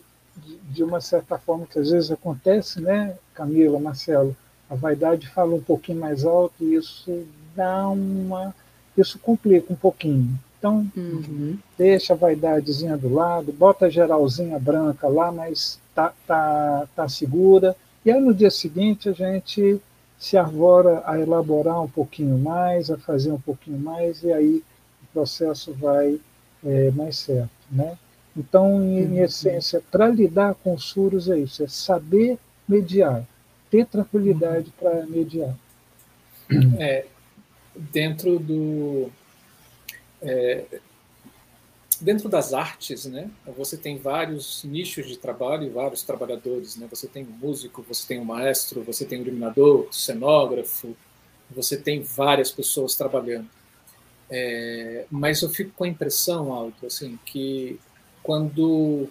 de 0.69 0.83
uma 0.83 1.01
certa 1.01 1.37
forma 1.37 1.65
que 1.65 1.79
às 1.79 1.89
vezes 1.89 2.11
acontece, 2.11 2.79
né, 2.79 3.17
Camila, 3.33 3.79
Marcelo, 3.79 4.35
a 4.69 4.75
vaidade 4.75 5.27
fala 5.27 5.55
um 5.55 5.61
pouquinho 5.61 5.99
mais 5.99 6.25
alto 6.25 6.53
e 6.61 6.75
isso 6.75 7.25
dá 7.55 7.87
uma, 7.89 8.53
isso 8.97 9.17
complica 9.19 9.71
um 9.71 9.75
pouquinho. 9.75 10.37
Então 10.57 10.87
uhum. 10.95 11.57
deixa 11.77 12.13
a 12.13 12.17
vaidadezinha 12.17 12.97
do 12.97 13.13
lado, 13.13 13.51
bota 13.51 13.85
a 13.85 13.89
geralzinha 13.89 14.59
branca 14.59 15.07
lá, 15.07 15.31
mas 15.31 15.79
tá, 15.95 16.13
tá, 16.27 16.87
tá 16.95 17.09
segura. 17.09 17.75
E 18.05 18.11
aí 18.11 18.19
no 18.19 18.33
dia 18.33 18.51
seguinte 18.51 19.09
a 19.09 19.13
gente 19.13 19.81
se 20.17 20.37
arvora 20.37 21.01
a 21.05 21.17
elaborar 21.17 21.81
um 21.81 21.87
pouquinho 21.87 22.37
mais, 22.37 22.91
a 22.91 22.97
fazer 22.97 23.31
um 23.31 23.39
pouquinho 23.39 23.79
mais, 23.79 24.21
e 24.21 24.31
aí 24.33 24.63
processo 25.13 25.73
vai 25.73 26.19
é, 26.63 26.91
mais 26.91 27.17
certo. 27.17 27.49
Né? 27.71 27.97
Então, 28.35 28.81
em, 28.81 29.05
uhum. 29.05 29.23
essência, 29.23 29.81
para 29.91 30.07
lidar 30.07 30.55
com 30.55 30.73
os 30.73 30.91
furos 30.91 31.29
é 31.29 31.37
isso, 31.37 31.63
é 31.63 31.67
saber 31.67 32.37
mediar, 32.67 33.23
ter 33.69 33.85
tranquilidade 33.85 34.71
para 34.79 35.05
mediar. 35.05 35.55
É, 36.79 37.05
dentro 37.75 38.39
do 38.39 39.11
é, 40.21 40.65
dentro 42.01 42.29
das 42.29 42.53
artes, 42.53 43.05
né, 43.05 43.29
você 43.57 43.77
tem 43.77 43.97
vários 43.97 44.63
nichos 44.63 45.07
de 45.07 45.17
trabalho 45.17 45.65
e 45.65 45.69
vários 45.69 46.01
trabalhadores. 46.03 46.75
Né? 46.75 46.87
Você 46.89 47.07
tem 47.07 47.23
um 47.23 47.47
músico, 47.47 47.85
você 47.87 48.07
tem 48.07 48.19
um 48.19 48.25
maestro, 48.25 48.83
você 48.83 49.05
tem 49.05 49.19
um 49.19 49.21
iluminador, 49.21 49.87
cenógrafo, 49.91 50.95
você 51.49 51.77
tem 51.77 52.01
várias 52.01 52.51
pessoas 52.51 52.95
trabalhando. 52.95 53.49
É, 54.29 55.05
mas 55.09 55.41
eu 55.41 55.49
fico 55.49 55.71
com 55.71 55.83
a 55.83 55.87
impressão, 55.87 56.53
Alto, 56.53 56.85
assim, 56.85 57.17
que 57.25 57.79
quando 58.21 59.09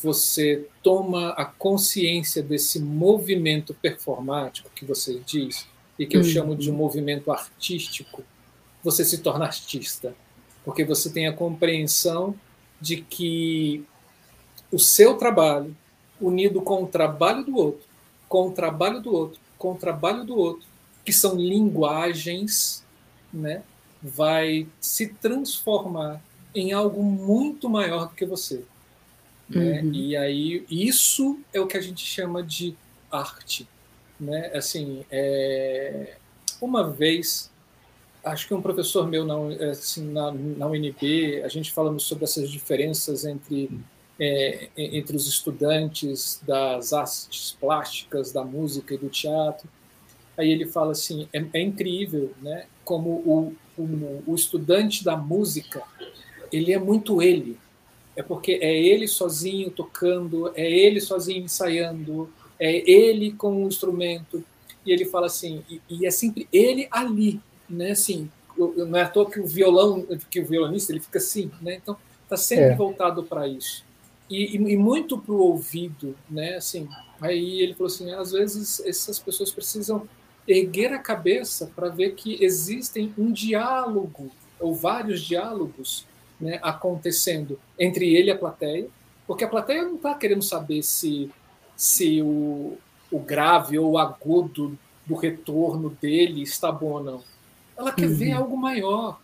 você 0.00 0.66
toma 0.82 1.30
a 1.30 1.44
consciência 1.44 2.42
desse 2.42 2.80
movimento 2.80 3.74
performático 3.74 4.70
que 4.74 4.84
você 4.84 5.20
diz, 5.26 5.66
e 5.98 6.06
que 6.06 6.16
eu 6.16 6.22
uhum. 6.22 6.26
chamo 6.26 6.56
de 6.56 6.70
um 6.70 6.74
movimento 6.74 7.30
artístico, 7.30 8.24
você 8.82 9.04
se 9.04 9.18
torna 9.18 9.44
artista. 9.44 10.14
Porque 10.64 10.84
você 10.84 11.10
tem 11.10 11.26
a 11.26 11.32
compreensão 11.32 12.34
de 12.80 13.02
que 13.02 13.84
o 14.70 14.78
seu 14.78 15.16
trabalho, 15.16 15.76
unido 16.20 16.62
com 16.62 16.84
o 16.84 16.86
trabalho 16.86 17.44
do 17.44 17.56
outro, 17.56 17.86
com 18.28 18.48
o 18.48 18.52
trabalho 18.52 19.00
do 19.00 19.12
outro, 19.12 19.40
com 19.58 19.72
o 19.72 19.76
trabalho 19.76 20.24
do 20.24 20.36
outro, 20.36 20.66
que 21.04 21.12
são 21.12 21.36
linguagens, 21.36 22.84
né, 23.32 23.62
vai 24.02 24.66
se 24.80 25.08
transformar 25.08 26.22
em 26.54 26.72
algo 26.72 27.02
muito 27.02 27.68
maior 27.68 28.08
do 28.08 28.14
que 28.14 28.24
você. 28.24 28.64
Né? 29.52 29.82
Uhum. 29.82 29.92
E 29.92 30.16
aí 30.16 30.64
isso 30.70 31.38
é 31.52 31.60
o 31.60 31.66
que 31.66 31.76
a 31.76 31.80
gente 31.80 32.04
chama 32.04 32.42
de 32.42 32.74
arte, 33.10 33.68
né? 34.18 34.50
Assim, 34.54 35.04
é... 35.10 36.16
uma 36.60 36.88
vez 36.88 37.52
acho 38.24 38.46
que 38.46 38.54
um 38.54 38.62
professor 38.62 39.06
meu 39.08 39.24
na, 39.24 39.34
assim, 39.70 40.10
na, 40.10 40.32
na 40.32 40.66
UNB, 40.66 41.42
a 41.44 41.48
gente 41.48 41.72
falando 41.72 42.00
sobre 42.00 42.24
essas 42.24 42.50
diferenças 42.50 43.24
entre, 43.24 43.70
é, 44.18 44.68
entre 44.76 45.16
os 45.16 45.26
estudantes 45.26 46.40
das 46.46 46.92
artes 46.92 47.56
plásticas, 47.60 48.32
da 48.32 48.44
música 48.44 48.94
e 48.94 48.98
do 48.98 49.08
teatro. 49.08 49.68
Aí 50.36 50.50
ele 50.50 50.66
fala 50.66 50.92
assim, 50.92 51.28
é, 51.32 51.44
é 51.52 51.60
incrível, 51.60 52.32
né? 52.40 52.66
Como 52.84 53.10
o, 53.10 53.54
o, 53.76 54.22
o 54.26 54.34
estudante 54.34 55.04
da 55.04 55.16
música, 55.16 55.82
ele 56.52 56.72
é 56.72 56.78
muito 56.78 57.20
ele. 57.20 57.58
É 58.16 58.22
porque 58.22 58.58
é 58.60 58.78
ele 58.78 59.08
sozinho 59.08 59.70
tocando, 59.70 60.52
é 60.54 60.70
ele 60.70 61.00
sozinho 61.00 61.44
ensaiando, 61.44 62.28
é 62.58 62.90
ele 62.90 63.32
com 63.32 63.64
o 63.64 63.68
instrumento. 63.68 64.44
E 64.84 64.92
ele 64.92 65.04
fala 65.04 65.26
assim, 65.26 65.62
e, 65.70 65.80
e 65.88 66.06
é 66.06 66.10
sempre 66.10 66.48
ele 66.52 66.88
ali, 66.90 67.40
né? 67.68 67.92
Assim, 67.92 68.28
não 68.56 68.96
é 68.96 69.02
à 69.02 69.08
toa 69.08 69.30
que 69.30 69.40
o 69.40 69.46
violão, 69.46 70.06
que 70.30 70.40
o 70.40 70.46
violonista, 70.46 70.92
ele 70.92 71.00
fica 71.00 71.18
assim, 71.18 71.50
né? 71.60 71.76
Então, 71.76 71.96
está 72.24 72.36
sempre 72.36 72.66
é. 72.66 72.74
voltado 72.74 73.22
para 73.22 73.46
isso. 73.46 73.84
E, 74.28 74.56
e, 74.56 74.72
e 74.72 74.76
muito 74.76 75.18
para 75.18 75.32
o 75.32 75.40
ouvido, 75.40 76.16
né? 76.28 76.56
Assim, 76.56 76.88
aí 77.20 77.60
ele 77.60 77.74
falou 77.74 77.86
assim, 77.86 78.12
às 78.12 78.32
vezes 78.32 78.80
essas 78.80 79.18
pessoas 79.18 79.50
precisam 79.50 80.08
erguer 80.46 80.92
a 80.92 80.98
cabeça 80.98 81.70
para 81.74 81.88
ver 81.88 82.14
que 82.14 82.42
existem 82.42 83.12
um 83.16 83.30
diálogo 83.30 84.30
ou 84.58 84.74
vários 84.74 85.20
diálogos 85.22 86.06
né, 86.42 86.58
acontecendo 86.60 87.58
entre 87.78 88.12
ele 88.12 88.26
e 88.26 88.30
a 88.32 88.36
plateia, 88.36 88.88
porque 89.28 89.44
a 89.44 89.48
plateia 89.48 89.84
não 89.84 89.94
está 89.94 90.12
querendo 90.12 90.42
saber 90.42 90.82
se, 90.82 91.30
se 91.76 92.20
o, 92.20 92.76
o 93.12 93.20
grave 93.20 93.78
ou 93.78 93.92
o 93.92 93.98
agudo 93.98 94.76
do 95.06 95.14
retorno 95.14 95.96
dele 96.02 96.42
está 96.42 96.72
bom 96.72 96.94
ou 96.94 97.02
não. 97.02 97.22
Ela 97.78 97.92
quer 97.92 98.08
uhum. 98.08 98.16
ver 98.16 98.32
algo 98.32 98.56
maior, 98.56 99.20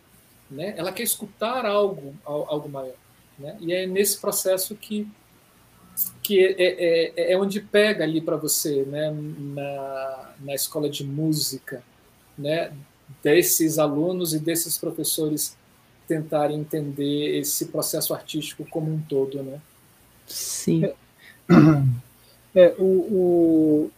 né? 0.49 0.75
ela 0.77 0.93
quer 0.93 1.03
escutar 1.03 1.67
algo, 1.67 2.15
algo 2.25 2.69
maior. 2.69 2.95
Né? 3.37 3.57
E 3.61 3.73
é 3.73 3.85
nesse 3.85 4.17
processo 4.21 4.77
que, 4.77 5.07
que 6.23 6.39
é, 6.39 6.53
é, 6.53 7.13
é, 7.17 7.33
é 7.33 7.39
onde 7.39 7.61
pega 7.61 8.05
ali 8.05 8.21
para 8.21 8.37
você, 8.37 8.85
né? 8.85 9.11
na, 9.11 10.35
na 10.39 10.55
escola 10.55 10.89
de 10.89 11.03
música, 11.03 11.83
né? 12.39 12.73
desses 13.25 13.77
alunos 13.77 14.33
e 14.33 14.39
desses 14.39 14.79
professores 14.79 15.58
tentarem 16.09 16.59
entender 16.59 17.39
esse 17.39 17.67
processo 17.67 18.15
artístico 18.15 18.67
como 18.69 18.91
um 18.91 19.01
todo, 19.03 19.43
né? 19.43 19.61
Sim. 20.27 20.85
É, 20.85 20.95
é 22.55 22.75
o, 22.79 22.85
o, 22.85 23.91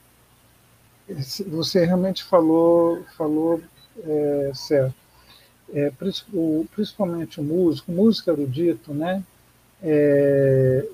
você 1.46 1.84
realmente 1.84 2.24
falou, 2.24 3.04
falou 3.16 3.62
é, 4.04 4.52
certo. 4.54 4.94
É, 5.72 5.92
principalmente 6.74 7.40
o 7.40 7.44
músico, 7.44 7.92
música 7.92 8.32
erudito, 8.32 8.92
né? 8.92 9.22
É, 9.80 10.84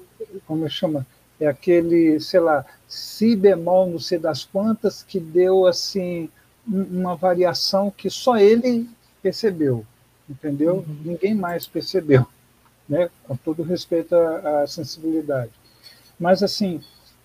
como 0.47 0.69
chama? 0.69 1.07
É 1.41 1.47
aquele, 1.47 2.21
sei 2.21 2.41
lá, 2.41 2.65
si 2.87 3.35
bemol, 3.35 3.89
não 3.89 3.99
sei 3.99 4.19
das 4.19 4.45
quantas, 4.45 5.03
que 5.03 5.19
deu 5.19 5.67
assim 5.67 6.29
uma 6.67 7.15
variação 7.15 7.91
que 7.91 8.11
só 8.11 8.37
ele 8.37 8.89
percebeu, 9.23 9.85
entendeu? 10.29 10.77
Uhum. 10.77 10.97
Ninguém 11.05 11.35
mais 11.35 11.67
percebeu, 11.67 12.27
né? 12.89 13.11
Com 13.25 13.37
todo 13.37 13.63
respeito 13.63 14.15
à, 14.15 14.63
à 14.63 14.67
sensibilidade. 14.67 15.53
Mas 16.19 16.43
assim, 16.43 16.81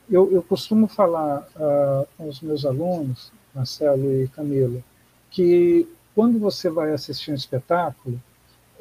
eu, 0.10 0.32
eu 0.32 0.44
costumo 0.44 0.88
falar 0.88 1.48
uh, 1.56 2.08
com 2.18 2.28
os 2.28 2.42
meus 2.42 2.66
alunos, 2.66 3.32
Marcelo 3.54 4.12
e 4.22 4.28
Camila, 4.28 4.82
que 5.30 5.88
quando 6.14 6.38
você 6.40 6.70
vai 6.70 6.92
assistir 6.92 7.32
um 7.32 7.36
espetáculo, 7.36 8.22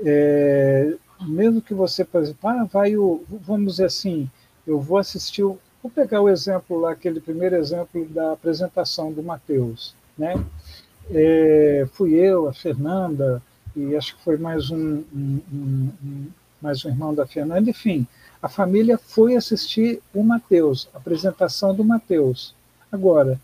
é, 0.05 0.95
mesmo 1.21 1.61
que 1.61 1.75
você, 1.75 2.05
por 2.05 2.23
exemplo, 2.23 2.49
ah, 2.49 2.65
vai 2.65 2.97
o, 2.97 3.23
vamos 3.29 3.73
dizer 3.75 3.87
assim, 3.87 4.29
eu 4.67 4.81
vou 4.81 4.99
assistir, 4.99 5.43
vou 5.43 5.91
pegar 5.95 6.21
o 6.21 6.29
exemplo 6.29 6.81
lá, 6.81 6.93
aquele 6.93 7.21
primeiro 7.21 7.57
exemplo 7.57 8.05
da 8.07 8.33
apresentação 8.33 9.13
do 9.13 9.23
Mateus, 9.23 9.95
né? 10.17 10.35
É, 11.11 11.87
fui 11.93 12.15
eu, 12.15 12.49
a 12.49 12.53
Fernanda, 12.53 13.43
e 13.77 13.97
acho 13.97 14.17
que 14.17 14.23
foi 14.23 14.37
mais 14.37 14.71
um, 14.71 15.03
um, 15.15 15.41
um, 15.53 16.27
mais 16.61 16.85
um 16.85 16.89
irmão 16.89 17.15
da 17.15 17.27
Fernanda, 17.27 17.71
enfim, 17.71 18.07
a 18.43 18.49
família 18.49 18.99
foi 18.99 19.37
assistir 19.37 20.03
o 20.15 20.23
Mateus, 20.23 20.89
a 20.95 20.99
apresentação 20.99 21.75
do 21.75 21.85
Mateus. 21.85 22.55
Agora, 22.91 23.41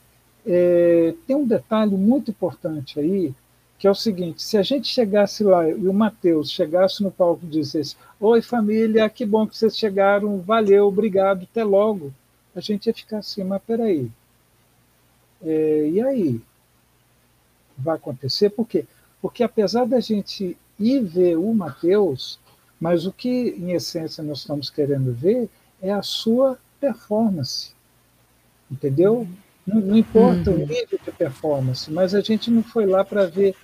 é, 0.46 1.14
tem 1.26 1.36
um 1.36 1.46
detalhe 1.46 1.96
muito 1.96 2.30
importante 2.30 2.98
aí, 2.98 3.34
que 3.78 3.86
é 3.86 3.90
o 3.90 3.94
seguinte: 3.94 4.42
se 4.42 4.56
a 4.56 4.62
gente 4.62 4.88
chegasse 4.88 5.44
lá 5.44 5.68
e 5.68 5.86
o 5.86 5.92
Mateus 5.92 6.50
chegasse 6.50 7.02
no 7.02 7.10
palco 7.10 7.44
e 7.44 7.48
dissesse: 7.48 7.96
Oi, 8.20 8.40
família, 8.40 9.08
que 9.10 9.26
bom 9.26 9.46
que 9.46 9.56
vocês 9.56 9.76
chegaram, 9.76 10.40
valeu, 10.40 10.86
obrigado, 10.86 11.42
até 11.44 11.62
logo, 11.62 12.12
a 12.54 12.60
gente 12.60 12.86
ia 12.86 12.94
ficar 12.94 13.18
assim, 13.18 13.44
mas 13.44 13.62
peraí. 13.62 14.10
É, 15.42 15.90
e 15.90 16.00
aí? 16.00 16.40
Vai 17.76 17.96
acontecer? 17.96 18.50
Por 18.50 18.66
quê? 18.66 18.86
Porque 19.26 19.42
apesar 19.42 19.86
da 19.86 19.98
gente 19.98 20.56
ir 20.78 21.02
ver 21.02 21.36
o 21.36 21.52
Mateus, 21.52 22.38
mas 22.80 23.06
o 23.06 23.12
que 23.12 23.56
em 23.58 23.72
essência 23.72 24.22
nós 24.22 24.38
estamos 24.38 24.70
querendo 24.70 25.12
ver 25.12 25.48
é 25.82 25.92
a 25.92 26.00
sua 26.00 26.56
performance. 26.78 27.72
Entendeu? 28.70 29.26
Não, 29.66 29.80
não 29.80 29.96
importa 29.96 30.52
uhum. 30.52 30.62
o 30.62 30.66
nível 30.68 30.96
de 31.04 31.10
performance, 31.10 31.90
mas 31.90 32.14
a 32.14 32.20
gente 32.20 32.52
não 32.52 32.62
foi 32.62 32.86
lá 32.86 33.04
para 33.04 33.26
ver 33.26 33.56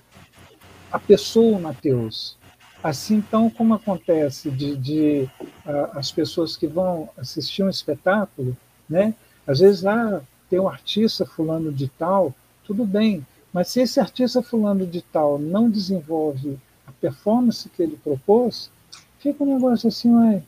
a 0.91 0.99
pessoa 0.99 1.57
Mateus. 1.57 2.37
Assim, 2.83 3.15
então, 3.15 3.49
como 3.49 3.73
acontece 3.73 4.51
de, 4.51 4.75
de 4.75 5.29
uh, 5.65 5.97
as 5.97 6.11
pessoas 6.11 6.57
que 6.57 6.67
vão 6.67 7.09
assistir 7.17 7.63
um 7.63 7.69
espetáculo, 7.69 8.57
né? 8.89 9.15
Às 9.47 9.61
vezes 9.61 9.81
lá 9.81 10.17
ah, 10.17 10.21
tem 10.49 10.59
um 10.59 10.67
artista 10.67 11.25
fulano 11.25 11.71
de 11.71 11.87
tal, 11.87 12.35
tudo 12.65 12.83
bem, 12.85 13.25
mas 13.53 13.67
se 13.67 13.81
esse 13.81 13.99
artista 13.99 14.41
fulano 14.41 14.85
de 14.87 15.01
tal 15.01 15.37
não 15.37 15.69
desenvolve 15.69 16.57
a 16.87 16.91
performance 16.91 17.69
que 17.69 17.83
ele 17.83 17.95
propôs, 18.03 18.71
fica 19.19 19.43
um 19.43 19.53
negócio 19.53 19.87
assim, 19.87 20.13
ué. 20.13 20.41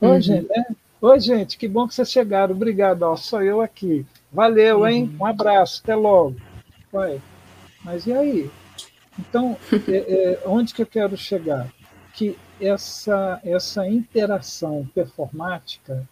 Oi, 0.00 0.08
uhum. 0.08 0.20
gente, 0.20 0.48
né? 0.48 0.64
Oi, 1.02 1.20
gente, 1.20 1.58
que 1.58 1.66
bom 1.66 1.88
que 1.88 1.94
vocês 1.94 2.10
chegaram. 2.10 2.54
Obrigado, 2.54 3.02
ó, 3.02 3.16
sou 3.16 3.42
eu 3.42 3.60
aqui. 3.60 4.06
Valeu, 4.32 4.86
hein? 4.86 5.10
Uhum. 5.12 5.24
Um 5.24 5.26
abraço, 5.26 5.80
até 5.82 5.94
logo. 5.94 6.36
Ué, 6.94 7.20
mas 7.84 8.06
e 8.06 8.12
aí? 8.12 8.50
Então, 9.18 9.56
é, 9.88 9.96
é, 9.96 10.42
onde 10.46 10.72
que 10.72 10.82
eu 10.82 10.86
quero 10.86 11.16
chegar? 11.16 11.72
Que 12.14 12.38
essa, 12.60 13.40
essa 13.44 13.86
interação 13.88 14.88
performática 14.94 16.08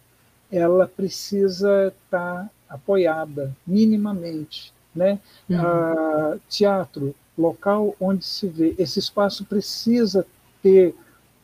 ela 0.51 0.87
precisa 0.87 1.87
estar 1.87 2.43
tá 2.43 2.49
apoiada 2.69 3.55
minimamente. 3.65 4.74
Né? 4.95 5.19
Uhum. 5.49 5.59
Ah, 5.59 6.37
teatro, 6.49 7.13
local 7.37 7.95
onde 7.99 8.25
se 8.25 8.47
vê, 8.47 8.73
esse 8.77 8.99
espaço 8.99 9.43
precisa 9.43 10.25
ter 10.63 10.95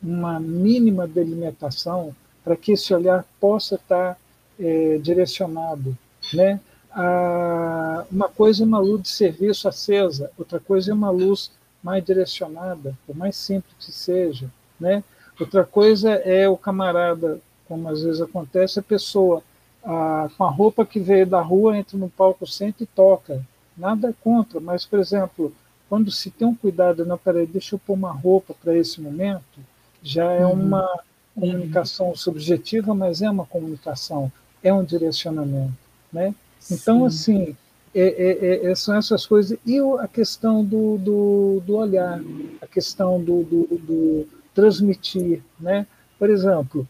uma 0.02 0.40
mínima 0.40 1.06
delimitação 1.06 2.14
para 2.42 2.56
que 2.56 2.72
esse 2.72 2.92
olhar 2.92 3.24
possa 3.38 3.74
estar 3.74 4.18
é, 4.58 4.98
direcionado. 4.98 5.96
Né? 6.32 6.58
ah, 6.94 8.04
uma 8.10 8.28
coisa 8.28 8.62
é 8.62 8.66
uma 8.66 8.78
luz 8.78 9.02
de 9.02 9.08
serviço 9.08 9.68
acesa, 9.68 10.30
outra 10.36 10.60
coisa 10.60 10.90
é 10.90 10.94
uma 10.94 11.10
luz 11.10 11.50
mais 11.82 12.04
direcionada, 12.04 12.96
por 13.06 13.16
mais 13.16 13.34
simples 13.36 13.74
que 13.78 13.92
seja, 13.92 14.48
né? 14.78 15.02
Outra 15.40 15.64
coisa 15.64 16.12
é 16.12 16.48
o 16.48 16.56
camarada, 16.56 17.40
como 17.66 17.88
às 17.88 18.02
vezes 18.02 18.20
acontece, 18.20 18.78
a 18.78 18.82
pessoa 18.82 19.42
ah, 19.84 20.28
com 20.36 20.44
a 20.44 20.50
roupa 20.50 20.86
que 20.86 21.00
veio 21.00 21.26
da 21.26 21.40
rua 21.40 21.76
entra 21.76 21.96
no 21.98 22.08
palco, 22.08 22.46
senta 22.46 22.82
e 22.82 22.86
toca. 22.86 23.44
Nada 23.76 24.14
contra, 24.22 24.60
mas, 24.60 24.84
por 24.84 24.98
exemplo, 24.98 25.52
quando 25.88 26.10
se 26.10 26.30
tem 26.30 26.46
um 26.46 26.54
cuidado, 26.54 27.04
não, 27.04 27.18
peraí, 27.18 27.46
deixa 27.46 27.74
eu 27.74 27.78
pôr 27.78 27.94
uma 27.94 28.12
roupa 28.12 28.54
para 28.54 28.76
esse 28.76 29.00
momento, 29.00 29.60
já 30.02 30.30
é 30.30 30.44
uhum. 30.44 30.52
uma 30.52 31.00
comunicação 31.34 32.14
subjetiva, 32.14 32.94
mas 32.94 33.22
é 33.22 33.30
uma 33.30 33.46
comunicação, 33.46 34.30
é 34.62 34.72
um 34.72 34.84
direcionamento, 34.84 35.72
né? 36.12 36.34
Então, 36.70 37.00
Sim. 37.10 37.42
assim, 37.42 37.56
é, 37.94 38.64
é, 38.64 38.70
é, 38.70 38.74
são 38.74 38.96
essas 38.96 39.26
coisas. 39.26 39.58
E 39.66 39.78
a 40.00 40.08
questão 40.08 40.64
do, 40.64 40.96
do, 40.98 41.62
do 41.66 41.76
olhar, 41.76 42.20
a 42.60 42.66
questão 42.66 43.22
do, 43.22 43.42
do, 43.42 43.66
do, 43.78 44.28
transmitir. 44.54 45.42
Né? 45.60 45.86
Por 46.18 46.30
exemplo, 46.30 46.86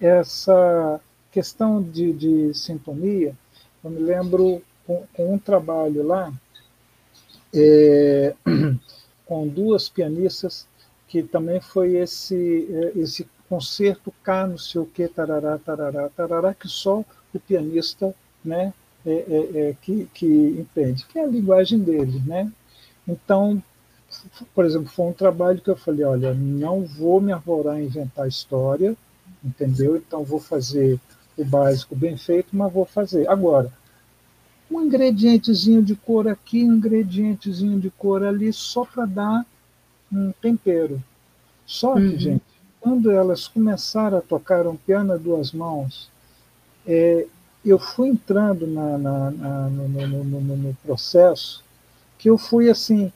essa 0.00 1.00
questão 1.36 1.82
de, 1.82 2.14
de 2.14 2.54
sintonia, 2.54 3.36
eu 3.84 3.90
me 3.90 4.00
lembro 4.00 4.62
com, 4.86 5.04
com 5.12 5.34
um 5.34 5.38
trabalho 5.38 6.02
lá, 6.02 6.32
é, 7.54 8.34
com 9.26 9.46
duas 9.46 9.86
pianistas, 9.86 10.66
que 11.06 11.22
também 11.22 11.60
foi 11.60 11.96
esse, 11.96 12.66
é, 12.70 12.98
esse 12.98 13.28
concerto 13.50 14.10
K, 14.24 14.46
não 14.46 14.56
sei 14.56 14.80
o 14.80 14.86
que, 14.86 15.06
tarará, 15.08 15.58
tarará, 15.58 16.08
tarará, 16.08 16.54
que 16.54 16.68
só 16.68 17.04
o 17.34 17.38
pianista 17.38 18.14
né, 18.42 18.72
é, 19.04 19.12
é, 19.12 19.60
é, 19.60 19.76
que, 19.82 20.08
que 20.14 20.26
entende, 20.26 21.04
que 21.04 21.18
é 21.18 21.24
a 21.24 21.26
linguagem 21.26 21.80
dele. 21.80 22.18
Né? 22.26 22.50
Então, 23.06 23.62
por 24.54 24.64
exemplo, 24.64 24.88
foi 24.88 25.04
um 25.04 25.12
trabalho 25.12 25.60
que 25.60 25.68
eu 25.68 25.76
falei, 25.76 26.02
olha, 26.02 26.32
não 26.32 26.86
vou 26.86 27.20
me 27.20 27.30
arvorar 27.30 27.74
a 27.74 27.82
inventar 27.82 28.26
história, 28.26 28.96
entendeu? 29.44 29.98
Então 29.98 30.24
vou 30.24 30.40
fazer 30.40 30.98
o 31.36 31.44
básico 31.44 31.94
bem 31.94 32.16
feito, 32.16 32.48
mas 32.52 32.72
vou 32.72 32.84
fazer. 32.84 33.28
Agora, 33.28 33.70
um 34.70 34.82
ingredientezinho 34.82 35.82
de 35.82 35.94
cor 35.94 36.26
aqui, 36.26 36.64
um 36.64 36.74
ingredientezinho 36.74 37.78
de 37.78 37.90
cor 37.90 38.24
ali, 38.24 38.52
só 38.52 38.84
para 38.84 39.06
dar 39.06 39.46
um 40.12 40.32
tempero. 40.40 41.02
Só 41.64 41.94
que, 41.94 42.00
uhum. 42.00 42.18
gente, 42.18 42.44
quando 42.80 43.10
elas 43.10 43.48
começaram 43.48 44.18
a 44.18 44.22
tocar 44.22 44.66
um 44.66 44.76
piano 44.76 45.12
a 45.12 45.16
duas 45.16 45.52
mãos, 45.52 46.08
é, 46.86 47.26
eu 47.64 47.78
fui 47.78 48.08
entrando 48.08 48.66
na, 48.66 48.96
na, 48.96 49.30
na, 49.30 49.68
no, 49.68 49.88
no, 49.88 50.24
no, 50.24 50.56
no, 50.56 50.74
processo 50.84 51.64
que 52.16 52.30
eu 52.30 52.38
fui 52.38 52.70
assim, 52.70 53.12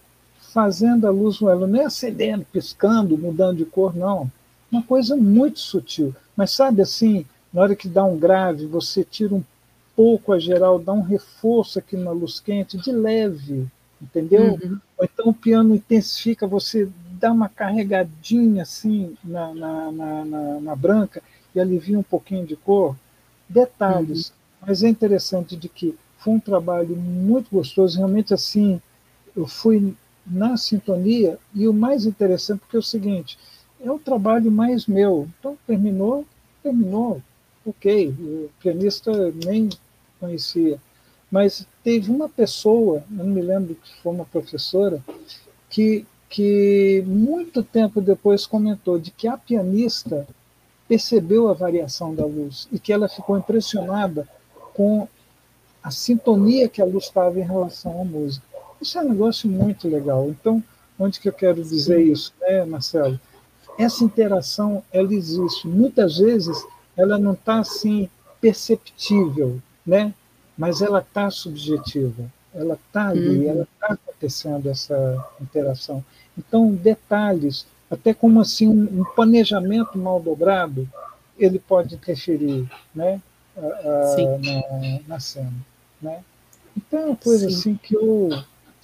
fazendo 0.53 1.07
a 1.07 1.11
luz, 1.11 1.41
ela 1.41 1.67
não 1.67 1.81
é 1.81 1.85
acendendo, 1.85 2.45
piscando, 2.53 3.17
mudando 3.17 3.59
de 3.59 3.65
cor, 3.65 3.95
não. 3.95 4.31
Uma 4.71 4.83
coisa 4.83 5.17
muito 5.17 5.61
sutil. 5.61 6.15
Mas 6.37 6.51
sabe 6.51 6.83
assim, 6.83 7.25
na 7.53 7.63
hora 7.63 7.77
que 7.77 7.89
dá 7.89 8.05
um 8.05 8.19
grave, 8.19 8.67
você 8.67 9.05
tira 9.05 9.35
um 9.35 9.43
pouco 9.97 10.33
a 10.33 10.39
geral, 10.39 10.79
dá 10.79 10.93
um 10.93 11.03
reforço 11.03 11.79
aqui 11.79 11.97
na 11.97 12.11
luz 12.11 12.41
quente, 12.41 12.79
de 12.79 12.93
leve, 12.93 13.67
entendeu? 14.01 14.55
Uhum. 14.55 14.79
Ou 14.97 15.05
então 15.05 15.29
o 15.29 15.35
piano 15.35 15.75
intensifica, 15.75 16.47
você 16.47 16.89
dá 17.13 17.33
uma 17.33 17.49
carregadinha 17.49 18.63
assim 18.63 19.17
na, 19.23 19.53
na, 19.53 19.93
na, 19.93 20.25
na, 20.25 20.61
na 20.61 20.77
branca 20.77 21.23
e 21.55 21.61
alivia 21.61 21.99
um 21.99 22.03
pouquinho 22.03 22.47
de 22.47 22.57
cor. 22.57 22.97
Detalhes. 23.49 24.29
Uhum. 24.29 24.35
Mas 24.67 24.83
é 24.83 24.89
interessante 24.89 25.57
de 25.57 25.69
que 25.69 25.95
foi 26.19 26.35
um 26.35 26.41
trabalho 26.41 26.97
muito 26.97 27.51
gostoso, 27.51 27.99
realmente 27.99 28.33
assim, 28.33 28.81
eu 29.37 29.47
fui 29.47 29.95
na 30.27 30.57
sintonia, 30.57 31.39
e 31.55 31.67
o 31.67 31.73
mais 31.73 32.07
interessante, 32.07 32.61
porque 32.61 32.77
é 32.77 32.79
o 32.79 32.83
seguinte, 32.83 33.39
é 33.81 33.91
o 33.91 33.99
trabalho 33.99 34.51
mais 34.51 34.87
meu. 34.87 35.29
Então, 35.39 35.59
terminou, 35.67 36.27
terminou, 36.63 37.23
ok, 37.65 38.09
o 38.09 38.51
pianista 38.61 39.13
nem 39.45 39.69
conhecia. 40.19 40.79
Mas 41.31 41.67
teve 41.85 42.11
uma 42.11 42.29
pessoa, 42.29 43.05
eu 43.11 43.25
não 43.25 43.27
me 43.27 43.41
lembro 43.41 43.75
que 43.75 44.03
foi 44.03 44.13
uma 44.13 44.25
professora, 44.25 45.03
que, 45.69 46.05
que 46.29 47.05
muito 47.07 47.63
tempo 47.63 48.01
depois 48.01 48.47
comentou 48.47 48.99
de 48.99 49.11
que 49.11 49.29
a 49.29 49.37
pianista 49.37 50.27
percebeu 50.89 51.49
a 51.49 51.53
variação 51.53 52.13
da 52.13 52.27
luz 52.27 52.67
e 52.73 52.79
que 52.79 52.93
ela 52.93 53.09
ficou 53.09 53.39
impressionada 53.39 54.29
com 54.75 55.07
a 55.83 55.91
sintonia 55.91 56.69
que 56.69 56.83
a 56.83 56.85
luz 56.85 57.05
estava 57.05 57.39
em 57.39 57.45
relação 57.45 58.01
à 58.01 58.05
música. 58.05 58.45
Isso 58.81 58.99
é 58.99 59.03
um 59.03 59.11
negócio 59.11 59.49
muito 59.49 59.89
legal. 59.89 60.29
Então, 60.29 60.63
onde 60.99 61.21
que 61.21 61.29
eu 61.29 61.33
quero 61.33 61.63
dizer 61.63 62.01
isso, 62.01 62.33
né, 62.41 62.65
Marcelo? 62.65 63.21
Essa 63.79 64.03
interação, 64.03 64.83
ela 64.93 65.15
existe. 65.15 65.69
Muitas 65.69 66.19
vezes, 66.19 66.57
ela 66.97 67.19
não 67.19 67.33
está 67.33 67.59
assim 67.59 68.09
perceptível, 68.41 69.61
né? 69.87 70.15
Mas 70.57 70.83
ela 70.83 71.01
está 71.01 71.31
subjetiva. 71.31 72.31
Ela 72.55 72.75
está 72.75 73.09
ali, 73.09 73.47
uhum. 73.47 73.51
ela 73.51 73.69
está 73.73 73.95
acontecendo 73.95 74.69
essa 74.69 75.25
interação. 75.41 76.05
Então, 76.37 76.73
detalhes, 76.73 77.67
até 77.91 78.13
como 78.13 78.41
assim 78.41 78.69
um, 78.69 79.01
um 79.01 79.05
planejamento 79.05 79.97
mal 79.97 80.21
dobrado, 80.21 80.89
ele 81.39 81.59
pode 81.59 81.95
interferir, 81.95 82.71
né? 82.95 83.21
A, 83.57 83.61
a, 83.61 84.39
na, 84.39 85.01
na, 85.09 85.21
cena, 85.21 85.53
né? 86.01 86.23
Então, 86.77 87.01
é 87.01 87.07
uma 87.07 87.17
coisa 87.17 87.49
Sim. 87.49 87.55
assim 87.55 87.81
que 87.83 87.95
eu 87.95 88.31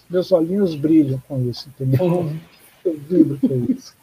meus 0.08 0.30
olhinhos 0.32 0.74
brilham 0.74 1.20
com 1.26 1.48
isso, 1.48 1.68
entendeu? 1.68 2.04
Uhum. 2.04 2.38
Eu 2.84 2.98
vibro 2.98 3.38
com 3.40 3.66
isso. 3.72 3.94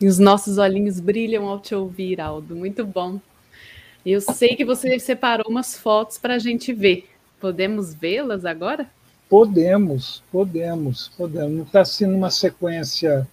E 0.00 0.06
os 0.06 0.18
nossos 0.18 0.58
olhinhos 0.58 1.00
brilham 1.00 1.46
ao 1.48 1.60
te 1.60 1.74
ouvir, 1.74 2.20
Aldo. 2.20 2.54
Muito 2.56 2.84
bom. 2.86 3.20
Eu 4.04 4.20
sei 4.20 4.56
que 4.56 4.64
você 4.64 4.98
separou 4.98 5.46
umas 5.48 5.76
fotos 5.76 6.18
para 6.18 6.34
a 6.34 6.38
gente 6.38 6.72
ver. 6.72 7.08
Podemos 7.40 7.94
vê-las 7.94 8.44
agora? 8.44 8.88
Podemos, 9.28 10.22
podemos, 10.30 11.08
podemos. 11.16 11.56
Não 11.56 11.64
está 11.64 11.80
assim 11.80 12.06
numa 12.06 12.30
sequência 12.30 13.26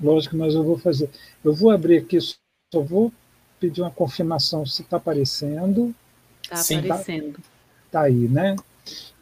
lógica, 0.00 0.36
mas 0.36 0.54
eu 0.54 0.62
vou 0.62 0.78
fazer. 0.78 1.10
Eu 1.44 1.52
vou 1.52 1.70
abrir 1.70 1.98
aqui, 1.98 2.18
só 2.20 2.80
vou 2.80 3.12
pedir 3.58 3.82
uma 3.82 3.90
confirmação 3.90 4.64
se 4.64 4.82
está 4.82 4.96
aparecendo. 4.96 5.94
Está 6.42 6.78
aparecendo. 6.78 7.38
Está 7.38 7.42
tá 7.90 8.02
aí, 8.02 8.28
né? 8.28 8.56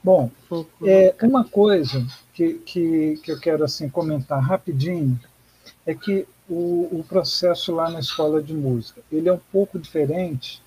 Bom, 0.02 0.31
é, 0.85 1.14
uma 1.23 1.44
coisa 1.44 2.06
que, 2.32 2.55
que, 2.55 3.18
que 3.23 3.32
eu 3.32 3.40
quero 3.40 3.64
assim 3.64 3.89
comentar 3.89 4.40
rapidinho 4.40 5.18
é 5.87 5.95
que 5.95 6.27
o, 6.49 6.89
o 6.91 7.05
processo 7.09 7.73
lá 7.75 7.89
na 7.91 8.01
escola 8.01 8.43
de 8.43 8.53
música 8.53 9.01
ele 9.11 9.29
é 9.29 9.33
um 9.33 9.41
pouco 9.53 9.79
diferente 9.79 10.61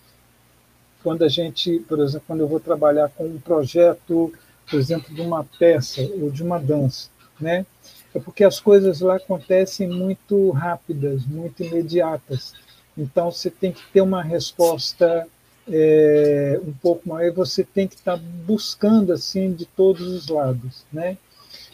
quando 1.04 1.24
a 1.24 1.30
gente, 1.30 1.80
por 1.88 2.00
exemplo, 2.00 2.24
quando 2.28 2.42
eu 2.42 2.48
vou 2.48 2.60
trabalhar 2.60 3.10
com 3.10 3.26
um 3.26 3.40
projeto, 3.40 4.34
por 4.70 4.80
exemplo, 4.80 5.14
de 5.14 5.22
uma 5.22 5.44
peça 5.44 6.02
ou 6.02 6.30
de 6.30 6.44
uma 6.44 6.60
dança, 6.60 7.10
né? 7.40 7.66
É 8.14 8.20
porque 8.20 8.44
as 8.44 8.60
coisas 8.60 9.00
lá 9.02 9.16
acontecem 9.16 9.88
muito 9.88 10.50
rápidas, 10.52 11.26
muito 11.26 11.64
imediatas. 11.64 12.54
Então 12.98 13.32
você 13.32 13.50
tem 13.50 13.72
que 13.72 13.82
ter 13.94 14.02
uma 14.02 14.22
resposta 14.22 15.28
é, 15.72 16.60
um 16.66 16.74
pouco 16.74 17.08
maior, 17.08 17.34
você 17.34 17.64
tem 17.64 17.88
que 17.88 17.96
estar 17.96 18.18
tá 18.18 18.24
buscando 18.46 19.14
assim 19.14 19.54
de 19.54 19.66
todos 19.66 20.06
os 20.08 20.28
lados, 20.28 20.84
né? 20.92 21.18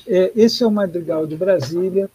É, 0.07 0.31
esse 0.35 0.63
é 0.63 0.67
o 0.67 0.71
Madrigal 0.71 1.25
de 1.25 1.35
Brasília. 1.35 2.09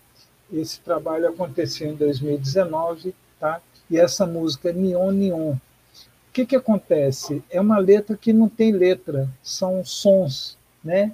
Esse 0.52 0.80
trabalho 0.80 1.28
aconteceu 1.28 1.90
em 1.90 1.94
2019, 1.94 3.14
tá? 3.38 3.60
E 3.90 3.98
essa 3.98 4.26
música 4.26 4.70
é 4.70 4.72
Neon 4.72 5.10
Neon. 5.12 5.52
O 5.52 6.32
que 6.32 6.46
que 6.46 6.56
acontece? 6.56 7.42
É 7.50 7.60
uma 7.60 7.78
letra 7.78 8.16
que 8.16 8.32
não 8.32 8.48
tem 8.48 8.72
letra, 8.72 9.28
são 9.42 9.84
sons, 9.84 10.56
né? 10.82 11.12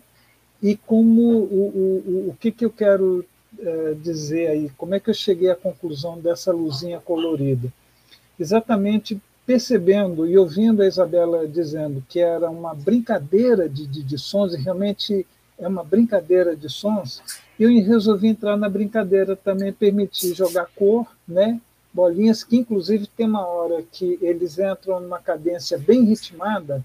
E 0.63 0.77
como 0.77 1.23
o, 1.23 2.27
o, 2.27 2.31
o 2.31 2.37
que 2.39 2.51
que 2.51 2.65
eu 2.65 2.71
quero 2.71 3.25
é, 3.59 3.95
dizer 3.95 4.49
aí? 4.49 4.71
Como 4.77 4.95
é 4.95 5.01
que 5.01 5.09
eu 5.09 5.15
cheguei 5.15 5.51
à 5.51 5.57
conclusão 5.57 6.19
dessa 6.19 6.53
luzinha 6.53 7.01
colorida? 7.01 7.73
Exatamente 8.39 9.21
percebendo 9.47 10.27
e 10.27 10.37
ouvindo 10.37 10.83
a 10.83 10.87
Isabela 10.87 11.47
dizendo 11.47 12.05
que 12.09 12.19
era 12.19 12.51
uma 12.51 12.75
brincadeira 12.75 13.69
de, 13.69 13.87
de, 13.87 14.03
de 14.03 14.19
sons, 14.19 14.53
e 14.53 14.59
realmente 14.59 15.25
é 15.59 15.67
uma 15.67 15.85
brincadeira 15.85 16.55
de 16.55 16.69
sons, 16.69 17.23
eu 17.59 17.69
resolvi 17.83 18.29
entrar 18.29 18.57
na 18.57 18.69
brincadeira 18.69 19.35
também, 19.35 19.73
permitir 19.73 20.35
jogar 20.35 20.67
cor, 20.75 21.07
né? 21.27 21.61
bolinhas, 21.97 22.45
que 22.45 22.59
inclusive 22.59 23.07
tem 23.07 23.27
uma 23.27 23.47
hora 23.47 23.83
que 23.91 24.19
eles 24.21 24.59
entram 24.59 25.01
numa 25.01 25.19
cadência 25.19 25.79
bem 25.79 26.05
ritmada, 26.05 26.85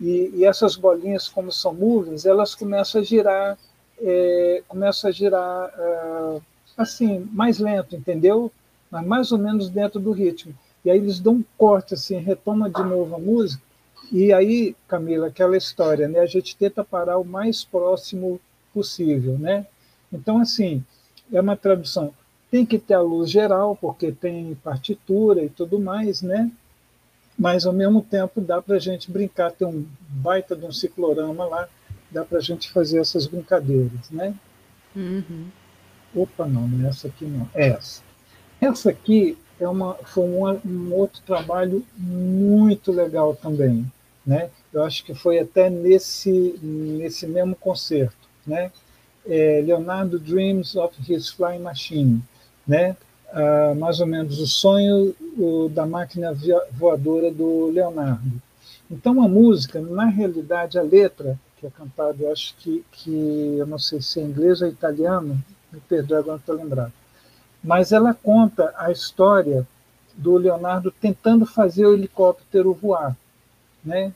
e, 0.00 0.32
e 0.34 0.44
essas 0.44 0.74
bolinhas, 0.74 1.28
como 1.28 1.52
são 1.52 1.72
movies, 1.72 2.26
elas 2.26 2.54
começam 2.56 3.00
a 3.00 3.04
girar, 3.04 3.58
é, 4.00 4.62
começam 4.66 5.08
a 5.08 5.12
girar 5.12 5.72
é, 5.76 6.40
assim, 6.76 7.28
mais 7.32 7.58
lento, 7.58 7.94
entendeu? 7.96 8.50
Mas 8.90 9.06
mais 9.06 9.32
ou 9.32 9.38
menos 9.38 9.68
dentro 9.68 10.00
do 10.00 10.12
ritmo. 10.12 10.54
E 10.84 10.90
aí 10.90 10.98
eles 10.98 11.20
dão 11.20 11.34
um 11.34 11.44
corte, 11.56 11.94
assim, 11.94 12.18
retoma 12.18 12.70
de 12.70 12.82
novo 12.82 13.14
a 13.14 13.18
música. 13.18 13.62
E 14.10 14.32
aí, 14.32 14.74
Camila, 14.86 15.28
aquela 15.28 15.56
história, 15.56 16.08
né? 16.08 16.20
A 16.20 16.26
gente 16.26 16.56
tenta 16.56 16.82
parar 16.82 17.18
o 17.18 17.24
mais 17.24 17.64
próximo 17.64 18.40
possível, 18.72 19.38
né? 19.38 19.66
Então, 20.12 20.40
assim, 20.40 20.82
é 21.32 21.40
uma 21.40 21.56
tradução. 21.56 22.14
Tem 22.50 22.64
que 22.64 22.78
ter 22.78 22.94
a 22.94 23.00
luz 23.00 23.30
geral, 23.30 23.76
porque 23.76 24.10
tem 24.10 24.54
partitura 24.62 25.44
e 25.44 25.50
tudo 25.50 25.78
mais, 25.78 26.22
né? 26.22 26.50
Mas, 27.38 27.66
ao 27.66 27.72
mesmo 27.72 28.02
tempo, 28.02 28.40
dá 28.40 28.62
para 28.62 28.76
a 28.76 28.80
gente 28.80 29.10
brincar. 29.10 29.52
Tem 29.52 29.68
um 29.68 29.86
baita 30.08 30.56
de 30.56 30.64
um 30.64 30.72
ciclorama 30.72 31.44
lá, 31.44 31.68
dá 32.10 32.24
para 32.24 32.38
a 32.38 32.42
gente 32.42 32.70
fazer 32.70 33.00
essas 33.00 33.26
brincadeiras, 33.26 34.10
né? 34.10 34.34
Uhum. 34.96 35.48
Opa, 36.14 36.46
não, 36.46 36.66
não 36.66 36.86
é 36.86 36.88
essa 36.88 37.08
aqui 37.08 37.26
não. 37.26 37.48
É 37.54 37.68
essa. 37.68 38.02
Essa 38.60 38.90
aqui 38.90 39.36
é 39.60 39.68
uma, 39.68 39.94
foi 39.94 40.24
um, 40.24 40.60
um 40.66 40.94
outro 40.94 41.20
trabalho 41.26 41.84
muito 41.96 42.90
legal 42.90 43.36
também. 43.36 43.86
Né? 44.28 44.50
Eu 44.72 44.84
acho 44.84 45.02
que 45.04 45.14
foi 45.14 45.38
até 45.38 45.70
nesse, 45.70 46.58
nesse 46.62 47.26
mesmo 47.26 47.56
concerto. 47.56 48.28
Né? 48.46 48.70
É, 49.26 49.62
Leonardo 49.64 50.18
Dreams 50.18 50.76
of 50.76 50.94
His 51.10 51.30
Flying 51.30 51.60
Machine. 51.60 52.22
Né? 52.66 52.94
Ah, 53.32 53.74
mais 53.74 54.00
ou 54.00 54.06
menos 54.06 54.38
o 54.38 54.46
sonho 54.46 55.16
o, 55.38 55.70
da 55.70 55.86
máquina 55.86 56.36
voadora 56.72 57.30
do 57.30 57.70
Leonardo. 57.70 58.42
Então, 58.90 59.22
a 59.22 59.28
música, 59.28 59.80
na 59.80 60.04
realidade, 60.04 60.78
a 60.78 60.82
letra, 60.82 61.38
que 61.58 61.66
é 61.66 61.70
cantada, 61.70 62.16
eu 62.20 62.32
acho 62.32 62.54
que, 62.58 62.84
que 62.92 63.56
eu 63.58 63.66
não 63.66 63.78
sei 63.78 64.02
se 64.02 64.20
é 64.20 64.22
inglês 64.22 64.60
ou 64.60 64.68
italiano, 64.68 65.42
me 65.72 65.80
perdoe, 65.80 66.18
agora 66.18 66.38
estou 66.38 66.54
lembrado 66.54 66.92
mas 67.62 67.92
ela 67.92 68.14
conta 68.14 68.72
a 68.76 68.90
história 68.90 69.66
do 70.16 70.36
Leonardo 70.36 70.90
tentando 70.90 71.46
fazer 71.46 71.86
o 71.86 71.94
helicóptero 71.94 72.72
voar, 72.72 73.16
né? 73.84 74.12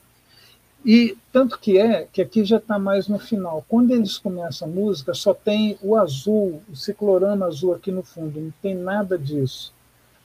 E 0.85 1.17
tanto 1.31 1.57
que 1.57 1.77
é 1.77 2.07
que 2.11 2.21
aqui 2.21 2.43
já 2.43 2.57
está 2.57 2.77
mais 2.77 3.07
no 3.07 3.17
final. 3.17 3.65
Quando 3.69 3.91
eles 3.91 4.17
começam 4.17 4.67
a 4.67 4.71
música, 4.71 5.13
só 5.13 5.33
tem 5.33 5.77
o 5.81 5.95
azul, 5.95 6.61
o 6.69 6.75
ciclorama 6.75 7.45
azul 7.45 7.73
aqui 7.73 7.91
no 7.91 8.03
fundo, 8.03 8.39
não 8.39 8.53
tem 8.61 8.75
nada 8.75 9.17
disso. 9.17 9.73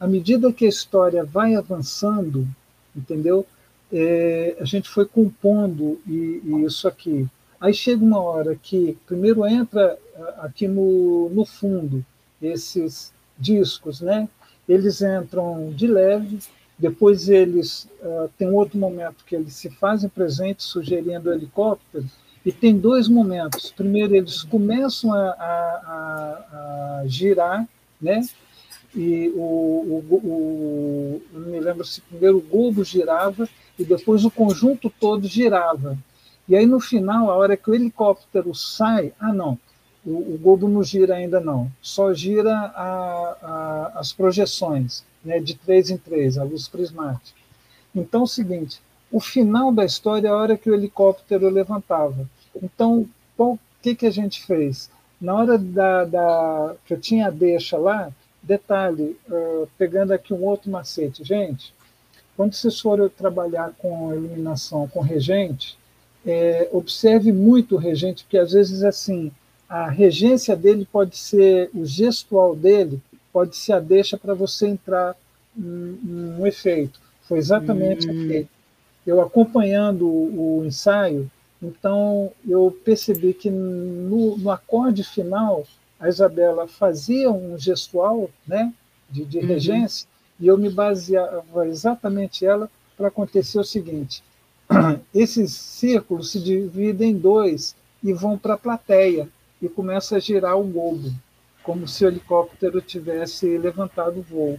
À 0.00 0.06
medida 0.06 0.52
que 0.52 0.64
a 0.64 0.68
história 0.68 1.24
vai 1.24 1.54
avançando, 1.54 2.46
entendeu? 2.94 3.46
É, 3.92 4.56
a 4.60 4.64
gente 4.64 4.88
foi 4.88 5.06
compondo 5.06 6.00
e, 6.06 6.42
e 6.44 6.64
isso 6.64 6.88
aqui. 6.88 7.26
Aí 7.60 7.72
chega 7.72 8.04
uma 8.04 8.20
hora 8.20 8.56
que 8.56 8.96
primeiro 9.06 9.46
entra 9.46 9.98
aqui 10.38 10.66
no, 10.68 11.28
no 11.30 11.44
fundo 11.44 12.04
esses 12.40 13.12
discos, 13.38 14.00
né? 14.00 14.28
Eles 14.68 15.00
entram 15.00 15.72
de 15.74 15.86
leve, 15.86 16.38
depois 16.78 17.28
eles 17.28 17.88
uh, 18.00 18.30
tem 18.38 18.48
outro 18.50 18.78
momento 18.78 19.24
que 19.24 19.34
eles 19.34 19.54
se 19.54 19.68
fazem 19.68 20.08
presentes 20.08 20.66
sugerindo 20.66 21.28
o 21.28 21.32
helicóptero 21.32 22.04
e 22.46 22.52
tem 22.52 22.78
dois 22.78 23.08
momentos. 23.08 23.72
Primeiro 23.72 24.14
eles 24.14 24.44
começam 24.44 25.12
a, 25.12 25.18
a, 25.28 27.00
a 27.00 27.02
girar, 27.06 27.68
né? 28.00 28.24
E 28.94 29.28
o, 29.34 29.40
o, 29.40 30.14
o, 30.14 31.22
não 31.32 31.48
me 31.50 31.60
lembro 31.60 31.84
se 31.84 32.00
primeiro 32.00 32.38
o 32.38 32.42
globo 32.42 32.84
girava 32.84 33.48
e 33.78 33.84
depois 33.84 34.24
o 34.24 34.30
conjunto 34.30 34.88
todo 34.88 35.26
girava. 35.26 35.98
E 36.48 36.56
aí 36.56 36.64
no 36.64 36.80
final, 36.80 37.30
a 37.30 37.36
hora 37.36 37.56
que 37.56 37.70
o 37.70 37.74
helicóptero 37.74 38.54
sai, 38.54 39.12
ah 39.20 39.32
não, 39.32 39.58
o, 40.06 40.34
o 40.34 40.38
globo 40.40 40.68
não 40.68 40.82
gira 40.82 41.16
ainda 41.16 41.40
não, 41.40 41.70
só 41.82 42.14
gira 42.14 42.54
a, 42.54 43.92
as 43.96 44.12
projeções 44.12 45.04
né, 45.28 45.38
de 45.38 45.54
três 45.54 45.90
em 45.90 45.98
três, 45.98 46.38
a 46.38 46.42
luz 46.42 46.66
prismática. 46.66 47.38
Então, 47.94 48.22
é 48.22 48.24
o 48.24 48.26
seguinte: 48.26 48.80
o 49.12 49.20
final 49.20 49.70
da 49.70 49.84
história 49.84 50.28
é 50.28 50.30
a 50.30 50.36
hora 50.36 50.56
que 50.56 50.70
o 50.70 50.74
helicóptero 50.74 51.48
levantava. 51.50 52.28
Então, 52.62 53.06
o 53.36 53.58
que, 53.82 53.94
que 53.94 54.06
a 54.06 54.10
gente 54.10 54.44
fez? 54.44 54.90
Na 55.20 55.34
hora 55.34 55.58
da, 55.58 56.04
da 56.04 56.74
que 56.86 56.94
eu 56.94 57.00
tinha 57.00 57.26
a 57.26 57.30
deixa 57.30 57.76
lá, 57.76 58.10
detalhe, 58.42 59.16
uh, 59.28 59.68
pegando 59.76 60.12
aqui 60.12 60.32
um 60.32 60.44
outro 60.44 60.70
macete, 60.70 61.22
gente, 61.22 61.74
quando 62.36 62.54
vocês 62.54 62.80
forem 62.80 63.08
trabalhar 63.08 63.72
com 63.78 64.14
iluminação 64.14 64.88
com 64.88 65.00
regente, 65.00 65.76
é, 66.24 66.68
observe 66.72 67.32
muito 67.32 67.74
o 67.74 67.78
regente, 67.78 68.22
porque 68.24 68.38
às 68.38 68.52
vezes 68.52 68.82
assim 68.82 69.32
a 69.68 69.88
regência 69.90 70.56
dele 70.56 70.86
pode 70.90 71.16
ser 71.16 71.68
o 71.74 71.84
gestual 71.84 72.54
dele 72.56 73.00
pode 73.32 73.56
ser 73.56 73.72
a 73.72 73.80
deixa 73.80 74.16
para 74.16 74.34
você 74.34 74.68
entrar 74.68 75.16
um 75.56 76.46
efeito. 76.46 77.00
Foi 77.22 77.38
exatamente 77.38 78.08
hum. 78.08 78.10
aqui. 78.10 78.48
Eu 79.06 79.20
acompanhando 79.20 80.06
o, 80.06 80.60
o, 80.60 80.66
ensaio, 80.66 81.30
então 81.62 82.30
eu 82.46 82.76
percebi 82.84 83.32
que 83.32 83.50
no, 83.50 84.36
no, 84.36 84.50
acorde 84.50 85.02
final 85.02 85.64
a 85.98 86.08
Isabela 86.08 86.68
fazia 86.68 87.30
um 87.30 87.58
gestual, 87.58 88.30
né, 88.46 88.72
de, 89.10 89.24
de 89.24 89.38
uhum. 89.38 89.46
regência, 89.46 90.06
e 90.38 90.46
eu 90.46 90.58
me 90.58 90.70
baseava 90.70 91.66
exatamente 91.66 92.44
ela 92.44 92.70
para 92.96 93.08
acontecer 93.08 93.58
o 93.58 93.64
seguinte: 93.64 94.22
esses 95.14 95.52
círculos 95.52 96.30
se 96.30 96.38
dividem 96.38 97.12
em 97.12 97.18
dois 97.18 97.74
e 98.02 98.12
vão 98.12 98.36
para 98.36 98.54
a 98.54 98.58
plateia 98.58 99.28
e 99.60 99.68
começa 99.68 100.16
a 100.16 100.20
girar 100.20 100.58
o 100.58 100.64
globo 100.64 101.10
como 101.68 101.86
se 101.86 102.02
o 102.02 102.08
helicóptero 102.08 102.80
tivesse 102.80 103.58
levantado 103.58 104.20
o 104.20 104.22
voo. 104.22 104.58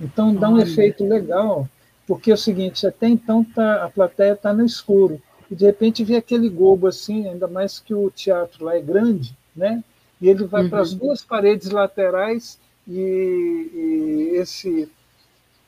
Então 0.00 0.32
dá 0.32 0.48
um 0.48 0.60
efeito 0.60 1.04
legal, 1.04 1.68
porque 2.06 2.30
é 2.30 2.34
o 2.34 2.38
seguinte, 2.38 2.86
até 2.86 3.08
então 3.08 3.42
tá, 3.42 3.82
a 3.82 3.90
plateia 3.90 4.34
está 4.34 4.52
no 4.52 4.64
escuro, 4.64 5.20
e 5.50 5.56
de 5.56 5.66
repente 5.66 6.04
vê 6.04 6.14
aquele 6.14 6.48
globo 6.48 6.86
assim, 6.86 7.26
ainda 7.26 7.48
mais 7.48 7.80
que 7.80 7.92
o 7.92 8.08
teatro 8.12 8.64
lá 8.64 8.76
é 8.76 8.80
grande, 8.80 9.36
né? 9.56 9.82
E 10.20 10.28
ele 10.28 10.44
vai 10.44 10.62
uhum. 10.62 10.70
para 10.70 10.82
as 10.82 10.94
duas 10.94 11.24
paredes 11.24 11.68
laterais 11.70 12.60
e, 12.86 14.30
e 14.32 14.36
esse 14.36 14.88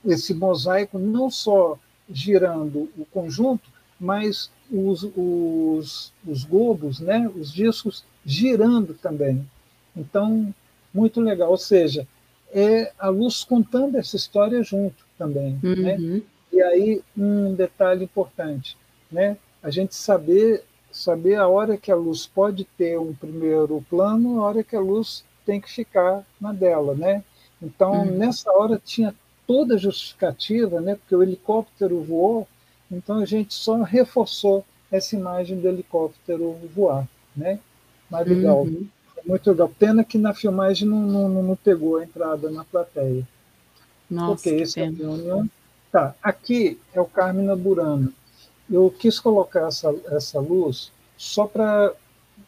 esse 0.07 0.33
mosaico 0.33 0.97
não 0.97 1.29
só 1.29 1.77
girando 2.09 2.89
o 2.97 3.05
conjunto, 3.05 3.69
mas 3.99 4.49
os, 4.71 5.03
os, 5.17 6.13
os 6.25 6.45
globos, 6.45 7.01
né, 7.01 7.29
os 7.35 7.53
discos 7.53 8.05
girando 8.25 8.95
também. 8.95 9.45
Então, 9.97 10.55
muito 10.93 11.20
legal. 11.20 11.51
Ou 11.51 11.56
seja, 11.56 12.06
é 12.52 12.93
a 12.98 13.09
luz 13.09 13.44
contando 13.44 13.97
essa 13.97 14.16
história 14.16 14.62
junto 14.62 15.05
também. 15.16 15.59
Né? 15.62 15.97
Uhum. 15.97 16.15
Né? 16.16 16.23
E 16.52 16.62
aí, 16.62 17.02
um 17.16 17.55
detalhe 17.55 18.05
importante, 18.05 18.77
né? 19.10 19.36
a 19.62 19.70
gente 19.70 19.94
saber, 19.94 20.65
saber 20.90 21.36
a 21.36 21.47
hora 21.47 21.77
que 21.77 21.93
a 21.93 21.97
luz 21.97 22.27
pode 22.27 22.65
ter 22.65 22.98
um 22.98 23.12
primeiro 23.12 23.85
plano, 23.90 24.40
a 24.40 24.44
hora 24.47 24.65
que 24.65 24.74
a 24.74 24.81
luz 24.81 25.24
tem 25.44 25.60
que 25.60 25.70
ficar 25.70 26.24
na 26.40 26.52
dela. 26.52 26.94
Né? 26.94 27.23
Então, 27.62 27.93
uhum. 27.93 28.16
nessa 28.16 28.51
hora 28.52 28.81
tinha 28.82 29.15
toda 29.47 29.74
a 29.74 29.78
justificativa, 29.78 30.81
né? 30.81 30.94
porque 30.94 31.15
o 31.15 31.23
helicóptero 31.23 32.02
voou, 32.02 32.47
então 32.90 33.19
a 33.19 33.27
gente 33.27 33.55
só 33.55 33.82
reforçou 33.82 34.65
essa 34.90 35.15
imagem 35.15 35.60
do 35.60 35.69
helicóptero 35.69 36.56
voar. 36.74 37.06
Né? 37.36 37.59
Mas 38.10 38.27
legal. 38.27 38.62
Uhum. 38.62 38.89
Muito 39.24 39.51
legal. 39.51 39.70
Pena 39.78 40.05
que 40.05 40.19
na 40.19 40.35
filmagem 40.35 40.89
não, 40.89 41.28
não, 41.28 41.43
não 41.43 41.57
pegou 41.57 41.97
a 41.97 42.05
entrada 42.05 42.51
na 42.51 42.65
plateia. 42.65 43.27
Nossa, 44.11 44.49
ok, 44.49 44.62
esse 44.62 44.81
é 44.81 44.86
a 44.86 44.90
reunião. 44.90 45.49
Tá, 45.90 46.15
aqui 46.23 46.78
é 46.93 47.01
o 47.01 47.07
Carmina 47.07 47.57
Burano. 47.57 48.12
Eu 48.70 48.90
quis 48.90 49.19
colocar 49.19 49.69
essa, 49.69 49.95
essa 50.11 50.39
luz 50.39 50.93
só 51.16 51.47
para 51.47 51.93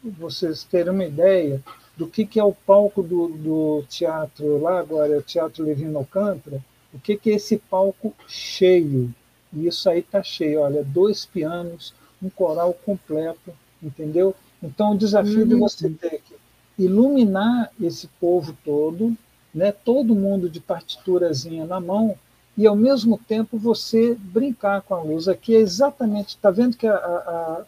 vocês 0.03 0.63
terem 0.63 0.93
uma 0.93 1.05
ideia 1.05 1.61
do 1.97 2.07
que, 2.07 2.25
que 2.25 2.39
é 2.39 2.43
o 2.43 2.53
palco 2.53 3.03
do, 3.03 3.27
do 3.27 3.83
teatro 3.89 4.59
lá, 4.61 4.79
agora 4.79 5.13
é 5.13 5.17
o 5.17 5.23
Teatro 5.23 5.63
Levino 5.63 5.99
Alcântara, 5.99 6.63
o 6.93 6.99
que, 6.99 7.17
que 7.17 7.31
é 7.31 7.35
esse 7.35 7.57
palco 7.57 8.13
cheio. 8.27 9.13
E 9.53 9.67
isso 9.67 9.89
aí 9.89 9.99
está 9.99 10.23
cheio, 10.23 10.61
olha, 10.61 10.83
dois 10.83 11.25
pianos, 11.25 11.93
um 12.21 12.29
coral 12.29 12.73
completo, 12.85 13.53
entendeu? 13.83 14.35
Então, 14.63 14.93
o 14.93 14.97
desafio 14.97 15.41
uhum. 15.41 15.47
de 15.47 15.55
você 15.55 15.89
ter 15.89 16.21
que 16.21 16.35
iluminar 16.83 17.71
esse 17.81 18.07
povo 18.19 18.55
todo, 18.63 19.15
né, 19.53 19.71
todo 19.71 20.15
mundo 20.15 20.49
de 20.49 20.59
partiturazinha 20.59 21.65
na 21.65 21.79
mão, 21.79 22.15
e 22.57 22.67
ao 22.67 22.75
mesmo 22.75 23.17
tempo 23.17 23.57
você 23.57 24.15
brincar 24.15 24.81
com 24.81 24.93
a 24.93 25.01
luz. 25.01 25.27
Aqui 25.27 25.55
é 25.55 25.59
exatamente, 25.59 26.29
está 26.29 26.51
vendo 26.51 26.77
que 26.77 26.87
a, 26.87 26.95
a, 26.95 26.97
a, 26.97 27.61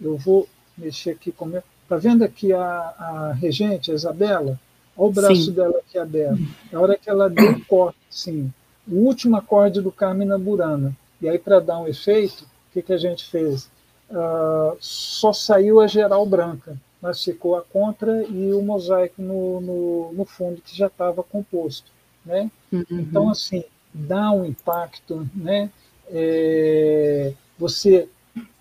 eu 0.00 0.16
vou 0.16 0.48
mexer 0.76 1.10
aqui 1.10 1.30
com 1.30 1.44
meu, 1.44 1.62
está 1.82 1.96
vendo 1.96 2.24
aqui 2.24 2.52
a, 2.52 2.62
a 2.62 3.32
regente, 3.32 3.90
a 3.90 3.94
Isabela? 3.94 4.58
Olha 4.96 5.08
o 5.08 5.12
braço 5.12 5.46
sim. 5.46 5.52
dela 5.52 5.78
aqui 5.78 5.98
aberto. 5.98 6.40
Na 6.70 6.80
hora 6.80 6.96
que 6.96 7.10
ela 7.10 7.28
deu 7.28 7.52
o 7.52 7.64
corte, 7.64 7.98
sim, 8.08 8.52
o 8.86 8.96
último 8.96 9.36
acorde 9.36 9.80
do 9.80 9.90
Carmina 9.90 10.38
Burana. 10.38 10.96
E 11.20 11.28
aí, 11.28 11.38
para 11.38 11.60
dar 11.60 11.78
um 11.78 11.88
efeito, 11.88 12.42
o 12.42 12.72
que, 12.72 12.82
que 12.82 12.92
a 12.92 12.98
gente 12.98 13.28
fez? 13.28 13.70
Uh, 14.10 14.76
só 14.80 15.32
saiu 15.32 15.80
a 15.80 15.86
geral 15.86 16.24
branca 16.26 16.76
mas 17.04 17.22
ficou 17.22 17.54
a 17.54 17.60
contra 17.60 18.22
e 18.22 18.50
o 18.54 18.62
mosaico 18.62 19.20
no, 19.20 19.60
no, 19.60 20.12
no 20.14 20.24
fundo 20.24 20.62
que 20.62 20.74
já 20.74 20.86
estava 20.86 21.22
composto, 21.22 21.92
né? 22.24 22.50
Uhum. 22.72 22.84
Então 22.92 23.28
assim 23.28 23.62
dá 23.92 24.30
um 24.30 24.46
impacto, 24.46 25.28
né? 25.34 25.70
É, 26.08 27.34
você 27.58 28.08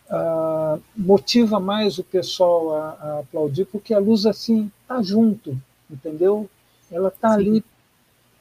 ah, 0.10 0.78
motiva 0.94 1.58
mais 1.58 1.98
o 1.98 2.04
pessoal 2.04 2.76
a, 2.76 2.90
a, 2.90 3.20
aplaudir 3.20 3.64
porque 3.64 3.94
a 3.94 4.00
luz 4.00 4.26
assim 4.26 4.70
tá 4.90 5.02
junto, 5.02 5.58
entendeu? 5.90 6.50
Ela 6.92 7.10
tá 7.10 7.30
Sim. 7.30 7.36
ali 7.36 7.66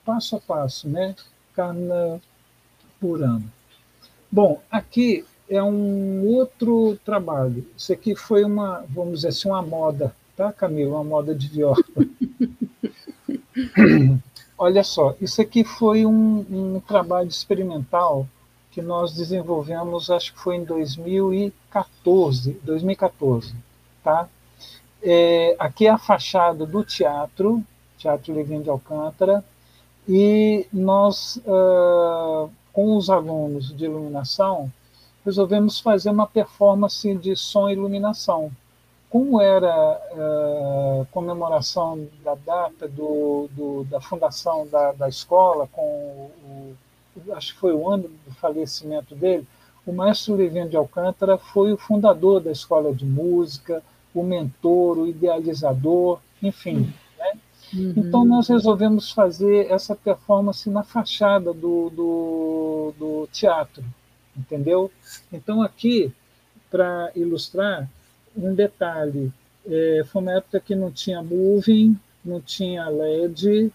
passo 0.05 0.35
a 0.35 0.41
passo, 0.41 0.89
né? 0.89 1.15
Carna 1.55 2.21
por 3.01 3.23
ano. 3.23 3.49
Bom, 4.29 4.61
aqui 4.69 5.25
é 5.53 5.63
um 5.63 6.27
outro 6.27 6.99
trabalho. 7.05 7.67
Isso 7.77 7.93
aqui 7.93 8.17
foi 8.17 8.43
uma, 8.43 8.83
vamos 8.89 9.17
dizer 9.17 9.29
assim, 9.29 9.49
uma 9.49 9.61
moda, 9.61 10.15
tá, 10.35 10.51
Camila? 10.51 10.97
Uma 10.97 11.05
moda 11.05 11.35
de 11.35 11.47
viola. 11.47 11.77
Olha 14.57 14.83
só, 14.83 15.15
isso 15.21 15.43
aqui 15.43 15.63
foi 15.63 16.07
um, 16.07 16.47
um, 16.51 16.81
trabalho 16.81 17.29
experimental 17.29 18.27
que 18.71 18.81
nós 18.81 19.13
desenvolvemos, 19.13 20.11
acho 20.11 20.33
que 20.33 20.41
foi 20.41 20.57
em 20.57 20.65
2014, 20.65 22.59
2014, 22.63 23.55
tá? 24.03 24.27
É, 25.03 25.55
aqui 25.59 25.87
é 25.87 25.91
a 25.91 25.99
fachada 25.99 26.65
do 26.65 26.83
teatro, 26.83 27.63
Teatro 27.99 28.33
Levin 28.33 28.63
de 28.63 28.71
Alcântara, 28.71 29.45
e 30.09 30.67
nós, 30.73 31.37
uh, 31.45 32.51
com 32.73 32.97
os 32.97 33.11
alunos 33.11 33.77
de 33.77 33.85
iluminação, 33.85 34.73
resolvemos 35.25 35.81
fazer 35.81 36.11
uma 36.11 36.27
performance 36.27 37.15
de 37.17 37.37
som 37.37 37.69
e 37.69 37.73
iluminação. 37.73 38.51
Como 39.09 39.41
era 39.41 39.69
a 39.69 40.01
é, 41.03 41.07
comemoração 41.11 42.09
da 42.25 42.35
data 42.35 42.89
do, 42.89 43.49
do, 43.53 43.85
da 43.85 44.01
fundação 44.01 44.67
da, 44.67 44.93
da 44.93 45.09
escola, 45.09 45.69
com 45.71 45.83
o, 45.83 46.75
acho 47.33 47.55
que 47.55 47.61
foi 47.61 47.73
o 47.73 47.89
ano 47.89 48.09
do 48.27 48.35
falecimento 48.35 49.15
dele, 49.15 49.47
o 49.87 49.93
maestro 49.93 50.35
Levino 50.35 50.69
de 50.69 50.77
Alcântara 50.77 51.37
foi 51.37 51.73
o 51.73 51.77
fundador 51.77 52.41
da 52.41 52.51
escola 52.53 52.95
de 52.95 53.05
música, 53.05 53.83
o 54.15 54.23
mentor, 54.23 54.99
o 54.99 55.07
idealizador, 55.07 56.21
enfim. 56.43 56.93
Né? 57.19 57.33
Uhum. 57.75 57.95
Então, 57.97 58.25
nós 58.25 58.49
resolvemos 58.49 59.11
fazer 59.11 59.71
essa 59.71 59.95
performance 59.95 60.69
na 60.71 60.83
fachada 60.83 61.53
do, 61.53 61.91
do, 61.91 62.95
do 62.99 63.29
teatro, 63.33 63.83
entendeu? 64.37 64.91
Então, 65.33 65.63
aqui, 65.63 66.13
para 66.71 67.11
ilustrar, 67.15 67.89
um 68.37 68.55
detalhe: 68.55 69.33
é, 69.67 70.03
foi 70.07 70.23
uma 70.23 70.33
época 70.33 70.61
que 70.61 70.75
não 70.75 70.91
tinha 70.91 71.23
moving, 71.23 71.99
não 72.25 72.41
tinha 72.41 72.89
LED, 72.89 73.73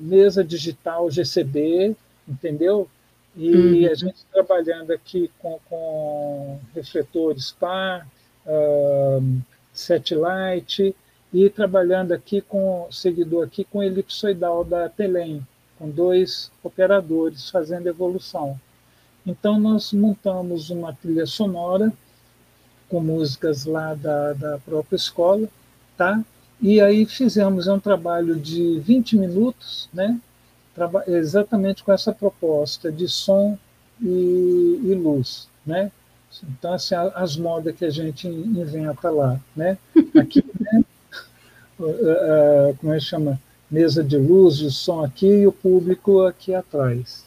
mesa 0.00 0.44
digital 0.44 1.10
GCB, 1.10 1.96
entendeu? 2.28 2.88
E 3.36 3.54
uhum. 3.54 3.90
a 3.90 3.94
gente 3.94 4.24
trabalhando 4.32 4.92
aqui 4.92 5.30
com, 5.38 5.58
com 5.68 6.58
refletores 6.74 7.52
PAR, 7.52 8.08
uh, 8.46 9.40
satellite, 9.74 10.94
e 11.32 11.50
trabalhando 11.50 12.12
aqui 12.12 12.40
com 12.40 12.88
seguidor 12.90 13.44
aqui 13.44 13.64
com 13.64 13.82
elipsoidal 13.82 14.64
da 14.64 14.88
Telem, 14.88 15.46
com 15.78 15.90
dois 15.90 16.50
operadores 16.62 17.50
fazendo 17.50 17.88
evolução. 17.88 18.58
Então 19.26 19.58
nós 19.58 19.92
montamos 19.92 20.70
uma 20.70 20.92
trilha 20.92 21.26
sonora 21.26 21.92
com 22.88 23.00
músicas 23.00 23.64
lá 23.64 23.94
da, 23.94 24.32
da 24.32 24.58
própria 24.58 24.96
escola, 24.96 25.48
tá? 25.96 26.22
E 26.60 26.80
aí 26.80 27.04
fizemos 27.04 27.66
um 27.66 27.78
trabalho 27.78 28.36
de 28.36 28.78
20 28.80 29.16
minutos, 29.16 29.88
né? 29.92 30.20
exatamente 31.06 31.82
com 31.82 31.90
essa 31.90 32.12
proposta 32.12 32.92
de 32.92 33.08
som 33.08 33.58
e, 34.00 34.80
e 34.84 34.94
luz, 34.94 35.48
né? 35.64 35.90
Então, 36.50 36.74
assim, 36.74 36.94
as 36.94 37.34
modas 37.36 37.74
que 37.74 37.84
a 37.84 37.90
gente 37.90 38.28
inventa 38.28 39.08
lá, 39.08 39.40
né? 39.54 39.78
Aqui, 40.14 40.44
né? 40.60 40.84
como 42.78 42.92
é 42.92 42.98
que 42.98 43.04
chama? 43.04 43.40
Mesa 43.70 44.04
de 44.04 44.18
luz, 44.18 44.58
de 44.58 44.70
som 44.70 45.02
aqui 45.02 45.26
e 45.26 45.46
o 45.46 45.52
público 45.52 46.22
aqui 46.22 46.54
atrás. 46.54 47.24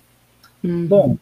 Uhum. 0.64 0.86
Bom, 0.86 1.18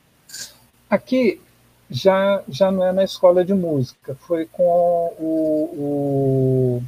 aqui 0.90 1.42
já, 1.90 2.44
já 2.48 2.72
não 2.72 2.84
é 2.84 2.92
na 2.92 3.04
escola 3.04 3.44
de 3.46 3.54
música, 3.54 4.16
foi 4.16 4.46
com 4.46 5.14
o, 5.20 6.82
o 6.82 6.84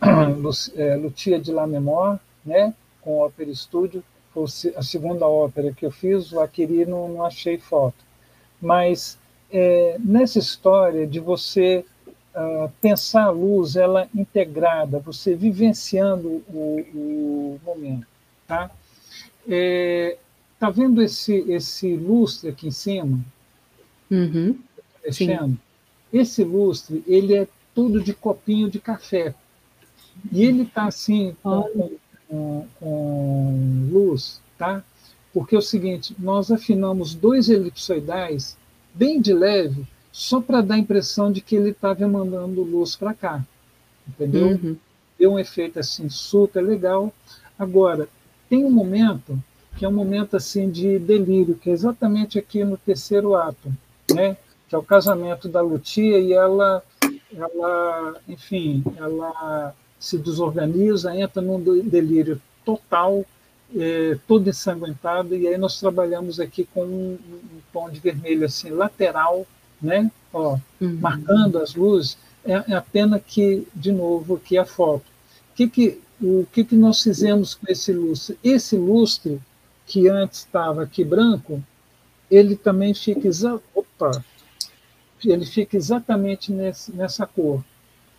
é, 0.76 0.96
Lutia 0.96 1.38
de 1.38 1.52
La 1.52 1.66
Mémoire, 1.66 2.20
né? 2.44 2.74
com 3.00 3.18
o 3.18 3.18
Ópera 3.20 3.50
Estúdio, 3.50 4.04
foi 4.32 4.44
a 4.76 4.82
segunda 4.82 5.26
ópera 5.26 5.72
que 5.72 5.84
eu 5.84 5.90
fiz, 5.90 6.32
o 6.32 6.40
Aquiri 6.40 6.86
não, 6.86 7.08
não 7.08 7.24
achei 7.24 7.58
foto. 7.58 7.96
Mas 8.60 9.18
é, 9.50 9.96
nessa 9.98 10.38
história 10.38 11.06
de 11.06 11.18
você 11.18 11.84
uh, 12.34 12.70
pensar 12.80 13.24
a 13.24 13.30
luz, 13.30 13.76
ela 13.76 14.08
integrada, 14.14 14.98
você 14.98 15.34
vivenciando 15.34 16.44
o, 16.48 16.86
o 16.94 17.60
momento. 17.64 18.06
Tá? 18.46 18.70
É, 19.48 20.16
tá 20.60 20.68
vendo 20.68 21.02
esse, 21.02 21.36
esse 21.50 21.96
lustre 21.96 22.50
aqui 22.50 22.68
em 22.68 22.70
cima? 22.70 23.18
Uhum. 24.10 24.58
Mexendo? 25.02 25.58
Esse 26.12 26.44
lustre, 26.44 27.02
ele 27.06 27.34
é 27.34 27.48
tudo 27.74 28.02
de 28.02 28.12
copinho 28.12 28.70
de 28.70 28.78
café. 28.78 29.34
E 30.30 30.44
ele 30.44 30.62
está 30.62 30.84
assim, 30.84 31.34
com, 31.42 31.96
com, 32.28 32.66
com 32.78 33.88
luz, 33.90 34.42
tá? 34.58 34.84
Porque 35.32 35.54
é 35.54 35.58
o 35.58 35.62
seguinte, 35.62 36.14
nós 36.18 36.52
afinamos 36.52 37.14
dois 37.14 37.48
elipsoidais 37.48 38.58
bem 38.92 39.18
de 39.18 39.32
leve, 39.32 39.86
só 40.12 40.40
para 40.42 40.60
dar 40.60 40.74
a 40.74 40.78
impressão 40.78 41.32
de 41.32 41.40
que 41.40 41.56
ele 41.56 41.70
estava 41.70 42.06
mandando 42.06 42.62
luz 42.62 42.96
para 42.96 43.14
cá, 43.14 43.42
entendeu? 44.06 44.48
Uhum. 44.48 44.76
Deu 45.18 45.32
um 45.32 45.38
efeito 45.38 45.78
assim 45.78 46.10
super 46.10 46.60
legal. 46.60 47.14
Agora, 47.58 48.08
tem 48.48 48.64
um 48.64 48.70
momento 48.70 49.42
que 49.76 49.84
é 49.84 49.88
um 49.88 49.92
momento 49.92 50.36
assim 50.36 50.70
de 50.70 50.98
delírio, 50.98 51.54
que 51.54 51.70
é 51.70 51.72
exatamente 51.72 52.38
aqui 52.38 52.64
no 52.64 52.76
terceiro 52.76 53.34
ato, 53.34 53.72
né? 54.12 54.36
Que 54.68 54.74
é 54.74 54.78
o 54.78 54.82
casamento 54.82 55.48
da 55.48 55.60
Lutia 55.60 56.18
e 56.18 56.32
ela, 56.32 56.82
ela, 57.34 58.16
enfim, 58.28 58.84
ela 58.96 59.74
se 59.98 60.16
desorganiza, 60.18 61.14
entra 61.14 61.42
num 61.42 61.60
delírio 61.82 62.40
total, 62.64 63.24
é, 63.76 64.18
todo 64.26 64.48
ensanguentado, 64.48 65.36
e 65.36 65.46
aí 65.46 65.56
nós 65.56 65.78
trabalhamos 65.78 66.40
aqui 66.40 66.66
com 66.74 66.84
um, 66.84 67.18
um 67.32 67.60
tom 67.72 67.88
de 67.90 68.00
vermelho 68.00 68.46
assim 68.46 68.70
lateral, 68.70 69.46
né? 69.80 70.10
Ó, 70.32 70.58
uhum. 70.80 70.98
marcando 71.00 71.58
as 71.58 71.74
luzes. 71.74 72.16
É, 72.44 72.72
é 72.72 72.74
a 72.74 72.80
pena 72.80 73.20
que, 73.20 73.66
de 73.74 73.92
novo, 73.92 74.36
aqui 74.36 74.56
a 74.56 74.64
foto. 74.64 75.04
O 75.52 75.54
que, 75.54 75.68
que, 75.68 76.00
o 76.20 76.46
que, 76.52 76.64
que 76.64 76.76
nós 76.76 77.02
fizemos 77.02 77.54
com 77.54 77.70
esse 77.70 77.92
lustre? 77.92 78.38
Esse 78.42 78.76
lustre, 78.76 79.40
que 79.90 80.08
antes 80.08 80.38
estava 80.38 80.84
aqui 80.84 81.02
branco, 81.02 81.60
ele 82.30 82.54
também 82.54 82.94
fica, 82.94 83.28
Opa! 83.74 84.24
ele 85.24 85.44
fica 85.44 85.76
exatamente 85.76 86.52
nesse, 86.52 86.92
nessa 86.92 87.26
cor. 87.26 87.64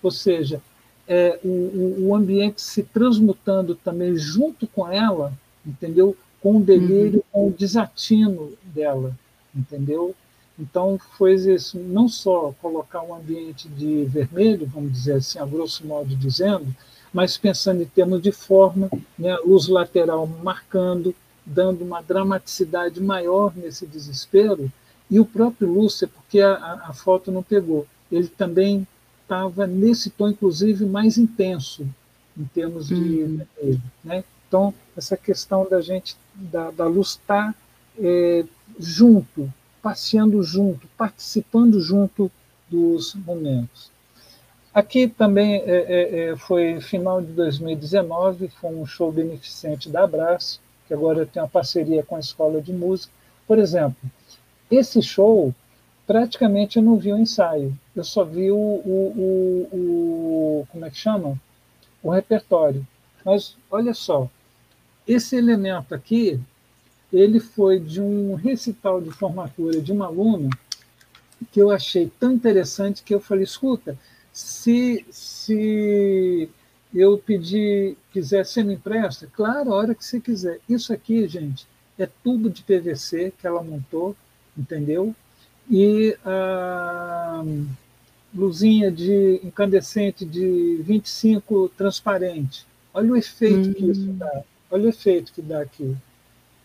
Ou 0.03 0.11
seja, 0.11 0.61
é, 1.07 1.39
o, 1.41 2.07
o 2.09 2.13
ambiente 2.15 2.61
se 2.61 2.83
transmutando 2.83 3.73
também 3.73 4.17
junto 4.17 4.67
com 4.67 4.85
ela, 4.91 5.31
entendeu? 5.65 6.13
Com 6.41 6.57
o 6.57 6.61
delírio, 6.61 7.19
uhum. 7.19 7.23
com 7.31 7.47
o 7.47 7.53
desatino 7.53 8.51
dela, 8.65 9.17
entendeu? 9.55 10.13
Então, 10.59 10.99
foi 11.17 11.35
isso, 11.35 11.79
não 11.79 12.09
só 12.09 12.53
colocar 12.61 13.01
um 13.01 13.15
ambiente 13.15 13.69
de 13.69 14.03
vermelho, 14.03 14.67
vamos 14.67 14.91
dizer 14.91 15.13
assim, 15.13 15.39
a 15.39 15.45
grosso 15.45 15.87
modo 15.87 16.13
dizendo, 16.17 16.75
mas 17.13 17.37
pensando 17.37 17.81
em 17.81 17.85
termos 17.85 18.21
de 18.21 18.33
forma, 18.33 18.89
né, 19.17 19.37
luz 19.45 19.69
lateral 19.69 20.27
marcando, 20.27 21.15
dando 21.51 21.83
uma 21.83 22.01
dramaticidade 22.01 23.01
maior 23.01 23.53
nesse 23.55 23.85
desespero, 23.85 24.71
e 25.09 25.19
o 25.19 25.25
próprio 25.25 25.71
Lúcia, 25.71 26.07
porque 26.07 26.39
a, 26.39 26.55
a 26.85 26.93
foto 26.93 27.31
não 27.31 27.43
pegou, 27.43 27.85
ele 28.11 28.27
também 28.27 28.87
estava 29.21 29.67
nesse 29.67 30.09
tom, 30.09 30.29
inclusive, 30.29 30.85
mais 30.85 31.17
intenso, 31.17 31.85
em 32.37 32.45
termos 32.45 32.87
de 32.87 32.95
uhum. 32.95 33.79
Né? 34.03 34.23
Então, 34.47 34.73
essa 34.97 35.15
questão 35.15 35.67
da 35.69 35.79
gente, 35.79 36.17
da, 36.35 36.71
da 36.71 36.85
luz 36.85 37.09
estar 37.09 37.53
tá, 37.53 37.55
é, 37.97 38.43
junto, 38.79 39.51
passeando 39.81 40.41
junto, 40.43 40.87
participando 40.97 41.79
junto 41.79 42.31
dos 42.69 43.15
momentos. 43.15 43.91
Aqui 44.73 45.07
também 45.07 45.55
é, 45.55 45.63
é, 45.65 46.29
é 46.29 46.35
foi 46.37 46.79
final 46.79 47.21
de 47.21 47.31
2019, 47.33 48.49
foi 48.49 48.73
um 48.73 48.85
show 48.85 49.11
beneficente 49.11 49.89
da 49.89 50.03
Abraço, 50.03 50.61
que 50.91 50.93
agora 50.93 51.25
tem 51.25 51.41
uma 51.41 51.47
parceria 51.47 52.03
com 52.03 52.17
a 52.17 52.19
Escola 52.19 52.61
de 52.61 52.73
Música. 52.73 53.13
Por 53.47 53.57
exemplo, 53.57 53.95
esse 54.69 55.01
show 55.01 55.55
praticamente 56.05 56.75
eu 56.75 56.83
não 56.83 56.97
vi 56.97 57.13
o 57.13 57.17
ensaio. 57.17 57.73
Eu 57.95 58.03
só 58.03 58.25
vi 58.25 58.51
o, 58.51 58.57
o, 58.57 59.67
o, 59.71 59.77
o 59.77 60.67
como 60.69 60.85
é 60.85 60.89
que 60.89 60.97
chama? 60.97 61.39
O 62.03 62.09
repertório. 62.09 62.85
Mas 63.23 63.55
olha 63.71 63.93
só, 63.93 64.29
esse 65.07 65.37
elemento 65.37 65.95
aqui, 65.95 66.37
ele 67.13 67.39
foi 67.39 67.79
de 67.79 68.01
um 68.01 68.35
recital 68.35 68.99
de 68.99 69.11
formatura 69.11 69.79
de 69.79 69.93
uma 69.93 70.07
aluna 70.07 70.49
que 71.53 71.61
eu 71.61 71.71
achei 71.71 72.11
tão 72.19 72.33
interessante 72.33 73.01
que 73.01 73.15
eu 73.15 73.21
falei, 73.21 73.45
escuta, 73.45 73.97
se, 74.33 75.05
se 75.09 76.49
eu 76.93 77.17
pedir, 77.17 77.97
quiser, 78.11 78.45
você 78.45 78.63
me 78.63 78.73
empresta? 78.73 79.27
Claro, 79.33 79.73
a 79.73 79.77
hora 79.77 79.95
que 79.95 80.05
você 80.05 80.19
quiser. 80.19 80.59
Isso 80.67 80.91
aqui, 80.91 81.27
gente, 81.27 81.65
é 81.97 82.07
tubo 82.23 82.49
de 82.49 82.63
PVC 82.63 83.33
que 83.39 83.47
ela 83.47 83.63
montou, 83.63 84.15
entendeu? 84.57 85.15
e 85.71 86.17
a 86.25 87.43
luzinha 88.35 88.91
de 88.91 89.39
incandescente 89.43 90.25
de 90.25 90.81
25 90.83 91.69
transparente. 91.77 92.65
Olha 92.93 93.13
o 93.13 93.15
efeito 93.15 93.69
hum. 93.69 93.73
que 93.73 93.85
isso 93.85 94.09
hum. 94.09 94.17
dá. 94.17 94.43
Olha 94.69 94.85
o 94.85 94.89
efeito 94.89 95.31
que 95.31 95.41
dá 95.41 95.61
aqui. 95.61 95.95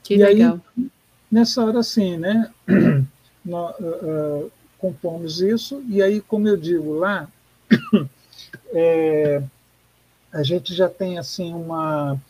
Que 0.02 0.14
e 0.14 0.18
legal. 0.18 0.60
Aí, 0.76 0.86
nessa 1.30 1.64
hora, 1.64 1.82
sim, 1.82 2.16
né? 2.16 2.50
Nós, 3.44 3.76
uh, 3.78 4.44
uh, 4.46 4.52
compomos 4.76 5.40
isso, 5.40 5.82
e 5.88 6.02
aí, 6.02 6.20
como 6.20 6.48
eu 6.48 6.56
digo 6.56 6.94
lá, 6.94 7.28
é, 8.72 9.40
a 10.36 10.42
gente 10.42 10.74
já 10.74 10.88
tem 10.88 11.18
assim 11.18 11.52
uma 11.54 12.20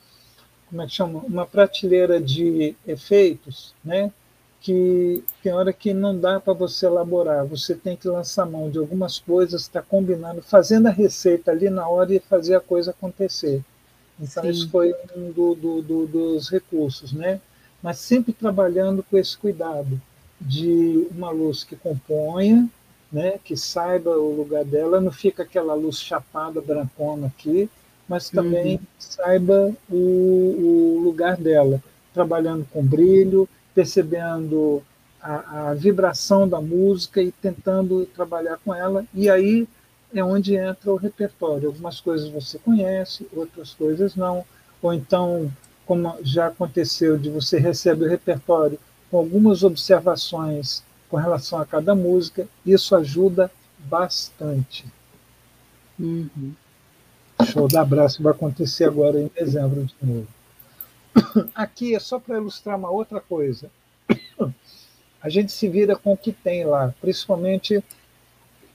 como 0.69 0.83
é 0.83 0.87
que 0.87 0.93
chama 0.93 1.20
uma 1.20 1.47
prateleira 1.47 2.20
de 2.20 2.74
efeitos, 2.87 3.74
né? 3.85 4.12
que 4.61 5.23
tem 5.43 5.53
hora 5.53 5.73
que 5.73 5.95
não 5.95 6.19
dá 6.19 6.41
para 6.41 6.53
você 6.53 6.87
elaborar, 6.87 7.47
você 7.47 7.74
tem 7.74 7.97
que 7.97 8.09
lançar 8.09 8.47
mão 8.47 8.69
de 8.69 8.78
algumas 8.78 9.19
coisas, 9.19 9.62
está 9.62 9.81
combinando, 9.81 10.43
fazendo 10.43 10.89
a 10.89 10.91
receita 10.91 11.53
ali 11.53 11.70
na 11.70 11.89
hora 11.89 12.12
e 12.12 12.19
fazer 12.19 12.57
a 12.57 12.61
coisa 12.61 12.91
acontecer. 12.91 13.62
Então, 14.19 14.43
Sim. 14.43 14.51
isso 14.51 14.69
foi 14.69 14.93
um 15.15 15.31
do, 15.31 15.55
do, 15.55 15.83
do, 15.83 16.07
dos 16.07 16.51
recursos, 16.51 17.12
né? 17.12 17.41
Mas 17.81 17.99
sempre 17.99 18.33
trabalhando 18.33 19.05
com 19.05 19.16
esse 19.16 19.37
cuidado. 19.37 20.01
de 20.41 21.07
uma 21.12 21.31
luz 21.31 21.62
que 21.62 21.77
componha, 21.77 22.69
né, 23.11 23.39
que 23.45 23.57
saiba 23.57 24.11
o 24.11 24.35
lugar 24.35 24.65
dela, 24.65 25.01
não 25.01 25.12
fica 25.12 25.45
aquela 25.45 25.74
luz 25.74 26.01
chapada, 26.01 26.61
brancona 26.61 27.28
aqui, 27.28 27.70
mas 28.09 28.31
também 28.31 28.77
uhum. 28.77 28.81
saiba 28.99 29.74
o, 29.91 29.97
o, 29.97 31.01
lugar 31.03 31.37
dela, 31.37 31.83
trabalhando 32.15 32.66
com 32.73 32.85
brilho, 32.85 33.49
percebendo 33.74 34.83
a, 35.20 35.70
a, 35.70 35.74
vibração 35.74 36.49
da 36.49 36.61
música 36.61 37.20
e 37.20 37.33
tentando 37.33 38.07
trabalhar 38.07 38.59
com 38.65 38.74
ela, 38.74 39.05
e 39.12 39.28
aí 39.28 39.69
é 40.15 40.24
onde 40.24 40.55
entra 40.55 40.93
o 40.93 40.97
repertório. 40.97 41.69
Algumas 41.69 42.01
coisas 42.01 42.28
você 42.28 42.59
conhece, 42.59 43.27
outras 43.35 43.74
coisas 43.74 44.15
não, 44.15 44.45
ou 44.81 44.95
então, 44.95 45.51
como 45.85 46.16
já 46.23 46.47
aconteceu, 46.47 47.19
de 47.19 47.28
você 47.28 47.59
recebe 47.59 48.05
o 48.05 48.09
repertório 48.09 48.78
com 49.11 49.19
algumas 49.19 49.62
observações 49.62 50.83
com 51.09 51.16
relação 51.16 51.61
a 51.61 51.66
cada 51.66 51.95
música, 51.95 52.47
isso 52.65 52.95
ajuda 52.97 53.51
bastante. 53.78 54.85
Uhum. 55.99 56.53
Show 57.44 57.68
da 57.68 57.82
abraço 57.82 58.22
vai 58.22 58.32
acontecer 58.32 58.84
agora 58.84 59.20
em 59.20 59.30
dezembro 59.34 59.84
de 59.84 59.94
novo. 60.02 60.26
Aqui 61.54 61.94
é 61.94 62.00
só 62.00 62.18
para 62.18 62.36
ilustrar 62.36 62.76
uma 62.78 62.90
outra 62.90 63.20
coisa. 63.20 63.70
A 65.22 65.28
gente 65.28 65.52
se 65.52 65.68
vira 65.68 65.96
com 65.96 66.12
o 66.12 66.16
que 66.16 66.32
tem 66.32 66.64
lá, 66.64 66.94
principalmente 67.00 67.82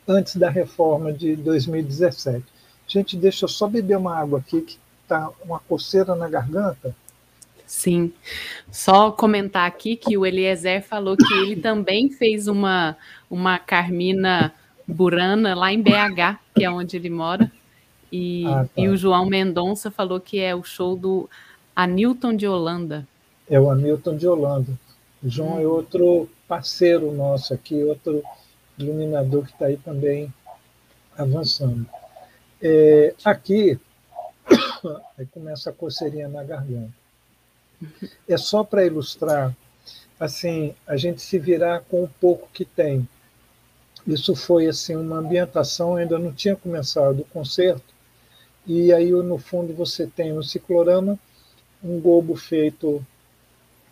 antes 0.07 0.35
da 0.35 0.49
reforma 0.49 1.13
de 1.13 1.35
2017. 1.35 2.43
Gente, 2.87 3.15
deixa 3.15 3.45
eu 3.45 3.49
só 3.49 3.67
beber 3.67 3.97
uma 3.97 4.17
água 4.17 4.39
aqui, 4.39 4.61
que 4.61 4.77
está 5.03 5.29
uma 5.43 5.59
coceira 5.59 6.13
na 6.15 6.27
garganta. 6.27 6.95
Sim. 7.65 8.11
Só 8.69 9.11
comentar 9.11 9.65
aqui 9.65 9.95
que 9.95 10.17
o 10.17 10.25
Eliezer 10.25 10.83
falou 10.83 11.15
que 11.15 11.33
ele 11.35 11.55
também 11.55 12.09
fez 12.09 12.47
uma, 12.47 12.97
uma 13.29 13.57
Carmina 13.57 14.53
Burana 14.85 15.55
lá 15.55 15.71
em 15.71 15.81
BH, 15.81 16.37
que 16.53 16.65
é 16.65 16.69
onde 16.69 16.97
ele 16.97 17.09
mora. 17.09 17.49
E, 18.11 18.45
ah, 18.45 18.65
tá. 18.65 18.81
e 18.81 18.89
o 18.89 18.97
João 18.97 19.25
Mendonça 19.25 19.89
falou 19.89 20.19
que 20.19 20.39
é 20.39 20.53
o 20.53 20.63
show 20.63 20.95
do 20.95 21.29
Anilton 21.75 22.35
de 22.35 22.47
Holanda. 22.47 23.07
É 23.49 23.59
o 23.59 23.69
Anilton 23.69 24.17
de 24.17 24.27
Holanda. 24.27 24.71
O 25.23 25.29
João 25.29 25.55
hum. 25.55 25.61
é 25.61 25.67
outro 25.67 26.29
parceiro 26.47 27.11
nosso 27.11 27.53
aqui, 27.53 27.81
outro 27.83 28.21
iluminador 28.77 29.45
que 29.45 29.51
está 29.51 29.67
aí 29.67 29.77
também 29.77 30.33
avançando. 31.17 31.85
É, 32.61 33.13
aqui, 33.23 33.79
aí 35.17 35.25
começa 35.27 35.69
a 35.69 35.73
coceirinha 35.73 36.27
na 36.27 36.43
garganta. 36.43 36.91
É 38.27 38.37
só 38.37 38.63
para 38.63 38.85
ilustrar, 38.85 39.55
assim, 40.19 40.75
a 40.85 40.97
gente 40.97 41.21
se 41.21 41.39
virar 41.39 41.81
com 41.81 42.03
o 42.03 42.09
pouco 42.19 42.49
que 42.53 42.65
tem. 42.65 43.07
Isso 44.05 44.35
foi 44.35 44.67
assim 44.67 44.95
uma 44.95 45.17
ambientação, 45.17 45.95
ainda 45.95 46.17
não 46.17 46.31
tinha 46.31 46.55
começado 46.55 47.21
o 47.21 47.25
concerto, 47.25 47.90
e 48.65 48.93
aí 48.93 49.11
no 49.11 49.37
fundo 49.37 49.73
você 49.73 50.07
tem 50.07 50.37
um 50.37 50.43
ciclorama, 50.43 51.17
um 51.83 51.99
gobo 51.99 52.35
feito 52.35 53.05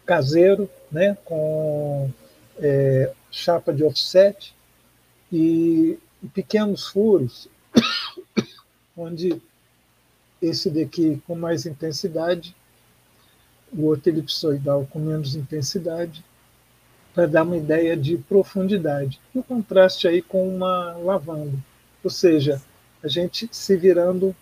caseiro, 0.05 0.69
né, 0.91 1.17
com 1.25 2.09
é, 2.57 3.11
chapa 3.31 3.73
de 3.73 3.83
offset 3.83 4.53
e 5.31 5.97
pequenos 6.33 6.87
furos, 6.87 7.47
onde 8.97 9.41
esse 10.41 10.69
daqui 10.69 11.21
com 11.27 11.35
mais 11.35 11.65
intensidade 11.65 12.55
o 13.71 13.85
outro 13.85 14.09
elipsoidal 14.09 14.87
com 14.89 14.99
menos 14.99 15.35
intensidade, 15.35 16.23
para 17.13 17.27
dar 17.27 17.43
uma 17.43 17.57
ideia 17.57 17.95
de 17.97 18.17
profundidade. 18.17 19.19
No 19.33 19.43
contraste 19.43 20.07
aí 20.07 20.21
com 20.21 20.47
uma 20.47 20.93
lavanda, 20.97 21.57
ou 22.03 22.09
seja, 22.09 22.61
a 23.03 23.07
gente 23.07 23.49
se 23.51 23.75
virando 23.75 24.35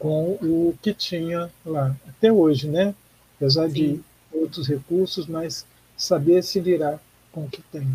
com 0.00 0.32
o 0.40 0.76
que 0.82 0.92
tinha 0.94 1.52
lá 1.64 1.94
até 2.08 2.32
hoje, 2.32 2.66
né? 2.66 2.92
Apesar 3.36 3.68
Sim. 3.68 3.74
de 3.74 4.00
outros 4.32 4.66
recursos, 4.66 5.26
mas 5.26 5.66
saber 5.96 6.42
se 6.42 6.58
virar 6.58 6.98
com 7.30 7.44
o 7.44 7.50
que 7.50 7.62
tem. 7.62 7.86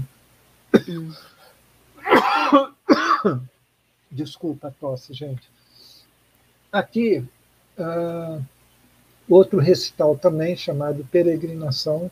Desculpa 4.12 4.68
a 4.68 4.72
tosse, 4.72 5.14
gente. 5.14 5.50
Aqui, 6.72 7.26
uh, 7.80 8.46
outro 9.28 9.60
recital 9.60 10.16
também 10.16 10.56
chamado 10.56 11.04
Peregrinação. 11.12 12.12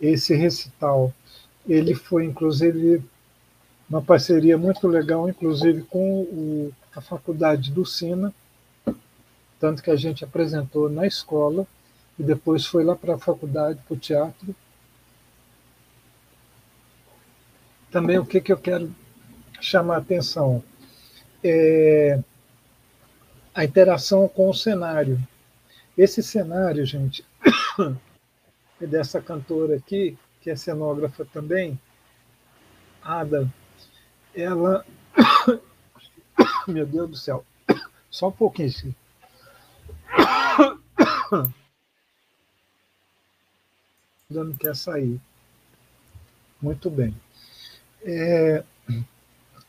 Esse 0.00 0.36
recital 0.36 1.12
ele 1.66 1.94
foi 1.94 2.24
inclusive 2.24 3.02
uma 3.88 4.02
parceria 4.02 4.58
muito 4.58 4.86
legal, 4.88 5.28
inclusive 5.28 5.82
com 5.82 6.22
o, 6.22 6.72
a 6.94 7.00
faculdade 7.00 7.70
do 7.70 7.84
Sina, 7.84 8.34
tanto 9.60 9.82
que 9.82 9.90
a 9.90 9.96
gente 9.96 10.24
apresentou 10.24 10.90
na 10.90 11.06
escola 11.06 11.66
e 12.18 12.22
depois 12.22 12.66
foi 12.66 12.84
lá 12.84 12.96
para 12.96 13.14
a 13.14 13.18
faculdade, 13.18 13.80
para 13.86 13.94
o 13.94 13.98
teatro. 13.98 14.54
Também 17.90 18.18
o 18.18 18.26
que, 18.26 18.40
que 18.40 18.52
eu 18.52 18.58
quero 18.58 18.94
chamar 19.60 19.94
a 19.96 19.98
atenção 19.98 20.62
é 21.42 22.20
a 23.54 23.64
interação 23.64 24.28
com 24.28 24.50
o 24.50 24.54
cenário. 24.54 25.18
Esse 25.96 26.22
cenário, 26.22 26.84
gente, 26.84 27.24
é 28.80 28.86
dessa 28.86 29.20
cantora 29.20 29.76
aqui, 29.76 30.18
que 30.42 30.50
é 30.50 30.56
cenógrafa 30.56 31.24
também, 31.24 31.78
Ada, 33.02 33.50
ela. 34.36 34.84
Meu 36.68 36.86
Deus 36.86 37.10
do 37.10 37.16
céu, 37.16 37.44
só 38.10 38.28
um 38.28 38.32
pouquinho, 38.32 38.70
sim. 38.70 38.94
Não 44.28 44.52
quer 44.52 44.76
sair. 44.76 45.20
Muito 46.60 46.90
bem. 46.90 47.16
É, 48.02 48.64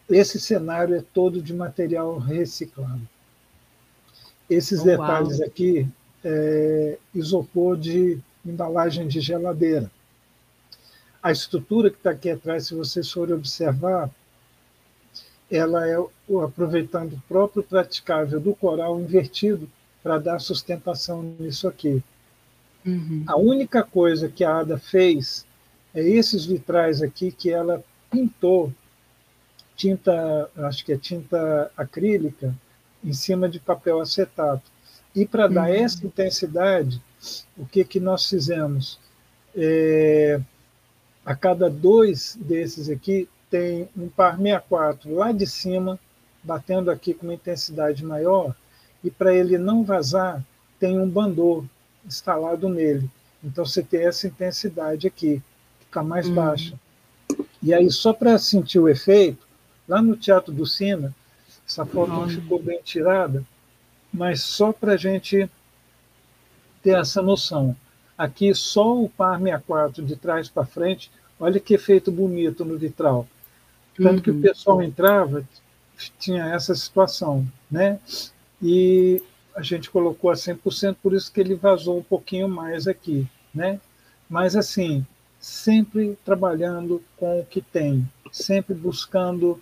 esse 0.10 0.40
cenário 0.40 0.96
é 0.96 1.04
todo 1.14 1.42
de 1.42 1.54
material 1.54 2.18
reciclado. 2.18 3.08
Esses 4.50 4.82
oh, 4.82 4.86
detalhes 4.86 5.40
uau. 5.40 5.48
aqui 5.48 5.88
é, 6.24 6.98
isopor 7.14 7.78
de 7.78 8.20
embalagem 8.46 9.08
de 9.08 9.20
geladeira. 9.20 9.92
A 11.22 11.32
estrutura 11.32 11.90
que 11.90 11.98
está 11.98 12.12
aqui 12.12 12.30
atrás, 12.30 12.68
se 12.68 12.74
vocês 12.76 13.12
forem 13.12 13.36
observar, 13.36 14.10
ela 15.50 15.88
é 15.88 15.96
aproveitando 16.44 17.14
o 17.14 17.22
próprio 17.28 17.64
praticável 17.64 18.40
do 18.40 18.54
coral 18.54 19.00
invertido 19.00 19.70
para 20.04 20.18
dar 20.18 20.40
sustentação 20.40 21.24
nisso 21.40 21.68
aqui. 21.68 22.04
Uhum. 22.86 23.24
A 23.28 23.38
única 23.38 23.84
coisa 23.84 24.30
que 24.30 24.44
a 24.44 24.60
Ada 24.60 24.78
fez 24.78 25.46
é 25.94 26.02
esses 26.02 26.46
vitrais 26.46 27.02
aqui 27.02 27.32
que 27.32 27.52
ela 27.52 27.84
pintou 28.10 28.72
tinta, 29.76 30.50
acho 30.58 30.84
que 30.84 30.94
é 30.94 30.98
tinta 30.98 31.72
acrílica, 31.78 32.54
em 33.04 33.14
cima 33.14 33.48
de 33.48 33.60
papel 33.60 34.02
acetato. 34.02 34.64
E 35.16 35.26
para 35.26 35.48
dar 35.48 35.70
uhum. 35.70 35.76
essa 35.76 36.06
intensidade, 36.06 37.02
o 37.58 37.66
que, 37.66 37.84
que 37.84 38.00
nós 38.00 38.28
fizemos? 38.28 39.00
É, 39.56 40.40
a 41.26 41.36
cada 41.36 41.70
dois 41.70 42.38
desses 42.40 42.90
aqui, 42.90 43.28
tem 43.50 43.88
um 43.98 44.10
par 44.10 44.38
64 44.38 45.14
lá 45.14 45.32
de 45.32 45.48
cima, 45.48 46.00
batendo 46.44 46.92
aqui 46.92 47.14
com 47.14 47.28
uma 47.28 47.34
intensidade 47.34 48.04
maior, 48.04 48.56
e 49.04 49.10
para 49.10 49.34
ele 49.34 49.58
não 49.58 49.84
vazar, 49.84 50.44
tem 50.80 51.00
um 51.00 51.10
bandor 51.10 51.64
instalado 52.06 52.70
nele. 52.70 53.10
Então 53.44 53.66
você 53.66 53.82
tem 53.82 54.06
essa 54.06 54.28
intensidade 54.28 55.08
aqui, 55.08 55.42
fica 55.80 56.04
mais 56.04 56.28
uhum. 56.28 56.36
baixa. 56.36 56.80
E 57.62 57.74
aí, 57.74 57.90
só 57.92 58.14
para 58.14 58.38
sentir 58.38 58.80
o 58.80 58.88
efeito, 58.88 59.46
lá 59.88 60.02
no 60.02 60.16
Teatro 60.16 60.54
do 60.54 60.66
Sina, 60.66 61.14
essa 61.68 61.86
foto 61.86 62.12
não 62.12 62.30
ficou 62.30 62.62
bem 62.62 62.80
tirada, 62.84 63.44
mas 64.14 64.42
só 64.42 64.72
para 64.72 64.94
a 64.94 64.98
gente 64.98 65.50
ter 66.82 66.98
essa 66.98 67.22
noção. 67.22 67.76
Aqui 68.18 68.54
só 68.56 68.98
o 68.98 69.10
par 69.10 69.38
64 69.38 70.04
de 70.04 70.16
trás 70.16 70.50
para 70.50 70.66
frente, 70.66 71.12
olha 71.40 71.60
que 71.60 71.74
efeito 71.74 72.12
bonito 72.12 72.64
no 72.64 72.78
vitral. 72.78 73.28
Tanto 74.02 74.22
que 74.22 74.30
o 74.30 74.36
uhum. 74.36 74.42
pessoal 74.42 74.82
entrava, 74.82 75.44
tinha 76.20 76.46
essa 76.46 76.76
situação, 76.76 77.46
né? 77.70 78.00
E 78.62 79.22
a 79.56 79.62
gente 79.62 79.90
colocou 79.90 80.30
a 80.30 80.36
100%, 80.36 80.98
por 81.02 81.14
isso 81.14 81.32
que 81.32 81.40
ele 81.40 81.56
vazou 81.56 81.98
um 81.98 82.04
pouquinho 82.04 82.48
mais 82.48 82.88
aqui, 82.88 83.28
né? 83.54 83.80
Mas 84.30 84.56
assim, 84.56 85.06
sempre 85.40 86.18
trabalhando 86.24 87.02
com 87.16 87.40
o 87.40 87.46
que 87.46 87.62
tem, 87.62 88.08
sempre 88.32 88.76
buscando 88.76 89.60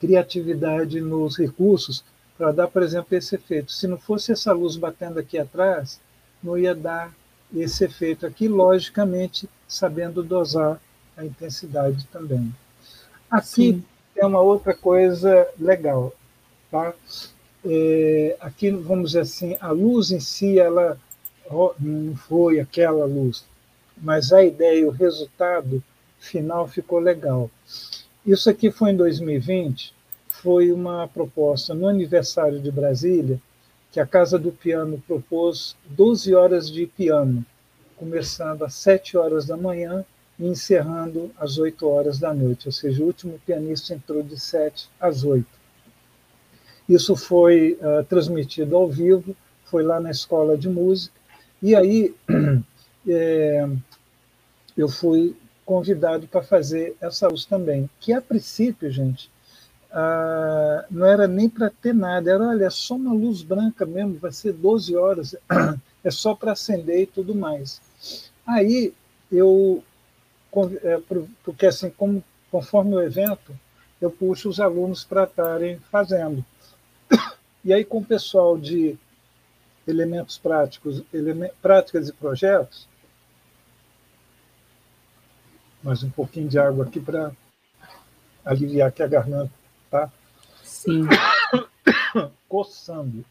criatividade 0.00 1.00
nos 1.00 1.36
recursos 1.36 2.04
para 2.36 2.52
dar, 2.52 2.68
por 2.68 2.82
exemplo, 2.82 3.16
esse 3.16 3.34
efeito. 3.34 3.72
Se 3.72 3.86
não 3.86 3.98
fosse 3.98 4.32
essa 4.32 4.52
luz 4.52 4.76
batendo 4.76 5.18
aqui 5.18 5.38
atrás, 5.38 6.00
não 6.42 6.56
ia 6.56 6.74
dar 6.74 7.12
esse 7.54 7.84
efeito 7.84 8.26
aqui, 8.26 8.48
logicamente, 8.48 9.48
sabendo 9.66 10.22
dosar 10.22 10.80
a 11.16 11.24
intensidade 11.24 12.06
também. 12.06 12.54
Aqui 13.30 13.46
Sim. 13.46 13.84
tem 14.14 14.24
uma 14.24 14.40
outra 14.40 14.74
coisa 14.74 15.48
legal, 15.58 16.12
tá? 16.70 16.94
É, 17.64 18.36
aqui, 18.40 18.70
vamos 18.70 19.10
dizer 19.10 19.20
assim, 19.20 19.56
a 19.60 19.70
luz 19.70 20.10
em 20.10 20.20
si, 20.20 20.58
ela 20.58 20.98
não 21.80 22.14
foi 22.16 22.60
aquela 22.60 23.04
luz, 23.04 23.44
mas 23.96 24.32
a 24.32 24.44
ideia, 24.44 24.86
o 24.86 24.90
resultado 24.90 25.82
final 26.18 26.68
ficou 26.68 26.98
legal. 26.98 27.50
Isso 28.24 28.48
aqui 28.48 28.70
foi 28.70 28.90
em 28.90 28.96
2020, 28.96 29.92
foi 30.28 30.70
uma 30.70 31.08
proposta 31.08 31.74
no 31.74 31.88
aniversário 31.88 32.60
de 32.60 32.70
Brasília, 32.70 33.40
que 33.90 34.00
a 34.00 34.06
Casa 34.06 34.38
do 34.38 34.52
Piano 34.52 35.02
propôs 35.06 35.76
12 35.86 36.34
horas 36.34 36.70
de 36.70 36.86
piano, 36.86 37.44
começando 37.96 38.62
às 38.62 38.74
7 38.74 39.16
horas 39.16 39.46
da 39.46 39.56
manhã 39.56 40.04
e 40.38 40.46
encerrando 40.46 41.30
às 41.38 41.58
8 41.58 41.88
horas 41.88 42.18
da 42.18 42.32
noite, 42.32 42.68
ou 42.68 42.72
seja, 42.72 43.02
o 43.02 43.06
último 43.06 43.40
pianista 43.44 43.94
entrou 43.94 44.22
de 44.22 44.38
7 44.38 44.88
às 45.00 45.24
8. 45.24 45.46
Isso 46.88 47.16
foi 47.16 47.78
uh, 47.80 48.04
transmitido 48.04 48.76
ao 48.76 48.88
vivo, 48.88 49.34
foi 49.64 49.82
lá 49.82 49.98
na 49.98 50.10
escola 50.10 50.56
de 50.56 50.68
música, 50.68 51.16
e 51.62 51.74
aí 51.74 52.14
é, 53.08 53.68
eu 54.76 54.88
fui 54.88 55.34
convidado 55.64 56.28
para 56.28 56.42
fazer 56.42 56.94
essa 57.00 57.26
luz 57.26 57.44
também, 57.44 57.90
que 57.98 58.12
a 58.12 58.20
princípio, 58.20 58.90
gente, 58.90 59.30
ah, 59.98 60.84
não 60.90 61.06
era 61.06 61.26
nem 61.26 61.48
para 61.48 61.70
ter 61.70 61.94
nada, 61.94 62.30
era, 62.30 62.48
olha, 62.48 62.66
é 62.66 62.70
só 62.70 62.94
uma 62.94 63.14
luz 63.14 63.42
branca 63.42 63.86
mesmo, 63.86 64.18
vai 64.18 64.30
ser 64.30 64.52
12 64.52 64.94
horas, 64.94 65.34
é 66.04 66.10
só 66.10 66.34
para 66.34 66.52
acender 66.52 67.00
e 67.00 67.06
tudo 67.06 67.34
mais. 67.34 67.80
Aí 68.46 68.92
eu, 69.32 69.82
porque 71.44 71.66
assim, 71.66 71.90
como, 71.90 72.22
conforme 72.50 72.94
o 72.94 73.02
evento, 73.02 73.58
eu 74.00 74.10
puxo 74.10 74.48
os 74.48 74.60
alunos 74.60 75.04
para 75.04 75.24
estarem 75.24 75.78
fazendo. 75.90 76.44
E 77.64 77.72
aí, 77.72 77.84
com 77.84 77.98
o 77.98 78.04
pessoal 78.04 78.56
de 78.56 78.96
elementos 79.86 80.38
práticos, 80.38 81.02
práticas 81.60 82.08
e 82.08 82.12
projetos, 82.12 82.88
mais 85.82 86.02
um 86.02 86.10
pouquinho 86.10 86.48
de 86.48 86.58
água 86.58 86.84
aqui 86.84 87.00
para 87.00 87.32
aliviar 88.44 88.88
aqui 88.88 89.02
a 89.02 89.06
garganta 89.06 89.52
tá? 89.90 90.10
Sim. 90.62 91.06
Coçando. 92.48 93.24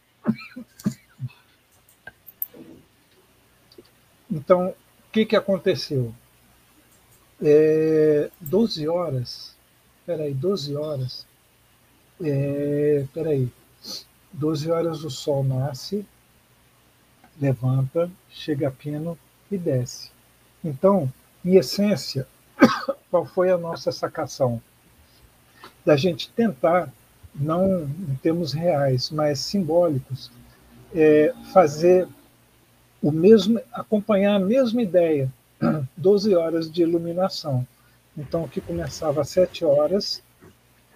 Então, 4.31 4.69
o 4.69 4.75
que, 5.11 5.25
que 5.25 5.35
aconteceu? 5.35 6.13
É, 7.41 8.29
12 8.39 8.87
horas, 8.87 9.55
peraí, 10.05 10.33
12 10.33 10.75
horas, 10.75 11.27
é, 12.23 13.05
peraí, 13.13 13.49
12 14.31 14.71
horas 14.71 15.03
o 15.03 15.09
sol 15.09 15.43
nasce, 15.43 16.05
levanta, 17.39 18.09
chega 18.29 18.69
a 18.69 18.71
pino 18.71 19.17
e 19.51 19.57
desce. 19.57 20.11
Então, 20.63 21.11
em 21.43 21.55
essência, 21.55 22.27
qual 23.11 23.25
foi 23.25 23.51
a 23.51 23.57
nossa 23.57 23.91
sacação? 23.91 24.61
da 25.85 25.95
gente 25.95 26.29
tentar, 26.29 26.91
não 27.33 27.83
em 27.83 28.15
termos 28.21 28.51
reais, 28.51 29.11
mas 29.11 29.39
simbólicos, 29.39 30.31
é, 30.93 31.31
fazer 31.53 32.07
o 33.01 33.11
mesmo, 33.11 33.61
acompanhar 33.71 34.35
a 34.35 34.39
mesma 34.39 34.81
ideia, 34.81 35.31
12 35.95 36.35
horas 36.35 36.71
de 36.71 36.81
iluminação. 36.81 37.65
Então, 38.17 38.47
que 38.47 38.61
começava 38.61 39.21
às 39.21 39.29
7 39.29 39.65
horas, 39.65 40.21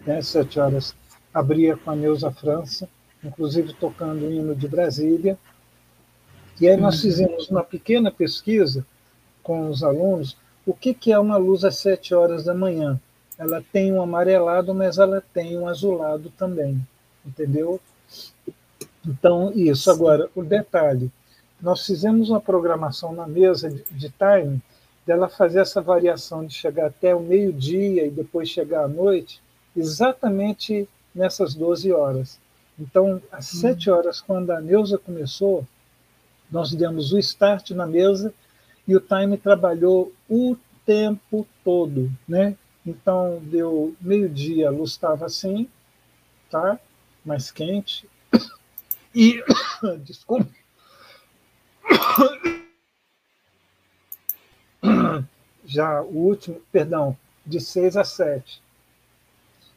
né, 0.06 0.22
7 0.22 0.60
horas 0.60 0.96
abria 1.34 1.76
com 1.76 1.92
a 1.92 1.96
Neuza 1.96 2.32
França, 2.32 2.88
inclusive 3.24 3.74
tocando 3.74 4.26
o 4.26 4.32
hino 4.32 4.56
de 4.56 4.68
Brasília. 4.68 5.38
E 6.60 6.68
aí 6.68 6.78
nós 6.78 6.96
uhum. 6.96 7.02
fizemos 7.02 7.50
uma 7.50 7.64
pequena 7.64 8.12
pesquisa 8.12 8.86
com 9.44 9.70
os 9.70 9.84
alunos, 9.84 10.38
o 10.66 10.74
que, 10.74 10.94
que 10.94 11.12
é 11.12 11.20
uma 11.20 11.38
luz 11.38 11.64
às 11.64 11.78
7 11.78 12.14
horas 12.14 12.46
da 12.46 12.54
manhã 12.54 13.00
ela 13.40 13.64
tem 13.72 13.94
um 13.94 14.02
amarelado, 14.02 14.76
mas 14.76 14.98
ela 14.98 15.24
tem 15.34 15.58
um 15.58 15.66
azulado 15.66 16.30
também, 16.38 16.86
entendeu? 17.26 17.80
Então, 19.08 19.54
isso. 19.56 19.90
Agora, 19.90 20.30
o 20.36 20.44
detalhe, 20.44 21.10
nós 21.62 21.86
fizemos 21.86 22.30
uma 22.30 22.40
programação 22.40 23.14
na 23.14 23.28
mesa 23.28 23.70
de, 23.70 23.84
de 23.92 24.10
time 24.10 24.62
dela 25.06 25.28
fazer 25.28 25.60
essa 25.60 25.82
variação 25.82 26.46
de 26.46 26.54
chegar 26.54 26.88
até 26.88 27.16
o 27.16 27.20
meio-dia 27.20 28.06
e 28.06 28.12
depois 28.12 28.50
chegar 28.50 28.84
à 28.84 28.88
noite, 28.88 29.42
exatamente 29.76 30.88
nessas 31.14 31.56
12 31.56 31.92
horas. 31.92 32.40
Então, 32.78 33.22
às 33.32 33.54
hum. 33.56 33.60
7 33.60 33.90
horas, 33.90 34.22
quando 34.22 34.52
a 34.52 34.62
Neuza 34.62 34.98
começou, 34.98 35.66
nós 36.52 36.74
demos 36.74 37.12
o 37.12 37.20
start 37.20 37.72
na 37.72 37.86
mesa 37.86 38.34
e 38.88 38.96
o 38.96 39.02
time 39.02 39.38
trabalhou 39.38 40.14
o 40.30 40.56
tempo 40.86 41.46
todo, 41.64 42.12
né? 42.28 42.56
Então, 42.86 43.40
deu 43.44 43.96
meio-dia, 44.00 44.68
a 44.68 44.72
luz 44.72 44.92
estava 44.92 45.26
assim, 45.26 45.68
tá? 46.50 46.80
Mais 47.26 47.52
quente. 47.52 48.08
E, 49.16 49.44
desculpa. 50.06 50.59
Já 55.66 56.02
o 56.02 56.18
último, 56.18 56.62
perdão, 56.72 57.16
de 57.46 57.60
seis 57.60 57.96
a 57.96 58.04
sete, 58.04 58.62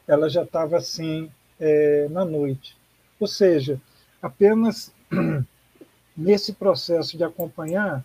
ela 0.07 0.29
já 0.29 0.43
estava 0.43 0.77
assim 0.77 1.29
é, 1.59 2.07
na 2.09 2.25
noite. 2.25 2.75
Ou 3.19 3.27
seja, 3.27 3.79
apenas 4.21 4.93
nesse 6.17 6.53
processo 6.53 7.17
de 7.17 7.23
acompanhar, 7.23 8.03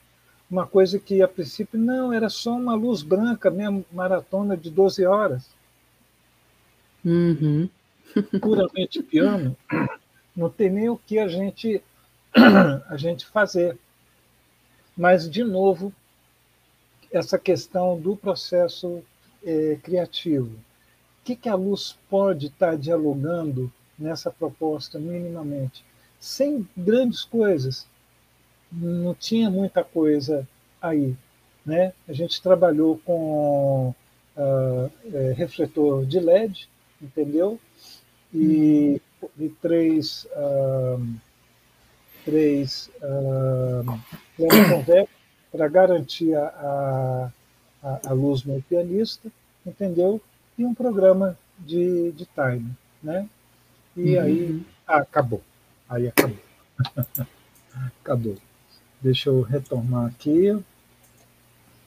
uma 0.51 0.67
coisa 0.67 0.99
que 0.99 1.23
a 1.23 1.29
princípio 1.29 1.79
não 1.79 2.13
era 2.13 2.29
só 2.29 2.53
uma 2.53 2.75
luz 2.75 3.03
branca, 3.03 3.51
mesmo 3.51 3.85
maratona 3.93 4.57
de 4.57 4.71
12 4.71 5.05
horas. 5.05 5.51
Uhum. 7.05 7.69
Puramente 8.41 9.03
piano, 9.03 9.57
não 10.35 10.49
tem 10.49 10.71
nem 10.71 10.89
o 10.89 10.97
que 10.97 11.19
a 11.19 11.29
gente 11.29 11.83
a 12.35 12.97
gente 12.97 13.27
fazer. 13.27 13.77
Mas 14.99 15.31
de 15.31 15.45
novo 15.45 15.93
essa 17.13 17.39
questão 17.39 17.99
do 17.99 18.17
processo 18.17 19.01
é, 19.45 19.79
criativo. 19.81 20.49
O 20.49 21.25
que, 21.25 21.37
que 21.37 21.49
a 21.49 21.55
luz 21.55 21.97
pode 22.11 22.47
estar 22.47 22.77
dialogando 22.77 23.73
nessa 23.97 24.31
proposta 24.31 24.99
minimamente? 24.99 25.85
Sem 26.19 26.69
grandes 26.77 27.23
coisas, 27.23 27.87
não 28.73 29.15
tinha 29.15 29.49
muita 29.49 29.85
coisa 29.85 30.47
aí. 30.83 31.15
Né? 31.65 31.93
A 32.09 32.13
gente 32.13 32.43
trabalhou 32.43 32.99
com 33.05 33.95
uh, 34.37 34.93
é, 35.15 35.33
refletor 35.33 36.05
de 36.07 36.19
LED, 36.19 36.69
entendeu? 37.01 37.61
E, 38.35 39.01
e 39.39 39.49
três, 39.61 40.27
uh, 40.33 41.07
três 42.25 42.91
para 45.51 45.69
garantir 45.69 46.35
a, 46.35 47.33
a, 47.83 48.01
a, 48.09 48.13
luz 48.13 48.45
no 48.45 48.61
pianista, 48.63 49.31
entendeu? 49.67 50.21
E 50.57 50.65
um 50.65 50.75
programa 50.75 51.39
de, 51.59 52.13
de 52.13 52.27
time, 52.27 52.71
né? 53.03 53.29
E 53.97 54.17
uhum. 54.17 54.23
aí 54.23 54.67
ah, 54.87 54.99
acabou. 54.99 55.43
Aí 55.89 56.09
acabou. 56.09 56.39
acabou. 58.01 58.37
Deixa 59.01 59.31
eu 59.31 59.43
retomar 59.43 60.07
aqui. 60.07 60.57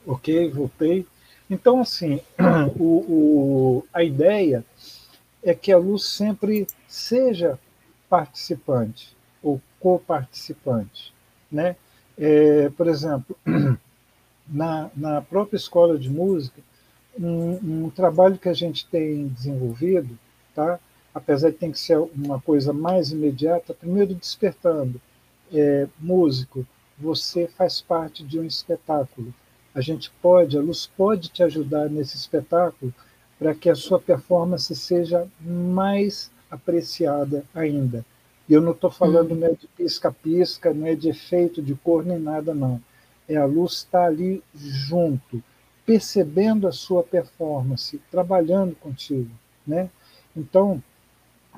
Ok, 0.05 0.49
voltei. 0.49 1.05
Então, 1.49 1.81
assim, 1.81 2.21
o, 2.79 2.83
o, 2.83 3.87
a 3.93 4.03
ideia 4.03 4.65
é 5.43 5.53
que 5.53 5.71
a 5.71 5.77
luz 5.77 6.05
sempre 6.05 6.67
seja 6.87 7.59
participante 8.09 9.15
ou 9.41 9.61
coparticipante. 9.79 11.13
Né? 11.51 11.75
É, 12.23 12.69
por 12.77 12.87
exemplo, 12.87 13.35
na, 14.47 14.91
na 14.95 15.21
própria 15.23 15.57
escola 15.57 15.97
de 15.97 16.07
música, 16.07 16.61
um, 17.19 17.85
um, 17.85 17.89
trabalho 17.89 18.37
que 18.37 18.47
a 18.47 18.53
gente 18.53 18.85
tem 18.85 19.27
desenvolvido, 19.29 20.19
tá? 20.53 20.79
apesar 21.15 21.49
de 21.49 21.57
ter 21.57 21.71
que 21.71 21.79
ser 21.79 21.97
uma 21.97 22.39
coisa 22.39 22.71
mais 22.71 23.11
imediata, 23.11 23.73
primeiro 23.73 24.13
despertando 24.13 25.01
é, 25.51 25.87
músico, 25.99 26.63
você 26.95 27.47
faz 27.47 27.81
parte 27.81 28.23
de 28.23 28.39
um 28.39 28.43
espetáculo. 28.43 29.33
A 29.73 29.81
gente 29.81 30.11
pode, 30.21 30.55
a 30.55 30.61
luz 30.61 30.85
pode 30.95 31.27
te 31.29 31.41
ajudar 31.41 31.89
nesse 31.89 32.17
espetáculo 32.17 32.93
para 33.39 33.55
que 33.55 33.67
a 33.67 33.73
sua 33.73 33.99
performance 33.99 34.75
seja 34.75 35.27
mais 35.41 36.29
apreciada 36.51 37.43
ainda. 37.55 38.05
E 38.51 38.53
eu 38.53 38.59
não 38.59 38.73
estou 38.73 38.91
falando 38.91 39.31
uhum. 39.31 39.37
né, 39.37 39.55
de 39.57 39.65
pisca-pisca, 39.65 40.73
não 40.73 40.85
é 40.85 40.93
de 40.93 41.07
efeito 41.07 41.61
de 41.61 41.73
cor 41.73 42.05
nem 42.05 42.19
nada, 42.19 42.53
não. 42.53 42.81
É 43.25 43.37
a 43.37 43.45
luz 43.45 43.75
estar 43.75 44.07
ali 44.07 44.43
junto, 44.53 45.41
percebendo 45.85 46.67
a 46.67 46.71
sua 46.73 47.01
performance, 47.01 47.97
trabalhando 48.11 48.75
contigo. 48.75 49.31
Né? 49.65 49.89
Então, 50.35 50.83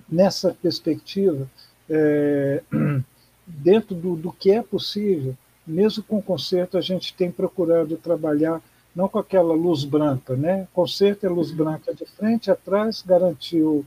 nessa 0.08 0.56
perspectiva, 0.62 1.50
é, 1.90 2.62
dentro 3.48 3.96
do, 3.96 4.16
do 4.16 4.32
que 4.32 4.52
é 4.52 4.62
possível, 4.62 5.36
mesmo 5.66 6.04
com 6.04 6.22
concerto, 6.22 6.78
a 6.78 6.82
gente 6.82 7.12
tem 7.16 7.32
procurado 7.32 7.98
trabalhar 7.98 8.62
não 8.96 9.10
com 9.10 9.18
aquela 9.18 9.56
luz 9.56 9.84
branca, 9.84 10.36
né? 10.36 10.68
Concerto 10.72 11.26
é 11.26 11.30
luz 11.30 11.50
branca 11.50 11.92
de 11.92 12.06
frente, 12.06 12.52
atrás, 12.52 13.02
garantiu 13.02 13.84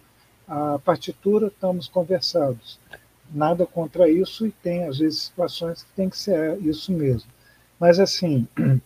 a 0.46 0.78
partitura, 0.78 1.48
estamos 1.48 1.88
conversados. 1.88 2.78
Nada 3.32 3.66
contra 3.66 4.08
isso 4.08 4.46
e 4.46 4.52
tem, 4.52 4.84
às 4.84 4.98
vezes, 4.98 5.22
situações 5.22 5.82
que 5.82 5.90
tem 5.96 6.08
que 6.08 6.18
ser 6.18 6.60
isso 6.62 6.92
mesmo. 6.92 7.30
Mas, 7.78 7.98
assim, 7.98 8.46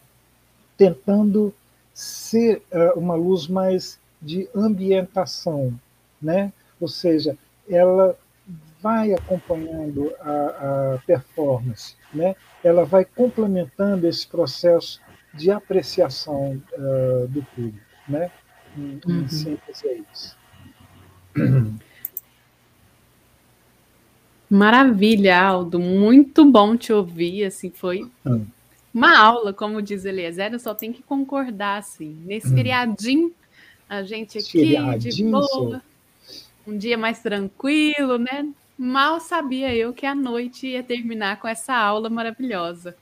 tentando 0.76 1.54
ser 1.92 2.62
uh, 2.72 2.98
uma 2.98 3.14
luz 3.14 3.46
mais 3.46 3.98
de 4.22 4.48
ambientação, 4.54 5.78
né? 6.20 6.52
ou 6.80 6.88
seja, 6.88 7.36
ela 7.68 8.16
vai 8.80 9.12
acompanhando 9.12 10.12
a, 10.20 10.94
a 10.94 10.98
performance, 11.06 11.94
né? 12.12 12.34
ela 12.64 12.84
vai 12.84 13.04
complementando 13.04 14.06
esse 14.06 14.26
processo 14.26 15.00
de 15.34 15.50
apreciação 15.50 16.60
uh, 16.72 17.28
do 17.28 17.42
público. 17.54 17.78
Né? 18.08 18.30
Em, 18.76 19.00
uhum. 19.06 19.28
síntese 19.28 19.86
é 19.86 20.00
isso. 20.12 20.39
Maravilha, 24.50 25.40
Aldo. 25.40 25.78
Muito 25.78 26.44
bom 26.44 26.76
te 26.76 26.92
ouvir. 26.92 27.44
Assim, 27.44 27.70
foi 27.70 28.10
hum. 28.26 28.44
uma 28.92 29.16
aula, 29.16 29.52
como 29.52 29.80
diz 29.80 30.04
Eliezer. 30.04 30.52
Eu 30.52 30.58
só 30.58 30.74
tem 30.74 30.92
que 30.92 31.02
concordar, 31.02 31.78
assim. 31.78 32.18
Nesse 32.24 32.48
hum. 32.48 32.56
feriadinho, 32.56 33.32
a 33.88 34.02
gente 34.02 34.38
aqui 34.38 34.76
de 34.98 35.24
boa, 35.24 35.80
um 36.66 36.76
dia 36.76 36.98
mais 36.98 37.20
tranquilo, 37.20 38.18
né? 38.18 38.48
Mal 38.76 39.20
sabia 39.20 39.74
eu 39.74 39.92
que 39.92 40.06
a 40.06 40.14
noite 40.14 40.66
ia 40.66 40.82
terminar 40.82 41.38
com 41.38 41.46
essa 41.46 41.74
aula 41.74 42.10
maravilhosa. 42.10 42.96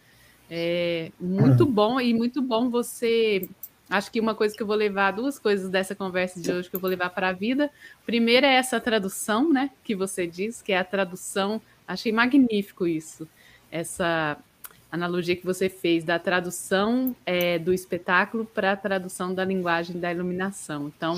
É 0.51 1.13
muito 1.21 1.65
hum. 1.65 1.71
bom 1.71 2.01
e 2.01 2.13
muito 2.13 2.43
bom 2.43 2.69
você 2.69 3.49
Acho 3.91 4.11
que 4.11 4.21
uma 4.21 4.35
coisa 4.35 4.55
que 4.55 4.63
eu 4.63 4.67
vou 4.67 4.77
levar, 4.77 5.13
duas 5.13 5.39
coisas 5.39 5.71
dessa 5.71 5.95
conversa 5.95 6.41
de 6.41 6.53
hoje 6.53 6.69
que 6.69 6.77
eu 6.77 6.81
vou 6.81 6.91
levar 6.91 7.11
para 7.11 7.29
a 7.31 7.33
vida. 7.33 7.71
Primeiro 8.05 8.45
é 8.45 8.55
essa 8.55 8.79
tradução, 8.81 9.51
né? 9.51 9.71
Que 9.83 9.95
você 9.95 10.27
diz, 10.27 10.61
que 10.61 10.73
é 10.73 10.79
a 10.79 10.85
tradução. 10.85 11.61
Achei 11.87 12.13
magnífico 12.13 12.87
isso. 12.87 13.27
Essa 13.71 14.37
analogia 14.93 15.37
que 15.37 15.45
você 15.45 15.69
fez 15.69 16.05
da 16.05 16.19
tradução 16.19 17.15
é, 17.25 17.59
do 17.59 17.73
espetáculo 17.73 18.45
para 18.45 18.73
a 18.73 18.77
tradução 18.77 19.33
da 19.33 19.45
linguagem 19.45 19.99
da 19.99 20.13
iluminação. 20.13 20.93
Então, 20.95 21.17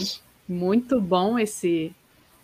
muito 0.49 1.01
bom 1.01 1.39
esse 1.39 1.95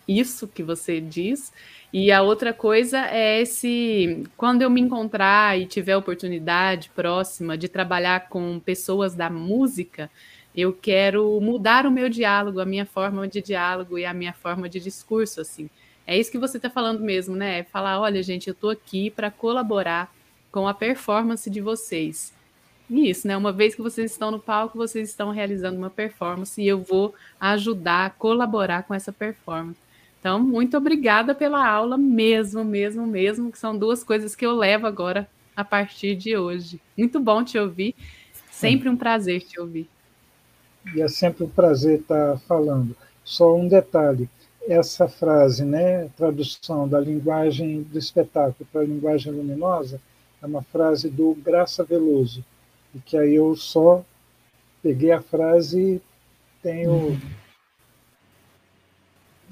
isso 0.07 0.47
que 0.47 0.63
você 0.63 1.01
diz. 1.01 1.51
E 1.91 2.11
a 2.11 2.21
outra 2.21 2.53
coisa 2.53 2.99
é 3.07 3.41
esse 3.41 4.23
quando 4.35 4.61
eu 4.61 4.69
me 4.69 4.81
encontrar 4.81 5.59
e 5.59 5.65
tiver 5.65 5.95
oportunidade 5.95 6.89
próxima 6.95 7.57
de 7.57 7.67
trabalhar 7.67 8.29
com 8.29 8.59
pessoas 8.59 9.15
da 9.15 9.29
música, 9.29 10.09
eu 10.55 10.73
quero 10.73 11.39
mudar 11.39 11.85
o 11.85 11.91
meu 11.91 12.09
diálogo, 12.09 12.59
a 12.59 12.65
minha 12.65 12.85
forma 12.85 13.27
de 13.27 13.41
diálogo 13.41 13.97
e 13.97 14.05
a 14.05 14.13
minha 14.13 14.33
forma 14.33 14.67
de 14.67 14.79
discurso, 14.79 15.39
assim. 15.39 15.69
É 16.05 16.17
isso 16.17 16.31
que 16.31 16.37
você 16.37 16.57
está 16.57 16.69
falando 16.69 17.01
mesmo, 17.01 17.35
né? 17.35 17.59
É 17.59 17.63
falar, 17.63 17.99
olha, 17.99 18.23
gente, 18.23 18.47
eu 18.47 18.53
estou 18.53 18.69
aqui 18.69 19.09
para 19.09 19.29
colaborar 19.29 20.11
com 20.51 20.67
a 20.67 20.73
performance 20.73 21.49
de 21.49 21.61
vocês. 21.61 22.33
E 22.89 23.09
isso, 23.09 23.27
né? 23.27 23.35
Uma 23.35 23.51
vez 23.51 23.75
que 23.75 23.81
vocês 23.81 24.11
estão 24.11 24.31
no 24.31 24.39
palco, 24.39 24.77
vocês 24.77 25.09
estão 25.09 25.31
realizando 25.31 25.77
uma 25.77 25.89
performance 25.89 26.61
e 26.61 26.67
eu 26.67 26.79
vou 26.81 27.13
ajudar, 27.39 28.15
colaborar 28.17 28.83
com 28.83 28.93
essa 28.93 29.11
performance. 29.11 29.79
Então, 30.19 30.39
muito 30.39 30.75
obrigada 30.77 31.35
pela 31.35 31.65
aula, 31.67 31.97
mesmo, 31.97 32.63
mesmo, 32.63 33.05
mesmo, 33.05 33.51
que 33.51 33.57
são 33.57 33.77
duas 33.77 34.03
coisas 34.03 34.35
que 34.35 34.45
eu 34.45 34.55
levo 34.55 34.87
agora 34.87 35.29
a 35.55 35.63
partir 35.63 36.15
de 36.15 36.35
hoje. 36.35 36.81
Muito 36.97 37.19
bom 37.19 37.43
te 37.43 37.57
ouvir, 37.57 37.95
sempre 38.51 38.89
um 38.89 38.97
prazer 38.97 39.41
te 39.41 39.59
ouvir. 39.59 39.89
E 40.95 41.01
é 41.01 41.07
sempre 41.07 41.43
um 41.43 41.49
prazer 41.49 41.99
estar 41.99 42.37
falando. 42.47 42.95
Só 43.23 43.55
um 43.55 43.67
detalhe: 43.67 44.29
essa 44.67 45.07
frase, 45.07 45.63
né, 45.65 46.09
tradução 46.15 46.87
da 46.87 46.99
linguagem 46.99 47.81
do 47.83 47.97
espetáculo 47.97 48.67
para 48.71 48.81
a 48.81 48.85
linguagem 48.85 49.31
luminosa, 49.33 49.99
é 50.41 50.45
uma 50.45 50.61
frase 50.61 51.09
do 51.09 51.33
Graça 51.35 51.83
Veloso, 51.83 52.43
e 52.93 52.99
que 52.99 53.17
aí 53.17 53.35
eu 53.35 53.55
só 53.55 54.03
peguei 54.83 55.11
a 55.11 55.21
frase 55.21 55.95
e 55.95 56.01
tenho. 56.61 57.19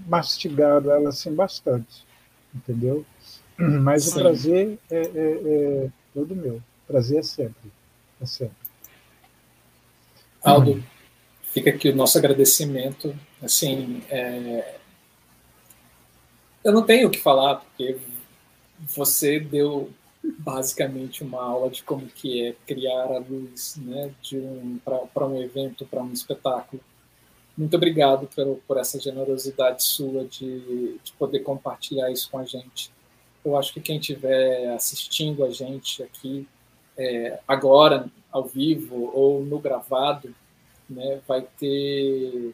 Mastigado 0.05 0.91
ela 0.91 1.09
assim 1.09 1.33
bastante, 1.33 2.05
entendeu? 2.53 3.05
Mas 3.57 4.03
Sim. 4.03 4.11
o 4.11 4.21
prazer 4.21 4.79
é, 4.89 4.97
é, 4.97 5.05
é, 5.05 5.89
todo 6.13 6.35
meu. 6.35 6.55
O 6.55 6.87
prazer 6.87 7.19
é 7.19 7.23
sempre. 7.23 7.71
É 8.21 8.25
sempre. 8.25 8.55
Aldo, 10.43 10.83
fica 11.51 11.71
aqui 11.71 11.89
o 11.89 11.95
nosso 11.95 12.17
agradecimento. 12.17 13.15
Assim, 13.41 14.03
é... 14.09 14.75
eu 16.63 16.71
não 16.71 16.83
tenho 16.83 17.07
o 17.07 17.11
que 17.11 17.19
falar, 17.19 17.55
porque 17.55 17.97
você 18.95 19.39
deu 19.39 19.91
basicamente 20.39 21.23
uma 21.23 21.41
aula 21.41 21.69
de 21.69 21.83
como 21.83 22.07
que 22.07 22.47
é 22.47 22.55
criar 22.65 23.05
a 23.05 23.19
luz 23.19 23.75
né, 23.77 24.11
de 24.21 24.37
um, 24.37 24.79
para 24.83 25.27
um 25.27 25.41
evento, 25.41 25.85
para 25.85 26.01
um 26.01 26.11
espetáculo. 26.11 26.81
Muito 27.57 27.75
obrigado 27.75 28.27
por, 28.27 28.59
por 28.67 28.77
essa 28.77 28.99
generosidade 28.99 29.83
sua 29.83 30.25
de, 30.25 30.99
de 31.03 31.13
poder 31.13 31.39
compartilhar 31.39 32.11
isso 32.11 32.29
com 32.29 32.39
a 32.39 32.45
gente. 32.45 32.91
Eu 33.43 33.57
acho 33.57 33.73
que 33.73 33.79
quem 33.79 33.97
estiver 33.97 34.73
assistindo 34.73 35.45
a 35.45 35.51
gente 35.51 36.03
aqui 36.03 36.47
é, 36.97 37.39
agora, 37.47 38.09
ao 38.31 38.43
vivo 38.43 39.11
ou 39.13 39.43
no 39.43 39.59
gravado, 39.59 40.33
né, 40.89 41.21
vai 41.27 41.41
ter 41.57 42.53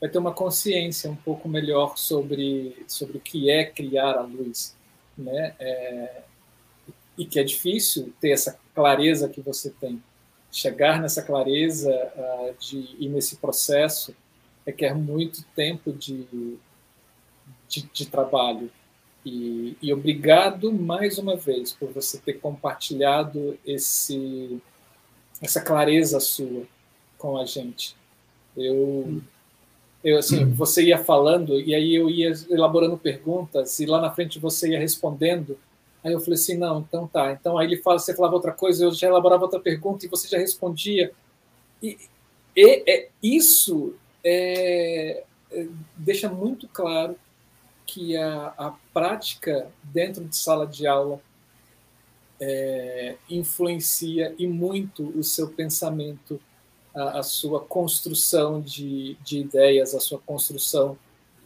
vai 0.00 0.10
ter 0.10 0.18
uma 0.18 0.32
consciência 0.32 1.08
um 1.08 1.14
pouco 1.14 1.48
melhor 1.48 1.96
sobre 1.96 2.84
sobre 2.88 3.18
o 3.18 3.20
que 3.20 3.50
é 3.50 3.64
criar 3.64 4.16
a 4.16 4.22
luz, 4.22 4.76
né? 5.16 5.54
É, 5.60 6.22
e 7.16 7.26
que 7.26 7.38
é 7.38 7.44
difícil 7.44 8.12
ter 8.20 8.30
essa 8.30 8.58
clareza 8.74 9.28
que 9.28 9.40
você 9.40 9.70
tem, 9.70 10.02
chegar 10.50 11.00
nessa 11.00 11.22
clareza 11.22 11.90
uh, 12.16 12.54
de 12.58 12.96
ir 12.98 13.08
nesse 13.08 13.36
processo 13.36 14.14
requer 14.66 14.94
muito 14.94 15.44
tempo 15.54 15.92
de, 15.92 16.26
de, 17.68 17.82
de 17.92 18.06
trabalho. 18.06 18.70
E, 19.24 19.76
e, 19.80 19.92
obrigado 19.92 20.72
mais 20.72 21.16
uma 21.16 21.36
vez 21.36 21.72
por 21.72 21.90
você 21.92 22.18
ter 22.18 22.34
compartilhado 22.34 23.56
esse, 23.64 24.60
essa 25.40 25.60
clareza 25.60 26.18
sua 26.18 26.64
com 27.16 27.38
a 27.38 27.44
gente. 27.44 27.94
Eu, 28.56 29.22
eu 30.02 30.18
assim, 30.18 30.44
você 30.50 30.86
ia 30.86 30.98
falando 30.98 31.60
e 31.60 31.72
aí 31.72 31.94
eu 31.94 32.10
ia 32.10 32.32
elaborando 32.50 32.98
perguntas 32.98 33.78
e 33.78 33.86
lá 33.86 34.00
na 34.00 34.10
frente 34.10 34.40
você 34.40 34.70
ia 34.70 34.80
respondendo. 34.80 35.56
Aí 36.02 36.12
eu 36.12 36.20
falei 36.20 36.34
assim, 36.34 36.58
não, 36.58 36.80
então 36.80 37.06
tá. 37.06 37.30
Então 37.30 37.56
aí 37.56 37.68
ele 37.68 37.76
fala, 37.76 38.00
você 38.00 38.16
falava 38.16 38.34
outra 38.34 38.50
coisa, 38.50 38.84
eu 38.84 38.92
já 38.92 39.06
elaborava 39.06 39.44
outra 39.44 39.60
pergunta 39.60 40.04
e 40.04 40.08
você 40.08 40.26
já 40.26 40.36
respondia. 40.36 41.12
E, 41.80 41.96
e 42.56 42.90
é, 42.90 43.08
isso 43.22 43.94
é, 44.24 45.24
é, 45.50 45.66
deixa 45.96 46.28
muito 46.28 46.68
claro 46.68 47.16
que 47.86 48.16
a, 48.16 48.54
a, 48.56 48.74
prática 48.92 49.70
dentro 49.82 50.24
de 50.24 50.36
sala 50.36 50.66
de 50.66 50.86
aula 50.86 51.20
é, 52.40 53.16
influencia 53.28 54.34
e 54.38 54.46
muito 54.46 55.08
o 55.18 55.22
seu 55.22 55.48
pensamento, 55.48 56.40
a, 56.94 57.18
a 57.18 57.22
sua 57.22 57.60
construção 57.60 58.60
de, 58.60 59.16
de, 59.22 59.38
ideias, 59.38 59.94
a 59.94 60.00
sua 60.00 60.18
construção 60.18 60.96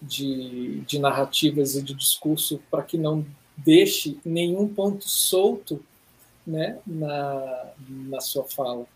de, 0.01 0.81
de 0.81 0.99
narrativas 0.99 1.75
e 1.75 1.83
de 1.83 1.95
discurso, 1.95 2.61
para 2.71 2.83
que 2.83 2.99
não 2.99 3.27
deixe 3.57 4.19
nenhum 4.25 4.69
ponto 4.69 5.09
solto 5.09 5.83
né, 6.47 6.79
na, 6.87 7.73
na 7.89 8.21
sua 8.21 8.45
fala. 8.45 8.87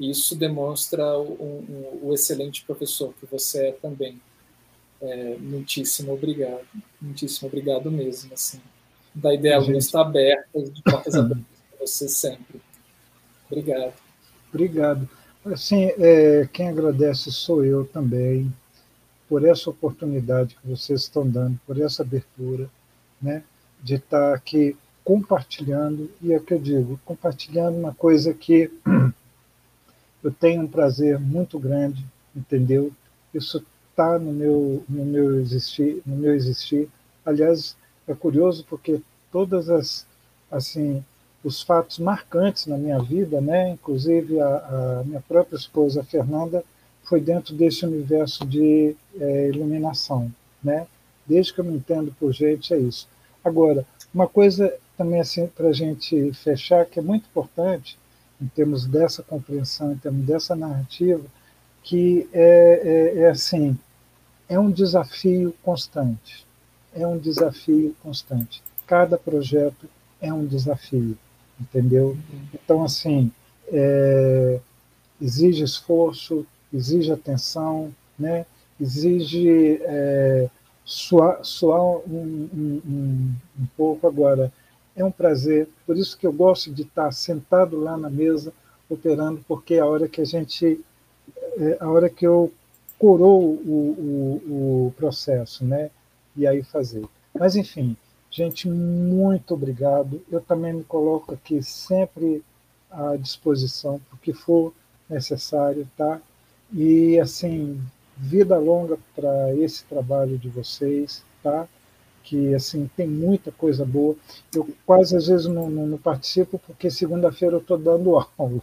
Isso 0.00 0.34
demonstra 0.34 1.04
o, 1.18 2.00
o, 2.02 2.14
excelente 2.14 2.64
professor 2.64 3.12
que 3.20 3.26
você 3.26 3.66
é 3.66 3.72
também. 3.72 4.18
É, 5.02 5.36
muitíssimo 5.38 6.14
obrigado. 6.14 6.66
Muitíssimo 7.00 7.48
obrigado 7.48 7.90
mesmo. 7.90 8.32
Assim. 8.32 8.60
Da 9.14 9.34
ideia 9.34 9.60
gente... 9.60 9.76
está 9.76 10.00
aberta, 10.00 10.62
de 10.62 10.82
portas 10.82 11.14
abertas 11.14 11.44
para 11.70 11.86
você 11.86 12.08
sempre. 12.08 12.62
Obrigado. 13.50 13.92
Obrigado. 14.48 15.08
Assim, 15.44 15.90
é, 15.98 16.48
quem 16.50 16.68
agradece 16.68 17.30
sou 17.30 17.62
eu 17.64 17.84
também, 17.84 18.50
por 19.28 19.44
essa 19.44 19.68
oportunidade 19.68 20.56
que 20.56 20.66
vocês 20.66 21.02
estão 21.02 21.28
dando, 21.28 21.60
por 21.66 21.78
essa 21.78 22.02
abertura, 22.02 22.70
né, 23.20 23.42
de 23.82 23.96
estar 23.96 24.34
aqui 24.34 24.76
compartilhando, 25.04 26.10
e 26.22 26.32
é 26.32 26.36
o 26.36 26.42
que 26.42 26.54
eu 26.54 26.58
digo, 26.58 27.00
compartilhando 27.04 27.76
uma 27.76 27.94
coisa 27.94 28.32
que 28.32 28.70
eu 30.22 30.30
tenho 30.30 30.62
um 30.62 30.68
prazer 30.68 31.18
muito 31.18 31.58
grande, 31.58 32.04
entendeu? 32.34 32.92
Isso 33.34 33.64
está 33.90 34.18
no 34.18 34.32
meu, 34.32 34.84
no 34.88 35.04
meu 35.04 35.40
existir, 35.40 36.02
no 36.06 36.16
meu 36.16 36.34
existir. 36.34 36.88
Aliás, 37.24 37.76
é 38.06 38.14
curioso 38.14 38.64
porque 38.68 39.00
todas 39.30 39.68
as 39.68 40.06
assim 40.50 41.04
os 41.42 41.62
fatos 41.62 41.98
marcantes 41.98 42.66
na 42.66 42.76
minha 42.76 42.98
vida, 42.98 43.40
né? 43.40 43.70
Inclusive 43.70 44.40
a, 44.40 45.00
a 45.00 45.04
minha 45.04 45.20
própria 45.20 45.56
esposa 45.56 46.04
Fernanda 46.04 46.62
foi 47.04 47.20
dentro 47.20 47.54
desse 47.54 47.84
universo 47.86 48.44
de 48.46 48.94
é, 49.18 49.48
iluminação, 49.48 50.30
né? 50.62 50.86
Desde 51.26 51.54
que 51.54 51.60
eu 51.60 51.64
me 51.64 51.76
entendo 51.76 52.14
por 52.18 52.32
gente 52.32 52.74
é 52.74 52.78
isso. 52.78 53.08
Agora, 53.42 53.86
uma 54.12 54.26
coisa 54.26 54.72
também 54.98 55.20
assim 55.20 55.46
para 55.46 55.68
a 55.68 55.72
gente 55.72 56.32
fechar 56.34 56.84
que 56.84 56.98
é 56.98 57.02
muito 57.02 57.26
importante 57.26 57.98
em 58.40 58.46
termos 58.46 58.86
dessa 58.86 59.22
compreensão, 59.22 59.92
em 59.92 59.96
termos 59.96 60.24
dessa 60.24 60.56
narrativa, 60.56 61.24
que 61.82 62.28
é, 62.32 63.14
é, 63.16 63.18
é 63.20 63.30
assim 63.30 63.78
é 64.50 64.58
um 64.58 64.68
desafio 64.68 65.54
constante. 65.62 66.44
É 66.92 67.06
um 67.06 67.16
desafio 67.16 67.94
constante. 68.02 68.60
Cada 68.84 69.16
projeto 69.16 69.88
é 70.20 70.32
um 70.32 70.44
desafio, 70.44 71.16
entendeu? 71.58 72.18
Então, 72.52 72.82
assim, 72.82 73.30
é, 73.68 74.58
exige 75.22 75.62
esforço, 75.62 76.44
exige 76.74 77.12
atenção, 77.12 77.94
né? 78.18 78.44
exige 78.80 79.80
é, 79.82 80.48
suar, 80.84 81.44
suar 81.44 81.80
um, 81.80 82.48
um, 82.52 82.82
um, 82.84 83.34
um 83.60 83.66
pouco 83.76 84.08
agora. 84.08 84.52
É 85.00 85.04
um 85.04 85.10
prazer, 85.10 85.66
por 85.86 85.96
isso 85.96 86.14
que 86.18 86.26
eu 86.26 86.32
gosto 86.32 86.70
de 86.70 86.82
estar 86.82 87.10
sentado 87.10 87.80
lá 87.80 87.96
na 87.96 88.10
mesa 88.10 88.52
operando, 88.86 89.42
porque 89.48 89.76
é 89.76 89.80
a 89.80 89.86
hora 89.86 90.06
que 90.06 90.20
a 90.20 90.26
gente, 90.26 90.78
é 91.56 91.78
a 91.80 91.88
hora 91.88 92.10
que 92.10 92.26
eu 92.26 92.52
curou 92.98 93.40
o, 93.42 94.42
o, 94.46 94.86
o 94.88 94.94
processo, 94.98 95.64
né? 95.64 95.90
E 96.36 96.46
aí 96.46 96.62
fazer. 96.62 97.02
Mas, 97.32 97.56
enfim, 97.56 97.96
gente, 98.30 98.68
muito 98.68 99.54
obrigado. 99.54 100.20
Eu 100.30 100.42
também 100.42 100.74
me 100.74 100.84
coloco 100.84 101.32
aqui 101.32 101.62
sempre 101.62 102.44
à 102.90 103.16
disposição, 103.16 103.98
porque 104.10 104.34
for 104.34 104.74
necessário, 105.08 105.88
tá? 105.96 106.20
E, 106.70 107.18
assim, 107.18 107.80
vida 108.18 108.58
longa 108.58 108.98
para 109.16 109.54
esse 109.56 109.82
trabalho 109.84 110.36
de 110.36 110.50
vocês, 110.50 111.24
tá? 111.42 111.66
Que, 112.22 112.54
assim, 112.54 112.88
tem 112.96 113.06
muita 113.06 113.50
coisa 113.50 113.84
boa. 113.84 114.14
Eu 114.54 114.68
quase, 114.86 115.16
às 115.16 115.26
vezes, 115.26 115.46
não, 115.46 115.70
não, 115.70 115.86
não 115.86 115.98
participo, 115.98 116.58
porque 116.66 116.90
segunda-feira 116.90 117.56
eu 117.56 117.60
estou 117.60 117.78
dando 117.78 118.16
aula 118.38 118.60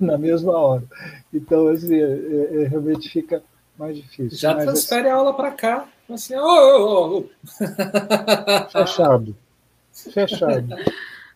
na 0.00 0.18
mesma 0.18 0.56
hora. 0.58 0.84
Então, 1.32 1.68
assim, 1.68 1.94
é, 1.94 2.02
é, 2.02 2.62
é, 2.62 2.68
realmente 2.68 3.08
fica 3.08 3.42
mais 3.78 3.96
difícil. 3.96 4.38
Já 4.38 4.54
Mas, 4.54 4.64
transfere 4.64 5.02
assim, 5.02 5.10
a 5.10 5.14
aula 5.14 5.34
para 5.34 5.50
cá. 5.52 5.88
Assim, 6.08 6.34
oh, 6.36 6.40
oh, 6.40 7.18
oh. 7.18 8.70
Fechado. 8.70 9.36
Fechado. 9.92 10.74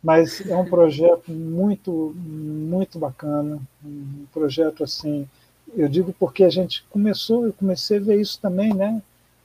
Mas 0.03 0.47
é 0.47 0.57
um 0.57 0.65
projeto 0.65 1.31
muito, 1.31 2.15
muito 2.17 2.99
bacana. 2.99 3.61
Um 3.85 4.25
projeto 4.33 4.83
assim. 4.83 5.29
Eu 5.75 5.89
digo 5.89 6.15
porque 6.19 6.43
a 6.43 6.51
gente 6.51 6.85
começou, 6.91 7.47
eu 7.47 7.53
comecei 7.53 7.99
a 7.99 8.01
ver 8.01 8.21
isso 8.21 8.41
também, 8.41 8.75
né? 8.75 9.01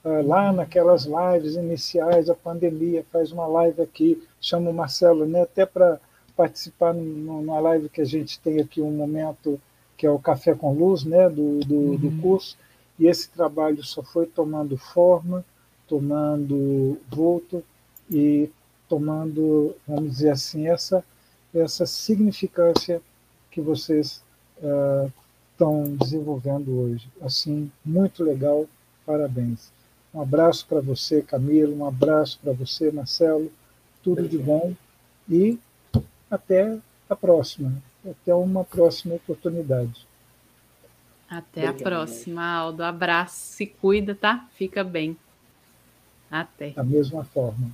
Ah, 0.05 0.21
lá 0.23 0.53
naquelas 0.53 1.05
lives 1.05 1.55
iniciais, 1.55 2.29
a 2.29 2.35
pandemia, 2.35 3.03
faz 3.11 3.31
uma 3.31 3.47
live 3.47 3.81
aqui, 3.81 4.23
chama 4.39 4.69
o 4.69 4.73
Marcelo, 4.73 5.25
né? 5.25 5.41
Até 5.41 5.65
para 5.65 5.99
participar 6.37 6.93
numa 6.93 7.59
live 7.59 7.89
que 7.89 8.01
a 8.01 8.05
gente 8.05 8.39
tem 8.39 8.61
aqui 8.61 8.81
um 8.81 8.91
momento 8.91 9.59
que 9.97 10.05
é 10.05 10.11
o 10.11 10.19
Café 10.19 10.53
com 10.53 10.73
Luz, 10.73 11.03
né, 11.05 11.27
do, 11.29 11.61
do, 11.61 11.75
uhum. 11.75 11.95
do 11.95 12.21
curso, 12.21 12.57
e 12.99 13.07
esse 13.07 13.29
trabalho 13.29 13.81
só 13.83 14.03
foi 14.03 14.25
tomando 14.25 14.77
forma, 14.77 15.43
tomando 15.87 16.97
vulto 17.09 17.63
e 18.11 18.49
tomando, 18.89 19.73
vamos 19.87 20.11
dizer 20.11 20.31
assim, 20.31 20.67
essa, 20.67 21.03
essa 21.53 21.85
significância 21.85 23.01
que 23.49 23.61
vocês 23.61 24.21
uh, 24.57 25.11
estão 25.51 25.95
desenvolvendo 25.95 26.77
hoje. 26.77 27.07
Assim, 27.21 27.71
muito 27.83 28.21
legal, 28.21 28.67
parabéns. 29.05 29.71
Um 30.15 30.21
abraço 30.21 30.65
para 30.65 30.79
você, 30.79 31.21
Camilo, 31.21 31.75
um 31.75 31.85
abraço 31.85 32.39
para 32.41 32.53
você, 32.53 32.89
Marcelo, 32.89 33.51
tudo 34.01 34.29
de 34.29 34.37
bom 34.37 34.73
e 35.29 35.59
até 36.31 36.79
a 37.09 37.15
próxima, 37.17 37.73
até 38.09 38.33
uma 38.33 38.63
próxima 38.63 39.15
oportunidade. 39.15 40.07
Até 41.29 41.67
a 41.67 41.73
próxima, 41.73 42.45
Aldo. 42.45 42.81
Abraço, 42.81 43.35
se 43.35 43.65
cuida, 43.65 44.15
tá? 44.15 44.47
Fica 44.55 44.85
bem. 44.85 45.17
Até. 46.31 46.69
Da 46.69 46.83
mesma 46.83 47.25
forma. 47.25 47.71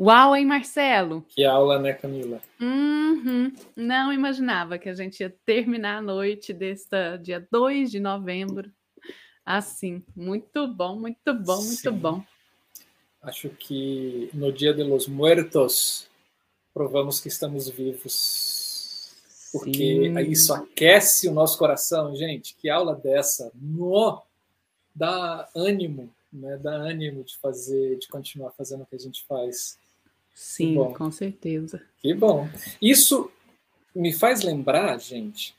Uau, 0.00 0.34
hein, 0.34 0.46
Marcelo? 0.46 1.26
Que 1.28 1.44
aula, 1.44 1.78
né, 1.78 1.92
Camila? 1.92 2.40
Uhum. 2.58 3.52
Não 3.76 4.12
imaginava 4.12 4.78
que 4.78 4.88
a 4.88 4.94
gente 4.94 5.20
ia 5.20 5.34
terminar 5.44 5.98
a 5.98 6.02
noite 6.02 6.54
deste 6.54 7.18
dia 7.18 7.46
2 7.52 7.90
de 7.90 8.00
novembro. 8.00 8.72
Assim, 9.44 10.02
muito 10.16 10.66
bom, 10.66 10.98
muito 10.98 11.34
bom, 11.34 11.56
muito 11.62 11.90
Sim. 11.90 11.90
bom 11.90 12.24
acho 13.22 13.50
que 13.50 14.30
no 14.32 14.52
Dia 14.52 14.72
de 14.72 14.82
los 14.82 15.06
Muertos 15.06 16.08
provamos 16.72 17.20
que 17.20 17.28
estamos 17.28 17.68
vivos. 17.68 19.14
Porque 19.52 19.72
Sim. 19.72 20.18
isso 20.30 20.54
aquece 20.54 21.28
o 21.28 21.32
nosso 21.32 21.58
coração, 21.58 22.14
gente. 22.14 22.54
Que 22.54 22.70
aula 22.70 22.94
dessa! 22.94 23.50
No! 23.54 24.22
Dá 24.94 25.48
ânimo, 25.54 26.12
né? 26.32 26.56
Dá 26.56 26.72
ânimo 26.72 27.24
de 27.24 27.36
fazer, 27.38 27.98
de 27.98 28.08
continuar 28.08 28.52
fazendo 28.52 28.82
o 28.82 28.86
que 28.86 28.94
a 28.94 28.98
gente 28.98 29.24
faz. 29.26 29.78
Sim, 30.40 30.74
com 30.94 31.10
certeza. 31.12 31.82
Que 31.98 32.14
bom. 32.14 32.48
Isso 32.80 33.30
me 33.94 34.10
faz 34.10 34.40
lembrar, 34.40 34.98
gente, 34.98 35.54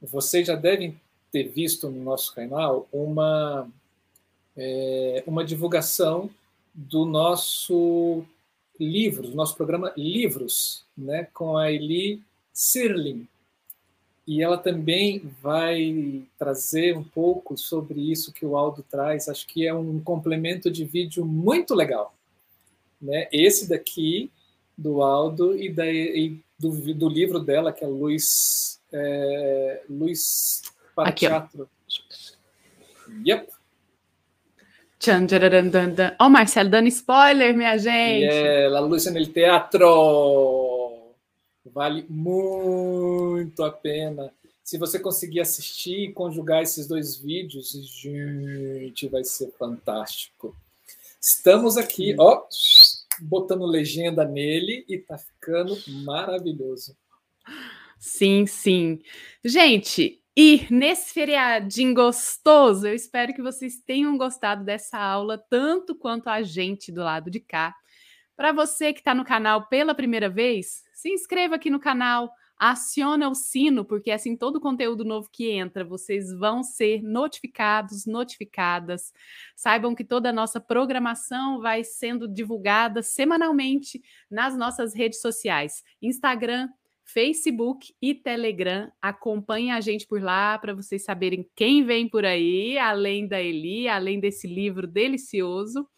vocês 0.00 0.46
já 0.46 0.54
devem 0.54 1.00
ter 1.32 1.48
visto 1.48 1.90
no 1.90 2.00
nosso 2.04 2.32
canal 2.32 2.88
uma, 2.92 3.68
é, 4.56 5.24
uma 5.26 5.44
divulgação 5.44 6.30
do 6.72 7.04
nosso 7.04 8.24
livro, 8.78 9.26
do 9.26 9.34
nosso 9.34 9.56
programa 9.56 9.92
Livros, 9.96 10.84
né, 10.96 11.26
com 11.34 11.56
a 11.56 11.72
Eli 11.72 12.22
Sirling. 12.52 13.26
E 14.28 14.44
ela 14.44 14.56
também 14.56 15.28
vai 15.42 16.22
trazer 16.38 16.96
um 16.96 17.02
pouco 17.02 17.58
sobre 17.58 18.00
isso 18.00 18.32
que 18.32 18.46
o 18.46 18.56
Aldo 18.56 18.84
traz. 18.88 19.28
Acho 19.28 19.44
que 19.44 19.66
é 19.66 19.74
um 19.74 19.98
complemento 19.98 20.70
de 20.70 20.84
vídeo 20.84 21.26
muito 21.26 21.74
legal. 21.74 22.14
Né? 23.00 23.28
Esse 23.32 23.68
daqui, 23.68 24.30
do 24.76 25.02
Aldo, 25.02 25.56
e, 25.56 25.72
da, 25.72 25.86
e 25.86 26.40
do, 26.58 26.70
do, 26.94 27.08
livro 27.08 27.38
dela, 27.38 27.72
que 27.72 27.84
é 27.84 27.86
Luiz, 27.86 28.80
é, 28.92 29.82
Luiz 29.88 30.62
Parteatro. 30.94 31.68
Yep. 33.26 33.48
Tchan, 34.98 35.26
Ó, 36.18 36.26
oh, 36.26 36.28
Marcelo 36.28 36.68
dando 36.68 36.88
spoiler, 36.88 37.56
minha 37.56 37.78
gente. 37.78 38.26
É, 38.26 38.68
La 38.68 38.80
Luz 38.80 39.06
no 39.06 39.26
Teatro. 39.26 41.14
Vale 41.64 42.04
muito 42.08 43.64
a 43.64 43.72
pena. 43.72 44.30
Se 44.62 44.76
você 44.76 44.98
conseguir 44.98 45.40
assistir 45.40 46.08
e 46.08 46.12
conjugar 46.12 46.62
esses 46.62 46.86
dois 46.86 47.16
vídeos, 47.16 47.72
gente, 47.72 49.08
vai 49.08 49.24
ser 49.24 49.50
fantástico. 49.58 50.54
Estamos 51.20 51.76
aqui, 51.76 52.16
ó, 52.18 52.46
botando 53.20 53.66
legenda 53.66 54.24
nele 54.24 54.86
e 54.88 54.98
tá 54.98 55.18
ficando 55.18 55.76
maravilhoso. 56.04 56.96
Sim, 57.98 58.46
sim. 58.46 58.98
Gente, 59.44 60.22
e 60.34 60.66
nesse 60.70 61.12
feriadinho 61.12 61.92
gostoso, 61.92 62.86
eu 62.86 62.94
espero 62.94 63.34
que 63.34 63.42
vocês 63.42 63.78
tenham 63.84 64.16
gostado 64.16 64.64
dessa 64.64 64.98
aula, 64.98 65.36
tanto 65.36 65.94
quanto 65.94 66.28
a 66.28 66.42
gente 66.42 66.90
do 66.90 67.02
lado 67.02 67.30
de 67.30 67.40
cá. 67.40 67.74
Para 68.34 68.52
você 68.52 68.94
que 68.94 69.00
está 69.00 69.14
no 69.14 69.22
canal 69.22 69.68
pela 69.68 69.94
primeira 69.94 70.30
vez, 70.30 70.82
se 70.94 71.10
inscreva 71.10 71.56
aqui 71.56 71.68
no 71.68 71.78
canal, 71.78 72.32
aciona 72.60 73.26
o 73.30 73.34
sino, 73.34 73.86
porque 73.86 74.10
assim 74.10 74.36
todo 74.36 74.60
conteúdo 74.60 75.02
novo 75.02 75.30
que 75.32 75.50
entra, 75.50 75.82
vocês 75.82 76.30
vão 76.38 76.62
ser 76.62 77.02
notificados, 77.02 78.04
notificadas. 78.04 79.14
Saibam 79.56 79.94
que 79.94 80.04
toda 80.04 80.28
a 80.28 80.32
nossa 80.32 80.60
programação 80.60 81.58
vai 81.62 81.82
sendo 81.82 82.28
divulgada 82.28 83.02
semanalmente 83.02 84.02
nas 84.30 84.54
nossas 84.54 84.94
redes 84.94 85.22
sociais: 85.22 85.82
Instagram, 86.02 86.68
Facebook 87.06 87.94
e 88.00 88.14
Telegram. 88.14 88.92
Acompanhe 89.00 89.70
a 89.70 89.80
gente 89.80 90.06
por 90.06 90.20
lá 90.20 90.58
para 90.58 90.74
vocês 90.74 91.02
saberem 91.02 91.48
quem 91.56 91.82
vem 91.82 92.06
por 92.06 92.26
aí, 92.26 92.76
além 92.76 93.26
da 93.26 93.40
Eli, 93.40 93.88
além 93.88 94.20
desse 94.20 94.46
livro 94.46 94.86
delicioso. 94.86 95.88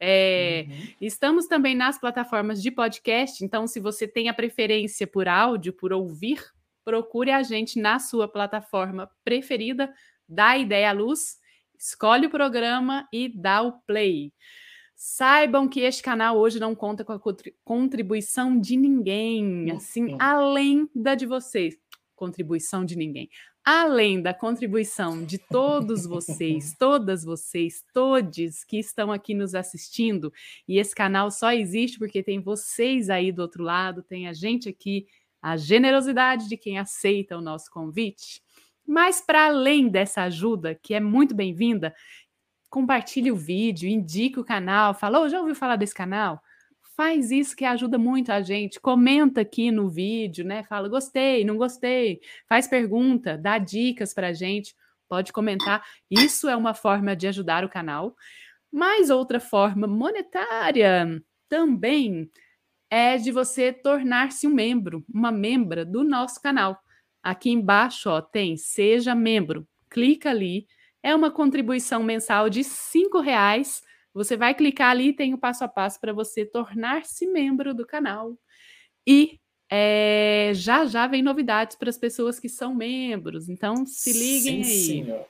É, 0.00 0.66
uhum. 0.68 0.88
Estamos 1.00 1.46
também 1.46 1.74
nas 1.74 1.98
plataformas 1.98 2.62
de 2.62 2.70
podcast, 2.70 3.44
então, 3.44 3.66
se 3.66 3.80
você 3.80 4.06
tem 4.06 4.28
a 4.28 4.34
preferência 4.34 5.06
por 5.06 5.28
áudio, 5.28 5.72
por 5.72 5.92
ouvir, 5.92 6.44
procure 6.84 7.30
a 7.30 7.42
gente 7.42 7.80
na 7.80 7.98
sua 7.98 8.28
plataforma 8.28 9.10
preferida, 9.24 9.92
dá 10.28 10.56
ideia 10.56 10.90
à 10.90 10.92
luz, 10.92 11.38
escolhe 11.78 12.26
o 12.26 12.30
programa 12.30 13.08
e 13.12 13.28
dá 13.28 13.62
o 13.62 13.72
play. 13.82 14.32
Saibam 14.94 15.68
que 15.68 15.80
este 15.80 16.02
canal 16.02 16.36
hoje 16.36 16.58
não 16.58 16.74
conta 16.74 17.04
com 17.04 17.12
a 17.12 17.20
contribuição 17.64 18.58
de 18.58 18.76
ninguém, 18.76 19.70
assim, 19.70 20.16
além 20.18 20.88
da 20.94 21.14
de 21.14 21.24
vocês. 21.24 21.76
Contribuição 22.16 22.84
de 22.84 22.96
ninguém. 22.96 23.28
Além 23.64 24.22
da 24.22 24.32
contribuição 24.32 25.24
de 25.24 25.36
todos 25.38 26.06
vocês, 26.06 26.74
todas 26.78 27.22
vocês, 27.24 27.84
todos 27.92 28.64
que 28.64 28.78
estão 28.78 29.12
aqui 29.12 29.34
nos 29.34 29.54
assistindo, 29.54 30.32
e 30.66 30.78
esse 30.78 30.94
canal 30.94 31.30
só 31.30 31.52
existe 31.52 31.98
porque 31.98 32.22
tem 32.22 32.40
vocês 32.40 33.10
aí 33.10 33.30
do 33.30 33.42
outro 33.42 33.62
lado, 33.62 34.02
tem 34.02 34.26
a 34.26 34.32
gente 34.32 34.68
aqui, 34.68 35.06
a 35.42 35.56
generosidade 35.56 36.48
de 36.48 36.56
quem 36.56 36.78
aceita 36.78 37.36
o 37.36 37.42
nosso 37.42 37.70
convite. 37.70 38.42
Mas 38.86 39.20
para 39.20 39.46
além 39.46 39.88
dessa 39.88 40.22
ajuda, 40.22 40.74
que 40.74 40.94
é 40.94 41.00
muito 41.00 41.34
bem-vinda, 41.34 41.94
compartilhe 42.70 43.30
o 43.30 43.36
vídeo, 43.36 43.88
indique 43.88 44.40
o 44.40 44.44
canal, 44.44 44.94
fala, 44.94 45.20
oh, 45.20 45.28
já 45.28 45.40
ouviu 45.40 45.54
falar 45.54 45.76
desse 45.76 45.94
canal? 45.94 46.42
Faz 46.98 47.30
isso 47.30 47.54
que 47.54 47.64
ajuda 47.64 47.96
muito 47.96 48.32
a 48.32 48.42
gente. 48.42 48.80
Comenta 48.80 49.42
aqui 49.42 49.70
no 49.70 49.88
vídeo, 49.88 50.44
né? 50.44 50.64
Fala, 50.64 50.88
gostei, 50.88 51.44
não 51.44 51.56
gostei. 51.56 52.20
Faz 52.48 52.66
pergunta, 52.66 53.38
dá 53.38 53.56
dicas 53.56 54.12
para 54.12 54.26
a 54.26 54.32
gente. 54.32 54.74
Pode 55.08 55.32
comentar. 55.32 55.80
Isso 56.10 56.48
é 56.48 56.56
uma 56.56 56.74
forma 56.74 57.14
de 57.14 57.28
ajudar 57.28 57.64
o 57.64 57.68
canal. 57.68 58.16
Mas 58.68 59.10
outra 59.10 59.38
forma 59.38 59.86
monetária 59.86 61.22
também 61.48 62.28
é 62.90 63.16
de 63.16 63.30
você 63.30 63.72
tornar-se 63.72 64.48
um 64.48 64.52
membro, 64.52 65.04
uma 65.08 65.30
membra 65.30 65.84
do 65.84 66.02
nosso 66.02 66.42
canal. 66.42 66.76
Aqui 67.22 67.48
embaixo 67.48 68.10
ó, 68.10 68.20
tem 68.20 68.56
Seja 68.56 69.14
Membro. 69.14 69.64
Clica 69.88 70.30
ali 70.30 70.66
é 71.00 71.14
uma 71.14 71.30
contribuição 71.30 72.02
mensal 72.02 72.50
de 72.50 72.62
R$ 72.62 73.22
reais. 73.22 73.84
Você 74.14 74.36
vai 74.36 74.54
clicar 74.54 74.90
ali 74.90 75.08
e 75.08 75.12
tem 75.12 75.34
o 75.34 75.38
passo 75.38 75.64
a 75.64 75.68
passo 75.68 76.00
para 76.00 76.12
você 76.12 76.44
tornar-se 76.44 77.26
membro 77.26 77.74
do 77.74 77.86
canal. 77.86 78.36
E 79.06 79.38
é, 79.70 80.52
já 80.54 80.86
já 80.86 81.06
vem 81.06 81.22
novidades 81.22 81.76
para 81.76 81.90
as 81.90 81.98
pessoas 81.98 82.40
que 82.40 82.48
são 82.48 82.74
membros. 82.74 83.48
Então 83.48 83.84
se 83.86 84.12
liguem 84.12 84.64
Sim, 84.64 84.70
aí. 84.70 85.04
Senhor. 85.04 85.26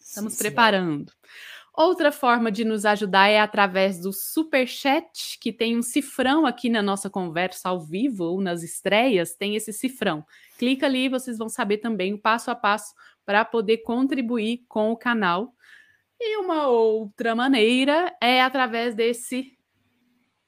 Estamos 0.00 0.32
Sim, 0.34 0.38
preparando. 0.38 1.10
Senhor. 1.10 1.54
Outra 1.76 2.12
forma 2.12 2.52
de 2.52 2.64
nos 2.64 2.84
ajudar 2.84 3.28
é 3.28 3.40
através 3.40 3.98
do 4.00 4.12
super 4.12 4.64
chat, 4.64 5.36
que 5.40 5.52
tem 5.52 5.76
um 5.76 5.82
cifrão 5.82 6.46
aqui 6.46 6.68
na 6.68 6.80
nossa 6.80 7.10
conversa 7.10 7.68
ao 7.68 7.80
vivo 7.80 8.22
ou 8.22 8.40
nas 8.40 8.62
estreias, 8.62 9.34
tem 9.34 9.56
esse 9.56 9.72
cifrão. 9.72 10.24
Clica 10.56 10.86
ali, 10.86 11.08
vocês 11.08 11.36
vão 11.36 11.48
saber 11.48 11.78
também 11.78 12.14
o 12.14 12.18
passo 12.18 12.48
a 12.48 12.54
passo 12.54 12.94
para 13.26 13.44
poder 13.44 13.78
contribuir 13.78 14.64
com 14.68 14.92
o 14.92 14.96
canal. 14.96 15.52
E 16.26 16.38
uma 16.38 16.68
outra 16.68 17.34
maneira 17.34 18.10
é 18.18 18.40
através 18.40 18.94
desse 18.94 19.58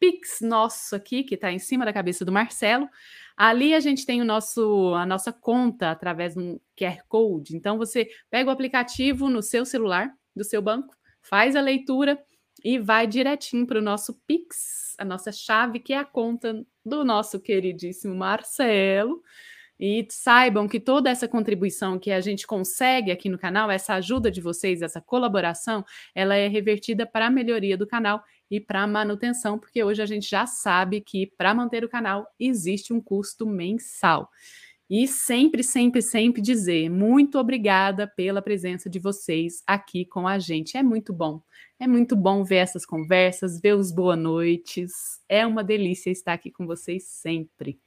Pix 0.00 0.40
nosso 0.40 0.96
aqui, 0.96 1.22
que 1.22 1.34
está 1.34 1.52
em 1.52 1.58
cima 1.58 1.84
da 1.84 1.92
cabeça 1.92 2.24
do 2.24 2.32
Marcelo. 2.32 2.88
Ali 3.36 3.74
a 3.74 3.80
gente 3.80 4.06
tem 4.06 4.22
o 4.22 4.24
nosso, 4.24 4.94
a 4.94 5.04
nossa 5.04 5.34
conta 5.34 5.90
através 5.90 6.32
de 6.32 6.40
um 6.40 6.58
QR 6.74 7.02
Code. 7.06 7.54
Então 7.54 7.76
você 7.76 8.08
pega 8.30 8.48
o 8.48 8.52
aplicativo 8.52 9.28
no 9.28 9.42
seu 9.42 9.66
celular, 9.66 10.10
do 10.34 10.44
seu 10.44 10.62
banco, 10.62 10.96
faz 11.20 11.54
a 11.54 11.60
leitura 11.60 12.18
e 12.64 12.78
vai 12.78 13.06
direitinho 13.06 13.66
para 13.66 13.78
o 13.78 13.82
nosso 13.82 14.14
Pix, 14.26 14.94
a 14.98 15.04
nossa 15.04 15.30
chave, 15.30 15.78
que 15.78 15.92
é 15.92 15.98
a 15.98 16.06
conta 16.06 16.64
do 16.82 17.04
nosso 17.04 17.38
queridíssimo 17.38 18.14
Marcelo. 18.14 19.22
E 19.78 20.06
saibam 20.08 20.66
que 20.66 20.80
toda 20.80 21.10
essa 21.10 21.28
contribuição 21.28 21.98
que 21.98 22.10
a 22.10 22.20
gente 22.20 22.46
consegue 22.46 23.10
aqui 23.10 23.28
no 23.28 23.38
canal, 23.38 23.70
essa 23.70 23.94
ajuda 23.94 24.30
de 24.30 24.40
vocês, 24.40 24.80
essa 24.80 25.00
colaboração, 25.00 25.84
ela 26.14 26.34
é 26.34 26.48
revertida 26.48 27.06
para 27.06 27.26
a 27.26 27.30
melhoria 27.30 27.76
do 27.76 27.86
canal 27.86 28.22
e 28.50 28.60
para 28.60 28.82
a 28.82 28.86
manutenção, 28.86 29.58
porque 29.58 29.82
hoje 29.84 30.00
a 30.02 30.06
gente 30.06 30.28
já 30.28 30.46
sabe 30.46 31.00
que 31.00 31.26
para 31.36 31.54
manter 31.54 31.84
o 31.84 31.88
canal 31.88 32.26
existe 32.38 32.92
um 32.92 33.00
custo 33.00 33.46
mensal. 33.46 34.30
E 34.88 35.08
sempre, 35.08 35.64
sempre, 35.64 36.00
sempre 36.00 36.40
dizer 36.40 36.88
muito 36.88 37.38
obrigada 37.38 38.06
pela 38.06 38.40
presença 38.40 38.88
de 38.88 39.00
vocês 39.00 39.62
aqui 39.66 40.04
com 40.04 40.28
a 40.28 40.38
gente. 40.38 40.76
É 40.76 40.82
muito 40.82 41.12
bom. 41.12 41.42
É 41.78 41.88
muito 41.88 42.14
bom 42.14 42.44
ver 42.44 42.56
essas 42.56 42.86
conversas, 42.86 43.60
ver 43.60 43.74
os 43.74 43.90
boa 43.90 44.14
noites. 44.14 45.20
É 45.28 45.44
uma 45.44 45.64
delícia 45.64 46.10
estar 46.10 46.34
aqui 46.34 46.52
com 46.52 46.66
vocês 46.66 47.04
sempre. 47.04 47.80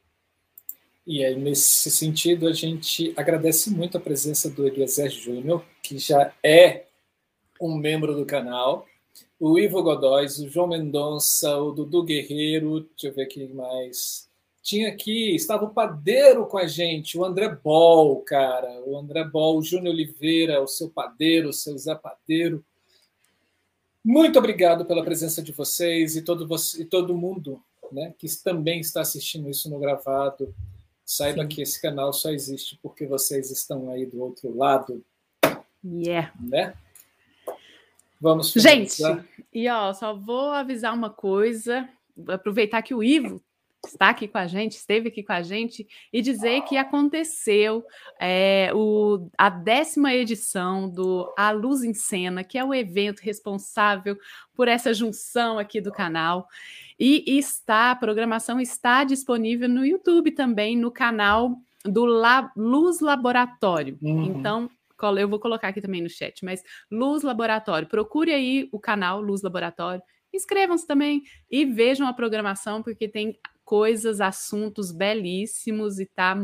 E 1.11 1.25
aí, 1.25 1.35
nesse 1.35 1.89
sentido, 1.89 2.47
a 2.47 2.53
gente 2.53 3.15
agradece 3.17 3.71
muito 3.71 3.97
a 3.97 3.99
presença 3.99 4.47
do 4.47 4.67
Eliezer 4.67 5.09
Júnior, 5.09 5.65
que 5.81 5.97
já 5.97 6.31
é 6.43 6.85
um 7.59 7.75
membro 7.75 8.15
do 8.15 8.27
canal, 8.27 8.85
o 9.39 9.57
Ivo 9.57 9.81
Godóis, 9.81 10.37
o 10.37 10.47
João 10.47 10.67
Mendonça, 10.67 11.57
o 11.57 11.71
Dudu 11.71 12.03
Guerreiro, 12.03 12.81
deixa 12.81 13.07
eu 13.07 13.13
ver 13.15 13.25
quem 13.25 13.51
mais. 13.55 14.29
Tinha 14.61 14.89
aqui, 14.89 15.33
estava 15.33 15.65
o 15.65 15.73
padeiro 15.73 16.45
com 16.45 16.59
a 16.59 16.67
gente, 16.67 17.17
o 17.17 17.25
André 17.25 17.49
Bol, 17.55 18.21
cara, 18.21 18.79
o 18.85 18.95
André 18.95 19.23
Bol, 19.23 19.57
o 19.57 19.63
Júnior 19.63 19.95
Oliveira, 19.95 20.61
o 20.61 20.67
seu 20.67 20.91
padeiro, 20.91 21.49
o 21.49 21.53
seu 21.53 21.75
Zé 21.75 21.95
Padeiro. 21.95 22.63
Muito 24.05 24.37
obrigado 24.37 24.85
pela 24.85 25.03
presença 25.03 25.41
de 25.41 25.53
vocês 25.53 26.15
e 26.15 26.21
todo, 26.21 26.47
você, 26.47 26.83
e 26.83 26.85
todo 26.85 27.17
mundo 27.17 27.59
né, 27.91 28.13
que 28.15 28.27
também 28.43 28.79
está 28.79 29.01
assistindo 29.01 29.49
isso 29.49 29.71
no 29.71 29.79
gravado. 29.79 30.53
Saiba 31.09 31.41
Sim. 31.41 31.47
que 31.47 31.61
esse 31.63 31.81
canal 31.81 32.13
só 32.13 32.29
existe 32.29 32.77
porque 32.83 33.03
vocês 33.07 33.49
estão 33.49 33.89
aí 33.89 34.05
do 34.05 34.21
outro 34.21 34.55
lado. 34.55 35.03
Yeah. 35.83 36.31
Né? 36.39 36.75
Vamos 38.21 38.53
finalizar. 38.53 39.15
Gente, 39.15 39.47
e 39.51 39.67
ó, 39.67 39.91
só 39.91 40.13
vou 40.13 40.51
avisar 40.51 40.93
uma 40.93 41.09
coisa, 41.09 41.89
aproveitar 42.27 42.83
que 42.83 42.93
o 42.93 43.01
Ivo 43.01 43.41
está 43.85 44.09
aqui 44.09 44.27
com 44.27 44.37
a 44.37 44.47
gente, 44.47 44.73
esteve 44.73 45.07
aqui 45.07 45.23
com 45.23 45.33
a 45.33 45.41
gente, 45.41 45.87
e 46.11 46.21
dizer 46.21 46.61
que 46.63 46.75
aconteceu 46.77 47.83
é, 48.19 48.71
o, 48.73 49.29
a 49.37 49.49
décima 49.49 50.13
edição 50.13 50.89
do 50.89 51.33
A 51.37 51.51
Luz 51.51 51.83
em 51.83 51.93
Cena, 51.93 52.43
que 52.43 52.57
é 52.57 52.63
o 52.63 52.73
evento 52.73 53.19
responsável 53.21 54.17
por 54.53 54.67
essa 54.67 54.93
junção 54.93 55.57
aqui 55.57 55.79
do 55.79 55.91
canal. 55.91 56.47
E 56.99 57.23
está, 57.37 57.91
a 57.91 57.95
programação 57.95 58.59
está 58.59 59.03
disponível 59.03 59.69
no 59.69 59.85
YouTube 59.85 60.31
também, 60.31 60.77
no 60.77 60.91
canal 60.91 61.55
do 61.85 62.05
La, 62.05 62.51
Luz 62.57 62.99
Laboratório. 62.99 63.97
Uhum. 64.01 64.25
Então, 64.25 64.69
eu 65.17 65.29
vou 65.29 65.39
colocar 65.39 65.69
aqui 65.69 65.79
também 65.79 66.01
no 66.01 66.09
chat, 66.09 66.43
mas 66.43 66.61
Luz 66.91 67.23
Laboratório, 67.23 67.87
procure 67.87 68.33
aí 68.33 68.67
o 68.73 68.79
canal 68.79 69.21
Luz 69.21 69.41
Laboratório, 69.41 70.01
inscrevam-se 70.33 70.85
também 70.85 71.23
e 71.49 71.65
vejam 71.65 72.05
a 72.05 72.13
programação, 72.13 72.83
porque 72.83 73.07
tem 73.07 73.39
coisas, 73.69 74.19
assuntos 74.19 74.91
belíssimos 74.91 75.99
e 75.99 76.05
tá 76.07 76.35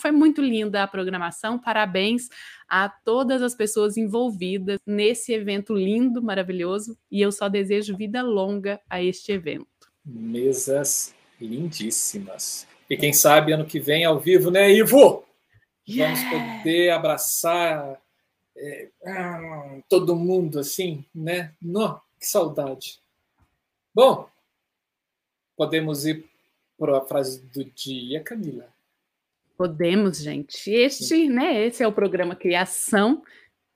foi 0.00 0.10
muito 0.10 0.40
linda 0.40 0.82
a 0.82 0.88
programação. 0.88 1.58
Parabéns 1.58 2.30
a 2.66 2.88
todas 2.88 3.42
as 3.42 3.54
pessoas 3.54 3.98
envolvidas 3.98 4.80
nesse 4.86 5.34
evento 5.34 5.74
lindo, 5.74 6.22
maravilhoso, 6.22 6.96
e 7.10 7.20
eu 7.20 7.30
só 7.30 7.50
desejo 7.50 7.94
vida 7.98 8.22
longa 8.22 8.80
a 8.88 9.02
este 9.02 9.30
evento. 9.30 9.92
Mesas 10.02 11.14
lindíssimas. 11.38 12.66
E 12.88 12.96
quem 12.96 13.12
sabe 13.12 13.52
ano 13.52 13.66
que 13.66 13.78
vem 13.78 14.06
ao 14.06 14.18
vivo, 14.18 14.50
né, 14.50 14.72
Ivo? 14.72 15.26
Yeah. 15.86 16.14
Vamos 16.14 16.56
poder 16.62 16.90
abraçar 16.92 18.00
é, 18.56 18.88
todo 19.86 20.16
mundo 20.16 20.60
assim, 20.60 21.04
né? 21.14 21.52
No, 21.60 22.00
que 22.18 22.26
saudade. 22.26 23.00
Bom, 23.94 24.30
podemos 25.54 26.06
ir 26.06 26.26
para 26.78 26.98
a 26.98 27.00
frase 27.00 27.42
do 27.42 27.64
dia, 27.64 28.22
Camila. 28.22 28.68
Podemos, 29.56 30.18
gente. 30.18 30.70
Este, 30.70 31.28
né, 31.28 31.66
esse 31.66 31.82
é 31.82 31.88
o 31.88 31.92
programa 31.92 32.36
Criação 32.36 33.22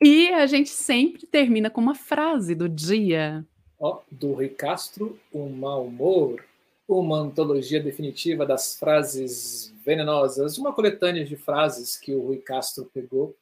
e 0.00 0.28
a 0.28 0.46
gente 0.46 0.70
sempre 0.70 1.26
termina 1.26 1.68
com 1.68 1.80
uma 1.80 1.94
frase 1.94 2.54
do 2.54 2.68
dia. 2.68 3.44
Oh, 3.78 3.98
do 4.10 4.32
Rui 4.34 4.48
Castro, 4.48 5.18
O 5.32 5.48
Mau 5.48 5.86
Humor, 5.86 6.44
uma 6.86 7.18
antologia 7.18 7.82
definitiva 7.82 8.46
das 8.46 8.76
frases 8.78 9.74
venenosas, 9.84 10.56
uma 10.56 10.72
coletânea 10.72 11.24
de 11.24 11.34
frases 11.34 11.96
que 11.96 12.14
o 12.14 12.20
Rui 12.20 12.38
Castro 12.38 12.88
pegou 12.94 13.34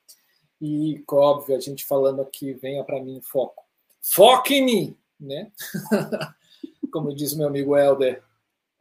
e, 0.61 1.03
óbvio, 1.11 1.57
a 1.57 1.61
gente 1.61 1.85
falando 1.85 2.21
aqui, 2.23 2.53
venha 2.53 2.85
para 2.85 3.03
mim 3.03 3.21
foco. 3.23 3.65
Foque 4.01 4.55
em 4.55 4.65
mim, 4.65 4.97
né? 5.19 5.51
Como 6.93 7.15
diz 7.15 7.35
meu 7.35 7.47
amigo 7.47 7.77
Helder, 7.77 8.23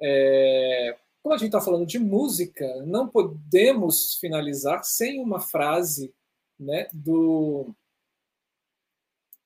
é, 0.01 0.97
como 1.21 1.35
a 1.35 1.37
gente 1.37 1.47
está 1.47 1.61
falando 1.61 1.85
de 1.85 1.99
música, 1.99 2.65
não 2.85 3.07
podemos 3.07 4.15
finalizar 4.15 4.83
sem 4.83 5.21
uma 5.21 5.39
frase 5.39 6.13
né, 6.59 6.87
do, 6.91 7.73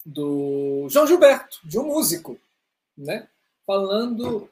do 0.05 0.88
João 0.89 1.07
Gilberto, 1.07 1.59
de 1.63 1.77
um 1.77 1.85
músico. 1.85 2.39
né? 2.97 3.27
Falando 3.65 4.49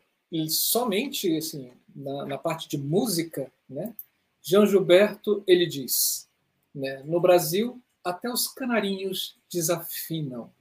somente 0.50 1.38
assim, 1.38 1.72
na, 1.96 2.26
na 2.26 2.38
parte 2.38 2.68
de 2.70 2.78
música, 2.78 3.52
né? 3.70 3.94
João 4.42 4.66
Gilberto 4.66 5.44
ele 5.46 5.66
diz, 5.66 6.28
né? 6.74 7.04
No 7.06 7.20
Brasil 7.20 7.80
até 8.04 8.30
os 8.30 8.48
canarinhos 8.48 9.36
desafinam. 9.52 10.52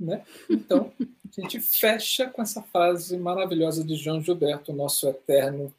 Né? 0.00 0.24
Então, 0.48 0.90
a 0.98 1.40
gente 1.40 1.60
fecha 1.60 2.26
com 2.30 2.40
essa 2.40 2.62
frase 2.62 3.18
maravilhosa 3.18 3.84
de 3.84 3.94
João 3.96 4.22
Gilberto, 4.22 4.72
nosso 4.72 5.06
eterno 5.06 5.72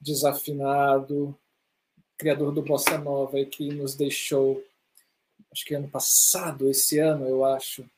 desafinado, 0.00 1.36
criador 2.16 2.52
do 2.52 2.62
Bossa 2.62 2.98
Nova, 2.98 3.38
e 3.38 3.46
que 3.46 3.68
nos 3.68 3.94
deixou, 3.94 4.64
acho 5.52 5.64
que 5.64 5.74
ano 5.74 5.88
passado, 5.88 6.68
esse 6.68 6.98
ano, 6.98 7.26
eu 7.26 7.44
acho, 7.44 7.88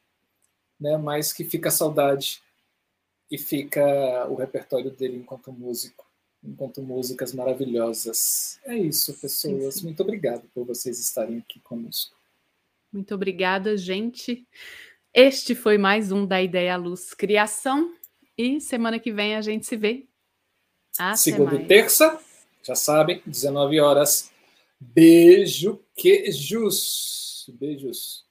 né? 0.78 0.98
mas 0.98 1.32
que 1.32 1.44
fica 1.44 1.70
a 1.70 1.72
saudade 1.72 2.42
e 3.30 3.38
fica 3.38 4.26
o 4.28 4.34
repertório 4.34 4.90
dele 4.90 5.16
enquanto 5.16 5.52
músico, 5.52 6.04
enquanto 6.44 6.82
músicas 6.82 7.32
maravilhosas. 7.32 8.60
É 8.64 8.76
isso, 8.76 9.14
pessoas. 9.14 9.74
Sim, 9.74 9.80
sim. 9.80 9.84
Muito 9.84 10.02
obrigado 10.02 10.42
por 10.52 10.66
vocês 10.66 10.98
estarem 10.98 11.38
aqui 11.38 11.58
conosco. 11.60 12.20
Muito 12.92 13.14
obrigada, 13.14 13.76
gente. 13.76 14.46
Este 15.12 15.56
foi 15.56 15.76
mais 15.76 16.12
um 16.12 16.24
da 16.24 16.40
Ideia 16.40 16.76
Luz 16.76 17.14
Criação. 17.14 17.92
E 18.38 18.60
semana 18.60 18.98
que 19.00 19.12
vem 19.12 19.34
a 19.34 19.40
gente 19.40 19.66
se 19.66 19.76
vê. 19.76 20.06
Até 20.96 21.16
Segunda 21.16 21.52
mais. 21.52 21.64
e 21.64 21.66
terça, 21.68 22.20
já 22.62 22.76
sabem, 22.76 23.20
19 23.26 23.80
horas. 23.80 24.30
Beijo, 24.78 25.80
queijos. 25.96 27.50
Beijos. 27.58 28.24